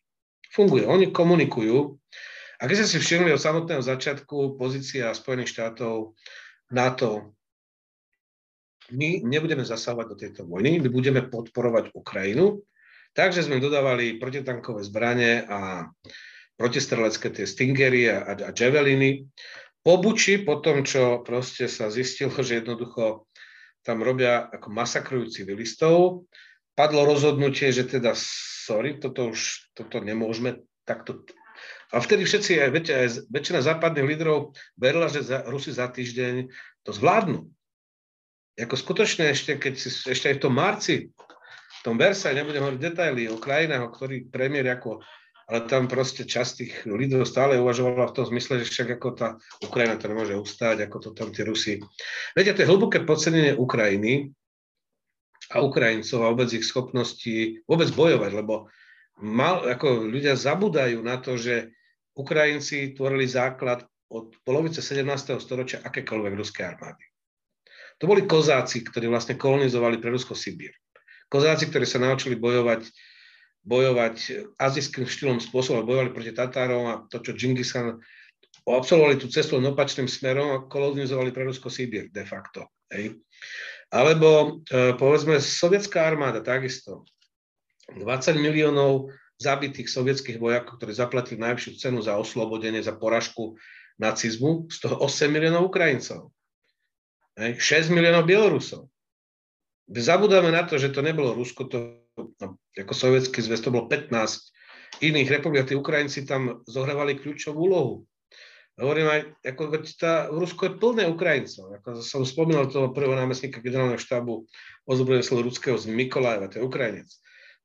Funguje. 0.50 0.84
Oni 0.90 1.14
komunikujú. 1.14 1.96
A 2.60 2.68
keď 2.68 2.76
ste 2.84 2.90
si 2.92 2.98
všimli 3.00 3.32
od 3.32 3.40
samotného 3.40 3.80
začiatku, 3.80 4.60
pozícia 4.60 5.14
Spojených 5.16 5.54
štátov 5.56 6.18
NATO, 6.74 7.38
my 8.90 9.22
nebudeme 9.22 9.62
zasávať 9.62 10.06
do 10.10 10.16
tejto 10.18 10.42
vojny, 10.50 10.82
my 10.82 10.90
budeme 10.90 11.22
podporovať 11.30 11.94
Ukrajinu 11.94 12.66
Takže 13.14 13.50
sme 13.50 13.58
dodávali 13.58 14.22
protitankové 14.22 14.86
zbranie 14.86 15.42
a 15.50 15.90
protistrelecké 16.60 17.34
tie 17.34 17.46
Stingery 17.50 18.12
a, 18.12 18.22
a, 18.22 18.32
a 18.48 18.52
Javeliny. 18.54 19.26
Po 19.84 19.98
Buči, 19.98 20.44
po 20.44 20.60
tom, 20.60 20.84
čo 20.84 21.24
proste 21.24 21.72
sa 21.72 21.88
zistilo, 21.88 22.32
že 22.46 22.64
jednoducho 22.64 23.28
tam 23.84 24.04
robia 24.04 24.48
ako 24.52 24.68
masakrujú 24.76 25.32
civilistov, 25.32 26.28
padlo 26.76 27.08
rozhodnutie, 27.08 27.72
že 27.72 27.88
teda 27.88 28.12
sorry, 28.16 29.00
toto 29.00 29.32
už 29.32 29.72
toto 29.76 30.04
nemôžeme 30.04 30.64
takto 30.84 31.24
a 31.90 31.98
vtedy 31.98 32.22
všetci, 32.22 32.62
aj, 32.62 32.70
viete, 32.70 32.94
aj 32.94 33.26
väčšina 33.34 33.66
západných 33.66 34.10
lídrov 34.14 34.54
verila, 34.78 35.10
že 35.10 35.26
za, 35.26 35.42
Rusi 35.50 35.74
za 35.74 35.90
týždeň 35.90 36.46
to 36.86 36.92
zvládnu. 36.94 37.50
Ako 38.60 38.76
skutočne 38.78 39.34
ešte, 39.34 39.58
keď 39.58 39.74
si, 39.74 39.90
ešte 39.90 40.30
aj 40.30 40.36
v 40.38 40.44
tom 40.44 40.54
marci 40.54 41.10
v 41.10 41.82
tom 41.82 41.96
Versailles, 41.98 42.44
nebudem 42.44 42.62
hovoriť 42.62 42.82
detaily 42.84 43.32
o 43.32 43.42
krajinách, 43.42 43.90
o 43.90 43.94
ktorých 43.96 44.30
premiér 44.30 44.78
ako 44.78 45.02
ale 45.50 45.66
tam 45.66 45.90
proste 45.90 46.30
časť 46.30 46.52
tých 46.54 46.74
lídrov 46.86 47.26
stále 47.26 47.58
uvažovala 47.58 48.14
v 48.14 48.16
tom 48.22 48.26
zmysle, 48.30 48.62
že 48.62 48.70
však 48.70 49.02
ako 49.02 49.10
tá 49.18 49.28
Ukrajina 49.66 49.98
to 49.98 50.06
nemôže 50.06 50.38
ustáť, 50.38 50.86
ako 50.86 50.98
to 51.02 51.10
tam 51.18 51.34
tí 51.34 51.42
Rusi. 51.42 51.82
Viete, 52.38 52.54
to 52.54 52.62
je 52.62 52.70
hlboké 52.70 53.02
podcenenie 53.02 53.58
Ukrajiny 53.58 54.30
a 55.50 55.66
Ukrajincov 55.66 56.20
a 56.22 56.30
vôbec 56.30 56.54
ich 56.54 56.70
schopností 56.70 57.66
vôbec 57.66 57.90
bojovať, 57.90 58.32
lebo 58.38 58.70
mal, 59.26 59.66
ako 59.66 60.06
ľudia 60.06 60.38
zabudajú 60.38 61.02
na 61.02 61.18
to, 61.18 61.34
že 61.34 61.74
Ukrajinci 62.14 62.94
tvorili 62.94 63.26
základ 63.26 63.82
od 64.14 64.38
polovice 64.46 64.86
17. 64.86 65.42
storočia 65.42 65.82
akékoľvek 65.82 66.34
ruskej 66.38 66.66
armády. 66.66 67.04
To 67.98 68.06
boli 68.06 68.30
kozáci, 68.30 68.86
ktorí 68.86 69.10
vlastne 69.10 69.34
kolonizovali 69.34 69.98
pre 69.98 70.14
Rusko 70.14 70.38
Sibír 70.38 70.72
kozáci, 71.30 71.70
ktorí 71.70 71.86
sa 71.86 72.02
naučili 72.02 72.36
bojovať, 72.36 72.90
bojovať 73.64 74.48
azijským 74.56 75.06
štýlom 75.06 75.40
spôsobom, 75.44 75.84
bojovali 75.84 76.16
proti 76.16 76.32
Tatárom 76.32 76.84
a 76.88 76.94
to, 77.12 77.20
čo 77.20 77.36
Džingis 77.36 77.76
Khan 77.76 78.00
absolvovali 78.70 79.18
tú 79.18 79.26
cestu 79.32 79.58
opačným 79.58 80.06
smerom 80.06 80.48
a 80.54 80.64
kolonizovali 80.70 81.34
pre 81.34 81.48
Rusko 81.48 81.74
Sibír 81.74 82.14
de 82.14 82.24
facto. 82.26 82.70
Hej. 82.94 83.18
Alebo 83.90 84.62
e, 84.70 84.94
povedzme 84.94 85.42
sovietská 85.42 86.06
armáda 86.06 86.46
takisto. 86.46 87.06
20 87.90 88.38
miliónov 88.38 89.10
zabitých 89.42 89.90
sovietských 89.90 90.38
vojakov, 90.38 90.78
ktorí 90.78 90.94
zaplatili 90.94 91.42
najvyššiu 91.42 91.72
cenu 91.82 92.00
za 92.06 92.14
oslobodenie, 92.20 92.86
za 92.86 92.94
poražku 92.94 93.58
nacizmu, 93.98 94.70
z 94.70 94.78
toho 94.86 95.02
8 95.02 95.34
miliónov 95.34 95.74
Ukrajincov. 95.74 96.30
Hej. 97.40 97.58
6 97.90 97.96
miliónov 97.96 98.30
Bielorusov. 98.30 98.92
Zabudáme 99.90 100.54
na 100.54 100.62
to, 100.70 100.78
že 100.78 100.94
to 100.94 101.02
nebolo 101.02 101.34
Rusko, 101.34 101.66
to 101.66 102.06
no, 102.28 102.48
ako 102.76 102.94
sovietský 102.94 103.40
zväz, 103.40 103.64
to 103.64 103.72
bolo 103.72 103.88
15 103.88 104.12
iných 105.00 105.30
republik, 105.40 105.70
tí 105.70 105.76
Ukrajinci 105.78 106.28
tam 106.28 106.66
zohrávali 106.68 107.16
kľúčovú 107.22 107.70
úlohu. 107.70 107.94
Hovorím 108.80 109.12
aj, 109.12 109.20
ako 109.44 109.62
tá, 110.00 110.32
Rusko 110.32 110.62
je 110.72 110.74
plné 110.80 111.04
Ukrajincov. 111.12 111.76
Ako 111.84 112.00
som 112.00 112.24
spomínal 112.24 112.72
toho 112.72 112.96
prvého 112.96 113.20
námestníka 113.20 113.60
generálneho 113.60 114.00
štábu 114.00 114.48
ozbrojeného 114.88 115.28
slovo 115.28 115.52
ruského 115.52 115.76
z 115.76 115.92
Mikolajeva, 115.92 116.48
to 116.48 116.64
je 116.64 116.68
Ukrajinec. 116.68 117.12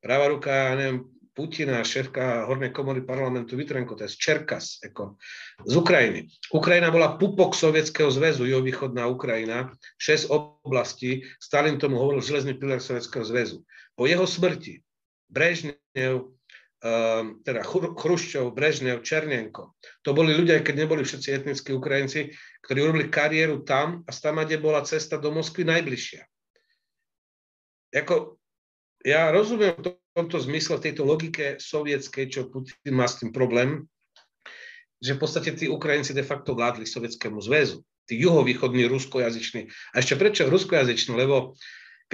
Práva 0.03 0.27
ruka, 0.27 0.75
neviem, 0.75 1.07
Putina, 1.35 1.83
šéfka 1.83 2.47
hornej 2.47 2.71
komory 2.71 3.03
parlamentu 3.03 3.59
Vitrenko, 3.59 3.99
to 3.99 4.07
je 4.07 4.15
z 4.15 4.17
Čerkas, 4.23 4.79
ako, 4.87 5.19
z 5.67 5.75
Ukrajiny. 5.75 6.31
Ukrajina 6.55 6.95
bola 6.95 7.19
pupok 7.19 7.59
Sovietskeho 7.59 8.07
zväzu, 8.07 8.47
juhovýchodná 8.47 9.11
Ukrajina, 9.11 9.75
šesť 9.99 10.31
oblastí, 10.31 11.27
Stalin 11.43 11.79
tomu 11.83 11.99
hovoril 11.99 12.23
železný 12.23 12.55
pilier 12.55 12.79
Sovietskeho 12.79 13.27
zväzu. 13.27 13.67
Po 13.95 14.11
jeho 14.11 14.27
smrti 14.27 14.83
Brežnev, 15.31 16.31
um, 16.31 17.43
teda 17.43 17.63
Chruščov, 17.97 18.55
Brežnev, 18.55 19.03
Černenko, 19.03 19.75
to 20.03 20.15
boli 20.15 20.35
ľudia, 20.35 20.63
keď 20.63 20.85
neboli 20.87 21.03
všetci 21.03 21.29
etnickí 21.31 21.71
Ukrajinci, 21.75 22.35
ktorí 22.67 22.79
urobili 22.85 23.07
kariéru 23.11 23.63
tam 23.63 24.03
a 24.07 24.11
stamade 24.11 24.59
bola 24.59 24.83
cesta 24.87 25.19
do 25.19 25.31
Moskvy 25.31 25.67
najbližšia. 25.67 26.23
Jako, 27.95 28.37
ja 29.07 29.31
rozumiem 29.31 29.79
to, 29.79 30.03
tomto 30.15 30.39
zmysle, 30.39 30.79
v 30.79 30.85
tejto 30.91 31.03
logike 31.03 31.59
sovietskej, 31.59 32.25
čo 32.31 32.47
Putin 32.47 32.95
má 32.95 33.11
s 33.11 33.19
tým 33.19 33.35
problém, 33.35 33.91
že 35.03 35.19
v 35.19 35.21
podstate 35.21 35.51
tí 35.59 35.67
Ukrajinci 35.67 36.15
de 36.15 36.23
facto 36.23 36.55
vládli 36.55 36.87
Sovietskému 36.87 37.43
zväzu. 37.43 37.83
Tí 38.07 38.21
juhovýchodní 38.23 38.87
ruskojazyční. 38.87 39.69
A 39.93 39.95
ešte 39.99 40.15
prečo 40.15 40.47
ruskojazyční? 40.47 41.19
Lebo 41.19 41.59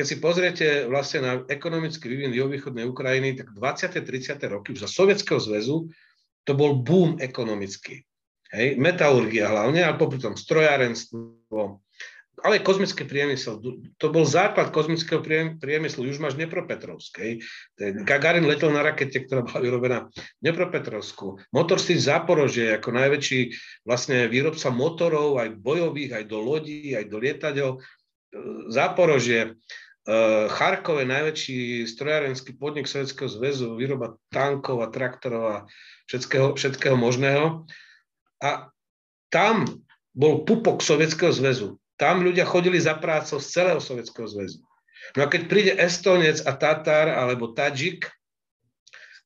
keď 0.00 0.08
si 0.08 0.16
pozriete 0.16 0.66
vlastne 0.88 1.20
na 1.20 1.32
ekonomický 1.44 2.08
vývin 2.08 2.32
juhovýchodnej 2.32 2.88
Ukrajiny, 2.88 3.36
tak 3.36 3.52
20. 3.52 4.00
30. 4.00 4.40
roky 4.48 4.72
už 4.72 4.80
za 4.80 4.88
Sovietskeho 4.88 5.36
zväzu 5.36 5.92
to 6.48 6.56
bol 6.56 6.80
boom 6.80 7.20
ekonomický. 7.20 8.00
Hej, 8.48 8.80
metalurgia 8.80 9.52
hlavne, 9.52 9.84
ale 9.84 10.00
popri 10.00 10.16
tom 10.16 10.40
strojárenstvo, 10.40 11.84
ale 12.40 12.64
kozmický 12.64 13.04
priemysel, 13.04 13.60
to 14.00 14.06
bol 14.08 14.24
základ 14.24 14.72
kozmického 14.72 15.20
priemyslu, 15.60 16.08
už 16.08 16.16
máš 16.16 16.40
Dnepropetrovskej. 16.40 17.44
Gagarin 18.08 18.48
letel 18.48 18.72
na 18.72 18.80
rakete, 18.80 19.28
ktorá 19.28 19.44
bola 19.44 19.60
vyrobená 19.60 19.98
v 20.08 20.40
Dnepropetrovsku. 20.40 21.52
Motor 21.52 21.76
si 21.76 22.00
Zaporože 22.00 22.72
ako 22.80 22.88
najväčší 22.96 23.40
vlastne 23.84 24.32
výrobca 24.32 24.72
motorov, 24.72 25.36
aj 25.44 25.60
bojových, 25.60 26.16
aj 26.16 26.24
do 26.24 26.40
lodí, 26.40 26.96
aj 26.96 27.04
do 27.12 27.20
lietadiel. 27.20 27.72
Záporožie, 28.70 29.58
Charkov 30.50 31.04
je 31.04 31.06
najväčší 31.12 31.58
strojárenský 31.84 32.56
podnik 32.56 32.88
Sovjetského 32.88 33.28
zväzu, 33.28 33.76
výroba 33.76 34.16
tankov 34.32 34.80
a 34.80 34.88
traktorov 34.88 35.44
a 35.44 35.56
všetkého, 36.08 36.56
všetkého 36.56 36.96
možného. 36.96 37.68
A 38.40 38.72
tam 39.28 39.68
bol 40.16 40.48
pupok 40.48 40.80
Sovietskeho 40.80 41.30
zväzu. 41.30 41.76
Tam 42.00 42.24
ľudia 42.24 42.48
chodili 42.48 42.80
za 42.80 42.96
prácou 42.96 43.36
z 43.38 43.52
celého 43.52 43.80
Sovietskeho 43.80 44.24
zväzu. 44.24 44.64
No 45.16 45.24
a 45.24 45.28
keď 45.28 45.42
príde 45.48 45.72
Estonec 45.76 46.40
a 46.48 46.52
Tatar 46.56 47.12
alebo 47.12 47.52
Tadžik 47.52 48.08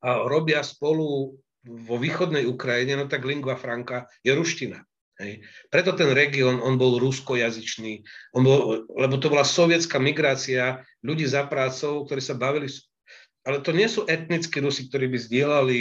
a 0.02 0.26
robia 0.26 0.60
spolu 0.66 1.38
vo 1.64 1.96
východnej 1.96 2.44
Ukrajine, 2.44 2.98
no 2.98 3.06
tak 3.06 3.24
lingua 3.24 3.56
franca 3.56 4.10
je 4.26 4.34
ruština. 4.34 4.82
Hej. 5.24 5.40
Preto 5.72 5.96
ten 5.96 6.12
región, 6.12 6.60
on 6.60 6.76
bol 6.76 7.00
ruskojazyčný, 7.00 8.04
on 8.36 8.42
bol, 8.44 8.84
lebo 8.92 9.16
to 9.16 9.32
bola 9.32 9.40
sovietská 9.40 9.96
migrácia 9.96 10.84
ľudí 11.00 11.24
za 11.24 11.48
prácou, 11.48 12.04
ktorí 12.04 12.20
sa 12.20 12.36
bavili, 12.36 12.68
ale 13.48 13.64
to 13.64 13.72
nie 13.72 13.88
sú 13.88 14.04
etnickí 14.04 14.60
Rusi, 14.60 14.92
ktorí 14.92 15.08
by 15.08 15.18
zdieľali 15.20 15.80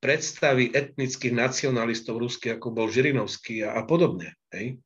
predstavy 0.00 0.72
etnických 0.72 1.32
nacionalistov 1.32 2.20
ruských, 2.20 2.56
ako 2.56 2.68
bol 2.72 2.88
Žirinovský 2.88 3.64
a, 3.64 3.80
a 3.80 3.82
podobne. 3.84 4.32
Hej. 4.52 4.80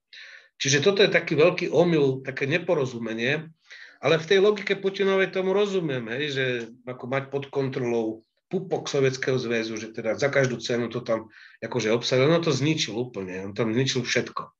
Čiže 0.60 0.82
toto 0.84 1.00
je 1.02 1.10
taký 1.10 1.38
veľký 1.38 1.70
omyl, 1.70 2.26
také 2.26 2.44
neporozumenie, 2.50 3.48
ale 4.00 4.14
v 4.16 4.28
tej 4.28 4.38
logike 4.40 4.76
Putinovej 4.80 5.32
tomu 5.32 5.52
rozumiem, 5.52 6.08
hej, 6.16 6.24
že 6.32 6.44
ako 6.88 7.04
mať 7.08 7.24
pod 7.28 7.44
kontrolou 7.52 8.24
pupok 8.50 8.90
Sovietskeho 8.90 9.38
zväzu, 9.38 9.78
že 9.78 9.94
teda 9.94 10.18
za 10.18 10.26
každú 10.26 10.58
cenu 10.58 10.90
to 10.90 11.00
tam 11.00 11.30
akože 11.62 11.94
obsadil, 11.94 12.26
no 12.26 12.42
to 12.42 12.50
zničil 12.50 12.98
úplne, 12.98 13.46
on 13.46 13.54
tam 13.54 13.70
zničil 13.70 14.02
všetko. 14.02 14.50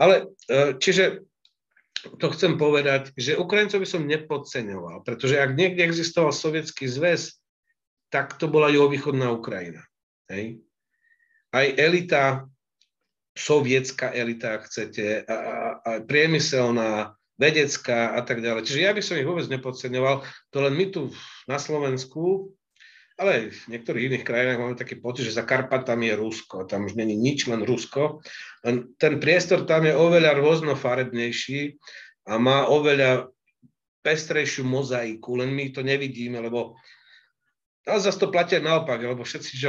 Ale 0.00 0.32
e, 0.48 0.80
čiže 0.80 1.28
to 2.16 2.32
chcem 2.32 2.56
povedať, 2.56 3.12
že 3.12 3.36
Ukrajincov 3.36 3.84
by 3.84 3.88
som 3.88 4.08
nepodceňoval, 4.08 5.04
pretože 5.04 5.36
ak 5.36 5.52
niekde 5.52 5.84
existoval 5.84 6.32
Sovietský 6.32 6.88
zväz, 6.88 7.36
tak 8.08 8.40
to 8.40 8.48
bola 8.48 8.72
juhovýchodná 8.72 9.28
Ukrajina. 9.28 9.84
Hej. 10.32 10.64
Aj 11.52 11.66
elita 11.76 12.48
sovietská 13.36 14.10
elita, 14.10 14.58
ak 14.58 14.66
chcete, 14.66 15.22
a, 15.24 15.36
a 15.80 15.90
priemyselná, 16.02 17.14
vedecká 17.40 18.12
a 18.12 18.20
tak 18.20 18.44
ďalej. 18.44 18.68
Čiže 18.68 18.84
ja 18.84 18.92
by 18.92 19.00
som 19.00 19.16
ich 19.16 19.24
vôbec 19.24 19.48
nepodceňoval, 19.48 20.20
to 20.52 20.58
len 20.60 20.76
my 20.76 20.92
tu 20.92 21.08
na 21.48 21.56
Slovensku, 21.56 22.52
ale 23.20 23.30
aj 23.36 23.42
v 23.52 23.64
niektorých 23.76 24.06
iných 24.08 24.24
krajinách 24.24 24.58
máme 24.64 24.80
taký 24.80 24.96
pocit, 24.96 25.28
že 25.28 25.36
za 25.36 25.44
Karpatami 25.44 26.08
je 26.08 26.16
Rusko, 26.16 26.64
tam 26.64 26.88
už 26.88 26.96
není 26.96 27.12
nič, 27.12 27.44
len 27.52 27.60
Rusko. 27.68 28.24
Len 28.64 28.96
ten 28.96 29.20
priestor 29.20 29.68
tam 29.68 29.84
je 29.84 29.92
oveľa 29.92 30.40
rôznofarebnejší 30.40 31.76
a 32.32 32.40
má 32.40 32.64
oveľa 32.72 33.28
pestrejšiu 34.00 34.64
mozaiku, 34.64 35.36
len 35.36 35.52
my 35.52 35.68
to 35.68 35.84
nevidíme, 35.84 36.40
lebo 36.40 36.80
ale 37.84 38.00
zase 38.00 38.20
to 38.20 38.32
platia 38.32 38.60
naopak, 38.64 39.00
lebo 39.04 39.20
všetci, 39.20 39.52
že 39.56 39.68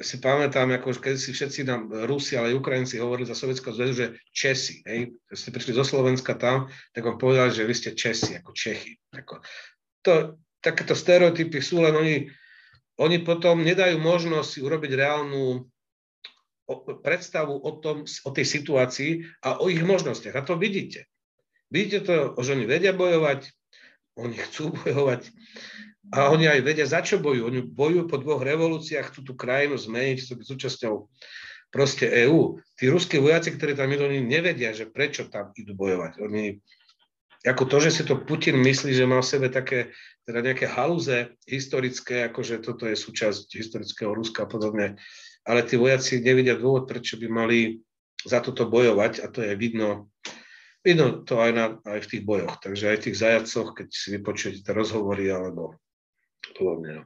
si 0.00 0.16
pamätám, 0.16 0.72
ako 0.80 0.96
keď 0.96 1.14
si 1.20 1.36
všetci 1.36 1.68
nám 1.68 1.92
Rusi, 2.08 2.40
ale 2.40 2.54
aj 2.54 2.58
Ukrajinci 2.62 2.96
hovorili 2.96 3.28
za 3.28 3.36
Sovietského 3.36 3.76
zväzu, 3.76 3.92
že 3.92 4.06
Česi, 4.32 4.80
hej, 4.88 5.12
keď 5.28 5.36
ste 5.36 5.50
prišli 5.52 5.72
zo 5.76 5.84
Slovenska 5.84 6.32
tam, 6.40 6.72
tak 6.96 7.04
vám 7.04 7.20
povedali, 7.20 7.52
že 7.52 7.68
vy 7.68 7.74
ste 7.76 7.90
Česi, 7.92 8.32
ako 8.40 8.56
Čechy. 8.56 8.96
Ako, 9.12 9.44
to, 10.00 10.40
takéto 10.64 10.96
stereotypy 10.96 11.60
sú, 11.60 11.84
len 11.84 11.92
oni, 11.92 12.16
oni 13.00 13.18
potom 13.26 13.64
nedajú 13.64 13.98
možnosť 13.98 14.48
si 14.48 14.58
urobiť 14.62 14.92
reálnu 14.94 15.66
predstavu 17.04 17.60
o, 17.60 17.70
tom, 17.76 18.08
o 18.08 18.30
tej 18.32 18.46
situácii 18.48 19.26
a 19.44 19.60
o 19.60 19.68
ich 19.68 19.84
možnostiach. 19.84 20.32
A 20.32 20.46
to 20.46 20.56
vidíte. 20.56 21.04
Vidíte 21.68 22.06
to, 22.06 22.14
že 22.40 22.54
oni 22.56 22.64
vedia 22.64 22.96
bojovať, 22.96 23.50
oni 24.16 24.36
chcú 24.38 24.72
bojovať, 24.80 25.28
a 26.12 26.28
oni 26.28 26.44
aj 26.44 26.60
vedia, 26.60 26.84
za 26.84 27.00
čo 27.00 27.16
bojujú. 27.16 27.48
Oni 27.48 27.60
bojujú 27.64 28.04
po 28.04 28.20
dvoch 28.20 28.44
revolúciách, 28.44 29.08
chcú 29.08 29.20
tú 29.24 29.32
krajinu 29.32 29.80
zmeniť, 29.80 30.20
chcú 30.20 30.32
byť 30.36 30.46
súčasťou 30.52 30.94
proste 31.72 32.06
EÚ. 32.06 32.60
Tí 32.76 32.92
ruskí 32.92 33.16
vojaci, 33.16 33.56
ktorí 33.56 33.72
tam 33.72 33.88
idú, 33.88 34.04
oni 34.04 34.20
nevedia, 34.20 34.76
že 34.76 34.84
prečo 34.84 35.32
tam 35.32 35.56
idú 35.56 35.72
bojovať. 35.72 36.20
Oni, 36.20 36.60
ako 37.44 37.64
to, 37.68 37.76
že 37.84 37.90
si 37.92 38.02
to 38.08 38.16
Putin 38.24 38.56
myslí, 38.64 38.96
že 38.96 39.04
má 39.04 39.20
v 39.20 39.30
sebe 39.30 39.48
také 39.52 39.92
teda 40.24 40.40
nejaké 40.40 40.64
halúze 40.64 41.36
historické, 41.44 42.24
ako 42.24 42.40
že 42.40 42.56
toto 42.64 42.88
je 42.88 42.96
súčasť 42.96 43.52
historického 43.52 44.16
Ruska 44.16 44.48
a 44.48 44.50
podobne, 44.50 44.96
ale 45.44 45.60
tí 45.68 45.76
vojaci 45.76 46.24
nevidia 46.24 46.56
dôvod, 46.56 46.88
prečo 46.88 47.20
by 47.20 47.28
mali 47.28 47.84
za 48.24 48.40
toto 48.40 48.64
bojovať 48.64 49.20
a 49.20 49.28
to 49.28 49.44
je 49.44 49.52
vidno, 49.60 50.08
vidno 50.80 51.20
to 51.20 51.36
aj, 51.44 51.50
na, 51.52 51.66
aj 51.84 52.08
v 52.08 52.10
tých 52.16 52.22
bojoch. 52.24 52.56
Takže 52.64 52.96
aj 52.96 52.96
v 52.96 53.04
tých 53.08 53.20
zajacoch, 53.20 53.76
keď 53.76 53.88
si 53.92 54.08
vypočujete 54.16 54.64
tie 54.64 54.72
rozhovory 54.72 55.28
alebo 55.28 55.76
Podobne, 56.52 56.90
no. 56.92 57.02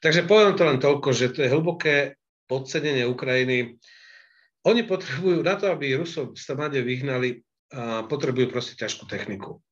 Takže 0.00 0.24
poviem 0.24 0.56
to 0.56 0.64
len 0.64 0.80
toľko, 0.80 1.12
že 1.12 1.36
to 1.36 1.44
je 1.44 1.52
hlboké 1.52 2.16
podcenenie 2.48 3.04
Ukrajiny. 3.04 3.76
Oni 4.64 4.82
potrebujú, 4.88 5.44
na 5.44 5.60
to, 5.60 5.68
aby 5.68 6.00
Rusov 6.00 6.32
sa 6.40 6.56
made 6.56 6.80
vyhnali, 6.80 7.44
potrebujú 8.10 8.50
proste 8.50 8.74
ťažkú 8.74 9.06
techniku. 9.06 9.62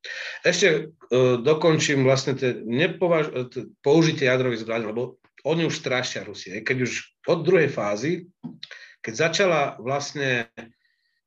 Ešte 0.47 0.66
uh, 0.87 1.35
dokončím 1.43 2.07
vlastne 2.07 2.39
te 2.39 2.55
nepovaž- 2.62 3.51
te 3.51 3.66
použitie 3.83 4.31
jadrových 4.31 4.62
zbraní, 4.62 4.87
lebo 4.87 5.19
oni 5.43 5.66
už 5.66 5.83
strašia 5.83 6.23
Rusie. 6.23 6.62
Keď 6.62 6.77
už 6.87 6.93
od 7.27 7.43
druhej 7.43 7.70
fázy, 7.70 8.31
keď 9.03 9.15
začala 9.15 9.61
vlastne 9.79 10.51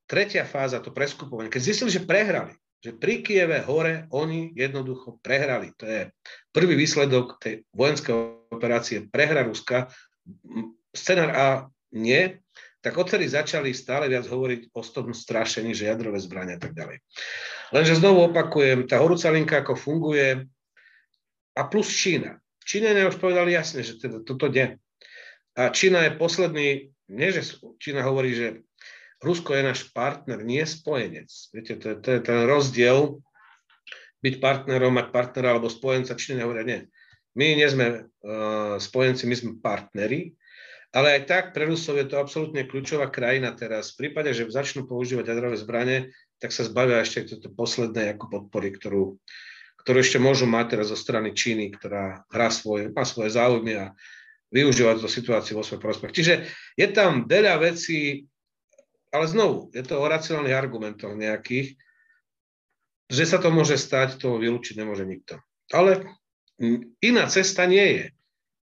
tretia 0.07 0.43
fáza, 0.43 0.83
to 0.83 0.91
preskupovanie, 0.91 1.51
keď 1.51 1.61
zistili, 1.63 1.91
že 1.91 2.03
prehrali, 2.03 2.55
že 2.83 2.95
pri 2.95 3.23
Kieve 3.23 3.63
hore 3.63 4.07
oni 4.11 4.51
jednoducho 4.55 5.19
prehrali. 5.23 5.71
To 5.79 5.85
je 5.87 6.01
prvý 6.51 6.75
výsledok 6.75 7.39
tej 7.39 7.63
vojenskej 7.71 8.15
operácie 8.51 9.07
prehra 9.07 9.47
Ruska. 9.47 9.87
Scenár 10.91 11.31
A 11.31 11.47
nie, 11.95 12.43
tak 12.81 12.97
odtedy 12.97 13.29
začali 13.29 13.71
stále 13.77 14.09
viac 14.09 14.25
hovoriť 14.25 14.73
o 14.73 14.81
tom 14.81 15.13
strašení, 15.13 15.77
že 15.77 15.87
jadrové 15.87 16.17
zbrania 16.17 16.57
a 16.57 16.61
tak 16.61 16.73
ďalej. 16.73 16.97
Lenže 17.71 18.01
znovu 18.01 18.33
opakujem, 18.33 18.89
tá 18.89 18.97
horúca 18.97 19.29
linka 19.29 19.61
ako 19.61 19.77
funguje 19.77 20.49
a 21.53 21.61
plus 21.69 21.93
Čína. 21.93 22.41
Číňania 22.65 23.09
už 23.09 23.21
povedali 23.21 23.53
jasne, 23.53 23.85
že 23.85 24.01
teda 24.01 24.25
toto 24.25 24.49
de. 24.49 24.81
A 25.55 25.69
Čína 25.69 26.09
je 26.09 26.17
posledný, 26.17 26.67
nie 27.13 27.29
že 27.29 27.45
Čína 27.77 28.01
hovorí, 28.01 28.33
že 28.33 28.47
Rusko 29.21 29.53
je 29.53 29.63
náš 29.63 29.85
partner, 29.93 30.41
nie 30.41 30.65
spojenec. 30.65 31.29
Viete, 31.53 31.77
to 31.77 31.93
je, 31.93 31.95
to 32.01 32.09
je 32.17 32.19
ten 32.25 32.39
rozdiel 32.49 33.21
byť 34.21 34.35
partnerom, 34.41 34.97
mať 34.97 35.07
partnera 35.13 35.53
alebo 35.53 35.69
spojenca, 35.69 36.17
či 36.17 36.33
nehovoria 36.37 36.65
nie. 36.65 36.79
My 37.37 37.57
nie 37.57 37.69
sme 37.69 37.85
uh, 38.05 38.75
spojenci, 38.81 39.29
my 39.29 39.35
sme 39.37 39.51
partneri, 39.61 40.33
ale 40.91 41.19
aj 41.19 41.21
tak 41.23 41.43
pre 41.55 41.63
Rusov 41.67 41.95
je 41.95 42.07
to 42.07 42.19
absolútne 42.19 42.67
kľúčová 42.67 43.07
krajina 43.07 43.55
teraz. 43.55 43.95
V 43.95 44.07
prípade, 44.07 44.35
že 44.35 44.47
začnú 44.51 44.83
používať 44.83 45.31
jadrové 45.31 45.55
zbranie, 45.55 46.11
tak 46.43 46.51
sa 46.51 46.67
zbavia 46.67 46.99
ešte 46.99 47.31
toto 47.31 47.47
posledné 47.55 48.15
ako 48.15 48.27
podpory, 48.27 48.75
ktorú, 48.75 49.15
ktorú 49.83 49.97
ešte 50.03 50.19
môžu 50.19 50.51
mať 50.51 50.75
teraz 50.75 50.91
zo 50.91 50.99
strany 50.99 51.31
Číny, 51.31 51.71
ktorá 51.71 52.27
hrá 52.27 52.51
svoje, 52.51 52.91
má 52.91 53.07
svoje 53.07 53.31
záujmy 53.31 53.73
a 53.79 53.95
využíva 54.51 54.99
túto 54.99 55.07
situáciu 55.07 55.55
vo 55.55 55.63
svoj 55.63 55.79
prospech. 55.79 56.11
Čiže 56.11 56.33
je 56.75 56.87
tam 56.91 57.23
veľa 57.23 57.55
vecí, 57.63 58.27
ale 59.15 59.25
znovu, 59.31 59.71
je 59.71 59.83
to 59.87 59.95
o 59.95 60.11
racionálnych 60.11 60.59
argumentoch 60.59 61.15
nejakých, 61.15 61.79
že 63.07 63.23
sa 63.23 63.39
to 63.39 63.47
môže 63.47 63.79
stať, 63.79 64.19
to 64.19 64.39
vylúčiť 64.39 64.75
nemôže 64.75 65.07
nikto. 65.07 65.39
Ale 65.71 66.03
iná 66.99 67.31
cesta 67.31 67.63
nie 67.63 67.87
je. 67.95 68.05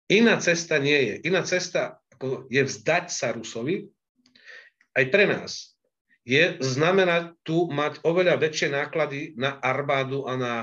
Iná 0.08 0.40
cesta 0.40 0.80
nie 0.80 1.00
je. 1.04 1.16
Iná 1.28 1.44
cesta 1.44 2.00
je 2.50 2.62
vzdať 2.64 3.06
sa 3.10 3.34
Rusovi 3.34 3.88
aj 4.98 5.06
pre 5.14 5.26
nás. 5.30 5.78
Je 6.28 6.60
znamená 6.60 7.38
tu 7.48 7.72
mať 7.72 8.04
oveľa 8.04 8.36
väčšie 8.36 8.74
náklady 8.74 9.38
na 9.40 9.56
armádu 9.64 10.28
a 10.28 10.36
na, 10.36 10.56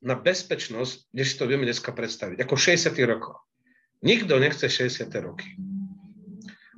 na 0.00 0.16
bezpečnosť, 0.16 1.12
než 1.12 1.34
si 1.34 1.36
to 1.36 1.44
vieme 1.44 1.68
dneska 1.68 1.92
predstaviť. 1.92 2.40
Ako 2.40 2.56
60. 2.56 2.88
rokov. 3.04 3.36
Nikto 4.00 4.40
nechce 4.40 4.64
60. 4.64 5.12
roky. 5.20 5.48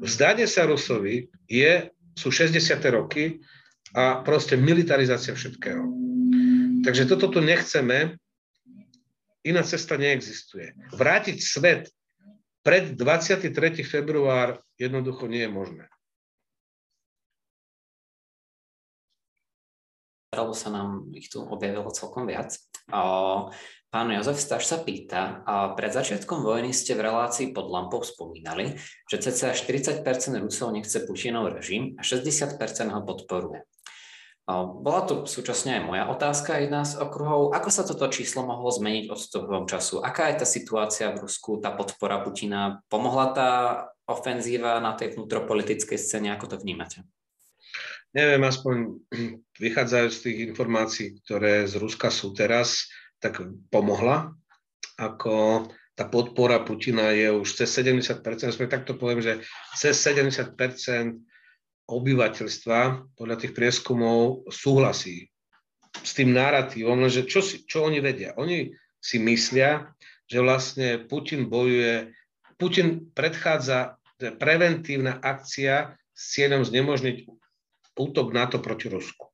Vzdanie 0.02 0.50
sa 0.50 0.66
Rusovi 0.66 1.30
je 1.46 1.90
sú 2.16 2.32
60. 2.32 2.80
roky 2.90 3.38
a 3.92 4.24
proste 4.24 4.56
militarizácia 4.56 5.36
všetkého. 5.36 5.84
Takže 6.82 7.04
toto 7.06 7.28
tu 7.28 7.40
nechceme, 7.44 8.16
iná 9.44 9.62
cesta 9.62 10.00
neexistuje. 10.00 10.72
Vrátiť 10.96 11.36
svet 11.38 11.82
pred 12.66 12.98
23. 12.98 13.54
február 13.86 14.58
jednoducho 14.74 15.30
nie 15.30 15.46
je 15.46 15.50
možné. 15.54 15.84
Stalo 20.34 20.50
sa 20.50 20.74
nám, 20.74 21.06
ich 21.14 21.30
tu 21.30 21.46
objavilo 21.46 21.86
celkom 21.94 22.26
viac. 22.26 22.58
Pán 23.86 24.10
Jozef 24.10 24.42
Staš 24.42 24.66
sa 24.66 24.82
pýta, 24.82 25.46
a 25.46 25.78
pred 25.78 25.94
začiatkom 25.94 26.42
vojny 26.42 26.74
ste 26.74 26.98
v 26.98 27.06
relácii 27.06 27.54
pod 27.54 27.70
lampou 27.70 28.02
spomínali, 28.02 28.74
že 29.06 29.22
cca 29.22 29.54
40 29.54 30.02
Rusov 30.42 30.74
nechce 30.74 31.06
Putinov 31.06 31.54
režim 31.54 31.94
a 31.96 32.02
60 32.02 32.58
% 32.58 32.90
ho 32.90 33.00
podporuje. 33.06 33.62
Bola 34.46 35.02
tu 35.02 35.26
súčasne 35.26 35.74
aj 35.74 35.82
moja 35.82 36.04
otázka, 36.06 36.62
jedna 36.62 36.86
z 36.86 37.02
okruhov. 37.02 37.50
Ako 37.50 37.66
sa 37.66 37.82
toto 37.82 38.06
číslo 38.06 38.46
mohlo 38.46 38.70
zmeniť 38.70 39.10
od 39.10 39.18
toho 39.18 39.66
času? 39.66 39.98
Aká 39.98 40.30
je 40.30 40.38
tá 40.38 40.46
situácia 40.46 41.10
v 41.10 41.26
Rusku, 41.26 41.58
tá 41.58 41.74
podpora 41.74 42.22
Putina? 42.22 42.78
Pomohla 42.86 43.34
tá 43.34 43.50
ofenzíva 44.06 44.78
na 44.78 44.94
tej 44.94 45.18
vnútropolitickej 45.18 45.98
scéne? 45.98 46.30
Ako 46.30 46.46
to 46.46 46.62
vnímate? 46.62 47.02
Neviem, 48.14 48.46
aspoň 48.46 49.02
vychádzajú 49.58 50.08
z 50.14 50.18
tých 50.22 50.38
informácií, 50.54 51.18
ktoré 51.26 51.66
z 51.66 51.82
Ruska 51.82 52.14
sú 52.14 52.30
teraz, 52.30 52.86
tak 53.18 53.42
pomohla. 53.74 54.30
Ako 54.94 55.66
tá 55.98 56.06
podpora 56.06 56.62
Putina 56.62 57.10
je 57.10 57.34
už 57.34 57.50
cez 57.50 57.82
70%, 57.82 58.22
aspoň 58.22 58.66
takto 58.70 58.94
poviem, 58.94 59.26
že 59.26 59.42
cez 59.74 59.98
70% 60.06 60.54
obyvateľstva 61.86 63.14
podľa 63.14 63.36
tých 63.38 63.52
prieskumov 63.54 64.46
súhlasí 64.50 65.30
s 66.02 66.12
tým 66.12 66.34
narratívom, 66.34 66.98
lenže 66.98 67.24
čo, 67.30 67.40
si, 67.40 67.62
čo 67.64 67.86
oni 67.86 68.02
vedia? 68.02 68.34
Oni 68.36 68.74
si 68.98 69.16
myslia, 69.22 69.94
že 70.26 70.42
vlastne 70.42 71.00
Putin 71.06 71.46
bojuje, 71.46 72.10
Putin 72.58 73.10
predchádza 73.14 73.96
preventívna 74.18 75.22
akcia 75.22 75.94
s 76.10 76.22
cieľom 76.34 76.66
znemožniť 76.66 77.28
útok 77.96 78.26
NATO 78.34 78.58
proti 78.60 78.90
Rusku. 78.90 79.30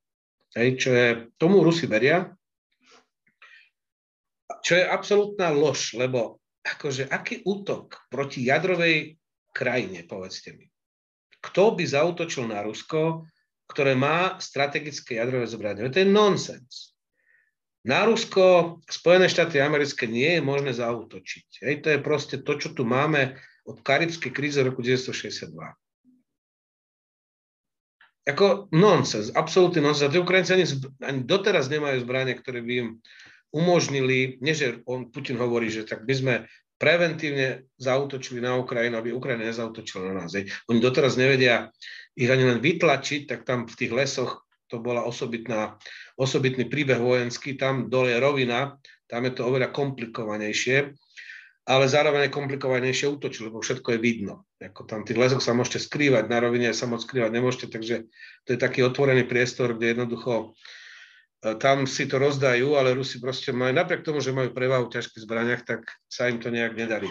Hej, 0.52 0.68
čo 0.76 0.90
je, 0.92 1.08
tomu 1.40 1.64
Rusi 1.64 1.88
veria, 1.88 2.28
čo 4.62 4.78
je 4.78 4.84
absolútna 4.84 5.50
lož, 5.50 5.96
lebo 5.96 6.38
akože 6.62 7.08
aký 7.10 7.42
útok 7.42 8.06
proti 8.12 8.46
jadrovej 8.46 9.18
krajine, 9.50 10.06
povedzte 10.06 10.54
mi. 10.54 10.71
Kto 11.42 11.74
by 11.74 11.84
zautočil 11.84 12.46
na 12.46 12.62
Rusko, 12.62 13.26
ktoré 13.66 13.98
má 13.98 14.38
strategické 14.38 15.18
jadrové 15.18 15.50
zbranie? 15.50 15.90
To 15.90 15.98
je 15.98 16.08
nonsens. 16.08 16.94
Na 17.82 18.06
Rusko 18.06 18.78
Spojené 18.86 19.26
štáty 19.26 19.58
americké 19.58 20.06
nie 20.06 20.38
je 20.38 20.42
možné 20.42 20.70
zautočiť. 20.70 21.66
Hej, 21.66 21.74
to 21.82 21.88
je 21.90 21.98
proste 21.98 22.36
to, 22.46 22.54
čo 22.54 22.70
tu 22.78 22.86
máme 22.86 23.34
od 23.66 23.82
karibskej 23.82 24.30
krízy 24.30 24.62
roku 24.62 24.86
1962. 24.86 25.50
Ako 28.22 28.70
nonsens, 28.70 29.34
absolútny 29.34 29.82
nonsens. 29.82 30.14
Tí 30.14 30.22
Ukrajinci 30.22 30.54
ani, 30.54 30.66
ani 31.02 31.20
doteraz 31.26 31.66
nemajú 31.66 32.06
zbranie, 32.06 32.38
ktoré 32.38 32.62
by 32.62 32.72
im 32.86 32.88
umožnili, 33.50 34.38
nie 34.38 34.54
že 34.54 34.78
on, 34.86 35.10
Putin 35.10 35.42
hovorí, 35.42 35.66
že 35.66 35.82
tak 35.82 36.06
by 36.06 36.14
sme 36.14 36.34
preventívne 36.82 37.70
zautočili 37.78 38.42
na 38.42 38.58
Ukrajinu, 38.58 38.98
aby 38.98 39.14
Ukrajina 39.14 39.46
nezautočila 39.46 40.10
na 40.10 40.26
nás. 40.26 40.34
Oni 40.66 40.82
doteraz 40.82 41.14
nevedia 41.14 41.70
ich 42.18 42.26
ani 42.26 42.42
len 42.42 42.58
vytlačiť, 42.58 43.30
tak 43.30 43.46
tam 43.46 43.70
v 43.70 43.78
tých 43.78 43.94
lesoch 43.94 44.42
to 44.66 44.82
bola 44.82 45.06
osobitná, 45.06 45.78
osobitný 46.18 46.66
príbeh 46.66 46.98
vojenský, 46.98 47.54
tam 47.54 47.86
dole 47.86 48.10
je 48.10 48.18
rovina, 48.18 48.82
tam 49.06 49.30
je 49.30 49.32
to 49.38 49.46
oveľa 49.46 49.70
komplikovanejšie, 49.70 50.90
ale 51.70 51.84
zároveň 51.86 52.26
je 52.26 52.34
komplikovanejšie 52.34 53.06
útočiť, 53.14 53.46
lebo 53.46 53.62
všetko 53.62 53.94
je 53.94 54.00
vidno. 54.02 54.50
Ako 54.58 54.82
tam 54.82 55.06
tých 55.06 55.20
lesoch 55.20 55.44
sa 55.44 55.54
môžete 55.54 55.86
skrývať, 55.86 56.26
na 56.26 56.42
rovine 56.42 56.74
sa 56.74 56.90
moc 56.90 57.06
skrývať 57.06 57.30
nemôžete, 57.30 57.70
takže 57.70 58.10
to 58.42 58.56
je 58.56 58.58
taký 58.58 58.82
otvorený 58.82 59.22
priestor, 59.30 59.78
kde 59.78 59.94
jednoducho 59.94 60.58
tam 61.42 61.90
si 61.90 62.06
to 62.06 62.22
rozdajú, 62.22 62.78
ale 62.78 62.94
Rusi 62.94 63.18
proste 63.18 63.50
majú, 63.50 63.74
napriek 63.74 64.06
tomu, 64.06 64.22
že 64.22 64.30
majú 64.30 64.54
prevahu 64.54 64.86
v 64.86 64.94
ťažkých 64.94 65.24
zbraniach, 65.26 65.62
tak 65.66 65.90
sa 66.06 66.30
im 66.30 66.38
to 66.38 66.54
nejak 66.54 66.78
nedarí. 66.78 67.10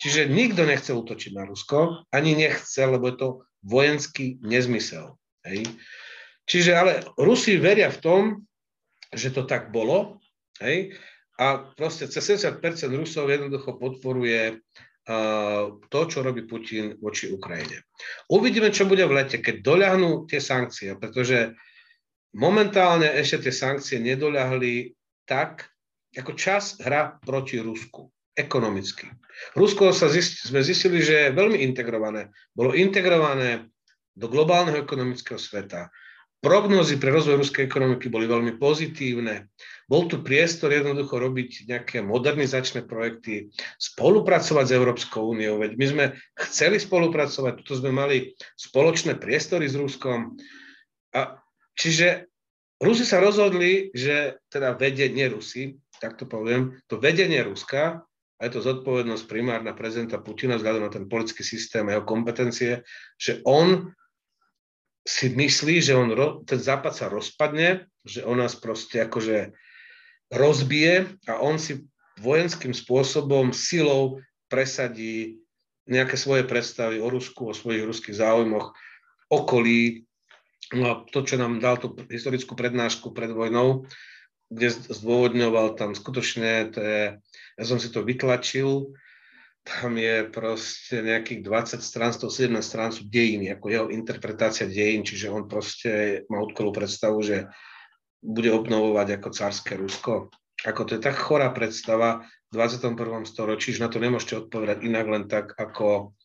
Čiže 0.00 0.30
nikto 0.30 0.64
nechce 0.64 0.94
útočiť 0.94 1.36
na 1.36 1.44
Rusko, 1.44 2.08
ani 2.08 2.32
nechce, 2.32 2.80
lebo 2.80 3.12
je 3.12 3.16
to 3.20 3.28
vojenský 3.66 4.40
nezmysel. 4.40 5.20
Hej. 5.44 5.68
Čiže 6.48 6.72
ale 6.72 6.92
Rusi 7.20 7.60
veria 7.60 7.92
v 7.92 8.00
tom, 8.00 8.22
že 9.12 9.34
to 9.36 9.44
tak 9.44 9.68
bolo, 9.68 10.22
hej, 10.64 10.96
a 11.38 11.70
proste 11.76 12.10
cez 12.10 12.24
70% 12.24 12.64
Rusov 12.98 13.30
jednoducho 13.30 13.78
podporuje 13.78 14.58
uh, 14.58 15.64
to, 15.86 16.00
čo 16.10 16.18
robí 16.26 16.42
Putin 16.50 16.98
voči 16.98 17.30
Ukrajine. 17.30 17.86
Uvidíme, 18.26 18.74
čo 18.74 18.90
bude 18.90 19.06
v 19.06 19.22
lete, 19.22 19.38
keď 19.38 19.62
doľahnú 19.62 20.26
tie 20.26 20.42
sankcie, 20.42 20.98
pretože 20.98 21.54
Momentálne 22.36 23.08
ešte 23.16 23.48
tie 23.48 23.54
sankcie 23.54 23.96
nedoľahli 24.00 24.92
tak, 25.24 25.68
ako 26.12 26.32
čas 26.36 26.76
hra 26.80 27.20
proti 27.24 27.60
Rusku 27.60 28.08
ekonomicky. 28.38 29.10
Rusko 29.58 29.90
sa 29.90 30.06
zist, 30.06 30.46
sme 30.46 30.62
zistili, 30.62 31.02
že 31.02 31.28
je 31.28 31.36
veľmi 31.36 31.58
integrované. 31.58 32.30
Bolo 32.54 32.74
integrované 32.74 33.66
do 34.14 34.30
globálneho 34.30 34.78
ekonomického 34.82 35.38
sveta. 35.38 35.90
Prognózy 36.38 37.02
pre 37.02 37.10
rozvoj 37.10 37.42
ruskej 37.42 37.66
ekonomiky 37.66 38.06
boli 38.06 38.30
veľmi 38.30 38.62
pozitívne. 38.62 39.50
Bol 39.90 40.06
tu 40.06 40.22
priestor 40.22 40.70
jednoducho 40.70 41.18
robiť 41.18 41.66
nejaké 41.66 41.98
modernizačné 41.98 42.86
projekty, 42.86 43.50
spolupracovať 43.74 44.64
s 44.70 44.76
Európskou 44.78 45.34
úniou. 45.34 45.58
Veď 45.58 45.74
my 45.74 45.86
sme 45.90 46.04
chceli 46.38 46.78
spolupracovať, 46.78 47.66
tu 47.66 47.74
sme 47.74 47.90
mali 47.90 48.38
spoločné 48.54 49.18
priestory 49.18 49.66
s 49.66 49.74
Ruskom. 49.74 50.38
A 51.10 51.42
Čiže 51.78 52.26
Rusi 52.82 53.06
sa 53.06 53.22
rozhodli, 53.22 53.90
že 53.94 54.42
teda 54.50 54.74
vedenie 54.74 55.30
Rusy, 55.30 55.78
tak 55.98 56.18
to 56.18 56.26
poviem, 56.26 56.78
to 56.86 56.98
vedenie 56.98 57.42
Ruska, 57.42 58.02
a 58.38 58.46
je 58.46 58.54
to 58.54 58.62
zodpovednosť 58.62 59.26
primárna 59.26 59.74
prezidenta 59.74 60.22
Putina 60.22 60.54
vzhľadom 60.54 60.86
na 60.86 60.92
ten 60.94 61.10
politický 61.10 61.42
systém 61.42 61.82
a 61.90 61.98
jeho 61.98 62.06
kompetencie, 62.06 62.86
že 63.18 63.42
on 63.42 63.90
si 65.02 65.34
myslí, 65.34 65.82
že 65.82 65.98
on, 65.98 66.14
ten 66.46 66.60
západ 66.62 66.94
sa 66.94 67.06
rozpadne, 67.10 67.90
že 68.06 68.22
on 68.22 68.38
nás 68.38 68.54
proste 68.54 69.02
akože 69.02 69.50
rozbije 70.30 71.18
a 71.26 71.42
on 71.42 71.58
si 71.58 71.82
vojenským 72.22 72.70
spôsobom, 72.70 73.50
silou 73.50 74.22
presadí 74.46 75.42
nejaké 75.90 76.14
svoje 76.14 76.46
predstavy 76.46 77.02
o 77.02 77.10
Rusku, 77.10 77.50
o 77.50 77.56
svojich 77.56 77.88
ruských 77.88 78.22
záujmoch, 78.22 78.70
okolí, 79.32 80.07
No 80.76 80.84
a 80.90 80.94
to, 81.08 81.24
čo 81.24 81.40
nám 81.40 81.64
dal 81.64 81.80
tú 81.80 81.96
historickú 82.12 82.52
prednášku 82.52 83.16
pred 83.16 83.32
vojnou, 83.32 83.88
kde 84.52 84.68
zdôvodňoval 84.72 85.76
tam 85.76 85.92
skutočne, 85.96 86.72
to 86.72 86.80
je, 86.80 87.02
ja 87.56 87.64
som 87.64 87.80
si 87.80 87.88
to 87.88 88.04
vytlačil, 88.04 88.92
tam 89.64 90.00
je 90.00 90.24
proste 90.28 91.04
nejakých 91.04 91.44
20 91.44 91.84
strán, 91.84 92.12
117 92.16 92.56
strán 92.64 92.88
sú 92.88 93.04
dejiny, 93.04 93.52
ako 93.52 93.66
jeho 93.68 93.86
interpretácia 93.92 94.64
dejín, 94.64 95.04
čiže 95.04 95.28
on 95.28 95.44
proste 95.44 96.24
má 96.32 96.40
odkolú 96.40 96.72
predstavu, 96.72 97.20
že 97.20 97.52
bude 98.24 98.48
obnovovať 98.48 99.20
ako 99.20 99.28
cárske 99.28 99.76
Rusko. 99.76 100.32
Ako 100.64 100.88
to 100.88 100.98
je 100.98 101.04
tak 101.04 101.14
chorá 101.14 101.52
predstava 101.52 102.24
v 102.50 102.52
21. 102.56 103.28
storočí, 103.28 103.76
že 103.76 103.84
na 103.84 103.92
to 103.92 104.00
nemôžete 104.00 104.48
odpovedať 104.48 104.82
inak 104.82 105.06
len 105.06 105.24
tak, 105.28 105.52
ako 105.54 106.16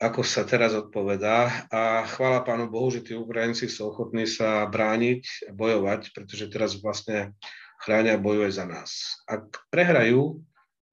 ako 0.00 0.24
sa 0.24 0.48
teraz 0.48 0.72
odpovedá. 0.72 1.68
A 1.68 2.08
chvála 2.08 2.40
Pánu 2.40 2.72
Bohu, 2.72 2.88
že 2.88 3.04
tí 3.04 3.12
Ukrajinci 3.12 3.68
sú 3.68 3.92
ochotní 3.92 4.24
sa 4.24 4.64
brániť 4.64 5.52
a 5.52 5.52
bojovať, 5.52 6.16
pretože 6.16 6.48
teraz 6.48 6.80
vlastne 6.80 7.36
chránia 7.84 8.16
a 8.16 8.22
bojuje 8.22 8.48
za 8.48 8.64
nás. 8.64 9.20
Ak 9.28 9.60
prehrajú, 9.68 10.40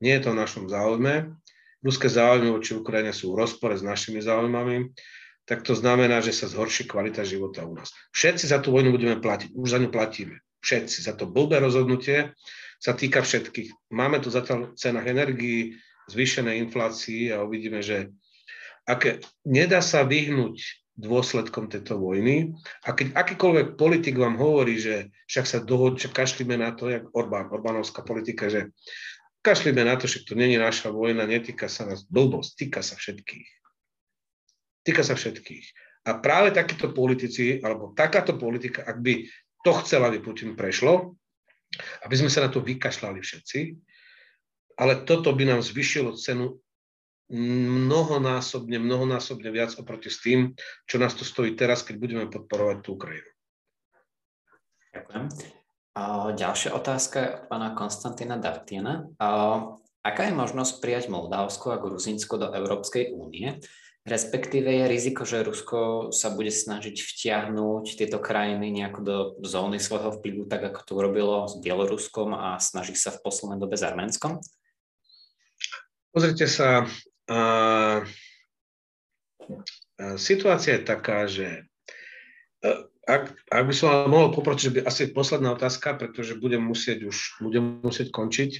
nie 0.04 0.14
je 0.20 0.22
to 0.28 0.36
v 0.36 0.40
našom 0.44 0.68
záujme. 0.68 1.32
Ruské 1.80 2.12
záujmy 2.12 2.52
voči 2.52 2.76
Ukrajine 2.76 3.16
sú 3.16 3.32
v 3.32 3.48
rozpore 3.48 3.80
s 3.80 3.86
našimi 3.86 4.20
záujmami, 4.20 4.92
tak 5.48 5.64
to 5.64 5.72
znamená, 5.72 6.20
že 6.20 6.36
sa 6.36 6.52
zhorší 6.52 6.84
kvalita 6.84 7.24
života 7.24 7.64
u 7.64 7.80
nás. 7.80 7.96
Všetci 8.12 8.52
za 8.52 8.60
tú 8.60 8.76
vojnu 8.76 8.92
budeme 8.92 9.16
platiť, 9.24 9.56
už 9.56 9.68
za 9.72 9.80
ňu 9.80 9.88
platíme. 9.88 10.44
Všetci. 10.60 11.08
Za 11.08 11.16
to 11.16 11.32
blbé 11.32 11.64
rozhodnutie 11.64 12.36
sa 12.84 12.92
týka 12.92 13.24
všetkých. 13.24 13.88
Máme 13.96 14.20
tu 14.20 14.28
zatiaľ 14.28 14.76
cenách 14.76 15.08
energií, 15.08 15.80
zvýšené 16.12 16.60
inflácii 16.68 17.32
a 17.32 17.48
uvidíme, 17.48 17.80
že 17.80 18.12
aké 18.88 19.20
nedá 19.44 19.84
sa 19.84 20.08
vyhnúť 20.08 20.88
dôsledkom 20.98 21.70
tejto 21.70 22.02
vojny. 22.02 22.58
A 22.82 22.98
keď 22.98 23.14
akýkoľvek 23.14 23.68
politik 23.78 24.18
vám 24.18 24.40
hovorí, 24.42 24.82
že 24.82 25.14
však 25.30 25.46
sa 25.46 25.60
dohod, 25.62 26.02
že 26.02 26.10
kašlíme 26.10 26.58
na 26.58 26.74
to, 26.74 26.90
jak 26.90 27.06
Orbán, 27.14 27.54
Orbánovská 27.54 28.02
politika, 28.02 28.50
že 28.50 28.74
kašlíme 29.46 29.86
na 29.86 29.94
to, 30.00 30.10
že 30.10 30.26
to 30.26 30.34
není 30.34 30.58
naša 30.58 30.90
vojna, 30.90 31.30
netýka 31.30 31.70
sa 31.70 31.86
nás, 31.86 32.02
blbosť, 32.10 32.52
týka 32.58 32.82
sa 32.82 32.98
všetkých. 32.98 33.50
Týka 34.82 35.06
sa 35.06 35.14
všetkých. 35.14 35.66
A 36.10 36.18
práve 36.18 36.50
takíto 36.56 36.90
politici, 36.90 37.62
alebo 37.62 37.94
takáto 37.94 38.34
politika, 38.34 38.82
ak 38.82 38.98
by 38.98 39.28
to 39.62 39.72
chcela, 39.86 40.10
aby 40.10 40.24
Putin 40.24 40.58
prešlo, 40.58 41.14
aby 42.08 42.16
sme 42.18 42.32
sa 42.32 42.48
na 42.48 42.50
to 42.50 42.64
vykašľali 42.64 43.20
všetci, 43.22 43.60
ale 44.82 45.04
toto 45.04 45.30
by 45.36 45.44
nám 45.46 45.62
zvyšilo 45.62 46.16
cenu 46.18 46.58
mnohonásobne, 47.32 48.80
mnohonásobne 48.80 49.52
viac 49.52 49.76
oproti 49.76 50.08
s 50.08 50.24
tým, 50.24 50.56
čo 50.88 50.96
nás 50.96 51.12
to 51.16 51.28
stojí 51.28 51.60
teraz, 51.60 51.84
keď 51.84 51.96
budeme 52.00 52.26
podporovať 52.32 52.78
tú 52.84 52.96
Ukrajinu. 52.96 53.30
Ďakujem. 54.96 55.26
Ďalšia 56.38 56.72
otázka 56.78 57.16
je 57.20 57.30
od 57.34 57.44
pána 57.50 57.74
Konstantina 57.74 58.38
Dartiena. 58.38 59.10
Aká 60.06 60.22
je 60.30 60.34
možnosť 60.38 60.80
prijať 60.80 61.10
Moldavsko 61.10 61.74
a 61.74 61.82
Gruzínsko 61.82 62.38
do 62.40 62.48
Európskej 62.54 63.12
únie? 63.12 63.60
Respektíve 64.08 64.72
je 64.72 64.88
riziko, 64.88 65.28
že 65.28 65.44
Rusko 65.44 66.16
sa 66.16 66.32
bude 66.32 66.48
snažiť 66.48 66.96
vtiahnuť 66.96 68.00
tieto 68.00 68.24
krajiny 68.24 68.72
nejako 68.72 69.00
do 69.04 69.18
zóny 69.44 69.84
svojho 69.84 70.16
vplyvu, 70.16 70.48
tak 70.48 70.64
ako 70.72 70.80
to 70.88 70.92
urobilo 70.96 71.44
s 71.44 71.60
Bieloruskom 71.60 72.32
a 72.32 72.56
snaží 72.56 72.96
sa 72.96 73.12
v 73.12 73.20
poslednej 73.20 73.60
dobe 73.60 73.76
s 73.76 73.84
Arménskom? 73.84 74.40
Pozrite 76.16 76.48
sa, 76.48 76.88
uh, 77.30 78.04
situácia 80.18 80.78
je 80.78 80.84
taká, 80.84 81.28
že 81.28 81.68
ak, 83.08 83.32
ak 83.48 83.64
by 83.64 83.74
som 83.74 84.12
mohol 84.12 84.36
poprosiť, 84.36 84.64
že 84.64 84.74
by 84.76 84.80
asi 84.84 85.04
posledná 85.16 85.56
otázka, 85.56 85.96
pretože 85.96 86.36
budem 86.36 86.60
musieť 86.60 87.08
už 87.08 87.40
budem 87.40 87.80
musieť 87.80 88.12
končiť. 88.12 88.52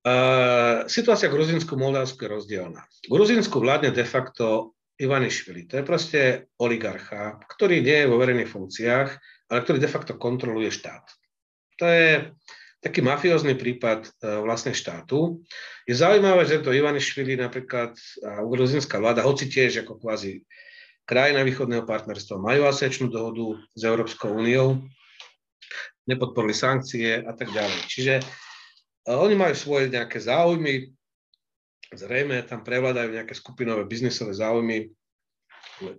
Uh, 0.00 0.84
situácia 0.90 1.30
v 1.30 1.36
Gruzínsku, 1.38 1.78
Moldavsku 1.78 2.18
je 2.26 2.34
rozdielna. 2.34 2.82
V 3.06 3.14
Gruzínsku 3.14 3.62
vládne 3.62 3.94
de 3.94 4.02
facto 4.02 4.74
Ivanišvili. 5.00 5.64
To 5.70 5.80
je 5.80 5.84
proste 5.86 6.20
oligarcha, 6.60 7.40
ktorý 7.48 7.80
nie 7.80 8.04
je 8.04 8.10
vo 8.10 8.20
verejných 8.20 8.52
funkciách, 8.52 9.08
ale 9.48 9.58
ktorý 9.64 9.78
de 9.80 9.88
facto 9.88 10.20
kontroluje 10.20 10.68
štát. 10.68 11.08
To 11.80 11.84
je 11.88 12.28
taký 12.80 13.04
mafiózny 13.04 13.54
prípad 13.56 14.08
uh, 14.08 14.40
vlastne 14.44 14.72
štátu. 14.72 15.44
Je 15.84 15.92
zaujímavé, 15.92 16.48
že 16.48 16.64
to 16.64 16.72
Ivanišvili 16.72 17.36
napríklad 17.36 17.94
a 18.24 18.40
gruzínska 18.44 18.96
vláda, 18.96 19.24
hoci 19.24 19.48
tiež 19.48 19.84
ako 19.84 20.00
kvázi 20.00 20.44
krajina 21.04 21.42
východného 21.42 21.82
partnerstva 21.84 22.38
majú 22.38 22.70
asečnú 22.70 23.10
dohodu 23.10 23.58
s 23.74 23.82
Európskou 23.82 24.30
úniou, 24.30 24.78
nepodporili 26.06 26.54
sankcie 26.54 27.18
a 27.18 27.32
tak 27.34 27.50
ďalej. 27.50 27.80
Čiže 27.90 28.14
oni 29.10 29.34
majú 29.34 29.54
svoje 29.58 29.90
nejaké 29.90 30.22
záujmy, 30.22 30.94
zrejme 31.90 32.46
tam 32.46 32.62
prevládajú 32.62 33.10
nejaké 33.10 33.34
skupinové 33.34 33.82
biznisové 33.90 34.38
záujmy. 34.38 34.86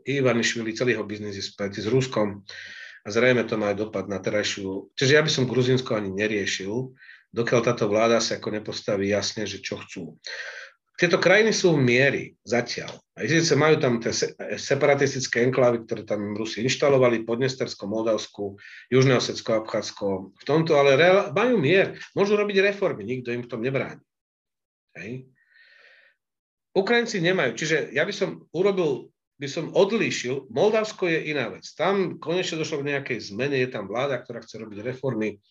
Ivanišvili, 0.05 0.77
celý 0.77 0.93
jeho 0.93 1.03
biznis 1.03 1.35
je 1.35 1.43
späť 1.43 1.81
s 1.81 1.89
Ruskom 1.89 2.45
a 3.01 3.07
zrejme 3.09 3.43
to 3.49 3.57
má 3.57 3.73
aj 3.73 3.81
dopad 3.81 4.05
na 4.05 4.21
terajšiu. 4.21 4.93
Čiže 4.93 5.15
ja 5.17 5.21
by 5.25 5.31
som 5.31 5.49
Gruzinsko 5.49 5.97
ani 5.97 6.13
neriešil, 6.13 6.93
dokiaľ 7.33 7.59
táto 7.65 7.89
vláda 7.89 8.21
sa 8.21 8.37
ako 8.37 8.49
nepostaví 8.53 9.09
jasne, 9.09 9.49
že 9.49 9.61
čo 9.61 9.81
chcú. 9.81 10.17
Tieto 11.01 11.17
krajiny 11.17 11.49
sú 11.49 11.73
v 11.73 11.81
miery 11.81 12.23
zatiaľ. 12.45 12.93
A 13.17 13.25
síce 13.25 13.57
majú 13.57 13.81
tam 13.81 13.97
tie 13.97 14.13
separatistické 14.53 15.41
enklávy, 15.41 15.81
ktoré 15.81 16.05
tam 16.05 16.37
Rusi 16.37 16.61
inštalovali, 16.61 17.25
Podnestersko, 17.25 17.89
Moldavsku, 17.89 18.61
Južné 18.93 19.17
Osecko, 19.17 19.65
Abchádzko. 19.65 20.05
V 20.37 20.43
tomto 20.45 20.77
ale 20.77 20.93
reál, 21.01 21.33
majú 21.33 21.57
mier. 21.57 21.97
Môžu 22.13 22.37
robiť 22.37 22.61
reformy, 22.61 23.01
nikto 23.01 23.33
im 23.33 23.41
v 23.41 23.49
tom 23.49 23.65
nebráni. 23.65 24.03
Hej. 24.93 25.25
Ukrajinci 26.71 27.19
nemajú. 27.19 27.51
Čiže 27.57 27.91
ja 27.91 28.05
by 28.05 28.13
som 28.15 28.45
urobil, 28.55 29.10
by 29.41 29.47
som 29.49 29.73
odlíšil, 29.73 30.53
Moldavsko 30.53 31.09
je 31.09 31.33
iná 31.33 31.49
vec. 31.49 31.65
Tam 31.73 32.21
konečne 32.21 32.61
došlo 32.61 32.85
k 32.85 32.93
nejakej 32.93 33.33
zmene, 33.33 33.57
je 33.57 33.73
tam 33.73 33.89
vláda, 33.89 34.21
ktorá 34.21 34.45
chce 34.45 34.61
robiť 34.61 34.85
reformy, 34.85 35.41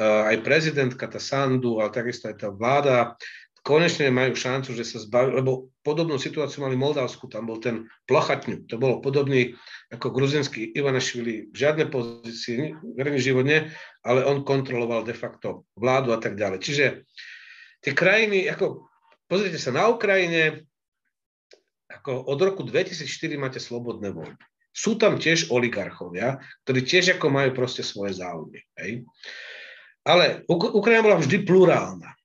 aj 0.00 0.40
prezidentka, 0.40 1.04
tá 1.10 1.20
Sandu, 1.20 1.76
ale 1.84 1.92
takisto 1.92 2.32
aj 2.32 2.40
tá 2.40 2.48
vláda 2.48 3.20
konečne 3.66 4.08
majú 4.08 4.32
šancu, 4.32 4.72
že 4.72 4.86
sa 4.86 4.96
zbaví, 4.96 5.44
lebo 5.44 5.68
podobnú 5.84 6.16
situáciu 6.16 6.64
mali 6.64 6.72
Moldavsku, 6.72 7.28
tam 7.28 7.44
bol 7.44 7.60
ten 7.60 7.84
Plochatňu, 8.08 8.64
to 8.64 8.80
bolo 8.80 9.04
podobný 9.04 9.52
ako 9.92 10.08
gruzinský 10.08 10.72
Ivanašvili, 10.72 11.52
v 11.52 11.56
žiadnej 11.56 11.92
pozícii, 11.92 12.72
verejný 12.96 13.20
život 13.20 13.44
nie, 13.44 13.60
ale 14.08 14.24
on 14.24 14.40
kontroloval 14.40 15.04
de 15.04 15.12
facto 15.12 15.68
vládu 15.76 16.16
a 16.16 16.18
tak 16.22 16.40
ďalej. 16.40 16.64
Čiže 16.64 16.84
tie 17.84 17.92
krajiny, 17.92 18.48
ako 18.48 18.88
pozrite 19.28 19.60
sa, 19.60 19.68
na 19.68 19.92
Ukrajine, 19.92 20.64
ako 21.88 22.28
od 22.28 22.38
roku 22.44 22.62
2004 22.64 23.08
máte 23.40 23.60
slobodné 23.60 24.12
voľby. 24.12 24.44
Sú 24.72 24.94
tam 25.00 25.18
tiež 25.18 25.50
oligarchovia, 25.50 26.38
ktorí 26.62 26.84
tiež 26.84 27.18
ako 27.18 27.32
majú 27.32 27.50
proste 27.56 27.82
svoje 27.82 28.14
záujmy. 28.20 28.60
Hej? 28.78 29.08
Ale 30.06 30.46
Ukrajina 30.48 31.02
bola 31.02 31.18
vždy 31.18 31.42
plurálna 31.42 32.18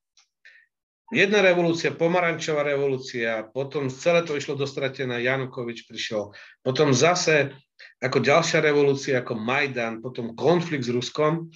jedna 1.14 1.46
revolúcia, 1.46 1.94
pomarančová 1.94 2.66
revolúcia, 2.66 3.46
potom 3.54 3.88
celé 3.94 4.26
to 4.26 4.34
išlo 4.34 4.58
do 4.58 4.66
stratená, 4.66 5.22
Janukovič 5.22 5.86
prišiel, 5.86 6.34
potom 6.66 6.90
zase 6.92 7.54
ako 8.02 8.20
ďalšia 8.20 8.60
revolúcia, 8.60 9.22
ako 9.22 9.38
Majdan, 9.38 10.02
potom 10.02 10.34
konflikt 10.34 10.90
s 10.90 10.92
Ruskom, 10.92 11.54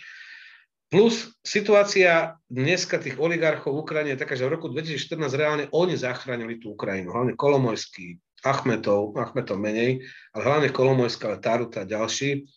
plus 0.87 1.35
situácia 1.43 2.39
dneska 2.47 2.95
tých 2.99 3.19
oligarchov 3.19 3.75
v 3.75 3.81
Ukrajine 3.83 4.15
je 4.15 4.21
taká, 4.23 4.39
že 4.39 4.47
v 4.47 4.55
roku 4.55 4.71
2014 4.71 5.19
reálne 5.35 5.65
oni 5.75 5.99
zachránili 5.99 6.63
tú 6.63 6.79
Ukrajinu, 6.79 7.11
hlavne 7.11 7.35
Kolomojský, 7.35 8.19
Achmetov, 8.47 9.15
Achmetov 9.19 9.59
menej, 9.59 9.99
ale 10.31 10.41
hlavne 10.47 10.69
Kolomojská, 10.71 11.35
ale 11.35 11.43
Taruta 11.43 11.83
a 11.83 11.89
ďalší, 11.89 12.47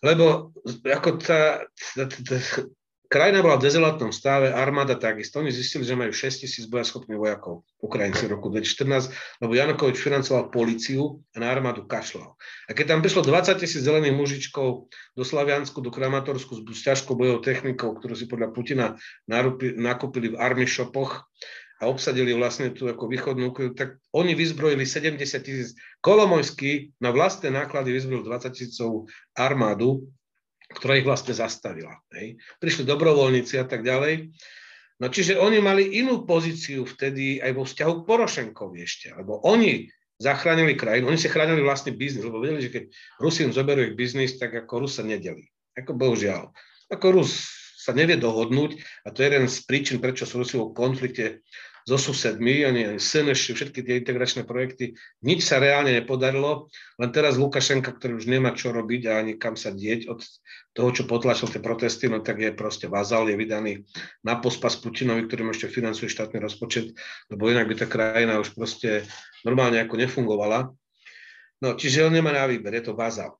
lebo 0.00 0.54
ako 0.86 1.10
tá, 1.18 1.66
Krajina 3.10 3.42
bola 3.42 3.58
v 3.58 3.66
dezolátnom 3.66 4.14
stave, 4.14 4.54
armáda 4.54 4.94
takisto. 4.94 5.42
Oni 5.42 5.50
zistili, 5.50 5.82
že 5.82 5.98
majú 5.98 6.14
6 6.14 6.46
tisíc 6.46 6.70
bojaschopných 6.70 7.18
vojakov, 7.18 7.66
Ukrajinci 7.82 8.30
v 8.30 8.38
roku 8.38 8.54
2014, 8.54 9.10
lebo 9.42 9.50
Janukovič 9.50 9.98
financoval 9.98 10.54
policiu 10.54 11.18
a 11.34 11.42
na 11.42 11.50
armádu 11.50 11.90
kašľal. 11.90 12.38
A 12.38 12.70
keď 12.70 12.94
tam 12.94 13.02
prišlo 13.02 13.26
20 13.26 13.58
tisíc 13.58 13.82
zelených 13.82 14.14
mužičkov 14.14 14.86
do 15.18 15.24
Slaviansku, 15.26 15.82
do 15.82 15.90
Kramatorsku 15.90 16.62
s 16.70 16.80
ťažkou 16.86 17.18
bojovou 17.18 17.42
technikou, 17.42 17.98
ktorú 17.98 18.14
si 18.14 18.30
podľa 18.30 18.54
Putina 18.54 18.94
nakúpili 19.26 20.30
v 20.30 20.38
army 20.38 20.70
shopoch 20.70 21.26
a 21.82 21.90
obsadili 21.90 22.30
vlastne 22.30 22.70
tú 22.70 22.86
ako 22.86 23.10
východnú 23.10 23.50
Ukrajinu, 23.50 23.74
tak 23.74 23.98
oni 24.14 24.38
vyzbrojili 24.38 24.86
70 24.86 25.18
tisíc. 25.42 25.74
Kolomojský 25.98 26.94
na 27.02 27.10
vlastné 27.10 27.50
náklady 27.50 27.90
vyzbrojil 27.90 28.22
20 28.22 28.54
tisícov 28.54 29.10
armádu 29.34 30.06
ktorá 30.70 30.98
ich 30.98 31.06
vlastne 31.06 31.34
zastavila. 31.34 31.98
Hej. 32.14 32.38
Prišli 32.62 32.86
dobrovoľníci 32.86 33.58
a 33.58 33.66
tak 33.66 33.82
ďalej. 33.82 34.30
No 35.00 35.08
čiže 35.08 35.40
oni 35.40 35.58
mali 35.64 35.96
inú 35.96 36.28
pozíciu 36.28 36.84
vtedy 36.84 37.40
aj 37.40 37.56
vo 37.56 37.64
vzťahu 37.64 37.92
k 38.00 38.06
Porošenkovi 38.06 38.78
ešte, 38.84 39.08
lebo 39.16 39.40
oni 39.48 39.88
zachránili 40.20 40.76
krajinu, 40.76 41.08
oni 41.08 41.16
si 41.16 41.32
chránili 41.32 41.64
vlastný 41.64 41.96
biznis, 41.96 42.20
lebo 42.20 42.44
vedeli, 42.44 42.68
že 42.68 42.72
keď 42.72 42.84
Rusi 43.16 43.48
im 43.48 43.56
zoberú 43.56 43.80
ich 43.80 43.96
biznis, 43.96 44.36
tak 44.36 44.52
ako 44.52 44.84
Rus 44.84 45.00
sa 45.00 45.04
nedeli. 45.04 45.48
Ako 45.80 45.96
bohužiaľ. 45.96 46.52
Ako 46.92 47.16
Rus 47.16 47.48
sa 47.80 47.96
nevie 47.96 48.20
dohodnúť 48.20 48.76
a 49.08 49.16
to 49.16 49.24
je 49.24 49.32
jeden 49.32 49.48
z 49.48 49.58
príčin, 49.64 49.96
prečo 50.04 50.28
sú 50.28 50.44
Rusi 50.44 50.60
v 50.60 50.76
konflikte 50.76 51.40
so 51.88 51.96
susedmi, 51.96 52.62
oni 52.68 52.82
SNŠ, 53.00 53.56
všetky 53.56 53.80
tie 53.80 53.98
integračné 53.98 54.44
projekty, 54.44 54.94
nič 55.24 55.42
sa 55.42 55.58
reálne 55.58 55.96
nepodarilo, 55.96 56.68
len 57.00 57.10
teraz 57.10 57.40
Lukašenka, 57.40 57.96
ktorý 57.96 58.20
už 58.20 58.28
nemá 58.28 58.52
čo 58.52 58.70
robiť 58.70 59.02
a 59.08 59.18
ani 59.24 59.40
kam 59.40 59.56
sa 59.56 59.72
dieť 59.72 60.12
od 60.12 60.20
toho, 60.76 60.88
čo 60.92 61.08
potlačil 61.08 61.48
tie 61.48 61.64
protesty, 61.64 62.12
no 62.12 62.20
tak 62.20 62.38
je 62.38 62.52
proste 62.52 62.86
vazal, 62.86 63.26
je 63.32 63.40
vydaný 63.40 63.88
na 64.20 64.36
pospas 64.36 64.76
Putinovi, 64.76 65.24
ktorým 65.24 65.50
ešte 65.50 65.72
financuje 65.72 66.12
štátny 66.12 66.36
rozpočet, 66.36 66.92
lebo 67.32 67.48
inak 67.48 67.66
by 67.66 67.74
tá 67.80 67.86
krajina 67.88 68.36
už 68.36 68.52
proste 68.52 69.08
normálne 69.42 69.80
ako 69.80 69.96
nefungovala. 69.96 70.68
No, 71.60 71.76
čiže 71.76 72.04
on 72.04 72.12
nemá 72.12 72.32
na 72.32 72.44
výber, 72.44 72.76
je 72.76 72.88
to 72.88 72.96
vazal. 72.96 73.39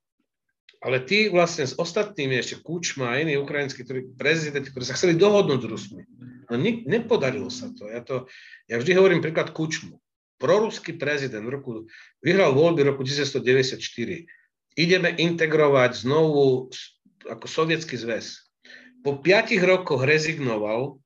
Ale 0.80 1.04
tí 1.04 1.28
vlastne 1.28 1.68
s 1.68 1.76
ostatnými, 1.76 2.40
ešte 2.40 2.64
Kučma 2.64 3.12
a 3.12 3.20
iní 3.20 3.36
ukrajinskí 3.36 3.84
ktorí, 3.84 4.16
prezidenti, 4.16 4.72
ktorí 4.72 4.84
sa 4.88 4.96
chceli 4.96 5.20
dohodnúť 5.20 5.60
s 5.60 5.68
Rusmi, 5.68 6.02
no 6.48 6.56
ne, 6.56 6.80
nepodarilo 6.88 7.52
sa 7.52 7.68
to. 7.76 7.84
Ja, 7.92 8.00
to. 8.00 8.24
ja 8.64 8.80
vždy 8.80 8.96
hovorím 8.96 9.20
príklad 9.20 9.52
Kučmu. 9.52 10.00
Proruský 10.40 10.96
prezident 10.96 11.44
v 11.44 11.52
roku, 11.52 11.70
vyhral 12.24 12.56
voľby 12.56 12.80
v 12.80 12.96
roku 12.96 13.04
1994. 13.04 13.76
Ideme 14.80 15.12
integrovať 15.12 16.08
znovu 16.08 16.72
ako 17.28 17.44
sovietský 17.44 18.00
zväz. 18.00 18.40
Po 19.04 19.20
piatich 19.20 19.60
rokoch 19.60 20.00
rezignoval, 20.00 20.96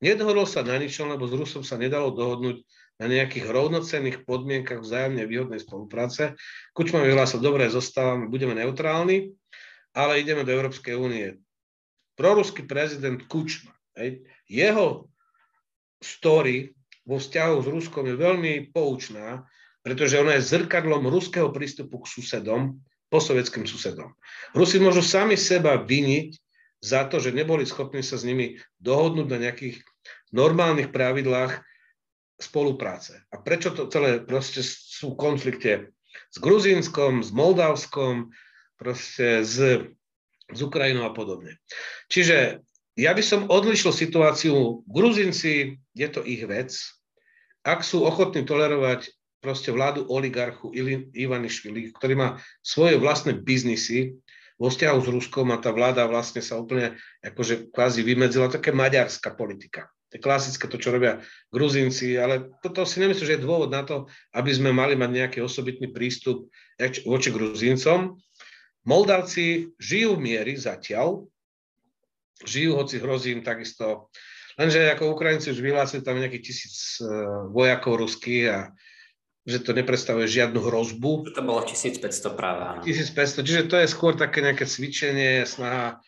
nedohodol 0.00 0.48
sa 0.48 0.64
na 0.64 0.80
ničom, 0.80 1.12
lebo 1.12 1.28
s 1.28 1.36
Rusom 1.36 1.60
sa 1.60 1.76
nedalo 1.76 2.08
dohodnúť 2.16 2.64
na 3.00 3.08
nejakých 3.08 3.48
rovnocenných 3.48 4.28
podmienkach 4.28 4.84
vzájomne 4.84 5.24
výhodnej 5.24 5.56
spolupráce. 5.56 6.36
Kučma 6.76 7.00
vyhlásil, 7.00 7.40
dobre, 7.40 7.72
zostávame, 7.72 8.28
budeme 8.28 8.52
neutrálni, 8.52 9.32
ale 9.96 10.20
ideme 10.20 10.44
do 10.44 10.52
Európskej 10.52 11.00
únie. 11.00 11.40
Proruský 12.20 12.68
prezident 12.68 13.24
Kučma, 13.24 13.72
hej, 13.96 14.20
jeho 14.44 15.08
story 16.04 16.76
vo 17.08 17.16
vzťahu 17.16 17.56
s 17.64 17.68
Ruskom 17.72 18.04
je 18.04 18.20
veľmi 18.20 18.52
poučná, 18.76 19.48
pretože 19.80 20.20
ona 20.20 20.36
je 20.36 20.44
zrkadlom 20.44 21.08
ruského 21.08 21.48
prístupu 21.48 22.04
k 22.04 22.10
susedom, 22.12 22.76
posovietským 23.08 23.64
susedom. 23.64 24.12
Rusi 24.52 24.76
môžu 24.76 25.00
sami 25.00 25.40
seba 25.40 25.80
viniť 25.80 26.36
za 26.84 27.08
to, 27.08 27.16
že 27.16 27.32
neboli 27.32 27.64
schopní 27.64 28.04
sa 28.04 28.20
s 28.20 28.28
nimi 28.28 28.60
dohodnúť 28.78 29.28
na 29.32 29.38
nejakých 29.48 29.80
normálnych 30.30 30.92
pravidlách 30.92 31.64
spolupráce. 32.40 33.20
A 33.30 33.38
prečo 33.38 33.70
to 33.76 33.86
celé 33.92 34.24
proste 34.24 34.64
sú 34.64 35.14
konflikte 35.14 35.92
s 36.32 36.36
Gruzínskom, 36.40 37.20
s 37.20 37.30
Moldavskom, 37.30 38.32
proste 38.80 39.44
s 39.44 39.84
s 40.50 40.60
Ukrajinou 40.62 41.06
a 41.06 41.14
podobne. 41.14 41.58
Čiže 42.10 42.62
ja 42.98 43.12
by 43.14 43.22
som 43.22 43.46
odlišil 43.46 43.94
situáciu. 43.94 44.82
Gruzinci, 44.90 45.78
je 45.94 46.08
to 46.10 46.26
ich 46.26 46.42
vec. 46.44 46.74
Ak 47.62 47.86
sú 47.86 48.02
ochotní 48.02 48.42
tolerovať 48.42 49.08
proste 49.40 49.72
vládu 49.72 50.04
oligarchu 50.10 50.74
Ivanišvili, 51.16 51.96
ktorý 51.96 52.14
má 52.18 52.28
svoje 52.60 53.00
vlastné 53.00 53.40
biznisy 53.40 54.20
vo 54.60 54.68
vzťahu 54.68 54.98
s 55.00 55.08
Ruskom 55.08 55.48
a 55.48 55.62
tá 55.62 55.72
vláda 55.72 56.04
vlastne 56.04 56.44
sa 56.44 56.60
úplne 56.60 57.00
akože 57.24 57.72
kvázi 57.72 58.04
vymedzila, 58.04 58.52
také 58.52 58.76
maďarská 58.76 59.32
politika. 59.32 59.88
Je 60.10 60.18
klasické 60.18 60.66
to, 60.66 60.74
čo 60.74 60.90
robia 60.90 61.22
Gruzinci, 61.54 62.18
ale 62.18 62.50
toto 62.58 62.82
si 62.82 62.98
nemyslím, 62.98 63.26
že 63.30 63.36
je 63.38 63.46
dôvod 63.46 63.70
na 63.70 63.86
to, 63.86 64.10
aby 64.34 64.50
sme 64.50 64.74
mali 64.74 64.98
mať 64.98 65.10
nejaký 65.10 65.38
osobitný 65.38 65.94
prístup 65.94 66.50
voči 67.06 67.30
Gruzincom. 67.30 68.18
Moldavci 68.82 69.70
žijú 69.78 70.18
v 70.18 70.24
miery 70.34 70.58
zatiaľ, 70.58 71.30
žijú, 72.42 72.74
hoci 72.74 72.98
hrozí 72.98 73.36
im 73.36 73.46
takisto, 73.46 74.10
lenže 74.58 74.90
ako 74.90 75.14
Ukrajinci 75.14 75.52
už 75.54 75.60
vyhlásili 75.62 76.02
tam 76.02 76.18
nejakých 76.18 76.44
tisíc 76.44 76.98
e, 76.98 77.06
vojakov 77.52 78.00
ruských 78.00 78.44
a 78.50 78.58
že 79.44 79.64
to 79.64 79.72
nepredstavuje 79.72 80.28
žiadnu 80.28 80.60
hrozbu. 80.60 81.32
To 81.32 81.42
bolo 81.44 81.64
1500 81.64 82.36
práve, 82.36 82.60
áno. 82.60 82.80
1500, 82.84 83.46
čiže 83.46 83.62
to 83.68 83.76
je 83.80 83.88
skôr 83.88 84.12
také 84.16 84.44
nejaké 84.44 84.68
cvičenie, 84.68 85.48
snaha, 85.48 86.00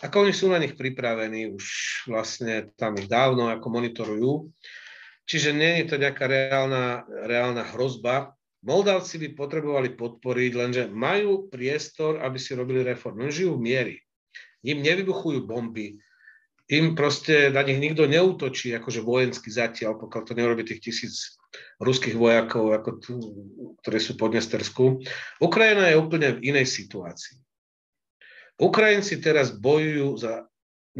ako 0.00 0.16
oni 0.24 0.32
sú 0.32 0.48
na 0.48 0.60
nich 0.60 0.76
pripravení, 0.76 1.52
už 1.52 1.66
vlastne 2.08 2.72
tam 2.76 2.96
ich 2.96 3.08
dávno 3.08 3.52
ako 3.52 3.66
monitorujú. 3.68 4.32
Čiže 5.28 5.54
nie 5.54 5.84
je 5.84 5.94
to 5.94 5.96
nejaká 6.00 6.26
reálna, 6.26 7.06
reálna 7.06 7.62
hrozba. 7.76 8.34
Moldavci 8.66 9.16
by 9.22 9.28
potrebovali 9.36 9.94
podporiť, 9.94 10.50
lenže 10.52 10.82
majú 10.90 11.48
priestor, 11.48 12.20
aby 12.20 12.36
si 12.36 12.52
robili 12.56 12.82
reformy. 12.82 13.30
Žijú 13.30 13.56
v 13.56 13.64
miery. 13.64 13.96
Im 14.66 14.84
nevybuchujú 14.84 15.48
bomby, 15.48 15.96
im 16.70 16.94
proste 16.94 17.50
na 17.50 17.66
nich 17.66 17.82
nikto 17.82 18.06
neútočí, 18.06 18.70
akože 18.78 19.02
vojensky 19.02 19.50
zatiaľ, 19.50 19.98
pokiaľ 19.98 20.22
to 20.22 20.38
neurobi 20.38 20.62
tých 20.62 20.78
tisíc 20.78 21.34
ruských 21.82 22.14
vojakov, 22.14 22.70
ako 22.70 22.90
tu, 23.02 23.14
ktorí 23.82 23.98
sú 23.98 24.14
pod 24.14 24.38
Nestersku. 24.38 25.02
Ukrajina 25.42 25.90
je 25.90 25.98
úplne 25.98 26.38
v 26.38 26.54
inej 26.54 26.70
situácii. 26.70 27.49
Ukrajinci 28.60 29.18
teraz 29.24 29.56
bojujú 29.56 30.20
za 30.20 30.46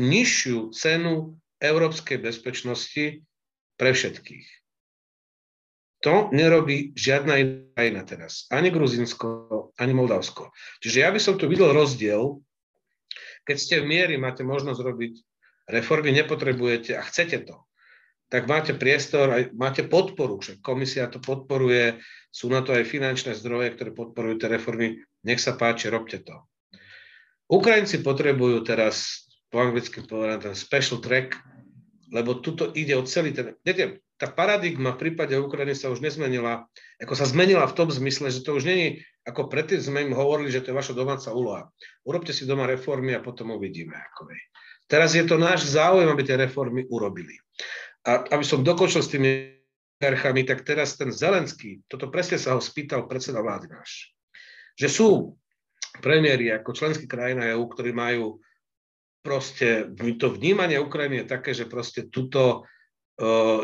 nižšiu 0.00 0.72
cenu 0.72 1.36
európskej 1.60 2.18
bezpečnosti 2.18 3.20
pre 3.76 3.90
všetkých. 3.92 4.46
To 6.00 6.32
nerobí 6.32 6.96
žiadna 6.96 7.34
iná 7.36 7.60
krajina 7.76 8.02
teraz. 8.08 8.48
Ani 8.48 8.72
Gruzinsko, 8.72 9.28
ani 9.76 9.92
Moldavsko. 9.92 10.52
Čiže 10.80 11.04
ja 11.04 11.12
by 11.12 11.20
som 11.20 11.36
tu 11.36 11.44
videl 11.44 11.72
rozdiel, 11.72 12.40
keď 13.44 13.56
ste 13.56 13.74
v 13.80 13.88
miery, 13.88 14.14
máte 14.16 14.40
možnosť 14.40 14.80
robiť 14.80 15.12
reformy, 15.68 16.12
nepotrebujete 16.12 16.96
a 16.96 17.04
chcete 17.04 17.44
to, 17.48 17.56
tak 18.28 18.48
máte 18.48 18.76
priestor, 18.76 19.52
máte 19.56 19.84
podporu, 19.84 20.40
však 20.40 20.60
komisia 20.60 21.08
to 21.08 21.20
podporuje, 21.20 22.00
sú 22.28 22.52
na 22.52 22.60
to 22.60 22.76
aj 22.76 22.84
finančné 22.84 23.32
zdroje, 23.36 23.76
ktoré 23.76 23.90
podporujú 23.92 24.44
tie 24.44 24.48
reformy, 24.52 25.00
nech 25.24 25.40
sa 25.40 25.56
páči, 25.56 25.88
robte 25.88 26.20
to. 26.20 26.36
Ukrajinci 27.50 28.06
potrebujú 28.06 28.62
teraz, 28.62 29.26
po 29.50 29.58
anglicky 29.58 30.06
povedané, 30.06 30.38
ten 30.38 30.54
special 30.54 31.02
track, 31.02 31.34
lebo 32.14 32.38
tuto 32.38 32.70
ide 32.78 32.94
o 32.94 33.02
celý 33.02 33.34
ten... 33.34 33.58
Viete, 33.66 34.06
tá 34.14 34.30
paradigma 34.30 34.94
v 34.94 35.10
prípade 35.10 35.34
Ukrajiny 35.34 35.74
sa 35.74 35.90
už 35.90 35.98
nezmenila, 35.98 36.70
ako 37.02 37.18
sa 37.18 37.26
zmenila 37.26 37.66
v 37.66 37.74
tom 37.74 37.88
zmysle, 37.90 38.30
že 38.30 38.46
to 38.46 38.54
už 38.54 38.68
není, 38.68 39.02
ako 39.26 39.50
predtým 39.50 39.82
sme 39.82 40.06
im 40.06 40.14
hovorili, 40.14 40.52
že 40.52 40.62
to 40.62 40.70
je 40.70 40.78
vaša 40.78 40.94
domáca 40.94 41.32
úloha. 41.34 41.72
Urobte 42.06 42.30
si 42.30 42.46
doma 42.46 42.70
reformy 42.70 43.16
a 43.16 43.24
potom 43.24 43.50
uvidíme. 43.50 43.96
Ako 44.14 44.30
je. 44.30 44.40
Teraz 44.86 45.16
je 45.16 45.24
to 45.26 45.40
náš 45.40 45.66
záujem, 45.66 46.06
aby 46.06 46.22
tie 46.22 46.38
reformy 46.38 46.86
urobili. 46.86 47.34
A 48.06 48.26
aby 48.30 48.44
som 48.46 48.62
dokončil 48.62 49.02
s 49.02 49.10
tými 49.10 49.56
archami, 50.00 50.44
tak 50.46 50.64
teraz 50.64 50.96
ten 50.96 51.12
Zelenský, 51.12 51.84
toto 51.86 52.08
presne 52.08 52.40
sa 52.40 52.56
ho 52.56 52.60
spýtal 52.60 53.04
predseda 53.04 53.44
vlády 53.44 53.68
náš, 53.68 54.16
že 54.76 54.88
sú 54.88 55.36
premiéry 55.98 56.54
ako 56.54 56.70
členský 56.70 57.10
krajina 57.10 57.50
EU, 57.50 57.66
ktorí 57.66 57.90
majú 57.90 58.38
proste, 59.26 59.90
to 60.16 60.26
vnímanie 60.30 60.78
Ukrajiny 60.78 61.24
je 61.24 61.26
také, 61.26 61.50
že 61.50 61.66
proste 61.66 62.06
tuto 62.06 62.62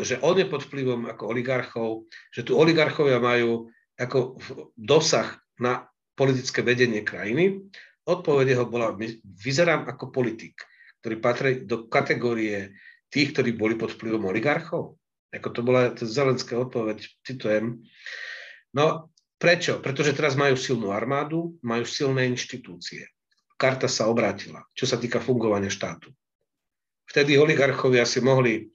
že 0.04 0.20
on 0.20 0.36
je 0.36 0.44
pod 0.44 0.68
vplyvom 0.68 1.08
ako 1.08 1.32
oligarchov, 1.32 2.04
že 2.28 2.44
tu 2.44 2.60
oligarchovia 2.60 3.16
majú 3.16 3.72
ako 3.96 4.36
dosah 4.76 5.32
na 5.56 5.88
politické 6.12 6.60
vedenie 6.60 7.00
krajiny. 7.00 7.64
Odpovede 8.04 8.52
ho 8.52 8.68
bola, 8.68 8.92
vyzerám 9.24 9.88
ako 9.88 10.12
politik, 10.12 10.60
ktorý 11.00 11.16
patrí 11.24 11.50
do 11.64 11.88
kategórie 11.88 12.76
tých, 13.08 13.32
ktorí 13.32 13.56
boli 13.56 13.80
pod 13.80 13.96
vplyvom 13.96 14.28
oligarchov. 14.28 15.00
Ako 15.32 15.48
to 15.56 15.60
bola 15.64 15.96
zelenská 15.96 16.60
odpoveď, 16.60 17.00
citujem. 17.24 17.80
No 18.76 19.08
prečo? 19.36 19.80
Pretože 19.80 20.16
teraz 20.16 20.34
majú 20.34 20.56
silnú 20.56 20.92
armádu, 20.92 21.56
majú 21.64 21.84
silné 21.84 22.28
inštitúcie. 22.28 23.08
Karta 23.56 23.88
sa 23.88 24.08
obrátila, 24.12 24.64
čo 24.76 24.84
sa 24.84 25.00
týka 25.00 25.16
fungovania 25.16 25.72
štátu. 25.72 26.12
Vtedy 27.08 27.38
oligarchovia 27.40 28.04
si 28.04 28.20
mohli 28.20 28.68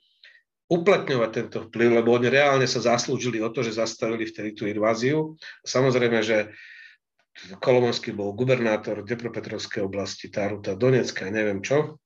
uplatňovať 0.71 1.29
tento 1.35 1.57
vplyv, 1.67 2.01
lebo 2.01 2.15
oni 2.15 2.31
reálne 2.31 2.63
sa 2.65 2.79
zaslúžili 2.79 3.43
o 3.43 3.51
to, 3.51 3.59
že 3.61 3.75
zastavili 3.75 4.23
vtedy 4.23 4.55
tú 4.55 4.63
inváziu. 4.65 5.35
Samozrejme, 5.67 6.23
že 6.23 6.55
Kolomonský 7.59 8.15
bol 8.15 8.31
gubernátor 8.31 9.03
Depropetrovskej 9.03 9.83
oblasti, 9.83 10.31
Táruta, 10.31 10.75
Donecka, 10.79 11.27
neviem 11.27 11.59
čo. 11.59 11.99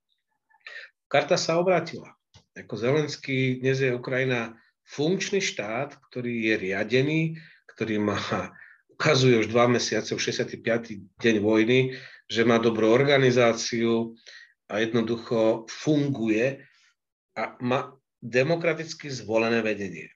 Karta 1.05 1.37
sa 1.37 1.61
obrátila. 1.61 2.13
Ako 2.57 2.73
Zelenský, 2.73 3.61
dnes 3.61 3.83
je 3.83 3.93
Ukrajina 3.93 4.57
funkčný 4.85 5.41
štát, 5.41 5.97
ktorý 6.09 6.49
je 6.49 6.55
riadený, 6.57 7.21
ktorý 7.75 7.99
má, 7.99 8.17
ukazuje 8.95 9.43
už 9.43 9.51
dva 9.51 9.67
mesiace, 9.67 10.15
už 10.15 10.31
65. 10.31 10.63
deň 11.19 11.35
vojny, 11.43 11.99
že 12.31 12.47
má 12.47 12.57
dobrú 12.57 12.89
organizáciu 12.89 14.15
a 14.71 14.81
jednoducho 14.81 15.69
funguje 15.69 16.63
a 17.35 17.59
má 17.61 17.93
demokraticky 18.23 19.11
zvolené 19.11 19.61
vedenie. 19.61 20.09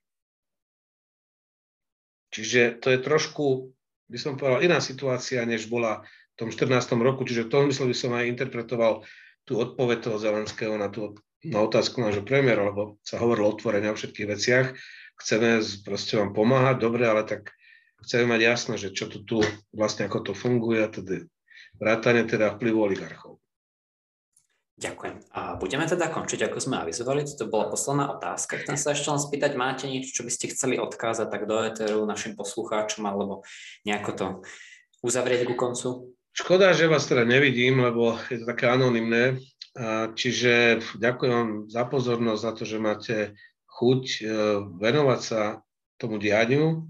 Čiže 2.34 2.81
to 2.81 2.94
je 2.94 2.99
trošku, 3.02 3.73
by 4.10 4.18
som 4.18 4.38
povedal, 4.38 4.65
iná 4.65 4.80
situácia, 4.81 5.45
než 5.45 5.69
bola 5.69 6.06
v 6.38 6.48
tom 6.48 6.49
14. 6.53 6.95
roku. 7.02 7.26
Čiže 7.26 7.49
v 7.49 7.52
tom 7.52 7.64
mysle 7.69 7.90
by 7.90 7.95
som 7.98 8.11
aj 8.14 8.30
interpretoval 8.30 9.03
tú 9.45 9.57
odpoveď 9.57 9.98
toho 10.06 10.18
Zelenského 10.22 10.77
na, 10.77 10.94
tú, 10.94 11.18
na 11.41 11.65
otázku 11.65 12.02
nášho 12.02 12.22
premiéra, 12.22 12.69
lebo 12.69 13.02
sa 13.02 13.18
hovorilo 13.18 13.49
otvorene 13.49 13.90
o 13.90 13.98
všetkých 13.98 14.30
veciach. 14.30 14.68
Chceme 15.20 15.60
proste 15.84 16.16
vám 16.16 16.32
pomáhať, 16.32 16.80
dobre, 16.80 17.04
ale 17.04 17.28
tak 17.28 17.52
chceme 18.08 18.32
mať 18.32 18.41
jasno, 18.41 18.74
že 18.80 18.96
čo 18.96 19.12
tu, 19.12 19.22
tu 19.28 19.44
vlastne 19.76 20.08
ako 20.08 20.32
to 20.32 20.34
funguje, 20.34 20.80
teda 20.88 21.28
vrátane 21.76 22.24
teda 22.24 22.56
vplyvu 22.56 22.80
oligarchov. 22.80 23.40
Ďakujem. 24.80 25.36
A 25.36 25.60
budeme 25.60 25.84
teda 25.84 26.08
končiť, 26.08 26.48
ako 26.48 26.58
sme 26.64 26.80
avizovali. 26.80 27.28
To 27.28 27.52
bola 27.52 27.68
posledná 27.68 28.16
otázka. 28.16 28.64
Chcem 28.64 28.80
sa 28.80 28.96
ešte 28.96 29.12
len 29.12 29.20
spýtať, 29.20 29.52
máte 29.60 29.91
niečo, 29.91 30.16
čo 30.16 30.24
by 30.24 30.32
ste 30.32 30.56
chceli 30.56 30.80
odkázať 30.80 31.28
tak 31.28 31.52
do 31.52 31.60
eteru 31.60 32.08
našim 32.08 32.40
poslucháčom 32.40 33.04
alebo 33.04 33.44
nejako 33.84 34.12
to 34.16 34.28
uzavrieť 35.04 35.52
ku 35.52 35.60
koncu? 35.60 36.16
Škoda, 36.32 36.72
že 36.72 36.88
vás 36.88 37.12
teda 37.12 37.28
nevidím, 37.28 37.84
lebo 37.84 38.16
je 38.32 38.40
to 38.40 38.46
také 38.48 38.72
anonimné. 38.72 39.44
Čiže 40.16 40.80
ďakujem 40.96 41.32
vám 41.36 41.52
za 41.68 41.84
pozornosť, 41.84 42.40
za 42.40 42.52
to, 42.56 42.64
že 42.64 42.78
máte 42.80 43.16
chuť 43.80 44.03
e, 44.03 44.23
venovať 44.76 45.19
sa 45.23 45.64
tomu 45.95 46.19
dianiu. 46.19 46.84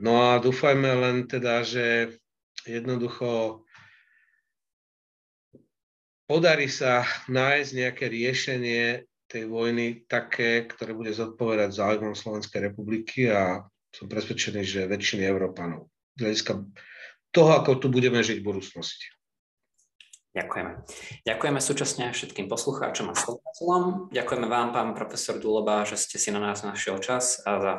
No 0.00 0.12
a 0.32 0.40
dúfajme 0.40 0.88
len 0.88 1.16
teda, 1.28 1.60
že 1.60 2.16
jednoducho 2.64 3.62
podarí 6.24 6.68
sa 6.72 7.04
nájsť 7.28 7.70
nejaké 7.76 8.04
riešenie 8.08 9.04
tej 9.28 9.44
vojny 9.44 10.08
také, 10.08 10.64
ktoré 10.64 10.96
bude 10.96 11.12
zodpovedať 11.12 11.76
záujmom 11.76 12.16
Slovenskej 12.16 12.72
republiky 12.72 13.28
a 13.28 13.60
som 13.92 14.08
presvedčený, 14.08 14.64
že 14.64 14.88
väčšiny 14.88 15.28
Európanov. 15.28 15.92
Z 16.16 16.20
hľadiska 16.24 16.52
toho, 17.32 17.50
ako 17.60 17.76
tu 17.76 17.86
budeme 17.92 18.24
žiť 18.24 18.40
v 18.40 18.48
budúcnosti. 18.48 19.17
Ďakujeme. 20.36 20.72
Ďakujeme 21.24 21.60
súčasne 21.60 22.04
všetkým 22.12 22.52
poslucháčom 22.52 23.08
a 23.10 23.14
sledovateľom. 23.16 24.12
Ďakujeme 24.12 24.46
vám, 24.46 24.68
pán 24.76 24.90
profesor 24.92 25.40
Duleba, 25.40 25.88
že 25.88 25.96
ste 25.96 26.20
si 26.20 26.28
na 26.28 26.38
nás 26.38 26.60
našiel 26.60 27.00
čas 27.00 27.40
a 27.48 27.50
za 27.58 27.74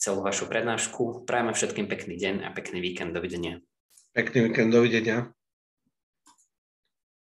celú 0.00 0.24
vašu 0.24 0.48
prednášku. 0.48 1.28
Prajeme 1.28 1.52
všetkým 1.52 1.86
pekný 1.86 2.16
deň 2.16 2.34
a 2.44 2.48
pekný 2.56 2.80
víkend. 2.80 3.12
Dovidenia. 3.12 3.60
Pekný 4.16 4.48
víkend. 4.48 4.72
Dovidenia. 4.72 5.30